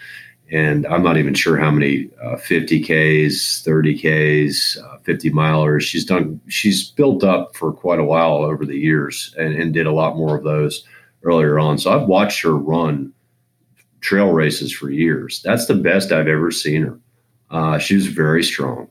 and 0.51 0.87
I'm 0.87 1.03
not 1.03 1.17
even 1.17 1.35
sure 1.35 1.57
how 1.57 1.71
many 1.71 2.09
uh, 2.23 2.37
50ks, 2.37 3.65
30ks, 3.65 4.83
uh, 4.83 4.99
50 4.99 5.31
milers 5.31 5.83
she's 5.83 6.05
done. 6.05 6.41
She's 6.49 6.91
built 6.91 7.25
up 7.25 7.55
for 7.57 7.73
quite 7.73 7.99
a 7.99 8.05
while 8.05 8.37
over 8.37 8.65
the 8.65 8.77
years, 8.77 9.35
and, 9.39 9.55
and 9.55 9.75
did 9.75 9.87
a 9.87 9.93
lot 9.93 10.17
more 10.17 10.37
of 10.37 10.45
those 10.45 10.85
earlier 11.23 11.59
on. 11.59 11.79
So 11.79 11.93
I've 11.93 12.09
watched 12.09 12.43
her 12.43 12.57
run 12.57 13.13
trail 14.01 14.33
races 14.33 14.73
for 14.73 14.91
years. 14.91 15.43
That's 15.45 15.67
the 15.67 15.75
best 15.75 16.13
I've 16.13 16.29
ever 16.29 16.51
seen 16.51 16.83
her. 16.83 16.99
Uh, 17.51 17.79
she 17.79 17.95
was 17.95 18.07
very 18.07 18.43
strong. 18.43 18.89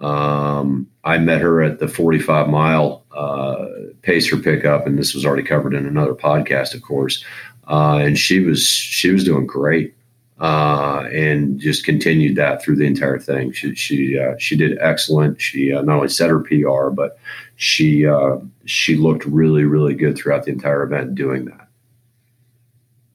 Um, 0.00 0.88
I 1.04 1.18
met 1.18 1.40
her 1.40 1.62
at 1.62 1.80
the 1.80 1.88
45 1.88 2.48
mile 2.48 3.04
uh, 3.12 3.66
pacer 4.02 4.36
pickup, 4.36 4.86
and 4.86 4.98
this 4.98 5.14
was 5.14 5.26
already 5.26 5.42
covered 5.42 5.74
in 5.74 5.86
another 5.86 6.14
podcast, 6.14 6.74
of 6.74 6.82
course. 6.82 7.24
Uh, 7.66 7.98
and 7.98 8.18
she 8.18 8.40
was 8.40 8.66
she 8.66 9.10
was 9.10 9.24
doing 9.24 9.46
great 9.46 9.94
uh, 10.40 11.08
and 11.12 11.58
just 11.58 11.84
continued 11.84 12.36
that 12.36 12.62
through 12.62 12.76
the 12.76 12.86
entire 12.86 13.18
thing. 13.18 13.52
She 13.52 13.74
she 13.74 14.18
uh, 14.18 14.34
she 14.38 14.56
did 14.56 14.78
excellent. 14.80 15.40
She 15.40 15.72
uh, 15.72 15.82
not 15.82 15.96
only 15.96 16.08
set 16.08 16.30
her 16.30 16.40
PR, 16.40 16.90
but 16.90 17.18
she 17.56 18.06
uh, 18.06 18.36
she 18.64 18.96
looked 18.96 19.24
really 19.24 19.64
really 19.64 19.94
good 19.94 20.16
throughout 20.16 20.44
the 20.44 20.52
entire 20.52 20.82
event 20.82 21.14
doing 21.14 21.46
that. 21.46 21.68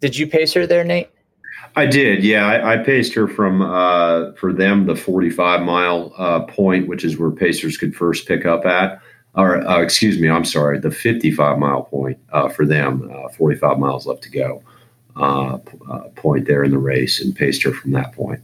Did 0.02 0.18
you 0.18 0.28
pace 0.28 0.54
her 0.54 0.68
there, 0.68 0.84
Nate? 0.84 1.10
I 1.76 1.86
did, 1.86 2.24
yeah. 2.24 2.46
I, 2.46 2.74
I 2.74 2.78
paced 2.78 3.14
her 3.16 3.28
from 3.28 3.62
uh, 3.62 4.34
for 4.34 4.54
them 4.54 4.86
the 4.86 4.96
45 4.96 5.62
mile 5.62 6.14
uh, 6.18 6.42
point, 6.42 6.88
which 6.88 7.04
is 7.04 7.18
where 7.18 7.32
pacers 7.32 7.78
could 7.78 7.96
first 7.96 8.28
pick 8.28 8.46
up 8.46 8.66
at, 8.66 9.02
or 9.36 9.66
uh, 9.68 9.82
excuse 9.82 10.20
me, 10.20 10.30
I'm 10.30 10.46
sorry, 10.46 10.80
the 10.80 10.92
55 10.92 11.58
mile 11.58 11.84
point 11.84 12.20
uh, 12.32 12.50
for 12.50 12.66
them, 12.66 13.10
uh, 13.12 13.30
45 13.30 13.80
miles 13.80 14.06
left 14.06 14.22
to 14.24 14.30
go, 14.30 14.62
uh, 15.16 15.58
point 16.16 16.46
there 16.46 16.64
in 16.64 16.72
the 16.72 16.78
race, 16.78 17.20
and 17.20 17.36
paced 17.36 17.64
her 17.64 17.74
from 17.74 17.92
that 17.92 18.14
point. 18.14 18.42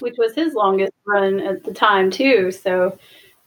Which 0.00 0.16
was 0.18 0.34
his 0.34 0.54
longest 0.54 0.92
run 1.06 1.40
at 1.40 1.64
the 1.64 1.72
time 1.72 2.10
too. 2.10 2.50
So 2.50 2.98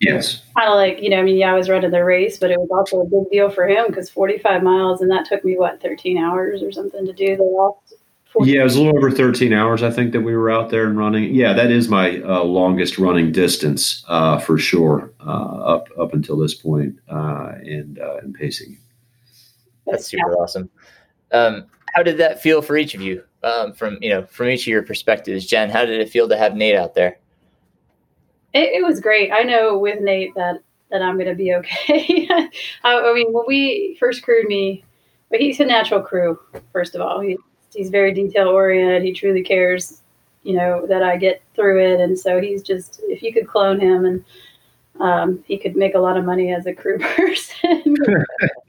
Yes. 0.02 0.42
Kind 0.58 0.68
of 0.68 0.76
like, 0.76 1.02
you 1.02 1.12
know, 1.12 1.20
I 1.20 1.22
mean, 1.22 1.38
yeah, 1.38 1.52
I 1.52 1.56
was 1.56 1.70
running 1.70 1.92
the 1.92 2.04
race, 2.04 2.40
but 2.40 2.50
it 2.50 2.60
was 2.60 2.70
also 2.72 3.02
a 3.02 3.06
big 3.06 3.30
deal 3.32 3.52
for 3.52 3.68
him 3.68 3.86
because 3.88 4.10
45 4.10 4.64
miles 4.64 5.00
and 5.00 5.12
that 5.12 5.26
took 5.26 5.46
me, 5.46 5.56
what, 5.58 5.80
13 5.80 6.18
hours 6.18 6.64
or 6.64 6.72
something 6.72 7.06
to 7.06 7.14
do. 7.14 7.38
the 7.38 7.44
last. 7.44 8.01
14? 8.32 8.54
Yeah, 8.54 8.62
it 8.62 8.64
was 8.64 8.76
a 8.76 8.82
little 8.82 8.98
over 8.98 9.12
13 9.12 9.52
hours, 9.54 9.84
I 9.84 9.92
think, 9.92 10.14
that 10.14 10.22
we 10.22 10.36
were 10.36 10.50
out 10.50 10.70
there 10.70 10.86
and 10.86 10.98
running. 10.98 11.36
Yeah, 11.36 11.54
that 11.54 11.70
is 11.70 11.90
my 11.90 12.22
uh, 12.22 12.44
longest 12.44 12.98
running 12.98 13.32
distance 13.32 14.06
uh, 14.08 14.40
for 14.40 14.58
sure 14.58 15.12
uh, 15.26 15.58
up 15.58 15.90
up 16.00 16.14
until 16.14 16.38
this 16.38 16.54
point, 16.54 16.98
uh, 17.10 17.54
and 17.64 18.00
uh, 18.00 18.18
and 18.22 18.34
pacing. 18.34 18.78
That's 19.86 20.08
super 20.08 20.34
awesome. 20.36 20.70
Um, 21.32 21.66
how 21.94 22.04
did 22.04 22.18
that 22.18 22.42
feel 22.42 22.62
for 22.62 22.78
each 22.78 22.96
of 22.96 23.02
you? 23.02 23.24
Um, 23.44 23.74
from 23.74 23.98
you 24.02 24.10
know 24.10 24.26
from 24.28 24.48
each 24.48 24.62
of 24.62 24.68
your 24.68 24.84
perspectives, 24.84 25.46
Jen, 25.46 25.70
how 25.70 25.86
did 25.86 26.00
it 26.00 26.10
feel 26.10 26.30
to 26.30 26.38
have 26.38 26.56
Nate 26.56 26.76
out 26.76 26.94
there? 26.94 27.18
It, 28.54 28.82
it 28.82 28.86
was 28.86 29.00
great. 29.00 29.32
I 29.32 29.44
know 29.44 29.78
with 29.78 30.00
Nate 30.00 30.34
that 30.36 30.62
that 30.90 31.02
I'm 31.02 31.16
going 31.16 31.28
to 31.28 31.36
be 31.36 31.54
okay. 31.56 32.28
I, 32.32 32.50
I 32.84 33.14
mean, 33.14 33.34
when 33.34 33.46
we 33.48 33.98
first 34.00 34.24
crewed 34.24 34.48
me, 34.48 34.84
but 35.30 35.40
he's 35.40 35.60
a 35.60 35.66
natural 35.66 36.02
crew. 36.02 36.40
First 36.72 36.96
of 36.96 37.02
all, 37.02 37.20
he 37.20 37.38
he's 37.74 37.90
very 37.90 38.14
detail 38.14 38.48
oriented. 38.48 39.04
He 39.04 39.14
truly 39.14 39.44
cares, 39.44 40.02
you 40.44 40.56
know, 40.56 40.86
that 40.88 41.04
I 41.04 41.18
get 41.18 41.42
through 41.56 41.82
it. 41.82 42.00
And 42.00 42.18
so 42.18 42.42
he's 42.42 42.64
just, 42.64 43.02
if 43.04 43.22
you 43.22 43.34
could 43.34 43.48
clone 43.48 43.80
him 43.80 44.06
and 44.06 44.24
um, 45.00 45.44
he 45.48 45.58
could 45.58 45.76
make 45.76 45.96
a 45.96 46.00
lot 46.00 46.18
of 46.18 46.26
money 46.26 46.54
as 46.54 46.66
a 46.66 46.74
crew 46.74 47.00
person. 47.16 47.96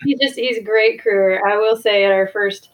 he 0.03 0.17
just 0.17 0.37
he's 0.37 0.59
a 0.59 0.63
great 0.63 1.01
crewer. 1.03 1.41
I 1.47 1.57
will 1.57 1.77
say 1.77 2.05
at 2.05 2.13
our 2.13 2.29
first 2.29 2.71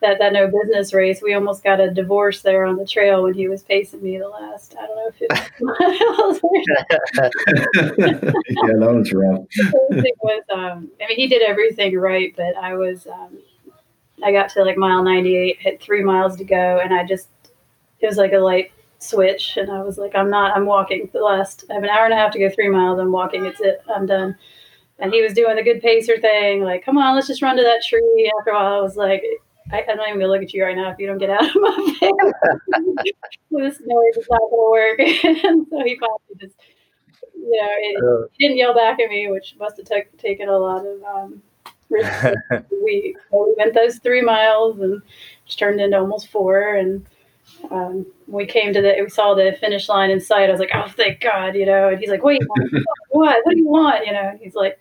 that 0.00 0.18
that 0.18 0.32
no 0.32 0.46
business 0.50 0.92
race, 0.92 1.20
we 1.22 1.34
almost 1.34 1.62
got 1.62 1.80
a 1.80 1.90
divorce 1.90 2.42
there 2.42 2.64
on 2.64 2.76
the 2.76 2.86
trail 2.86 3.22
when 3.22 3.34
he 3.34 3.48
was 3.48 3.62
pacing 3.62 4.02
me 4.02 4.18
the 4.18 4.28
last 4.28 4.74
I 4.78 4.86
don't 4.86 4.96
know 4.96 5.10
50 5.10 5.64
miles. 5.64 6.40
yeah, 6.66 8.14
that 8.78 8.92
was 8.92 9.12
rough. 9.12 9.44
was, 10.22 10.42
um, 10.52 10.90
I 11.02 11.08
mean, 11.08 11.16
he 11.16 11.26
did 11.26 11.42
everything 11.42 11.98
right, 11.98 12.34
but 12.36 12.56
I 12.56 12.74
was 12.74 13.06
um, 13.06 13.38
I 14.22 14.32
got 14.32 14.48
to 14.50 14.62
like 14.62 14.76
mile 14.76 15.02
98, 15.02 15.58
hit 15.60 15.80
three 15.80 16.02
miles 16.02 16.36
to 16.36 16.44
go, 16.44 16.80
and 16.82 16.92
I 16.92 17.04
just 17.04 17.28
it 18.00 18.06
was 18.06 18.16
like 18.16 18.32
a 18.32 18.38
light 18.38 18.72
switch 18.98 19.56
and 19.56 19.70
I 19.70 19.82
was 19.82 19.98
like, 19.98 20.14
I'm 20.14 20.30
not, 20.30 20.56
I'm 20.56 20.66
walking 20.66 21.08
the 21.12 21.20
last, 21.20 21.64
I 21.70 21.74
have 21.74 21.82
an 21.82 21.88
hour 21.88 22.04
and 22.04 22.14
a 22.14 22.16
half 22.16 22.32
to 22.32 22.38
go 22.38 22.50
three 22.50 22.68
miles. 22.68 22.98
I'm 22.98 23.12
walking. 23.12 23.44
It's 23.44 23.60
it. 23.60 23.82
I'm 23.94 24.06
done. 24.06 24.36
And 24.98 25.12
he 25.12 25.22
was 25.22 25.32
doing 25.32 25.56
the 25.56 25.62
good 25.62 25.80
pacer 25.80 26.18
thing. 26.18 26.62
Like, 26.62 26.84
come 26.84 26.98
on, 26.98 27.14
let's 27.14 27.26
just 27.26 27.42
run 27.42 27.56
to 27.56 27.62
that 27.62 27.82
tree. 27.86 28.32
After 28.38 28.50
a 28.50 28.54
while, 28.54 28.74
I 28.74 28.80
was 28.80 28.96
like, 28.96 29.24
I, 29.72 29.80
am 29.80 29.96
not 29.96 30.08
even 30.08 30.20
gonna 30.20 30.32
look 30.32 30.42
at 30.42 30.52
you 30.52 30.62
right 30.64 30.76
now 30.76 30.90
if 30.90 30.98
you 30.98 31.06
don't 31.06 31.18
get 31.18 31.30
out 31.30 31.44
of 31.44 31.54
my 31.54 31.96
face. 32.00 33.12
this 33.50 33.80
noise 33.80 34.16
is 34.16 34.26
not 34.28 34.40
gonna 34.50 34.70
work. 34.70 34.98
and 35.44 35.66
so 35.70 35.84
he 35.84 35.98
finally 35.98 36.38
just, 36.38 36.54
you 37.34 37.62
know, 37.62 37.68
it, 37.78 37.96
uh, 38.04 38.28
he 38.32 38.46
didn't 38.46 38.58
yell 38.58 38.74
back 38.74 39.00
at 39.00 39.08
me, 39.08 39.30
which 39.30 39.54
must 39.58 39.78
have 39.78 39.86
t- 39.86 40.18
taken 40.18 40.48
a 40.48 40.58
lot 40.58 40.84
of 40.84 41.02
um. 41.04 41.42
We, 41.90 43.16
we 43.32 43.54
went 43.56 43.74
those 43.74 43.98
three 43.98 44.22
miles 44.22 44.80
and 44.80 45.02
just 45.46 45.58
turned 45.58 45.80
into 45.80 45.98
almost 45.98 46.28
four. 46.28 46.74
And 46.74 47.06
um, 47.70 48.06
we 48.26 48.46
came 48.46 48.72
to 48.72 48.80
the, 48.80 48.96
we 49.02 49.10
saw 49.10 49.34
the 49.34 49.56
finish 49.60 49.88
line 49.88 50.10
in 50.10 50.20
sight. 50.20 50.48
I 50.48 50.52
was 50.52 50.60
like, 50.60 50.70
oh, 50.74 50.88
thank 50.88 51.20
God, 51.20 51.54
you 51.54 51.66
know. 51.66 51.88
And 51.88 51.98
he's 51.98 52.10
like, 52.10 52.22
wait, 52.22 52.42
what? 53.10 53.44
What 53.44 53.52
do 53.52 53.58
you 53.58 53.68
want? 53.68 54.06
You 54.06 54.12
know. 54.12 54.28
And 54.30 54.40
he's 54.40 54.54
like, 54.54 54.80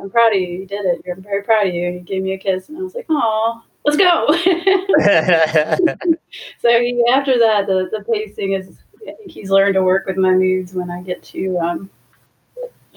I'm 0.00 0.10
proud 0.10 0.34
of 0.34 0.40
you. 0.40 0.48
You 0.48 0.66
did 0.66 0.84
it. 0.84 1.02
I'm 1.10 1.22
very 1.22 1.42
proud 1.42 1.66
of 1.66 1.74
you. 1.74 1.92
He 1.92 2.00
gave 2.00 2.22
me 2.22 2.32
a 2.32 2.38
kiss, 2.38 2.68
and 2.68 2.78
I 2.78 2.82
was 2.82 2.94
like, 2.94 3.06
oh, 3.08 3.62
let's 3.84 3.96
go. 3.96 4.26
so 6.60 6.80
he, 6.80 7.04
after 7.10 7.38
that, 7.38 7.66
the 7.66 7.88
the 7.90 8.04
pacing 8.10 8.52
is. 8.52 8.78
I 9.06 9.12
think 9.12 9.30
he's 9.30 9.48
learned 9.48 9.74
to 9.74 9.82
work 9.82 10.06
with 10.06 10.18
my 10.18 10.32
moods 10.32 10.74
when 10.74 10.90
I 10.90 11.02
get 11.02 11.22
to. 11.22 11.56
Um, 11.58 11.90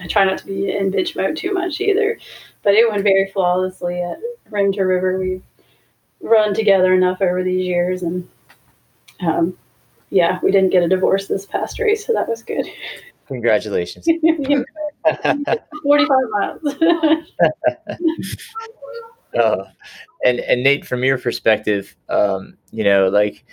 I 0.00 0.06
try 0.06 0.24
not 0.24 0.38
to 0.38 0.46
be 0.46 0.76
in 0.76 0.90
bitch 0.90 1.16
mode 1.16 1.36
too 1.36 1.54
much 1.54 1.80
either, 1.80 2.18
but 2.62 2.74
it 2.74 2.88
went 2.90 3.02
very 3.02 3.30
flawlessly 3.32 4.00
at 4.00 4.18
Rim 4.50 4.72
to 4.72 4.82
River. 4.82 5.18
We've 5.18 5.42
run 6.20 6.54
together 6.54 6.94
enough 6.94 7.20
over 7.20 7.42
these 7.42 7.66
years, 7.66 8.02
and 8.02 8.28
um, 9.20 9.56
yeah, 10.10 10.38
we 10.42 10.50
didn't 10.50 10.70
get 10.70 10.82
a 10.82 10.88
divorce 10.88 11.26
this 11.26 11.46
past 11.46 11.78
race, 11.78 12.06
so 12.06 12.12
that 12.12 12.28
was 12.28 12.42
good. 12.42 12.66
Congratulations. 13.26 14.06
45 15.82 16.08
miles. 16.30 16.60
oh, 19.36 19.64
and 20.24 20.40
and 20.40 20.62
Nate, 20.62 20.86
from 20.86 21.02
your 21.02 21.18
perspective, 21.18 21.96
um, 22.08 22.56
you 22.70 22.84
know, 22.84 23.08
like 23.08 23.44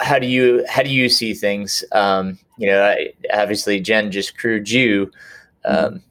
how 0.00 0.18
do 0.18 0.26
you 0.26 0.64
how 0.68 0.82
do 0.82 0.90
you 0.90 1.08
see 1.08 1.34
things? 1.34 1.84
Um, 1.92 2.38
you 2.58 2.68
know, 2.68 2.82
I, 2.82 3.12
obviously 3.32 3.80
Jen 3.80 4.10
just 4.10 4.38
crewed 4.38 4.70
you. 4.70 5.10
Um, 5.64 6.02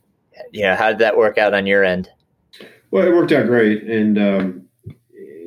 you 0.52 0.64
know, 0.64 0.76
how 0.76 0.90
did 0.90 1.00
that 1.00 1.18
work 1.18 1.38
out 1.38 1.54
on 1.54 1.66
your 1.66 1.84
end? 1.84 2.10
Well, 2.92 3.06
it 3.08 3.14
worked 3.14 3.32
out 3.32 3.48
great, 3.48 3.84
and 3.84 4.18
um, 4.18 4.68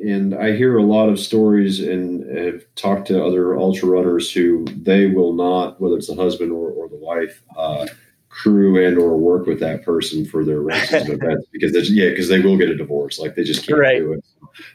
and 0.03 0.35
I 0.35 0.55
hear 0.55 0.77
a 0.77 0.83
lot 0.83 1.09
of 1.09 1.19
stories 1.19 1.79
and 1.79 2.37
have 2.37 2.63
talked 2.75 3.07
to 3.07 3.23
other 3.23 3.57
ultra 3.57 3.89
runners 3.89 4.31
who 4.31 4.65
they 4.65 5.07
will 5.07 5.33
not, 5.33 5.79
whether 5.81 5.95
it's 5.95 6.07
the 6.07 6.15
husband 6.15 6.51
or, 6.51 6.69
or 6.69 6.89
the 6.89 6.97
wife, 6.97 7.41
uh, 7.55 7.87
crew 8.37 8.85
and 8.85 8.99
or 8.99 9.17
work 9.17 9.47
with 9.47 9.59
that 9.59 9.83
person 9.83 10.23
for 10.23 10.45
their 10.45 10.61
races 10.61 11.01
and 11.01 11.09
events 11.13 11.47
because 11.51 11.89
yeah 11.89 12.09
because 12.09 12.27
they 12.27 12.39
will 12.39 12.55
get 12.55 12.69
a 12.69 12.75
divorce 12.75 13.17
like 13.17 13.33
they 13.33 13.43
just 13.43 13.65
can't 13.65 13.79
Right. 13.79 13.97
do 13.97 14.11
it 14.13 14.23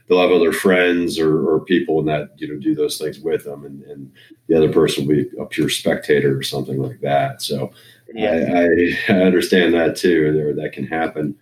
they'll 0.09 0.21
have 0.21 0.33
other 0.33 0.53
friends 0.53 1.17
or, 1.17 1.49
or 1.49 1.61
people 1.61 2.01
and 2.01 2.09
that 2.09 2.31
you 2.39 2.49
know 2.49 2.59
do 2.59 2.75
those 2.75 2.99
things 2.99 3.21
with 3.21 3.45
them 3.45 3.65
and, 3.65 3.83
and 3.85 4.13
the 4.49 4.57
other 4.57 4.73
person 4.73 5.07
will 5.07 5.15
be 5.15 5.31
a 5.39 5.47
pure 5.47 5.69
spectator 5.69 6.37
or 6.37 6.43
something 6.43 6.79
like 6.79 7.01
that 7.03 7.41
so 7.41 7.71
Yeah. 8.15 8.67
I, 9.09 9.13
I, 9.13 9.17
I 9.19 9.23
understand 9.23 9.75
that 9.75 9.97
too 9.97 10.33
there 10.33 10.55
that 10.55 10.73
can 10.73 10.87
happen 10.87 11.35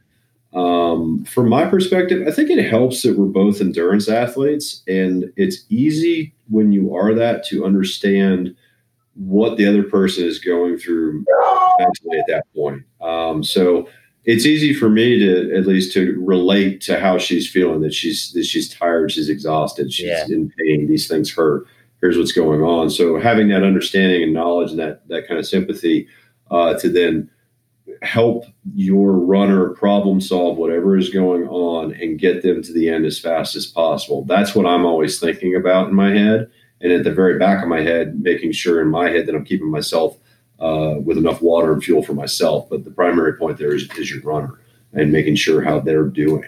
um, 0.53 1.25
from 1.25 1.49
my 1.49 1.65
perspective 1.65 2.27
i 2.27 2.31
think 2.33 2.51
it 2.51 2.69
helps 2.69 3.03
that 3.03 3.17
we're 3.17 3.27
both 3.27 3.61
endurance 3.61 4.09
athletes 4.09 4.83
and 4.89 5.33
it's 5.37 5.65
easy 5.69 6.35
when 6.49 6.73
you 6.73 6.95
are 6.95 7.15
that 7.15 7.45
to 7.45 7.65
understand 7.65 8.55
what 9.15 9.57
the 9.57 9.67
other 9.67 9.83
person 9.85 10.25
is 10.25 10.39
going 10.39 10.79
through 10.79 11.25
mentally 11.79 12.19
at 12.19 12.25
that 12.29 12.45
point. 12.55 12.83
Um, 13.03 13.43
so 13.45 13.89
it's 14.25 14.47
easy 14.47 14.73
for 14.73 14.89
me 14.89 15.19
to 15.19 15.55
at 15.57 15.67
least 15.67 15.93
to 15.95 16.19
relate 16.21 16.81
to 16.83 16.99
how 16.99 17.19
she's 17.19 17.49
feeling 17.51 17.81
that 17.83 17.93
she's 17.93 18.33
that 18.33 18.45
she's 18.45 18.69
tired, 18.73 19.13
she's 19.13 19.29
exhausted, 19.29 19.93
she's 19.93 20.07
Yeah. 20.07 20.25
in 20.29 20.51
pain, 20.59 20.87
these 20.87 21.07
things 21.07 21.31
hurt. 21.35 21.67
Here's 22.01 22.17
what's 22.17 22.33
going 22.33 22.63
on. 22.63 22.89
So 22.89 23.21
having 23.21 23.49
that 23.49 23.63
understanding 23.63 24.23
and 24.23 24.33
knowledge 24.33 24.71
and 24.71 24.79
that 24.79 25.07
that 25.09 25.27
kind 25.29 25.39
of 25.39 25.47
sympathy 25.47 26.09
uh, 26.51 26.75
to 26.79 26.89
then 26.89 27.31
help 28.03 28.45
your 28.75 29.13
runner 29.13 29.71
problem 29.71 30.21
solve 30.21 30.57
whatever 30.57 30.97
is 30.97 31.11
going 31.11 31.47
on 31.49 31.93
and 31.95 32.19
get 32.19 32.43
them 32.43 32.63
to 32.63 32.73
the 32.73 32.89
end 32.89 33.05
as 33.05 33.19
fast 33.19 33.57
as 33.57 33.67
possible. 33.67 34.25
That's 34.25 34.55
what 34.55 34.67
I'm 34.67 34.85
always 34.85 35.19
thinking 35.19 35.55
about 35.55 35.89
in 35.89 35.95
my 35.95 36.11
head. 36.11 36.51
And 36.81 36.93
at 36.93 37.05
the 37.05 37.13
very 37.13 37.39
back 37.39 37.63
of 37.63 37.69
my 37.69 37.83
head, 37.83 38.21
making 38.21 38.53
sure 38.53 38.81
in 38.81 38.89
my 38.89 39.11
head 39.11 39.27
that 39.27 39.35
I'm 39.35 39.45
keeping 39.45 39.71
myself 39.71 40.17
uh, 40.61 40.95
with 41.03 41.19
enough 41.19 41.43
water 41.43 41.73
and 41.73 41.83
fuel 41.83 42.03
for 42.03 42.15
myself. 42.15 42.69
But 42.71 42.85
the 42.85 42.91
primary 42.91 43.35
point 43.35 43.59
there 43.59 43.75
is, 43.75 43.91
is 43.99 44.11
your 44.11 44.23
runner 44.23 44.61
and 44.93 45.13
making 45.13 45.37
sure 45.37 45.63
how 45.63 45.81
they're 45.81 46.07
doing. 46.07 46.45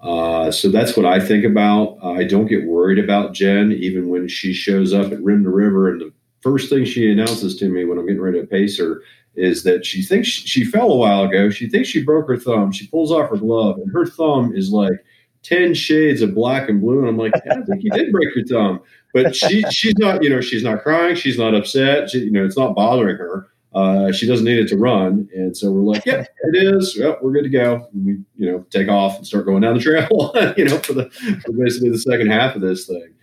Uh, 0.00 0.52
so 0.52 0.68
that's 0.68 0.96
what 0.96 1.06
I 1.06 1.18
think 1.18 1.44
about. 1.44 1.98
I 2.02 2.24
don't 2.24 2.46
get 2.46 2.64
worried 2.64 2.98
about 2.98 3.34
Jen, 3.34 3.72
even 3.72 4.08
when 4.08 4.28
she 4.28 4.52
shows 4.52 4.92
up 4.92 5.10
at 5.10 5.22
Rim 5.22 5.42
to 5.42 5.50
River. 5.50 5.90
And 5.90 6.00
the 6.00 6.12
first 6.42 6.70
thing 6.70 6.84
she 6.84 7.10
announces 7.10 7.56
to 7.56 7.68
me 7.68 7.84
when 7.84 7.98
I'm 7.98 8.06
getting 8.06 8.22
ready 8.22 8.40
to 8.40 8.46
pace 8.46 8.78
her 8.78 9.02
is 9.36 9.62
that 9.64 9.84
she 9.84 10.02
thinks 10.02 10.28
she, 10.28 10.46
she 10.46 10.64
fell 10.64 10.90
a 10.90 10.96
while 10.96 11.24
ago. 11.24 11.50
She 11.50 11.68
thinks 11.68 11.88
she 11.88 12.02
broke 12.02 12.28
her 12.28 12.36
thumb. 12.36 12.72
She 12.72 12.86
pulls 12.86 13.12
off 13.12 13.30
her 13.30 13.36
glove, 13.36 13.78
and 13.78 13.92
her 13.92 14.06
thumb 14.06 14.54
is 14.54 14.70
like 14.70 15.04
10 15.42 15.74
shades 15.74 16.22
of 16.22 16.34
black 16.34 16.68
and 16.68 16.80
blue. 16.80 17.00
And 17.00 17.08
I'm 17.08 17.16
like, 17.16 17.32
I 17.50 17.62
think 17.62 17.84
you 17.84 17.90
did 17.90 18.10
break 18.12 18.34
your 18.34 18.46
thumb. 18.46 18.80
But 19.14 19.34
she 19.34 19.62
she's 19.70 19.94
not, 19.98 20.22
you 20.22 20.28
know, 20.28 20.40
she's 20.40 20.62
not 20.62 20.82
crying. 20.82 21.14
She's 21.14 21.38
not 21.38 21.54
upset. 21.54 22.10
She, 22.10 22.18
you 22.18 22.30
know, 22.30 22.44
it's 22.44 22.58
not 22.58 22.74
bothering 22.74 23.16
her. 23.16 23.48
Uh, 23.72 24.10
she 24.10 24.26
doesn't 24.26 24.46
need 24.46 24.58
it 24.58 24.68
to 24.68 24.76
run. 24.76 25.28
And 25.34 25.56
so 25.56 25.70
we're 25.70 25.82
like, 25.82 26.04
yeah, 26.06 26.24
it 26.44 26.56
is. 26.56 26.96
Yep, 26.96 27.20
we're 27.22 27.32
good 27.32 27.44
to 27.44 27.50
go. 27.50 27.86
And 27.92 28.06
we, 28.06 28.12
you 28.36 28.50
know, 28.50 28.64
take 28.70 28.88
off 28.88 29.18
and 29.18 29.26
start 29.26 29.44
going 29.44 29.60
down 29.60 29.74
the 29.74 29.82
trail, 29.82 30.32
you 30.56 30.64
know, 30.64 30.78
for 30.78 30.94
the 30.94 31.10
for 31.44 31.52
basically 31.52 31.90
the 31.90 31.98
second 31.98 32.30
half 32.30 32.54
of 32.56 32.62
this 32.62 32.86
thing 32.86 33.14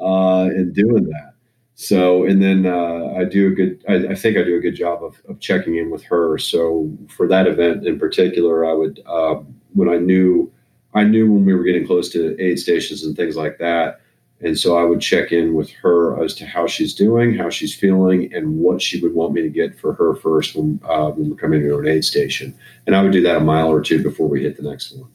uh, 0.00 0.44
and 0.44 0.74
doing 0.74 1.04
that. 1.04 1.34
So, 1.78 2.24
and 2.24 2.42
then 2.42 2.64
uh, 2.64 3.12
I 3.18 3.24
do 3.24 3.48
a 3.48 3.50
good, 3.50 3.84
I, 3.86 4.12
I 4.12 4.14
think 4.14 4.38
I 4.38 4.42
do 4.42 4.56
a 4.56 4.60
good 4.60 4.74
job 4.74 5.04
of, 5.04 5.20
of 5.28 5.38
checking 5.40 5.76
in 5.76 5.90
with 5.90 6.02
her. 6.04 6.38
So 6.38 6.90
for 7.08 7.28
that 7.28 7.46
event 7.46 7.86
in 7.86 7.98
particular, 7.98 8.64
I 8.64 8.72
would, 8.72 9.02
um, 9.06 9.54
when 9.74 9.90
I 9.90 9.98
knew, 9.98 10.50
I 10.94 11.04
knew 11.04 11.30
when 11.30 11.44
we 11.44 11.54
were 11.54 11.64
getting 11.64 11.86
close 11.86 12.08
to 12.12 12.34
aid 12.42 12.58
stations 12.58 13.04
and 13.04 13.14
things 13.14 13.36
like 13.36 13.58
that. 13.58 14.00
And 14.40 14.58
so 14.58 14.78
I 14.78 14.84
would 14.84 15.02
check 15.02 15.32
in 15.32 15.54
with 15.54 15.70
her 15.82 16.22
as 16.24 16.34
to 16.36 16.46
how 16.46 16.66
she's 16.66 16.94
doing, 16.94 17.34
how 17.34 17.50
she's 17.50 17.74
feeling, 17.74 18.32
and 18.34 18.58
what 18.58 18.80
she 18.80 18.98
would 19.00 19.14
want 19.14 19.34
me 19.34 19.42
to 19.42 19.50
get 19.50 19.78
for 19.78 19.92
her 19.94 20.14
first 20.14 20.56
when, 20.56 20.80
uh, 20.82 21.10
when 21.10 21.28
we're 21.28 21.36
coming 21.36 21.60
to 21.60 21.78
an 21.78 21.86
aid 21.86 22.06
station. 22.06 22.54
And 22.86 22.96
I 22.96 23.02
would 23.02 23.12
do 23.12 23.22
that 23.22 23.36
a 23.36 23.40
mile 23.40 23.68
or 23.68 23.82
two 23.82 24.02
before 24.02 24.28
we 24.28 24.42
hit 24.42 24.56
the 24.56 24.62
next 24.62 24.92
one. 24.92 25.10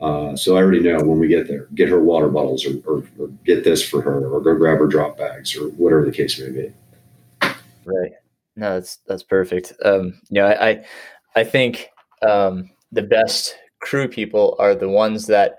Uh, 0.00 0.36
so 0.36 0.56
I 0.56 0.62
already 0.62 0.80
know 0.80 0.98
when 0.98 1.18
we 1.18 1.26
get 1.26 1.48
there, 1.48 1.66
get 1.74 1.88
her 1.88 2.00
water 2.00 2.28
bottles 2.28 2.64
or, 2.64 2.78
or, 2.86 3.02
or 3.18 3.28
get 3.44 3.64
this 3.64 3.82
for 3.86 4.00
her 4.00 4.28
or 4.28 4.40
go 4.40 4.54
grab 4.54 4.78
her 4.78 4.86
drop 4.86 5.18
bags 5.18 5.56
or 5.56 5.70
whatever 5.70 6.04
the 6.04 6.12
case 6.12 6.38
may 6.38 6.50
be. 6.50 6.72
Right. 7.84 8.12
No, 8.54 8.74
that's 8.74 8.98
that's 9.06 9.22
perfect. 9.22 9.72
Um, 9.84 10.20
you 10.28 10.40
know, 10.40 10.46
I 10.46 10.68
I, 10.68 10.84
I 11.36 11.44
think 11.44 11.88
um, 12.22 12.70
the 12.92 13.02
best 13.02 13.56
crew 13.80 14.08
people 14.08 14.56
are 14.58 14.74
the 14.74 14.88
ones 14.88 15.26
that 15.26 15.56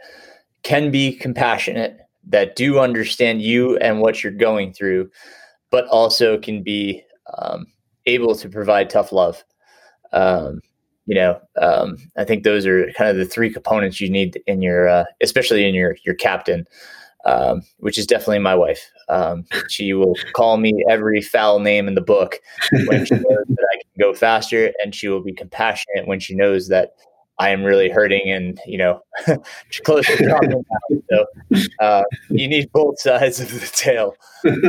can 0.63 0.91
be 0.91 1.13
compassionate, 1.13 1.99
that 2.27 2.55
do 2.55 2.79
understand 2.79 3.41
you 3.41 3.77
and 3.77 4.01
what 4.01 4.23
you're 4.23 4.33
going 4.33 4.73
through, 4.73 5.09
but 5.71 5.87
also 5.87 6.37
can 6.37 6.61
be 6.61 7.03
um, 7.37 7.65
able 8.05 8.35
to 8.35 8.49
provide 8.49 8.89
tough 8.89 9.11
love. 9.11 9.43
Um, 10.11 10.61
you 11.10 11.15
know, 11.15 11.41
um, 11.60 11.98
I 12.18 12.23
think 12.23 12.44
those 12.44 12.68
are 12.68 12.91
kind 12.91 13.10
of 13.10 13.18
the 13.18 13.26
three 13.26 13.52
components 13.52 13.99
you 13.99 14.11
need 14.11 14.40
in 14.45 14.61
your, 14.61 14.88
uh, 14.88 15.06
especially 15.22 15.68
in 15.68 15.73
your 15.73 15.98
your 16.06 16.14
captain, 16.14 16.68
um, 17.26 17.64
which 17.77 17.98
is 17.98 18.06
definitely 18.06 18.38
my 18.38 18.53
wife. 18.53 18.91
Um, 19.10 19.44
she 19.69 19.94
will 19.94 20.14
call 20.34 20.57
me 20.57 20.72
every 20.88 21.19
foul 21.19 21.61
name 21.61 21.88
in 21.88 21.95
the 21.95 22.02
book 22.02 22.40
when 22.86 23.06
she 23.06 23.15
knows 23.15 23.45
that 23.48 23.68
I 23.73 23.77
can 23.77 23.91
go 23.99 24.14
faster, 24.14 24.72
and 24.84 24.94
she 24.94 25.07
will 25.07 25.23
be 25.23 25.34
compassionate 25.34 26.06
when 26.06 26.19
she 26.19 26.36
knows 26.36 26.68
that 26.68 26.91
I 27.40 27.49
am 27.49 27.64
really 27.64 27.90
hurting 27.90 28.31
and 28.31 28.60
you 28.68 28.77
know 28.77 29.02
close 29.84 30.06
to 30.06 30.23
dropping 30.23 30.53
out. 30.53 31.02
So 31.10 31.26
uh, 31.80 32.03
you 32.30 32.48
need 32.48 32.72
both 32.72 33.02
sides 33.02 33.40
of 33.40 33.52
the 33.52 33.68
tail. 33.73 34.14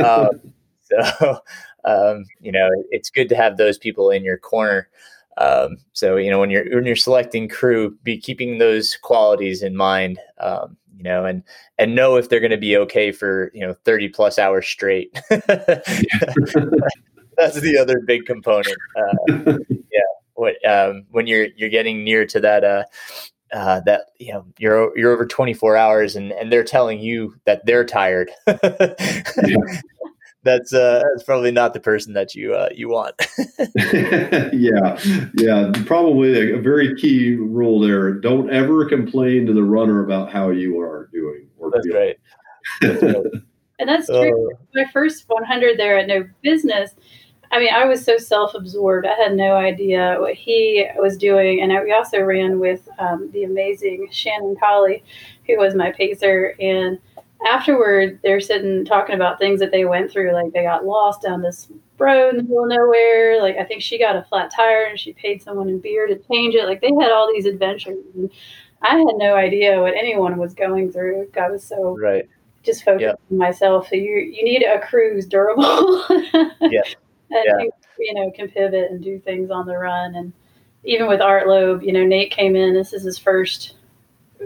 Um, 0.03 0.53
so 0.85 1.37
um, 1.85 2.25
you 2.39 2.51
know 2.51 2.67
it's 2.89 3.11
good 3.11 3.29
to 3.29 3.35
have 3.35 3.57
those 3.57 3.77
people 3.77 4.09
in 4.09 4.23
your 4.23 4.39
corner. 4.39 4.89
Um, 5.37 5.77
so 5.93 6.17
you 6.17 6.29
know 6.29 6.39
when 6.39 6.49
you're 6.49 6.65
when 6.75 6.85
you're 6.85 6.95
selecting 6.95 7.47
crew, 7.47 7.97
be 8.03 8.17
keeping 8.17 8.57
those 8.57 8.97
qualities 9.01 9.63
in 9.63 9.75
mind. 9.75 10.19
Um, 10.39 10.77
you 11.01 11.03
know, 11.03 11.25
and 11.25 11.43
and 11.79 11.95
know 11.95 12.15
if 12.15 12.29
they're 12.29 12.39
going 12.39 12.51
to 12.51 12.57
be 12.57 12.77
okay 12.77 13.11
for 13.11 13.51
you 13.53 13.61
know 13.61 13.73
30 13.85 14.09
plus 14.09 14.37
hours 14.37 14.67
straight. 14.67 15.11
That's 15.29 15.49
the 17.59 17.77
other 17.81 17.99
big 18.05 18.25
component. 18.25 18.77
Uh, 18.95 19.27
yeah, 19.69 20.01
what 20.35 20.55
um, 20.69 21.05
when 21.09 21.27
you're 21.27 21.47
you're 21.55 21.69
getting 21.69 22.03
near 22.03 22.25
to 22.27 22.39
that 22.41 22.63
uh, 22.63 22.83
uh, 23.51 23.79
that 23.81 24.11
you 24.19 24.31
know 24.31 24.45
you're 24.59 24.95
you're 24.97 25.11
over 25.11 25.25
24 25.25 25.75
hours 25.75 26.15
and 26.15 26.31
and 26.33 26.51
they're 26.51 26.63
telling 26.63 26.99
you 26.99 27.35
that 27.45 27.65
they're 27.65 27.85
tired. 27.85 28.29
That's 30.43 30.73
uh, 30.73 31.03
that's 31.13 31.23
probably 31.23 31.51
not 31.51 31.73
the 31.73 31.79
person 31.79 32.13
that 32.13 32.33
you 32.33 32.53
uh, 32.53 32.69
you 32.73 32.89
want. 32.89 33.15
yeah, 34.53 34.99
yeah. 35.35 35.71
Probably 35.85 36.51
a, 36.51 36.57
a 36.57 36.61
very 36.61 36.95
key 36.95 37.35
rule 37.35 37.79
there. 37.79 38.11
Don't 38.13 38.49
ever 38.51 38.85
complain 38.85 39.45
to 39.45 39.53
the 39.53 39.63
runner 39.63 40.03
about 40.03 40.31
how 40.31 40.49
you 40.49 40.79
are 40.79 41.09
doing. 41.13 41.47
Or 41.57 41.69
That's 41.71 41.85
feeling. 41.85 42.01
right. 42.01 42.17
That's 42.81 43.03
right. 43.03 43.15
And 43.79 43.89
that's 43.89 44.05
true. 44.05 44.51
Uh, 44.51 44.57
My 44.75 44.85
first 44.93 45.23
100 45.27 45.75
there 45.75 45.97
at 45.97 46.05
No 46.05 46.23
Business, 46.43 46.91
I 47.51 47.59
mean, 47.59 47.73
I 47.73 47.85
was 47.85 48.03
so 48.03 48.17
self 48.17 48.53
absorbed. 48.53 49.07
I 49.07 49.15
had 49.15 49.35
no 49.35 49.55
idea 49.55 50.17
what 50.19 50.35
he 50.35 50.87
was 50.97 51.17
doing. 51.17 51.61
And 51.61 51.73
I, 51.73 51.83
we 51.83 51.91
also 51.91 52.19
ran 52.21 52.59
with 52.59 52.87
um, 52.99 53.29
the 53.33 53.43
amazing 53.43 54.07
Shannon 54.11 54.55
Colley, 54.59 55.03
who 55.47 55.57
was 55.57 55.73
my 55.73 55.91
pacer. 55.91 56.55
And 56.59 56.99
afterward, 57.47 58.19
they're 58.23 58.39
sitting 58.39 58.85
talking 58.85 59.15
about 59.15 59.39
things 59.39 59.59
that 59.59 59.71
they 59.71 59.85
went 59.85 60.11
through. 60.11 60.33
Like 60.33 60.53
they 60.53 60.63
got 60.63 60.85
lost 60.85 61.21
down 61.21 61.41
this 61.41 61.69
road 61.97 62.31
in 62.31 62.37
the 62.37 62.43
middle 62.43 62.63
of 62.63 62.69
nowhere. 62.69 63.41
Like 63.41 63.57
I 63.57 63.63
think 63.63 63.81
she 63.81 63.97
got 63.99 64.15
a 64.15 64.23
flat 64.29 64.51
tire 64.53 64.85
and 64.85 64.99
she 64.99 65.13
paid 65.13 65.41
someone 65.41 65.69
in 65.69 65.79
beer 65.79 66.07
to 66.07 66.17
change 66.31 66.55
it. 66.55 66.65
Like 66.65 66.81
they 66.81 66.91
had 66.99 67.11
all 67.11 67.31
these 67.33 67.45
adventures. 67.45 67.97
And 68.15 68.29
I 68.81 68.97
had 68.97 69.15
no 69.17 69.35
idea 69.35 69.79
what 69.81 69.93
anyone 69.95 70.37
was 70.37 70.53
going 70.53 70.91
through. 70.91 71.29
I 71.39 71.49
was 71.49 71.63
so 71.63 71.97
right. 71.97 72.27
just 72.63 72.83
focused 72.83 73.01
Yep. 73.03 73.19
on 73.31 73.37
myself. 73.37 73.87
So 73.89 73.95
you 73.95 74.17
you 74.17 74.43
need 74.43 74.63
a 74.63 74.79
crew 74.79 75.13
who's 75.13 75.27
durable. 75.27 76.03
Yeah. 76.61 76.81
And 77.33 77.45
Yeah. 77.45 77.57
who, 77.59 77.69
you 77.99 78.13
know, 78.13 78.31
can 78.31 78.49
pivot 78.49 78.91
and 78.91 79.03
do 79.03 79.19
things 79.19 79.49
on 79.51 79.65
the 79.65 79.77
run. 79.77 80.15
And 80.15 80.33
even 80.83 81.07
with 81.07 81.21
Art 81.21 81.47
Loeb, 81.47 81.81
you 81.83 81.91
know, 81.93 82.03
Nate 82.05 82.31
came 82.31 82.55
in, 82.55 82.73
this 82.73 82.93
is 82.93 83.03
his 83.03 83.17
first 83.17 83.75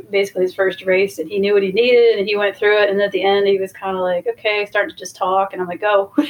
basically 0.10 0.44
his 0.44 0.54
first 0.54 0.84
race 0.86 1.20
and 1.20 1.30
he 1.30 1.40
knew 1.40 1.54
what 1.54 1.64
he 1.64 1.72
needed 1.72 2.18
and 2.18 2.28
he 2.28 2.36
went 2.36 2.56
through 2.56 2.82
it 2.82 2.90
and 2.90 3.02
at 3.02 3.12
the 3.12 3.24
end 3.24 3.48
he 3.48 3.60
was 3.60 3.72
kinda 3.74 4.00
like, 4.00 4.28
Okay, 4.28 4.66
starting 4.66 4.90
to 4.90 4.96
just 4.96 5.16
talk 5.16 5.54
and 5.54 5.62
I'm 5.62 5.68
like, 5.68 5.82
Go. 5.82 6.14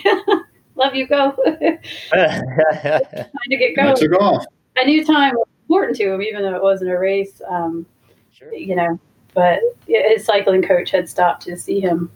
Love 0.78 0.94
you, 0.94 1.08
go. 1.08 1.32
Time 1.46 1.80
to 2.14 3.58
get 3.58 3.72
I 3.72 3.74
going. 3.76 3.96
took 3.96 4.12
off. 4.20 4.46
I 4.78 4.84
knew 4.84 5.06
time 5.06 5.34
was 5.36 5.48
important 5.64 5.96
to 5.98 6.14
him, 6.14 6.22
even 6.22 6.42
though 6.44 6.54
it 6.54 6.62
wasn't 6.62 6.92
a 6.92 7.00
race. 7.00 7.42
Um, 7.48 7.86
sure. 8.34 8.54
you 8.54 8.76
know, 8.76 9.00
but 9.34 9.62
his 9.88 10.26
cycling 10.26 10.62
coach 10.62 10.92
had 10.92 11.08
stopped 11.08 11.44
to 11.44 11.56
see 11.56 11.80
him, 11.80 12.12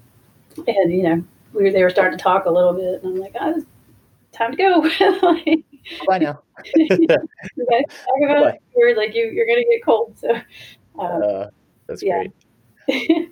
and 0.68 0.92
you 0.92 1.04
know, 1.04 1.24
we 1.54 1.64
were, 1.64 1.72
they 1.72 1.84
were 1.84 1.90
starting 1.90 2.18
to 2.18 2.22
talk 2.22 2.46
a 2.46 2.52
little 2.52 2.74
bit, 2.74 3.02
and 3.02 3.14
I'm 3.16 3.20
like, 3.22 3.36
oh, 3.40 3.64
time 4.34 4.52
to 4.52 4.58
go. 4.58 4.80
like, 5.26 5.64
Bye 6.08 6.18
now. 6.18 6.42
you 6.76 7.08
guys 7.08 7.18
talk 7.48 8.22
about 8.24 8.44
Bye. 8.44 8.50
it. 8.50 8.62
You're 8.76 8.98
like 8.98 9.16
you, 9.16 9.26
you're 9.32 9.46
gonna 9.48 9.64
get 9.72 9.86
cold, 9.86 10.18
so. 10.20 10.38
Um, 10.98 11.24
Uh, 11.24 11.46
that's 11.88 12.04
Yeah. 12.04 12.24
great. 12.88 13.32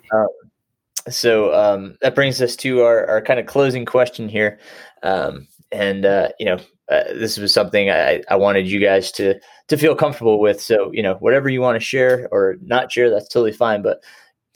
So 1.08 1.54
um, 1.54 1.96
that 2.02 2.14
brings 2.14 2.42
us 2.42 2.54
to 2.56 2.82
our, 2.82 3.06
our 3.06 3.22
kind 3.22 3.40
of 3.40 3.46
closing 3.46 3.86
question 3.86 4.28
here. 4.28 4.58
Um, 5.02 5.48
and, 5.72 6.04
uh, 6.04 6.30
you 6.38 6.46
know, 6.46 6.58
uh, 6.90 7.04
this 7.14 7.38
was 7.38 7.52
something 7.52 7.90
I, 7.90 8.22
I 8.28 8.36
wanted 8.36 8.66
you 8.70 8.80
guys 8.80 9.12
to 9.12 9.38
to 9.68 9.76
feel 9.76 9.94
comfortable 9.94 10.40
with. 10.40 10.60
So 10.60 10.90
you 10.92 11.02
know, 11.02 11.14
whatever 11.16 11.50
you 11.50 11.60
want 11.60 11.76
to 11.76 11.84
share 11.84 12.28
or 12.32 12.56
not 12.62 12.90
share, 12.90 13.10
that's 13.10 13.28
totally 13.28 13.52
fine. 13.52 13.82
But 13.82 14.02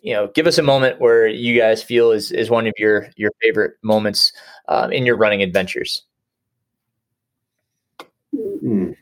you 0.01 0.15
know, 0.15 0.29
give 0.35 0.47
us 0.47 0.57
a 0.57 0.63
moment 0.63 1.01
where 1.01 1.27
you 1.27 1.59
guys 1.61 1.83
feel 1.83 2.11
is 2.11 2.33
is 2.33 2.49
one 2.49 2.67
of 2.67 2.73
your 2.79 3.11
your 3.17 3.31
favorite 3.43 3.75
moments 3.83 4.33
um, 4.69 4.93
in 4.93 5.05
your 5.05 5.17
running 5.19 5.43
adventures. 5.43 6.03
Hmm. 8.35 8.93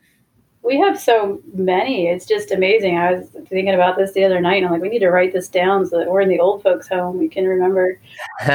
We 0.63 0.79
have 0.79 0.99
so 0.99 1.41
many. 1.53 2.07
It's 2.07 2.25
just 2.27 2.51
amazing. 2.51 2.97
I 2.97 3.13
was 3.13 3.27
thinking 3.49 3.73
about 3.73 3.97
this 3.97 4.11
the 4.11 4.23
other 4.23 4.39
night, 4.39 4.57
and 4.57 4.67
I'm 4.67 4.71
like, 4.71 4.81
we 4.81 4.89
need 4.89 4.99
to 4.99 5.09
write 5.09 5.33
this 5.33 5.47
down 5.47 5.85
so 5.87 5.97
that 5.97 6.07
we're 6.09 6.21
in 6.21 6.29
the 6.29 6.39
old 6.39 6.61
folks' 6.61 6.87
home. 6.87 7.17
We 7.17 7.27
can 7.29 7.45
remember 7.47 7.99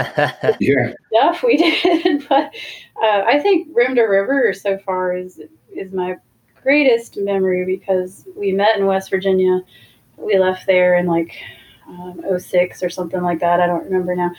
Yeah. 0.60 0.92
stuff 1.12 1.42
we 1.42 1.56
did. 1.82 2.28
but 2.28 2.54
uh, 3.02 3.22
I 3.26 3.40
think 3.40 3.68
Rim 3.72 3.96
to 3.96 4.02
River 4.02 4.52
so 4.54 4.78
far 4.78 5.16
is 5.16 5.40
is 5.74 5.92
my 5.92 6.16
greatest 6.62 7.16
memory 7.16 7.64
because 7.64 8.24
we 8.36 8.52
met 8.52 8.76
in 8.78 8.86
West 8.86 9.10
Virginia. 9.10 9.60
We 10.16 10.38
left 10.38 10.66
there 10.66 10.96
in 10.96 11.06
like 11.06 11.34
um, 11.88 12.22
06 12.38 12.82
or 12.82 12.88
something 12.88 13.22
like 13.22 13.40
that. 13.40 13.60
I 13.60 13.66
don't 13.66 13.84
remember 13.84 14.14
now. 14.14 14.30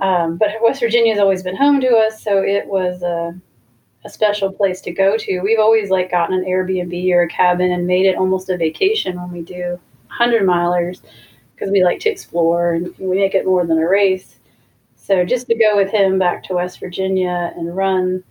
Um, 0.00 0.36
but 0.36 0.50
West 0.62 0.80
Virginia 0.80 1.12
has 1.14 1.20
always 1.20 1.42
been 1.42 1.56
home 1.56 1.80
to 1.80 1.88
us, 1.96 2.22
so 2.22 2.38
it 2.42 2.66
was 2.66 3.02
a, 3.02 3.38
a 4.06 4.10
special 4.10 4.52
place 4.52 4.80
to 4.82 4.92
go 4.92 5.16
to. 5.16 5.40
We've 5.40 5.58
always 5.58 5.90
like 5.90 6.12
gotten 6.12 6.38
an 6.38 6.44
Airbnb 6.44 7.12
or 7.12 7.22
a 7.22 7.28
cabin 7.28 7.72
and 7.72 7.86
made 7.86 8.06
it 8.06 8.16
almost 8.16 8.48
a 8.48 8.56
vacation 8.56 9.16
when 9.16 9.32
we 9.32 9.42
do 9.42 9.78
100 10.06 10.42
milers 10.42 11.02
because 11.54 11.70
we 11.72 11.82
like 11.82 11.98
to 12.00 12.08
explore 12.08 12.74
and 12.74 12.96
we 12.98 13.16
make 13.16 13.34
it 13.34 13.44
more 13.44 13.66
than 13.66 13.78
a 13.78 13.88
race. 13.88 14.36
So 14.94 15.24
just 15.24 15.48
to 15.48 15.56
go 15.56 15.76
with 15.76 15.90
him 15.90 16.18
back 16.18 16.44
to 16.44 16.54
West 16.54 16.78
Virginia 16.78 17.52
and 17.56 17.76
run 17.76 18.22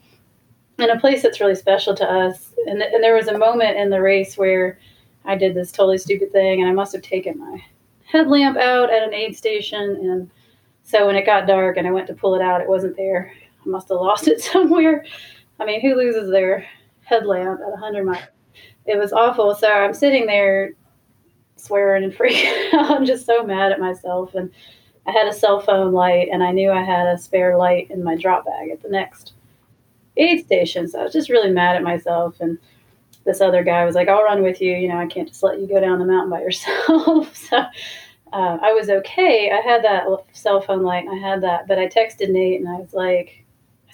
in 0.79 0.89
a 0.89 0.99
place 0.99 1.21
that's 1.21 1.41
really 1.41 1.55
special 1.55 1.93
to 1.95 2.09
us. 2.09 2.53
And, 2.67 2.81
and 2.81 3.03
there 3.03 3.15
was 3.15 3.27
a 3.27 3.37
moment 3.37 3.77
in 3.77 3.89
the 3.89 4.01
race 4.01 4.37
where 4.37 4.79
I 5.25 5.35
did 5.35 5.55
this 5.55 5.71
totally 5.71 5.97
stupid 5.97 6.31
thing 6.31 6.61
and 6.61 6.69
I 6.69 6.73
must 6.73 6.93
have 6.93 7.01
taken 7.01 7.37
my 7.37 7.61
headlamp 8.05 8.57
out 8.57 8.93
at 8.93 9.03
an 9.03 9.13
aid 9.13 9.35
station. 9.35 9.97
And 10.01 10.29
so 10.83 11.05
when 11.07 11.15
it 11.15 11.25
got 11.25 11.47
dark 11.47 11.75
and 11.75 11.87
I 11.87 11.91
went 11.91 12.07
to 12.07 12.13
pull 12.13 12.35
it 12.35 12.41
out, 12.41 12.61
it 12.61 12.69
wasn't 12.69 12.95
there. 12.95 13.33
I 13.65 13.69
must 13.69 13.89
have 13.89 13.99
lost 13.99 14.27
it 14.27 14.41
somewhere. 14.53 15.03
I 15.59 15.65
mean, 15.65 15.81
who 15.81 15.95
loses 15.95 16.29
their 16.29 16.65
headlamp 17.03 17.61
at 17.61 17.71
100 17.71 18.05
miles? 18.05 18.25
It 18.85 18.97
was 18.97 19.13
awful. 19.13 19.55
So 19.55 19.71
I'm 19.71 19.93
sitting 19.93 20.25
there 20.25 20.73
swearing 21.55 22.03
and 22.03 22.13
freaking 22.13 22.73
out. 22.73 22.91
I'm 22.91 23.05
just 23.05 23.25
so 23.25 23.43
mad 23.43 23.71
at 23.71 23.79
myself. 23.79 24.35
And 24.35 24.51
I 25.07 25.11
had 25.11 25.27
a 25.27 25.33
cell 25.33 25.59
phone 25.59 25.93
light 25.93 26.29
and 26.31 26.43
I 26.43 26.51
knew 26.51 26.71
I 26.71 26.83
had 26.83 27.07
a 27.07 27.17
spare 27.17 27.57
light 27.57 27.89
in 27.91 28.03
my 28.03 28.15
drop 28.15 28.45
bag 28.45 28.69
at 28.69 28.81
the 28.81 28.89
next 28.89 29.33
aid 30.17 30.45
station. 30.45 30.87
So 30.87 30.99
I 30.99 31.03
was 31.03 31.13
just 31.13 31.29
really 31.29 31.51
mad 31.51 31.75
at 31.75 31.83
myself. 31.83 32.39
And 32.39 32.57
this 33.23 33.41
other 33.41 33.63
guy 33.63 33.85
was 33.85 33.95
like, 33.95 34.07
I'll 34.07 34.23
run 34.23 34.43
with 34.43 34.61
you. 34.61 34.75
You 34.75 34.87
know, 34.87 34.97
I 34.97 35.07
can't 35.07 35.27
just 35.27 35.43
let 35.43 35.59
you 35.59 35.67
go 35.67 35.79
down 35.79 35.99
the 35.99 36.05
mountain 36.05 36.29
by 36.29 36.41
yourself. 36.41 37.35
so 37.49 37.57
uh, 37.57 38.57
I 38.61 38.73
was 38.73 38.89
okay. 38.89 39.51
I 39.51 39.61
had 39.67 39.83
that 39.83 40.05
cell 40.33 40.61
phone 40.61 40.83
light 40.83 41.07
I 41.07 41.15
had 41.15 41.41
that, 41.41 41.67
but 41.67 41.79
I 41.79 41.87
texted 41.87 42.29
Nate 42.29 42.59
and 42.59 42.69
I 42.69 42.79
was 42.79 42.93
like, 42.93 43.44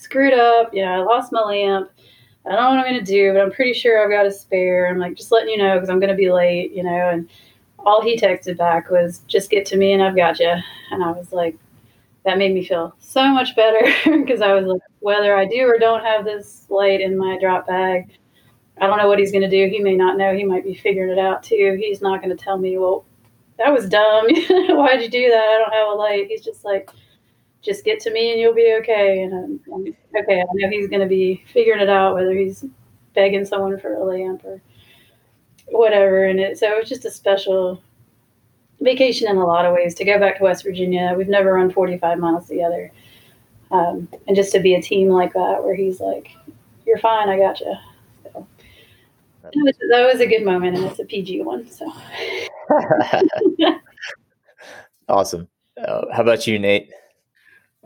screwed 0.02 0.34
up. 0.34 0.74
You 0.74 0.84
know, 0.84 0.92
I 0.92 1.04
lost 1.04 1.32
my 1.32 1.42
lamp. 1.42 1.92
I 2.46 2.50
don't 2.50 2.60
know 2.60 2.70
what 2.70 2.80
I'm 2.80 2.92
going 2.92 3.06
to 3.06 3.12
do, 3.12 3.34
but 3.34 3.42
I'm 3.42 3.52
pretty 3.52 3.74
sure 3.74 4.04
I've 4.04 4.10
got 4.10 4.26
a 4.26 4.32
spare. 4.32 4.88
I'm 4.88 4.98
like, 4.98 5.16
just 5.16 5.32
letting 5.32 5.50
you 5.50 5.58
know 5.58 5.76
because 5.76 5.90
I'm 5.90 6.00
going 6.00 6.10
to 6.10 6.16
be 6.16 6.32
late, 6.32 6.72
you 6.72 6.84
know. 6.84 7.10
And 7.10 7.30
all 7.80 8.02
he 8.02 8.20
texted 8.20 8.58
back 8.58 8.90
was, 8.90 9.20
just 9.28 9.52
get 9.52 9.66
to 9.68 9.78
me 9.78 9.94
and 9.94 10.02
I've 10.02 10.16
got 10.16 10.40
you. 10.40 10.54
And 10.92 11.04
I 11.04 11.12
was 11.12 11.32
like, 11.32 11.56
that 12.26 12.38
made 12.38 12.54
me 12.54 12.66
feel 12.66 12.96
so 13.00 13.28
much 13.30 13.56
better 13.56 13.82
because 14.18 14.42
I 14.42 14.54
was 14.54 14.66
like, 14.66 14.82
whether 15.00 15.36
I 15.36 15.46
do 15.46 15.62
or 15.68 15.78
don't 15.78 16.04
have 16.04 16.26
this 16.26 16.66
light 16.70 17.02
in 17.02 17.18
my 17.18 17.38
drop 17.40 17.68
bag, 17.68 18.12
I 18.80 18.88
don't 18.88 18.98
know 18.98 19.08
what 19.08 19.20
he's 19.20 19.32
going 19.32 19.44
to 19.44 19.50
do. 19.50 19.70
He 19.70 19.80
may 19.80 19.96
not 19.96 20.18
know. 20.18 20.36
He 20.36 20.44
might 20.44 20.64
be 20.64 20.74
figuring 20.74 21.12
it 21.12 21.20
out 21.20 21.44
too. 21.44 21.78
He's 21.80 22.02
not 22.02 22.22
going 22.24 22.36
to 22.36 22.44
tell 22.44 22.58
me, 22.58 22.78
well, 22.80 23.06
that 23.60 23.72
was 23.72 23.88
dumb. 23.88 24.26
Why'd 24.50 25.02
you 25.04 25.10
do 25.10 25.30
that? 25.30 25.44
I 25.44 25.58
don't 25.60 25.74
have 25.74 25.90
a 25.90 25.94
light. 25.94 26.28
He's 26.28 26.42
just 26.42 26.66
like, 26.66 26.90
just 27.62 27.86
get 27.86 28.00
to 28.02 28.12
me 28.12 28.32
and 28.32 28.40
you'll 28.40 28.54
be 28.54 28.76
okay. 28.80 29.24
And 29.24 29.34
I'm, 29.34 29.74
I'm 29.74 29.96
okay. 30.24 30.42
I 30.42 30.46
know 30.54 30.70
he's 30.70 30.88
going 30.88 31.02
to 31.02 31.08
be 31.08 31.44
figuring 31.54 31.82
it 31.82 31.90
out, 31.90 32.16
whether 32.16 32.34
he's 32.34 32.66
begging 33.14 33.46
someone 33.46 33.80
for 33.80 33.94
a 33.94 34.04
lamp 34.04 34.44
or 34.44 34.62
whatever. 35.68 36.26
And 36.26 36.40
it, 36.40 36.58
so 36.58 36.68
it 36.72 36.80
was 36.80 36.90
just 36.90 37.06
a 37.06 37.12
special 37.12 37.82
vacation 38.80 39.30
in 39.30 39.38
a 39.38 39.46
lot 39.46 39.66
of 39.66 39.74
ways 39.74 39.94
to 39.96 40.06
go 40.06 40.20
back 40.20 40.38
to 40.38 40.44
West 40.44 40.64
Virginia. 40.64 41.14
We've 41.16 41.28
never 41.28 41.54
run 41.54 41.72
45 41.72 42.18
miles 42.20 42.48
together. 42.48 42.92
Um, 43.70 44.10
and 44.28 44.36
just 44.36 44.52
to 44.54 44.60
be 44.60 44.76
a 44.76 44.82
team 44.82 45.10
like 45.10 45.34
that, 45.34 45.64
where 45.64 45.76
he's 45.76 46.00
like, 46.00 46.32
you're 46.86 46.98
fine. 46.98 47.30
I 47.30 47.38
got 47.38 47.60
you. 47.60 47.74
That 49.44 49.54
was, 49.56 49.76
that 49.90 50.06
was 50.06 50.22
a 50.22 50.28
good 50.28 50.44
moment 50.44 50.78
and 50.78 50.86
it's 50.86 51.00
a 51.00 51.06
PG 51.06 51.42
one. 51.42 51.68
So 51.70 51.92
awesome. 55.10 55.48
Uh, 55.78 56.06
how 56.14 56.22
about 56.22 56.46
you, 56.46 56.60
Nate? 56.60 56.92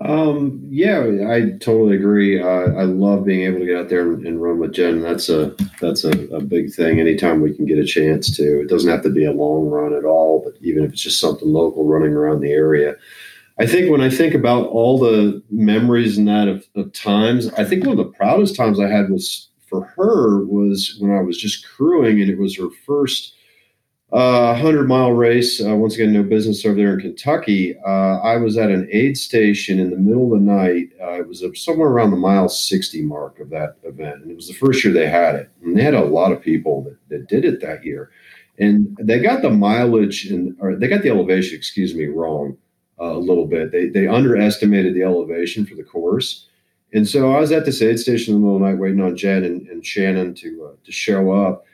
Um, 0.02 0.62
yeah, 0.70 1.00
I 1.30 1.52
totally 1.60 1.96
agree. 1.96 2.42
I 2.42 2.84
love 2.84 3.24
being 3.24 3.44
able 3.44 3.60
to 3.60 3.66
get 3.66 3.78
out 3.78 3.90
there 3.90 4.02
and, 4.02 4.28
and 4.28 4.42
run 4.42 4.60
with 4.60 4.74
Jen. 4.74 5.02
That's 5.02 5.30
a 5.30 5.56
that's 5.80 6.04
a, 6.04 6.12
a, 6.36 6.42
big 6.42 6.74
thing. 6.74 7.00
Anytime 7.00 7.42
we 7.42 7.56
can 7.56 7.66
get 7.66 7.80
a 7.80 7.86
chance 7.86 8.36
to, 8.36 8.62
it 8.62 8.68
doesn't 8.68 8.92
have 8.92 9.04
to 9.04 9.10
be 9.10 9.24
a 9.24 9.32
long 9.32 9.70
run 9.70 9.94
at 9.94 10.04
all, 10.04 10.42
but 10.44 10.56
even 10.62 10.84
if 10.84 10.92
it's 10.92 11.02
just 11.02 11.22
something 11.22 11.48
local, 11.48 11.86
running 11.86 12.12
around 12.12 12.42
the 12.42 12.52
area. 12.52 12.96
I 13.58 13.66
think 13.66 13.90
when 13.90 14.02
I 14.02 14.10
think 14.10 14.34
about 14.34 14.68
all 14.68 15.00
the 15.00 15.42
memories 15.50 16.18
and 16.18 16.28
that 16.28 16.50
of, 16.50 16.68
of 16.76 16.92
times, 16.92 17.48
I 17.54 17.64
think 17.64 17.86
one 17.86 17.98
of 17.98 18.06
the 18.06 18.12
proudest 18.12 18.58
times 18.58 18.82
I 18.82 18.90
had 18.90 19.10
was 19.10 19.50
for 19.70 19.86
her 19.96 20.44
was 20.44 20.98
when 21.00 21.12
I 21.12 21.22
was 21.22 21.38
just 21.38 21.66
crewing, 21.66 22.22
and 22.22 22.30
it 22.30 22.38
was 22.38 22.58
her 22.58 22.70
first 22.86 23.34
uh, 24.16 24.54
100 24.54 24.88
mile 24.88 25.12
race. 25.12 25.62
Uh, 25.62 25.76
once 25.76 25.96
again, 25.96 26.14
no 26.14 26.24
business 26.24 26.66
over 26.66 26.76
there 26.76 26.94
in 26.94 27.02
Kentucky. 27.02 27.76
Uh, 27.86 28.20
I 28.20 28.38
was 28.38 28.58
at 28.58 28.72
an 28.72 28.88
aid 28.90 29.18
station 29.18 29.78
in 29.78 29.90
the 29.90 29.98
middle 29.98 30.34
of 30.34 30.40
the 30.40 30.46
night. 30.46 30.88
Uh, 31.02 31.20
it 31.20 31.28
was 31.28 31.44
somewhere 31.56 31.90
around 31.90 32.12
the 32.12 32.18
mile 32.18 32.48
60 32.48 33.02
mark 33.02 33.42
of 33.42 33.50
that 33.50 33.76
event. 33.84 34.22
And 34.22 34.32
it 34.32 34.36
was 34.36 34.48
the 34.48 34.54
first 34.54 34.86
year 34.86 34.94
they 34.94 35.10
had 35.10 35.36
it. 35.36 35.50
And 35.62 35.78
they 35.78 35.84
had 35.84 35.96
a 35.96 36.06
lot 36.06 36.32
of 36.32 36.42
people 36.42 36.84
that, 36.84 36.98
that 37.10 37.28
did 37.28 37.44
it 37.44 37.60
that 37.60 37.84
year. 37.84 38.10
And 38.58 38.98
they 39.02 39.20
got 39.20 39.42
the 39.42 39.50
mileage 39.50 40.28
and 40.28 40.56
or 40.62 40.78
they 40.78 40.88
got 40.88 41.02
the 41.02 41.10
elevation, 41.10 41.58
excuse 41.58 41.94
me, 41.94 42.06
wrong 42.06 42.58
uh, 43.02 43.12
a 43.12 43.20
little 43.20 43.48
bit. 43.48 43.74
They, 43.74 43.90
they 43.90 44.08
underestimated 44.08 44.96
the 44.96 45.04
elevation 45.04 45.66
for 45.66 45.76
the 45.76 45.84
course. 45.84 46.48
And 46.94 47.06
so 47.06 47.34
I 47.36 47.42
was 47.42 47.52
at 47.52 47.66
this 47.66 47.82
aid 47.82 48.00
station 48.00 48.34
in 48.34 48.40
the 48.40 48.46
middle 48.46 48.56
of 48.56 48.62
the 48.62 48.70
night 48.70 48.80
waiting 48.80 49.02
on 49.02 49.18
Jen 49.18 49.44
and, 49.44 49.68
and 49.68 49.86
Shannon 49.86 50.34
to, 50.36 50.72
uh, 50.72 50.76
to 50.86 50.92
show 50.94 51.34
up 51.34 51.66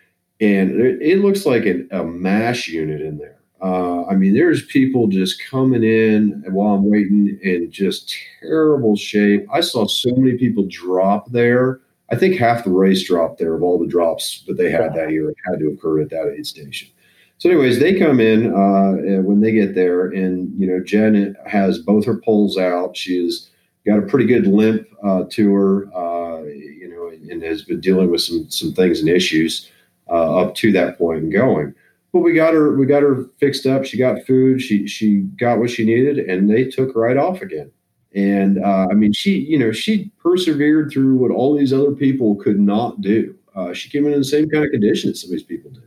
and 0.41 0.81
it, 1.01 1.19
looks 1.19 1.45
like 1.45 1.65
an, 1.65 1.87
a 1.91 2.03
mash 2.03 2.67
unit 2.67 2.99
in 2.99 3.19
there. 3.19 3.37
Uh, 3.61 4.05
I 4.05 4.15
mean, 4.15 4.33
there's 4.33 4.65
people 4.65 5.07
just 5.07 5.41
coming 5.45 5.83
in 5.83 6.43
while 6.49 6.73
I'm 6.73 6.89
waiting 6.89 7.39
in 7.43 7.71
just 7.71 8.15
terrible 8.41 8.95
shape. 8.95 9.45
I 9.53 9.61
saw 9.61 9.85
so 9.85 10.15
many 10.15 10.35
people 10.35 10.65
drop 10.67 11.29
there. 11.31 11.79
I 12.11 12.15
think 12.15 12.37
half 12.37 12.63
the 12.63 12.71
race 12.71 13.03
dropped 13.03 13.37
there 13.37 13.53
of 13.53 13.61
all 13.61 13.77
the 13.77 13.85
drops 13.85 14.43
that 14.47 14.57
they 14.57 14.71
had 14.71 14.95
that 14.95 15.11
year. 15.11 15.29
It 15.29 15.37
had 15.45 15.59
to 15.59 15.67
occur 15.67 16.01
at 16.01 16.09
that 16.09 16.33
aid 16.35 16.47
station. 16.47 16.89
So, 17.37 17.49
anyways, 17.49 17.79
they 17.79 17.97
come 17.97 18.19
in 18.19 18.47
uh, 18.53 19.21
when 19.21 19.41
they 19.41 19.51
get 19.51 19.75
there, 19.75 20.07
and 20.07 20.59
you 20.59 20.67
know, 20.67 20.83
Jen 20.83 21.35
has 21.45 21.79
both 21.79 22.05
her 22.05 22.17
poles 22.17 22.57
out. 22.57 22.97
She's 22.97 23.51
got 23.85 23.99
a 23.99 24.03
pretty 24.03 24.25
good 24.25 24.47
limp 24.47 24.87
uh, 25.03 25.23
to 25.31 25.53
her, 25.53 25.95
uh, 25.95 26.43
you 26.43 26.89
know, 26.93 27.07
and, 27.07 27.31
and 27.31 27.43
has 27.43 27.63
been 27.63 27.79
dealing 27.79 28.11
with 28.11 28.21
some 28.21 28.49
some 28.49 28.73
things 28.73 28.99
and 28.99 29.09
issues 29.09 29.71
uh, 30.11 30.41
up 30.41 30.55
to 30.55 30.71
that 30.73 30.97
point 30.97 31.23
and 31.23 31.31
going. 31.31 31.73
But 32.13 32.19
we 32.19 32.33
got 32.33 32.53
her, 32.53 32.75
we 32.75 32.85
got 32.85 33.03
her 33.03 33.25
fixed 33.39 33.65
up. 33.65 33.85
She 33.85 33.97
got 33.97 34.25
food. 34.25 34.61
She 34.61 34.85
she 34.87 35.19
got 35.39 35.59
what 35.59 35.69
she 35.69 35.85
needed, 35.85 36.19
and 36.19 36.49
they 36.49 36.65
took 36.65 36.95
right 36.95 37.17
off 37.17 37.41
again. 37.41 37.71
And 38.13 38.61
uh, 38.63 38.87
I 38.91 38.93
mean, 38.93 39.13
she 39.13 39.39
you 39.39 39.57
know 39.57 39.71
she 39.71 40.11
persevered 40.19 40.91
through 40.91 41.15
what 41.15 41.31
all 41.31 41.55
these 41.55 41.71
other 41.71 41.93
people 41.93 42.35
could 42.35 42.59
not 42.59 42.99
do. 42.99 43.35
Uh, 43.55 43.73
she 43.73 43.89
came 43.89 44.05
in 44.05 44.13
in 44.13 44.19
the 44.19 44.25
same 44.25 44.49
kind 44.49 44.65
of 44.65 44.71
condition 44.71 45.09
that 45.09 45.17
some 45.17 45.29
of 45.29 45.31
these 45.31 45.43
people 45.43 45.71
did, 45.71 45.83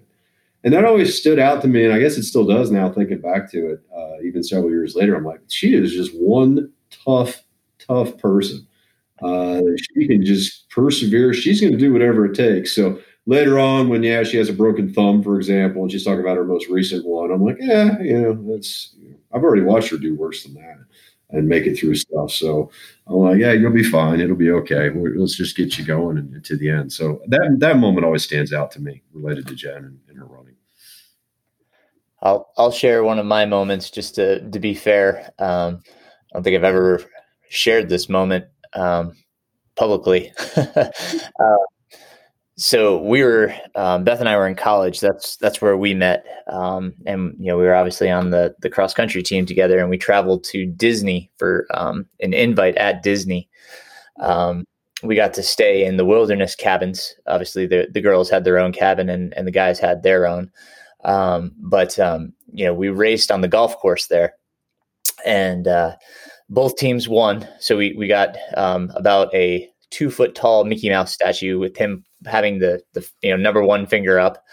and 0.65 0.73
that 0.73 0.87
always 0.87 1.19
stood 1.19 1.39
out 1.39 1.61
to 1.61 1.69
me. 1.69 1.85
And 1.85 1.93
I 1.93 1.99
guess 1.99 2.17
it 2.17 2.23
still 2.23 2.47
does 2.47 2.71
now, 2.71 2.91
thinking 2.91 3.21
back 3.21 3.51
to 3.53 3.73
it, 3.73 3.83
uh, 3.95 4.23
even 4.25 4.43
several 4.43 4.71
years 4.71 4.97
later. 4.97 5.15
I'm 5.15 5.25
like, 5.25 5.41
she 5.49 5.75
is 5.75 5.93
just 5.93 6.13
one 6.15 6.73
tough, 7.05 7.45
tough 7.79 8.17
person. 8.17 8.67
Uh, 9.23 9.61
she 9.77 10.07
can 10.07 10.25
just 10.25 10.69
persevere. 10.71 11.35
She's 11.35 11.61
going 11.61 11.73
to 11.73 11.79
do 11.79 11.93
whatever 11.93 12.27
it 12.27 12.35
takes. 12.35 12.75
So 12.75 12.99
later 13.27 13.59
on 13.59 13.89
when 13.89 14.03
yeah 14.03 14.23
she 14.23 14.37
has 14.37 14.49
a 14.49 14.53
broken 14.53 14.93
thumb 14.93 15.23
for 15.23 15.37
example 15.37 15.83
and 15.83 15.91
she's 15.91 16.05
talking 16.05 16.21
about 16.21 16.37
her 16.37 16.45
most 16.45 16.69
recent 16.69 17.05
one 17.07 17.31
i'm 17.31 17.43
like 17.43 17.57
yeah 17.59 17.99
you 18.01 18.21
know 18.21 18.35
that's 18.53 18.95
i've 19.33 19.43
already 19.43 19.63
watched 19.63 19.91
her 19.91 19.97
do 19.97 20.15
worse 20.15 20.43
than 20.43 20.55
that 20.55 20.77
and 21.35 21.49
make 21.49 21.67
it 21.67 21.77
through 21.77 21.95
stuff. 21.95 22.31
So 22.31 22.71
i'm 23.07 23.17
like 23.17 23.39
yeah 23.39 23.53
you'll 23.53 23.73
be 23.73 23.85
fine. 23.85 24.21
It'll 24.21 24.37
be 24.37 24.51
okay. 24.51 24.91
Let's 24.91 25.37
just 25.37 25.57
get 25.57 25.79
you 25.79 25.85
going 25.85 26.19
and, 26.19 26.45
to 26.45 26.57
the 26.57 26.71
end. 26.71 26.93
So 26.93 27.21
that 27.29 27.57
that 27.59 27.79
moment 27.79 28.05
always 28.05 28.25
stands 28.25 28.53
out 28.53 28.71
to 28.73 28.81
me 28.81 29.03
related 29.13 29.47
to 29.49 29.55
jen 29.55 29.77
and, 29.77 29.99
and 30.09 30.19
her 30.19 30.27
running. 30.27 30.55
I'll 32.23 32.51
i'll 32.57 32.71
share 32.73 33.05
one 33.05 33.19
of 33.19 33.27
my 33.27 33.45
moments 33.45 33.91
just 33.91 34.15
to 34.17 34.49
to 34.49 34.61
be 34.61 34.75
fair. 34.75 35.31
Um, 35.39 35.83
i 36.33 36.37
don't 36.37 36.43
think 36.43 36.57
i've 36.57 36.65
ever 36.65 37.03
shared 37.49 37.89
this 37.89 38.09
moment 38.09 38.47
um, 38.75 39.13
publicly. 39.77 40.33
Uh, 41.41 41.57
so 42.57 43.01
we 43.01 43.23
were 43.23 43.53
um, 43.75 44.05
Beth 44.05 44.21
and 44.21 44.29
I 44.29 44.37
were 44.37 44.47
in 44.47 44.55
college. 44.55 45.01
That's 45.01 45.37
that's 45.39 45.61
where 45.61 45.77
we 45.77 45.93
met, 45.93 46.25
um, 46.47 46.95
and 47.05 47.35
you 47.39 47.47
know 47.47 47.59
we 47.59 47.65
were 47.65 47.75
obviously 47.75 48.11
on 48.11 48.31
the 48.31 48.55
the 48.61 48.71
cross 48.71 48.95
country 48.95 49.23
team 49.23 49.45
together, 49.45 49.79
and 49.79 49.91
we 49.91 49.99
traveled 49.99 50.45
to 50.45 50.67
Disney 50.67 51.31
for 51.37 51.67
um, 51.75 52.07
an 52.21 52.33
invite 52.33 52.77
at 52.77 53.03
Disney. 53.03 53.49
Um, 54.21 54.65
we 55.03 55.17
got 55.17 55.35
to 55.35 55.43
stay 55.43 55.85
in 55.85 55.97
the 55.97 56.05
wilderness 56.05 56.55
cabins. 56.55 57.15
Obviously, 57.27 57.67
the 57.67 57.89
the 57.93 58.01
girls 58.01 58.31
had 58.31 58.45
their 58.45 58.59
own 58.59 58.73
cabin, 58.73 59.09
and 59.09 59.35
and 59.35 59.49
the 59.49 59.53
guys 59.53 59.81
had 59.81 60.05
their 60.05 60.25
own. 60.27 60.51
Um, 61.05 61.53
but 61.59 61.99
um, 61.99 62.33
you 62.53 62.65
know, 62.65 62.75
we 62.75 62.89
raced 62.89 63.33
on 63.33 63.41
the 63.41 63.49
golf 63.49 63.77
course 63.79 64.07
there, 64.07 64.35
and 65.27 65.67
uh, 65.67 65.97
both 66.49 66.77
teams 66.77 67.09
won. 67.09 67.49
So 67.59 67.77
we 67.77 67.95
we 67.95 68.07
got 68.07 68.37
about 68.55 69.35
a 69.35 69.69
two 69.91 70.11
foot 70.11 70.37
tall 70.37 70.65
Mickey 70.65 70.89
Mouse 70.89 71.13
statue 71.13 71.59
with 71.59 71.77
him 71.77 72.05
having 72.27 72.59
the 72.59 72.83
the 72.93 73.09
you 73.23 73.31
know 73.31 73.37
number 73.37 73.63
one 73.63 73.87
finger 73.87 74.19
up, 74.19 74.45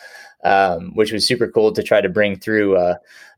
um, 0.44 0.92
which 0.96 1.12
was 1.12 1.26
super 1.26 1.48
cool 1.48 1.72
to 1.74 1.84
try 1.84 2.02
to 2.02 2.10
bring 2.10 2.38
through. 2.38 2.78
Uh, 2.78 2.96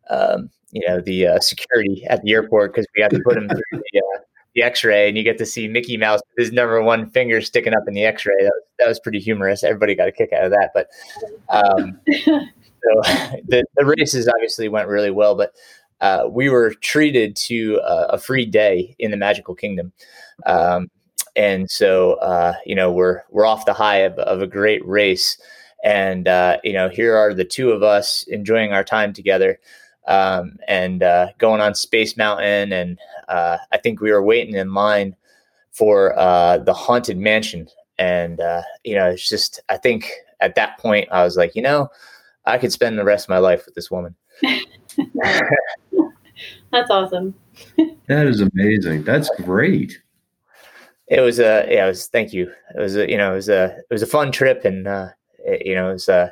um, 0.10 0.49
you 0.73 0.85
know 0.88 0.99
the 0.99 1.27
uh, 1.27 1.39
security 1.39 2.03
at 2.10 2.22
the 2.23 2.34
airport 2.34 2.73
because 2.73 2.88
we 2.95 3.01
had 3.01 3.11
to 3.11 3.22
put 3.23 3.38
him 3.38 3.47
through 3.47 3.61
the, 3.72 3.99
uh, 3.99 4.19
the 4.55 4.64
X-ray, 4.64 5.07
and 5.07 5.18
you 5.18 5.23
get 5.23 5.38
to 5.38 5.45
see 5.45 5.68
Mickey 5.68 5.97
Mouse 5.97 6.19
with 6.30 6.45
his 6.45 6.51
number 6.51 6.81
one 6.81 7.10
finger 7.11 7.41
sticking 7.41 7.73
up 7.73 7.84
in 7.88 7.93
the 7.93 8.03
X-ray. 8.03 8.34
That 8.39 8.51
was, 8.53 8.64
that 8.80 8.88
was 8.88 8.99
pretty 8.99 9.19
humorous. 9.19 9.64
Everybody 9.64 9.95
got 9.95 10.07
a 10.07 10.11
kick 10.11 10.34
out 10.34 10.45
of 10.45 10.51
that. 10.51 10.72
But 10.73 10.89
um, 11.49 11.99
so 12.26 12.41
the 13.47 13.64
the 13.77 13.85
races 13.85 14.27
obviously 14.27 14.68
went 14.68 14.89
really 14.89 15.11
well, 15.11 15.35
but. 15.35 15.53
Uh, 16.01 16.27
we 16.30 16.49
were 16.49 16.73
treated 16.81 17.34
to 17.34 17.80
a 17.85 18.18
free 18.18 18.45
day 18.45 18.93
in 18.99 19.10
the 19.10 19.15
Magical 19.15 19.55
Kingdom. 19.55 19.93
Um, 20.45 20.89
and 21.35 21.69
so 21.69 22.14
uh, 22.15 22.55
you 22.65 22.76
know 22.76 22.91
we're 22.91 23.23
we're 23.30 23.45
off 23.45 23.65
the 23.65 23.73
high 23.73 23.97
of, 23.97 24.14
of 24.19 24.41
a 24.41 24.47
great 24.47 24.85
race, 24.88 25.38
and 25.84 26.27
uh, 26.27 26.57
you 26.64 26.73
know 26.73 26.89
here 26.89 27.15
are 27.15 27.34
the 27.34 27.45
two 27.45 27.72
of 27.72 27.84
us 27.84 28.23
enjoying 28.27 28.73
our 28.73 28.84
time 28.84 29.14
together, 29.14 29.60
um, 30.07 30.57
and 30.68 31.03
uh, 31.03 31.27
going 31.38 31.61
on 31.61 31.76
Space 31.76 32.18
Mountain, 32.18 32.72
and 32.72 32.99
uh, 33.27 33.57
I 33.72 33.77
think 33.77 34.01
we 34.01 34.11
were 34.11 34.23
waiting 34.23 34.55
in 34.55 34.73
line 34.73 35.15
for 35.72 36.18
uh, 36.18 36.60
the 36.60 36.73
haunted 36.73 37.18
mansion, 37.18 37.68
and 37.97 38.39
uh, 38.39 38.61
you 38.84 38.95
know 38.95 39.10
it's 39.10 39.27
just 39.27 39.61
I 39.69 39.77
think 39.77 40.11
at 40.39 40.55
that 40.55 40.77
point 40.77 41.07
I 41.11 41.23
was 41.23 41.38
like 41.38 41.55
you 41.55 41.61
know 41.61 41.89
I 42.45 42.57
could 42.57 42.72
spend 42.72 42.97
the 42.97 43.05
rest 43.05 43.26
of 43.26 43.30
my 43.30 43.39
life 43.39 43.65
with 43.65 43.76
this 43.76 43.89
woman. 43.89 44.15
That's 46.72 46.89
awesome. 46.89 47.35
that 48.07 48.27
is 48.27 48.41
amazing. 48.41 49.03
That's 49.03 49.30
great 49.41 50.01
it 51.07 51.21
was 51.21 51.39
a 51.39 51.65
yeah, 51.69 51.85
it 51.85 51.89
was 51.89 52.07
thank 52.07 52.34
you. 52.34 52.51
It 52.75 52.80
was 52.80 52.95
a, 52.95 53.09
you 53.09 53.17
know 53.17 53.34
it 53.34 53.35
was 53.35 53.49
a 53.49 53.77
it 53.77 53.91
was 53.91 54.01
a 54.01 54.07
fun 54.07 54.31
trip 54.31 54.65
and 54.65 54.88
uh, 54.88 55.09
it, 55.39 55.65
you 55.65 55.75
know 55.75 55.89
it 55.89 55.93
was 55.93 56.09
uh, 56.09 56.30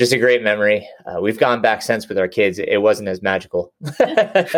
just 0.00 0.12
a 0.12 0.18
great 0.18 0.42
memory. 0.42 0.88
Uh, 1.04 1.20
we've 1.20 1.38
gone 1.38 1.60
back 1.60 1.82
since 1.82 2.08
with 2.08 2.18
our 2.18 2.26
kids. 2.26 2.58
It 2.58 2.80
wasn't 2.80 3.08
as 3.08 3.20
magical. 3.20 3.70
and 4.00 4.48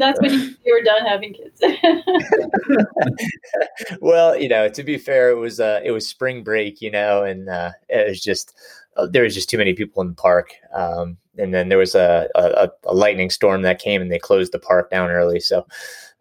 that's 0.00 0.20
when 0.20 0.32
you, 0.32 0.54
you 0.64 0.74
were 0.74 0.82
done 0.82 1.06
having 1.06 1.32
kids. 1.32 1.60
well, 4.00 4.36
you 4.36 4.48
know, 4.48 4.68
to 4.68 4.82
be 4.82 4.98
fair, 4.98 5.30
it 5.30 5.36
was 5.36 5.60
uh, 5.60 5.80
it 5.84 5.92
was 5.92 6.08
spring 6.08 6.42
break, 6.42 6.80
you 6.80 6.90
know, 6.90 7.22
and 7.22 7.48
uh, 7.48 7.70
it 7.88 8.08
was 8.08 8.20
just 8.20 8.56
uh, 8.96 9.06
there 9.06 9.22
was 9.22 9.34
just 9.34 9.48
too 9.48 9.58
many 9.58 9.74
people 9.74 10.02
in 10.02 10.08
the 10.08 10.14
park. 10.14 10.54
Um, 10.74 11.16
and 11.38 11.54
then 11.54 11.68
there 11.68 11.78
was 11.78 11.94
a, 11.94 12.28
a, 12.34 12.70
a, 12.84 12.94
lightning 12.94 13.30
storm 13.30 13.62
that 13.62 13.78
came 13.78 14.02
and 14.02 14.12
they 14.12 14.18
closed 14.18 14.52
the 14.52 14.58
park 14.58 14.90
down 14.90 15.10
early. 15.10 15.40
So, 15.40 15.66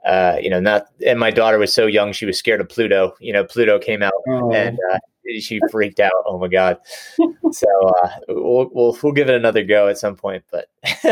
uh, 0.06 0.38
you 0.42 0.50
know, 0.50 0.60
not, 0.60 0.88
and 1.06 1.20
my 1.20 1.32
daughter 1.32 1.58
was 1.58 1.74
so 1.74 1.86
young, 1.86 2.14
she 2.14 2.26
was 2.26 2.38
scared 2.38 2.62
of 2.62 2.70
Pluto. 2.70 3.14
You 3.20 3.34
know, 3.34 3.44
Pluto 3.44 3.78
came 3.78 4.02
out 4.02 4.14
oh. 4.30 4.52
and 4.54 4.78
uh, 4.94 5.00
she 5.40 5.60
freaked 5.70 6.00
out. 6.00 6.12
Oh 6.26 6.38
my 6.38 6.48
God. 6.48 6.78
so, 7.52 7.68
uh, 8.04 8.10
we'll, 8.30 8.70
we'll, 8.72 8.98
we'll 9.04 9.14
give 9.14 9.30
it 9.30 9.36
another 9.36 9.64
go 9.64 9.90
at 9.90 9.98
some 9.98 10.16
point, 10.16 10.44
but 10.50 10.70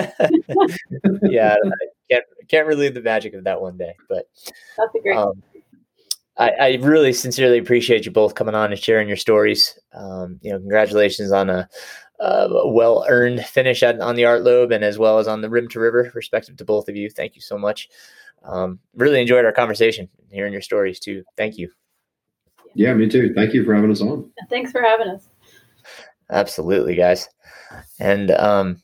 yeah, 1.23 1.55
I 1.55 1.85
can't, 2.09 2.25
can't 2.47 2.67
relive 2.67 2.93
the 2.93 3.01
magic 3.01 3.33
of 3.33 3.43
that 3.43 3.61
one 3.61 3.77
day, 3.77 3.95
but 4.07 4.29
that's 4.77 4.95
a 4.95 4.99
great 5.01 5.17
um, 5.17 5.43
I, 6.39 6.51
I, 6.51 6.75
really 6.79 7.11
sincerely 7.11 7.57
appreciate 7.57 8.05
you 8.05 8.11
both 8.11 8.35
coming 8.35 8.55
on 8.55 8.71
and 8.71 8.81
sharing 8.81 9.09
your 9.09 9.17
stories. 9.17 9.77
Um, 9.93 10.39
you 10.41 10.51
know, 10.51 10.57
congratulations 10.57 11.33
on 11.33 11.49
a, 11.49 11.67
a 12.21 12.67
well 12.69 13.05
earned 13.09 13.45
finish 13.45 13.83
at, 13.83 13.99
on 13.99 14.15
the 14.15 14.23
Art 14.23 14.43
Loeb 14.43 14.71
and 14.71 14.83
as 14.83 14.97
well 14.97 15.19
as 15.19 15.27
on 15.27 15.41
the 15.41 15.49
Rim 15.49 15.67
to 15.69 15.79
River, 15.81 16.09
respective 16.15 16.55
to 16.57 16.65
both 16.65 16.87
of 16.87 16.95
you. 16.95 17.09
Thank 17.09 17.35
you 17.35 17.41
so 17.41 17.57
much. 17.57 17.89
Um, 18.43 18.79
really 18.95 19.19
enjoyed 19.19 19.43
our 19.43 19.51
conversation, 19.51 20.07
hearing 20.31 20.53
your 20.53 20.61
stories 20.61 20.97
too. 20.97 21.23
Thank 21.35 21.57
you. 21.57 21.69
Yeah, 22.73 22.93
me 22.93 23.09
too. 23.09 23.33
Thank 23.33 23.53
you 23.53 23.65
for 23.65 23.75
having 23.75 23.91
us 23.91 24.01
on. 24.01 24.31
Thanks 24.49 24.71
for 24.71 24.81
having 24.81 25.09
us. 25.09 25.27
Absolutely, 26.31 26.95
guys. 26.95 27.27
And 27.99 28.31
um, 28.31 28.81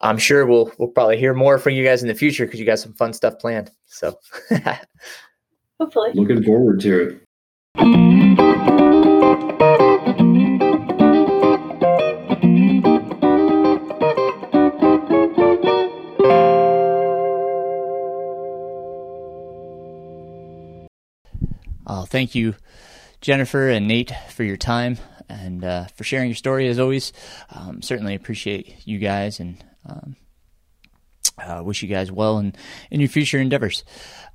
I'm 0.00 0.16
sure 0.16 0.46
we'll 0.46 0.72
we'll 0.78 0.88
probably 0.88 1.18
hear 1.18 1.34
more 1.34 1.58
from 1.58 1.74
you 1.74 1.84
guys 1.84 2.00
in 2.00 2.08
the 2.08 2.14
future 2.14 2.46
because 2.46 2.58
you 2.58 2.64
got 2.64 2.78
some 2.78 2.94
fun 2.94 3.12
stuff 3.12 3.38
planned. 3.38 3.70
So. 3.84 4.18
Hopefully. 5.78 6.10
Looking 6.14 6.42
forward 6.42 6.80
to 6.80 7.02
it. 7.02 7.22
Uh, 21.86 22.04
thank 22.04 22.34
you, 22.34 22.54
Jennifer 23.20 23.68
and 23.68 23.86
Nate, 23.86 24.12
for 24.30 24.42
your 24.42 24.56
time 24.56 24.98
and 25.28 25.64
uh, 25.64 25.84
for 25.94 26.04
sharing 26.04 26.28
your 26.28 26.36
story 26.36 26.68
as 26.68 26.78
always. 26.78 27.12
Um, 27.54 27.82
certainly 27.82 28.14
appreciate 28.14 28.76
you 28.86 28.98
guys 28.98 29.40
and 29.40 29.62
um, 29.88 30.16
uh, 31.38 31.62
wish 31.62 31.82
you 31.82 31.88
guys 31.88 32.10
well 32.10 32.38
in, 32.38 32.54
in 32.90 33.00
your 33.00 33.08
future 33.08 33.38
endeavors. 33.38 33.84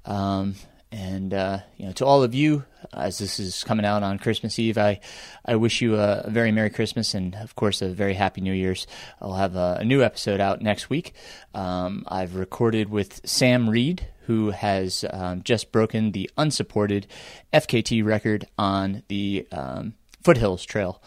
Um, 0.05 0.55
and 0.91 1.34
uh, 1.34 1.59
you 1.77 1.85
know, 1.85 1.91
to 1.93 2.05
all 2.05 2.23
of 2.23 2.34
you, 2.34 2.65
as 2.93 3.18
this 3.18 3.39
is 3.39 3.63
coming 3.63 3.85
out 3.85 4.03
on 4.03 4.19
Christmas 4.19 4.59
Eve, 4.59 4.77
I, 4.77 4.99
I 5.45 5.55
wish 5.55 5.81
you 5.81 5.95
a, 5.95 6.26
very 6.27 6.51
Merry 6.51 6.69
Christmas 6.69 7.13
and, 7.13 7.35
of 7.35 7.55
course, 7.55 7.81
a 7.81 7.89
very 7.89 8.13
Happy 8.13 8.41
New 8.41 8.53
Year's. 8.53 8.88
I'll 9.22 9.35
have 9.35 9.55
a, 9.55 9.77
a 9.80 9.85
new 9.85 10.03
episode 10.03 10.41
out 10.41 10.61
next 10.61 10.89
week. 10.89 11.13
Um, 11.53 12.03
I've 12.07 12.35
recorded 12.35 12.89
with 12.89 13.22
Sam 13.23 13.69
Reed, 13.69 14.07
who 14.26 14.51
has 14.51 15.05
um, 15.11 15.43
just 15.43 15.72
broken 15.72 16.11
the 16.11 16.30
unsupported 16.38 17.07
FKT 17.53 18.03
record 18.03 18.45
on 18.57 19.03
the 19.07 19.47
um, 19.51 19.93
Foothills 20.23 20.65
Trail. 20.65 21.01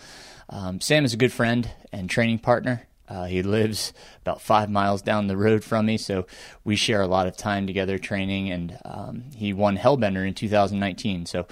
Um, 0.49 0.81
Sam 0.81 1.05
is 1.05 1.13
a 1.13 1.19
good 1.19 1.33
friend 1.33 1.71
and 1.93 2.09
training 2.09 2.39
partner. 2.39 2.87
Uh, 3.15 3.25
he 3.25 3.43
lives 3.43 3.93
about 4.23 4.41
five 4.41 4.69
miles 4.69 5.03
down 5.03 5.29
the 5.29 5.37
road 5.37 5.63
from 5.63 5.87
me, 5.87 5.97
so 5.97 6.27
we 6.65 6.75
share 6.75 7.01
a 7.01 7.07
lot 7.07 7.27
of 7.27 7.37
time 7.37 7.67
together 7.67 7.97
training. 7.97 8.51
And 8.51 8.79
um, 8.85 9.25
he 9.37 9.53
won 9.53 9.77
Hellbender 9.77 10.27
in 10.27 10.35
2019, 10.35 11.27
so 11.27 11.47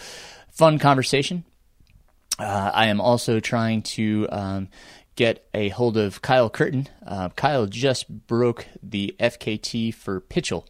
fun 0.51 0.79
conversation. 0.79 1.45
Uh, 2.39 2.71
I 2.75 2.87
am 2.87 3.01
also 3.01 3.39
trying 3.39 3.83
to 3.83 4.27
um, 4.31 4.69
get 5.15 5.47
a 5.55 5.69
hold 5.69 5.97
of 5.97 6.23
Kyle 6.23 6.51
Curtin. 6.51 6.89
Uh, 7.07 7.29
Kyle 7.29 7.67
just 7.67 8.09
broke 8.27 8.67
the 8.83 9.15
FKT 9.21 9.95
for 9.95 10.21
Pitchell 10.21 10.67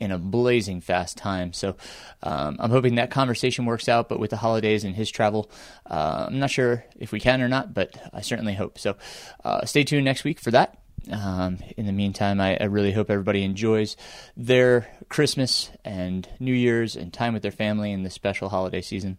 in 0.00 0.10
a 0.10 0.18
blazing 0.18 0.80
fast 0.80 1.16
time. 1.16 1.52
So 1.52 1.76
um, 2.22 2.56
I'm 2.58 2.70
hoping 2.70 2.96
that 2.96 3.10
conversation 3.10 3.64
works 3.64 3.88
out. 3.88 4.08
But 4.08 4.18
with 4.18 4.30
the 4.30 4.36
holidays 4.36 4.84
and 4.84 4.94
his 4.94 5.10
travel, 5.10 5.50
uh, 5.86 6.26
I'm 6.28 6.38
not 6.38 6.50
sure 6.50 6.84
if 6.98 7.12
we 7.12 7.20
can 7.20 7.40
or 7.42 7.48
not, 7.48 7.74
but 7.74 7.96
I 8.12 8.20
certainly 8.20 8.54
hope. 8.54 8.78
So 8.78 8.96
uh, 9.44 9.64
stay 9.64 9.84
tuned 9.84 10.04
next 10.04 10.24
week 10.24 10.40
for 10.40 10.50
that. 10.50 10.78
Um, 11.10 11.58
in 11.76 11.86
the 11.86 11.92
meantime, 11.92 12.40
I, 12.40 12.56
I, 12.58 12.64
really 12.64 12.90
hope 12.90 13.10
everybody 13.10 13.42
enjoys 13.42 13.94
their 14.38 14.88
Christmas 15.10 15.70
and 15.84 16.26
New 16.40 16.54
Year's 16.54 16.96
and 16.96 17.12
time 17.12 17.34
with 17.34 17.42
their 17.42 17.52
family 17.52 17.92
in 17.92 18.04
this 18.04 18.14
special 18.14 18.48
holiday 18.48 18.80
season. 18.80 19.18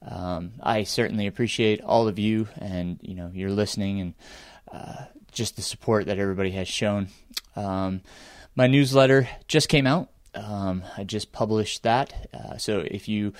Um, 0.00 0.52
I 0.62 0.84
certainly 0.84 1.26
appreciate 1.26 1.80
all 1.80 2.06
of 2.06 2.20
you 2.20 2.46
and 2.60 3.00
you 3.02 3.16
know 3.16 3.32
your 3.34 3.50
listening 3.50 4.00
and 4.00 4.14
uh, 4.70 5.06
just 5.32 5.56
the 5.56 5.62
support 5.62 6.06
that 6.06 6.20
everybody 6.20 6.52
has 6.52 6.68
shown. 6.68 7.08
Um, 7.56 8.02
my 8.54 8.68
newsletter 8.68 9.28
just 9.48 9.68
came 9.68 9.88
out. 9.88 10.10
Um, 10.34 10.84
I 10.96 11.04
just 11.04 11.32
published 11.32 11.82
that. 11.82 12.28
Uh, 12.32 12.56
so 12.56 12.84
if 12.90 13.08
you 13.08 13.32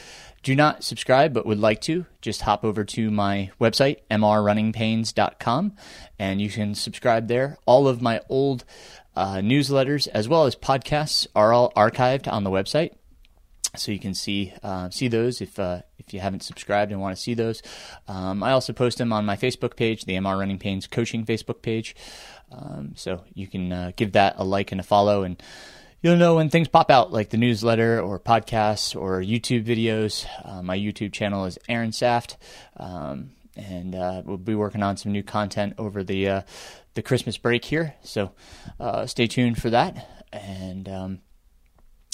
do 0.43 0.55
not 0.55 0.85
subscribe 0.85 1.33
but 1.33 1.47
would 1.47 1.59
like 1.59 1.81
to, 1.83 2.07
just 2.21 2.43
hop 2.43 2.65
over 2.65 2.85
to 2.85 3.11
my 3.11 3.51
website, 3.61 3.99
mrrunningpains.com, 4.11 5.73
and 6.19 6.41
you 6.41 6.49
can 6.49 6.75
subscribe 6.75 7.29
there. 7.29 7.59
All 7.67 7.89
of 7.89 8.01
my 8.01 8.21
old 8.29 8.65
uh, 9.17 9.37
newsletters 9.37 10.09
as 10.09 10.29
well 10.29 10.45
as 10.45 10.57
podcasts 10.57 11.27
are 11.35 11.53
all 11.53 11.73
archived 11.73 12.31
on 12.31 12.45
the 12.45 12.51
website. 12.51 12.95
So 13.77 13.91
you 13.91 13.99
can 13.99 14.15
see 14.15 14.53
uh, 14.63 14.91
see 14.91 15.09
those 15.09 15.41
if 15.41 15.59
uh, 15.59 15.83
if 15.99 16.15
you 16.15 16.21
haven't 16.21 16.45
subscribed 16.45 16.93
and 16.93 17.01
want 17.01 17.17
to 17.17 17.21
see 17.21 17.35
those. 17.35 17.61
Um, 18.07 18.43
I 18.43 18.53
also 18.53 18.73
post 18.73 18.99
them 18.99 19.13
on 19.13 19.27
my 19.27 19.37
Facebook 19.37 19.77
page, 19.77 20.05
the 20.05 20.15
MR 20.15 20.39
Running 20.39 20.59
Pains 20.59 20.87
Coaching 20.87 21.25
Facebook 21.25 21.61
page. 21.61 21.97
Um, 22.53 22.93
so 22.95 23.25
you 23.35 23.49
can 23.49 23.73
uh, 23.73 23.93
give 23.97 24.13
that 24.13 24.35
a 24.39 24.45
like 24.45 24.71
and 24.71 24.81
a 24.81 24.85
follow 24.85 25.25
and 25.25 25.43
you'll 26.05 26.17
know 26.17 26.35
when 26.35 26.51
things 26.51 26.69
pop 26.69 26.91
out, 26.91 27.13
like 27.13 27.31
the 27.31 27.39
newsletter 27.39 27.99
or 27.99 28.21
podcasts 28.21 28.95
or 28.95 29.23
YouTube 29.23 29.65
videos. 29.65 30.27
Uh, 30.45 30.63
my 30.63 30.79
YouTube 30.79 31.15
channel 31.15 31.47
is 31.47 31.59
Aaron 31.67 31.93
Saft, 31.93 32.37
um, 32.77 33.31
and 33.57 33.95
uh, 33.95 34.21
we'll 34.23 34.37
be 34.37 34.55
working 34.55 34.83
on 34.83 34.99
some 34.99 35.13
new 35.13 35.23
content 35.23 35.73
over 35.79 36.05
the 36.05 36.29
uh, 36.29 36.43
the 36.93 37.01
Christmas 37.01 37.39
break 37.39 37.65
here. 37.65 37.95
So 38.03 38.33
uh, 38.79 39.07
stay 39.07 39.27
tuned 39.27 39.61
for 39.61 39.71
that. 39.71 40.27
And 40.31 40.89
um, 40.91 41.19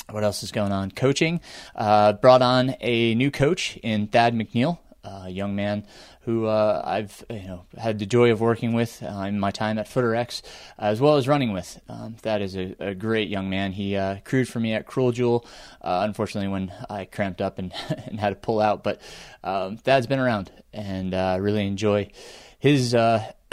what 0.08 0.22
else 0.22 0.44
is 0.44 0.52
going 0.52 0.70
on? 0.70 0.92
Coaching. 0.92 1.40
Uh, 1.74 2.12
brought 2.12 2.42
on 2.42 2.76
a 2.80 3.16
new 3.16 3.32
coach 3.32 3.76
in 3.82 4.06
Thad 4.06 4.34
McNeil, 4.34 4.78
a 5.04 5.28
young 5.28 5.54
man 5.54 5.86
who 6.22 6.46
uh, 6.46 6.82
I've 6.84 7.24
you 7.30 7.42
know 7.46 7.64
had 7.76 7.98
the 7.98 8.06
joy 8.06 8.32
of 8.32 8.40
working 8.40 8.72
with 8.72 9.02
uh, 9.02 9.22
in 9.22 9.40
my 9.40 9.50
time 9.50 9.78
at 9.78 9.88
Foot 9.88 10.04
RX, 10.04 10.42
as 10.78 11.00
well 11.00 11.16
as 11.16 11.26
running 11.26 11.52
with. 11.52 11.80
Um, 11.88 12.14
Thad 12.14 12.42
is 12.42 12.56
a, 12.56 12.74
a, 12.78 12.94
great 12.94 13.28
young 13.28 13.50
man. 13.50 13.72
He 13.72 13.96
uh, 13.96 14.18
crewed 14.24 14.48
for 14.48 14.60
me 14.60 14.74
at 14.74 14.86
Cruel 14.86 15.12
Jewel, 15.12 15.46
uh, 15.80 16.02
unfortunately 16.04 16.48
when 16.48 16.72
I 16.88 17.04
cramped 17.04 17.40
up 17.40 17.58
and, 17.58 17.72
and 18.06 18.20
had 18.20 18.30
to 18.30 18.36
pull 18.36 18.60
out. 18.60 18.82
But 18.82 19.00
um, 19.42 19.76
Thad's 19.76 20.06
been 20.06 20.20
around, 20.20 20.50
and 20.72 21.14
uh, 21.14 21.38
really 21.40 21.66
enjoy 21.66 22.10
his. 22.58 22.94
Uh, 22.94 23.32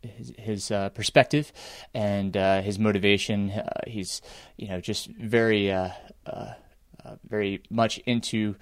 his, 0.00 0.32
his 0.38 0.70
uh, 0.70 0.88
perspective 0.90 1.52
and 1.92 2.36
uh, 2.36 2.62
his 2.62 2.78
motivation. 2.78 3.50
Uh, 3.50 3.80
he's 3.86 4.22
you 4.56 4.68
know 4.68 4.80
just 4.80 5.06
very 5.08 5.70
uh, 5.70 5.90
uh, 6.26 6.52
uh, 7.04 7.16
very 7.28 7.62
much 7.70 7.98
into 7.98 8.56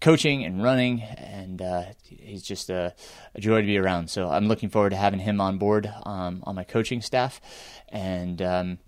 coaching 0.00 0.44
and 0.44 0.62
running, 0.62 1.02
and 1.02 1.62
he's 2.02 2.42
just 2.42 2.70
a, 2.70 2.94
a, 3.34 3.40
joy 3.40 3.60
to 3.60 3.66
be 3.66 3.78
around. 3.78 4.10
So 4.10 4.30
I'm 4.30 4.48
looking 4.48 4.68
forward 4.68 4.90
to 4.90 4.96
having 4.96 5.20
him 5.20 5.40
on 5.40 5.58
board 5.58 5.92
um, 6.04 6.42
on 6.44 6.54
my 6.54 6.64
coaching 6.64 7.02
staff, 7.02 7.40
and 7.88 8.40
um, 8.40 8.78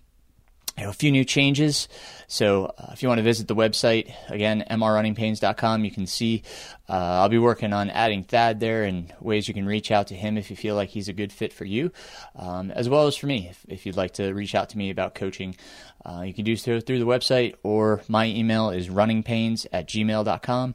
you 0.77 0.85
know, 0.85 0.91
a 0.91 0.95
few 0.95 1.13
new 1.13 1.25
changes. 1.25 1.89
So 2.29 2.67
uh, 2.79 2.91
if 2.93 3.03
you 3.03 3.09
want 3.09 3.19
to 3.19 3.23
visit 3.23 3.47
the 3.47 3.55
website, 3.55 4.15
again, 4.29 4.65
mrrunningpains.com, 4.71 5.85
you 5.85 5.91
can 5.91 6.07
see 6.07 6.43
uh, 6.89 6.93
I'll 6.93 7.29
be 7.29 7.39
working 7.39 7.73
on 7.73 7.91
adding 7.91 8.25
Thad 8.25 8.59
there 8.59 8.85
and 8.85 9.13
ways 9.21 9.49
you 9.49 9.55
can 9.55 9.67
reach 9.67 9.91
out 9.91 10.07
to 10.09 10.15
him 10.15 10.39
if 10.39 10.51
you 10.51 10.57
feel 10.57 10.75
like 10.75 10.89
he's 10.89 11.09
a 11.09 11.13
good 11.13 11.31
fit 11.31 11.53
for 11.53 11.67
you, 11.67 11.93
um, 12.35 12.71
as 12.71 12.89
well 12.89 13.07
as 13.07 13.17
for 13.17 13.27
me. 13.27 13.49
If, 13.51 13.67
if, 13.69 13.87
you'd 13.87 13.97
like 13.97 14.15
to 14.15 14.33
reach 14.33 14.55
out 14.55 14.71
to 14.71 14.79
me 14.79 14.89
about 14.89 15.15
coaching, 15.15 15.57
uh, 16.07 16.23
you 16.25 16.33
can 16.33 16.45
do 16.45 16.57
so 16.57 16.81
through 16.81 16.99
the 16.99 17.07
website 17.07 17.55
or 17.63 18.03
my 18.09 18.27
email 18.27 18.71
is 18.71 18.89
runningpains 18.89 19.67
at 19.73 19.87
gmail.com. 19.87 20.75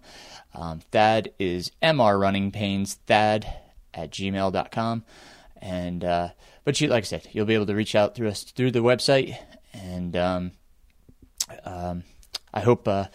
Um, 0.54 0.80
Thad 0.92 1.32
is 1.40 1.72
mrrunningpains, 1.82 2.98
at 3.98 4.12
gmail.com. 4.12 5.04
And, 5.60 6.04
uh, 6.04 6.30
but 6.64 6.80
you, 6.80 6.88
like 6.88 7.04
I 7.04 7.06
said, 7.06 7.28
you'll 7.32 7.46
be 7.46 7.56
able 7.56 7.66
to 7.66 7.76
reach 7.76 7.96
out 7.96 8.14
through 8.14 8.28
us 8.28 8.44
through 8.44 8.72
the 8.72 8.80
website 8.80 9.38
and 9.78 10.16
um, 10.16 10.52
um, 11.64 12.04
I 12.54 12.62
hope 12.62 12.88
uh, 12.88 13.06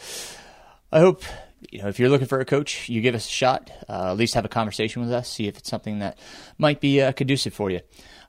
I 0.90 1.00
hope 1.00 1.22
you 1.70 1.82
know 1.82 1.88
if 1.88 1.98
you're 1.98 2.08
looking 2.08 2.26
for 2.26 2.40
a 2.40 2.44
coach, 2.44 2.88
you 2.88 3.00
give 3.00 3.14
us 3.14 3.26
a 3.26 3.30
shot. 3.30 3.70
Uh, 3.88 4.10
at 4.10 4.16
least 4.16 4.34
have 4.34 4.44
a 4.44 4.48
conversation 4.48 5.02
with 5.02 5.12
us, 5.12 5.28
see 5.28 5.48
if 5.48 5.58
it's 5.58 5.68
something 5.68 6.00
that 6.00 6.18
might 6.58 6.80
be 6.80 7.00
uh, 7.00 7.12
conducive 7.12 7.54
for 7.54 7.70
you. 7.70 7.80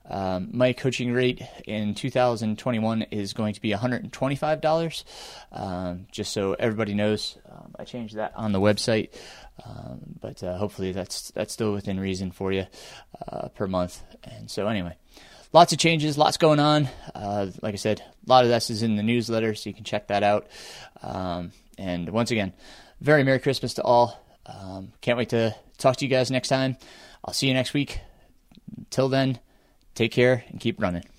Um, 0.08 0.50
my 0.52 0.74
coaching 0.74 1.12
rate 1.12 1.42
in 1.66 1.94
2021 1.94 3.02
is 3.10 3.32
going 3.32 3.54
to 3.54 3.60
be 3.62 3.70
$125. 3.70 5.04
Um, 5.50 6.06
just 6.12 6.34
so 6.34 6.52
everybody 6.52 6.92
knows, 6.92 7.38
um, 7.50 7.74
I 7.78 7.84
changed 7.84 8.16
that 8.16 8.34
on 8.36 8.52
the 8.52 8.60
website, 8.60 9.14
um, 9.64 10.00
but 10.20 10.42
uh, 10.42 10.58
hopefully 10.58 10.92
that's 10.92 11.30
that's 11.30 11.54
still 11.54 11.72
within 11.72 11.98
reason 11.98 12.32
for 12.32 12.52
you 12.52 12.66
uh, 13.28 13.48
per 13.48 13.66
month. 13.66 14.02
And 14.24 14.50
so 14.50 14.68
anyway 14.68 14.94
lots 15.54 15.72
of 15.72 15.78
changes, 15.78 16.18
lots 16.18 16.36
going 16.36 16.60
on. 16.60 16.88
Uh, 17.14 17.46
like 17.62 17.72
I 17.72 17.78
said, 17.78 18.00
a 18.00 18.28
lot 18.28 18.44
of 18.44 18.50
this 18.50 18.68
is 18.68 18.82
in 18.82 18.96
the 18.96 19.02
newsletter, 19.02 19.54
so 19.54 19.70
you 19.70 19.74
can 19.74 19.84
check 19.84 20.08
that 20.08 20.22
out. 20.22 20.48
Um, 21.02 21.52
and 21.78 22.10
once 22.10 22.30
again, 22.30 22.52
very 23.00 23.24
Merry 23.24 23.38
Christmas 23.38 23.74
to 23.74 23.82
all. 23.82 24.20
Um, 24.44 24.92
can't 25.00 25.16
wait 25.16 25.30
to 25.30 25.56
talk 25.78 25.96
to 25.96 26.04
you 26.04 26.10
guys 26.10 26.30
next 26.30 26.48
time. 26.48 26.76
I'll 27.24 27.32
see 27.32 27.48
you 27.48 27.54
next 27.54 27.72
week. 27.72 28.00
Till 28.90 29.08
then, 29.08 29.38
take 29.94 30.12
care 30.12 30.44
and 30.48 30.60
keep 30.60 30.82
running. 30.82 31.13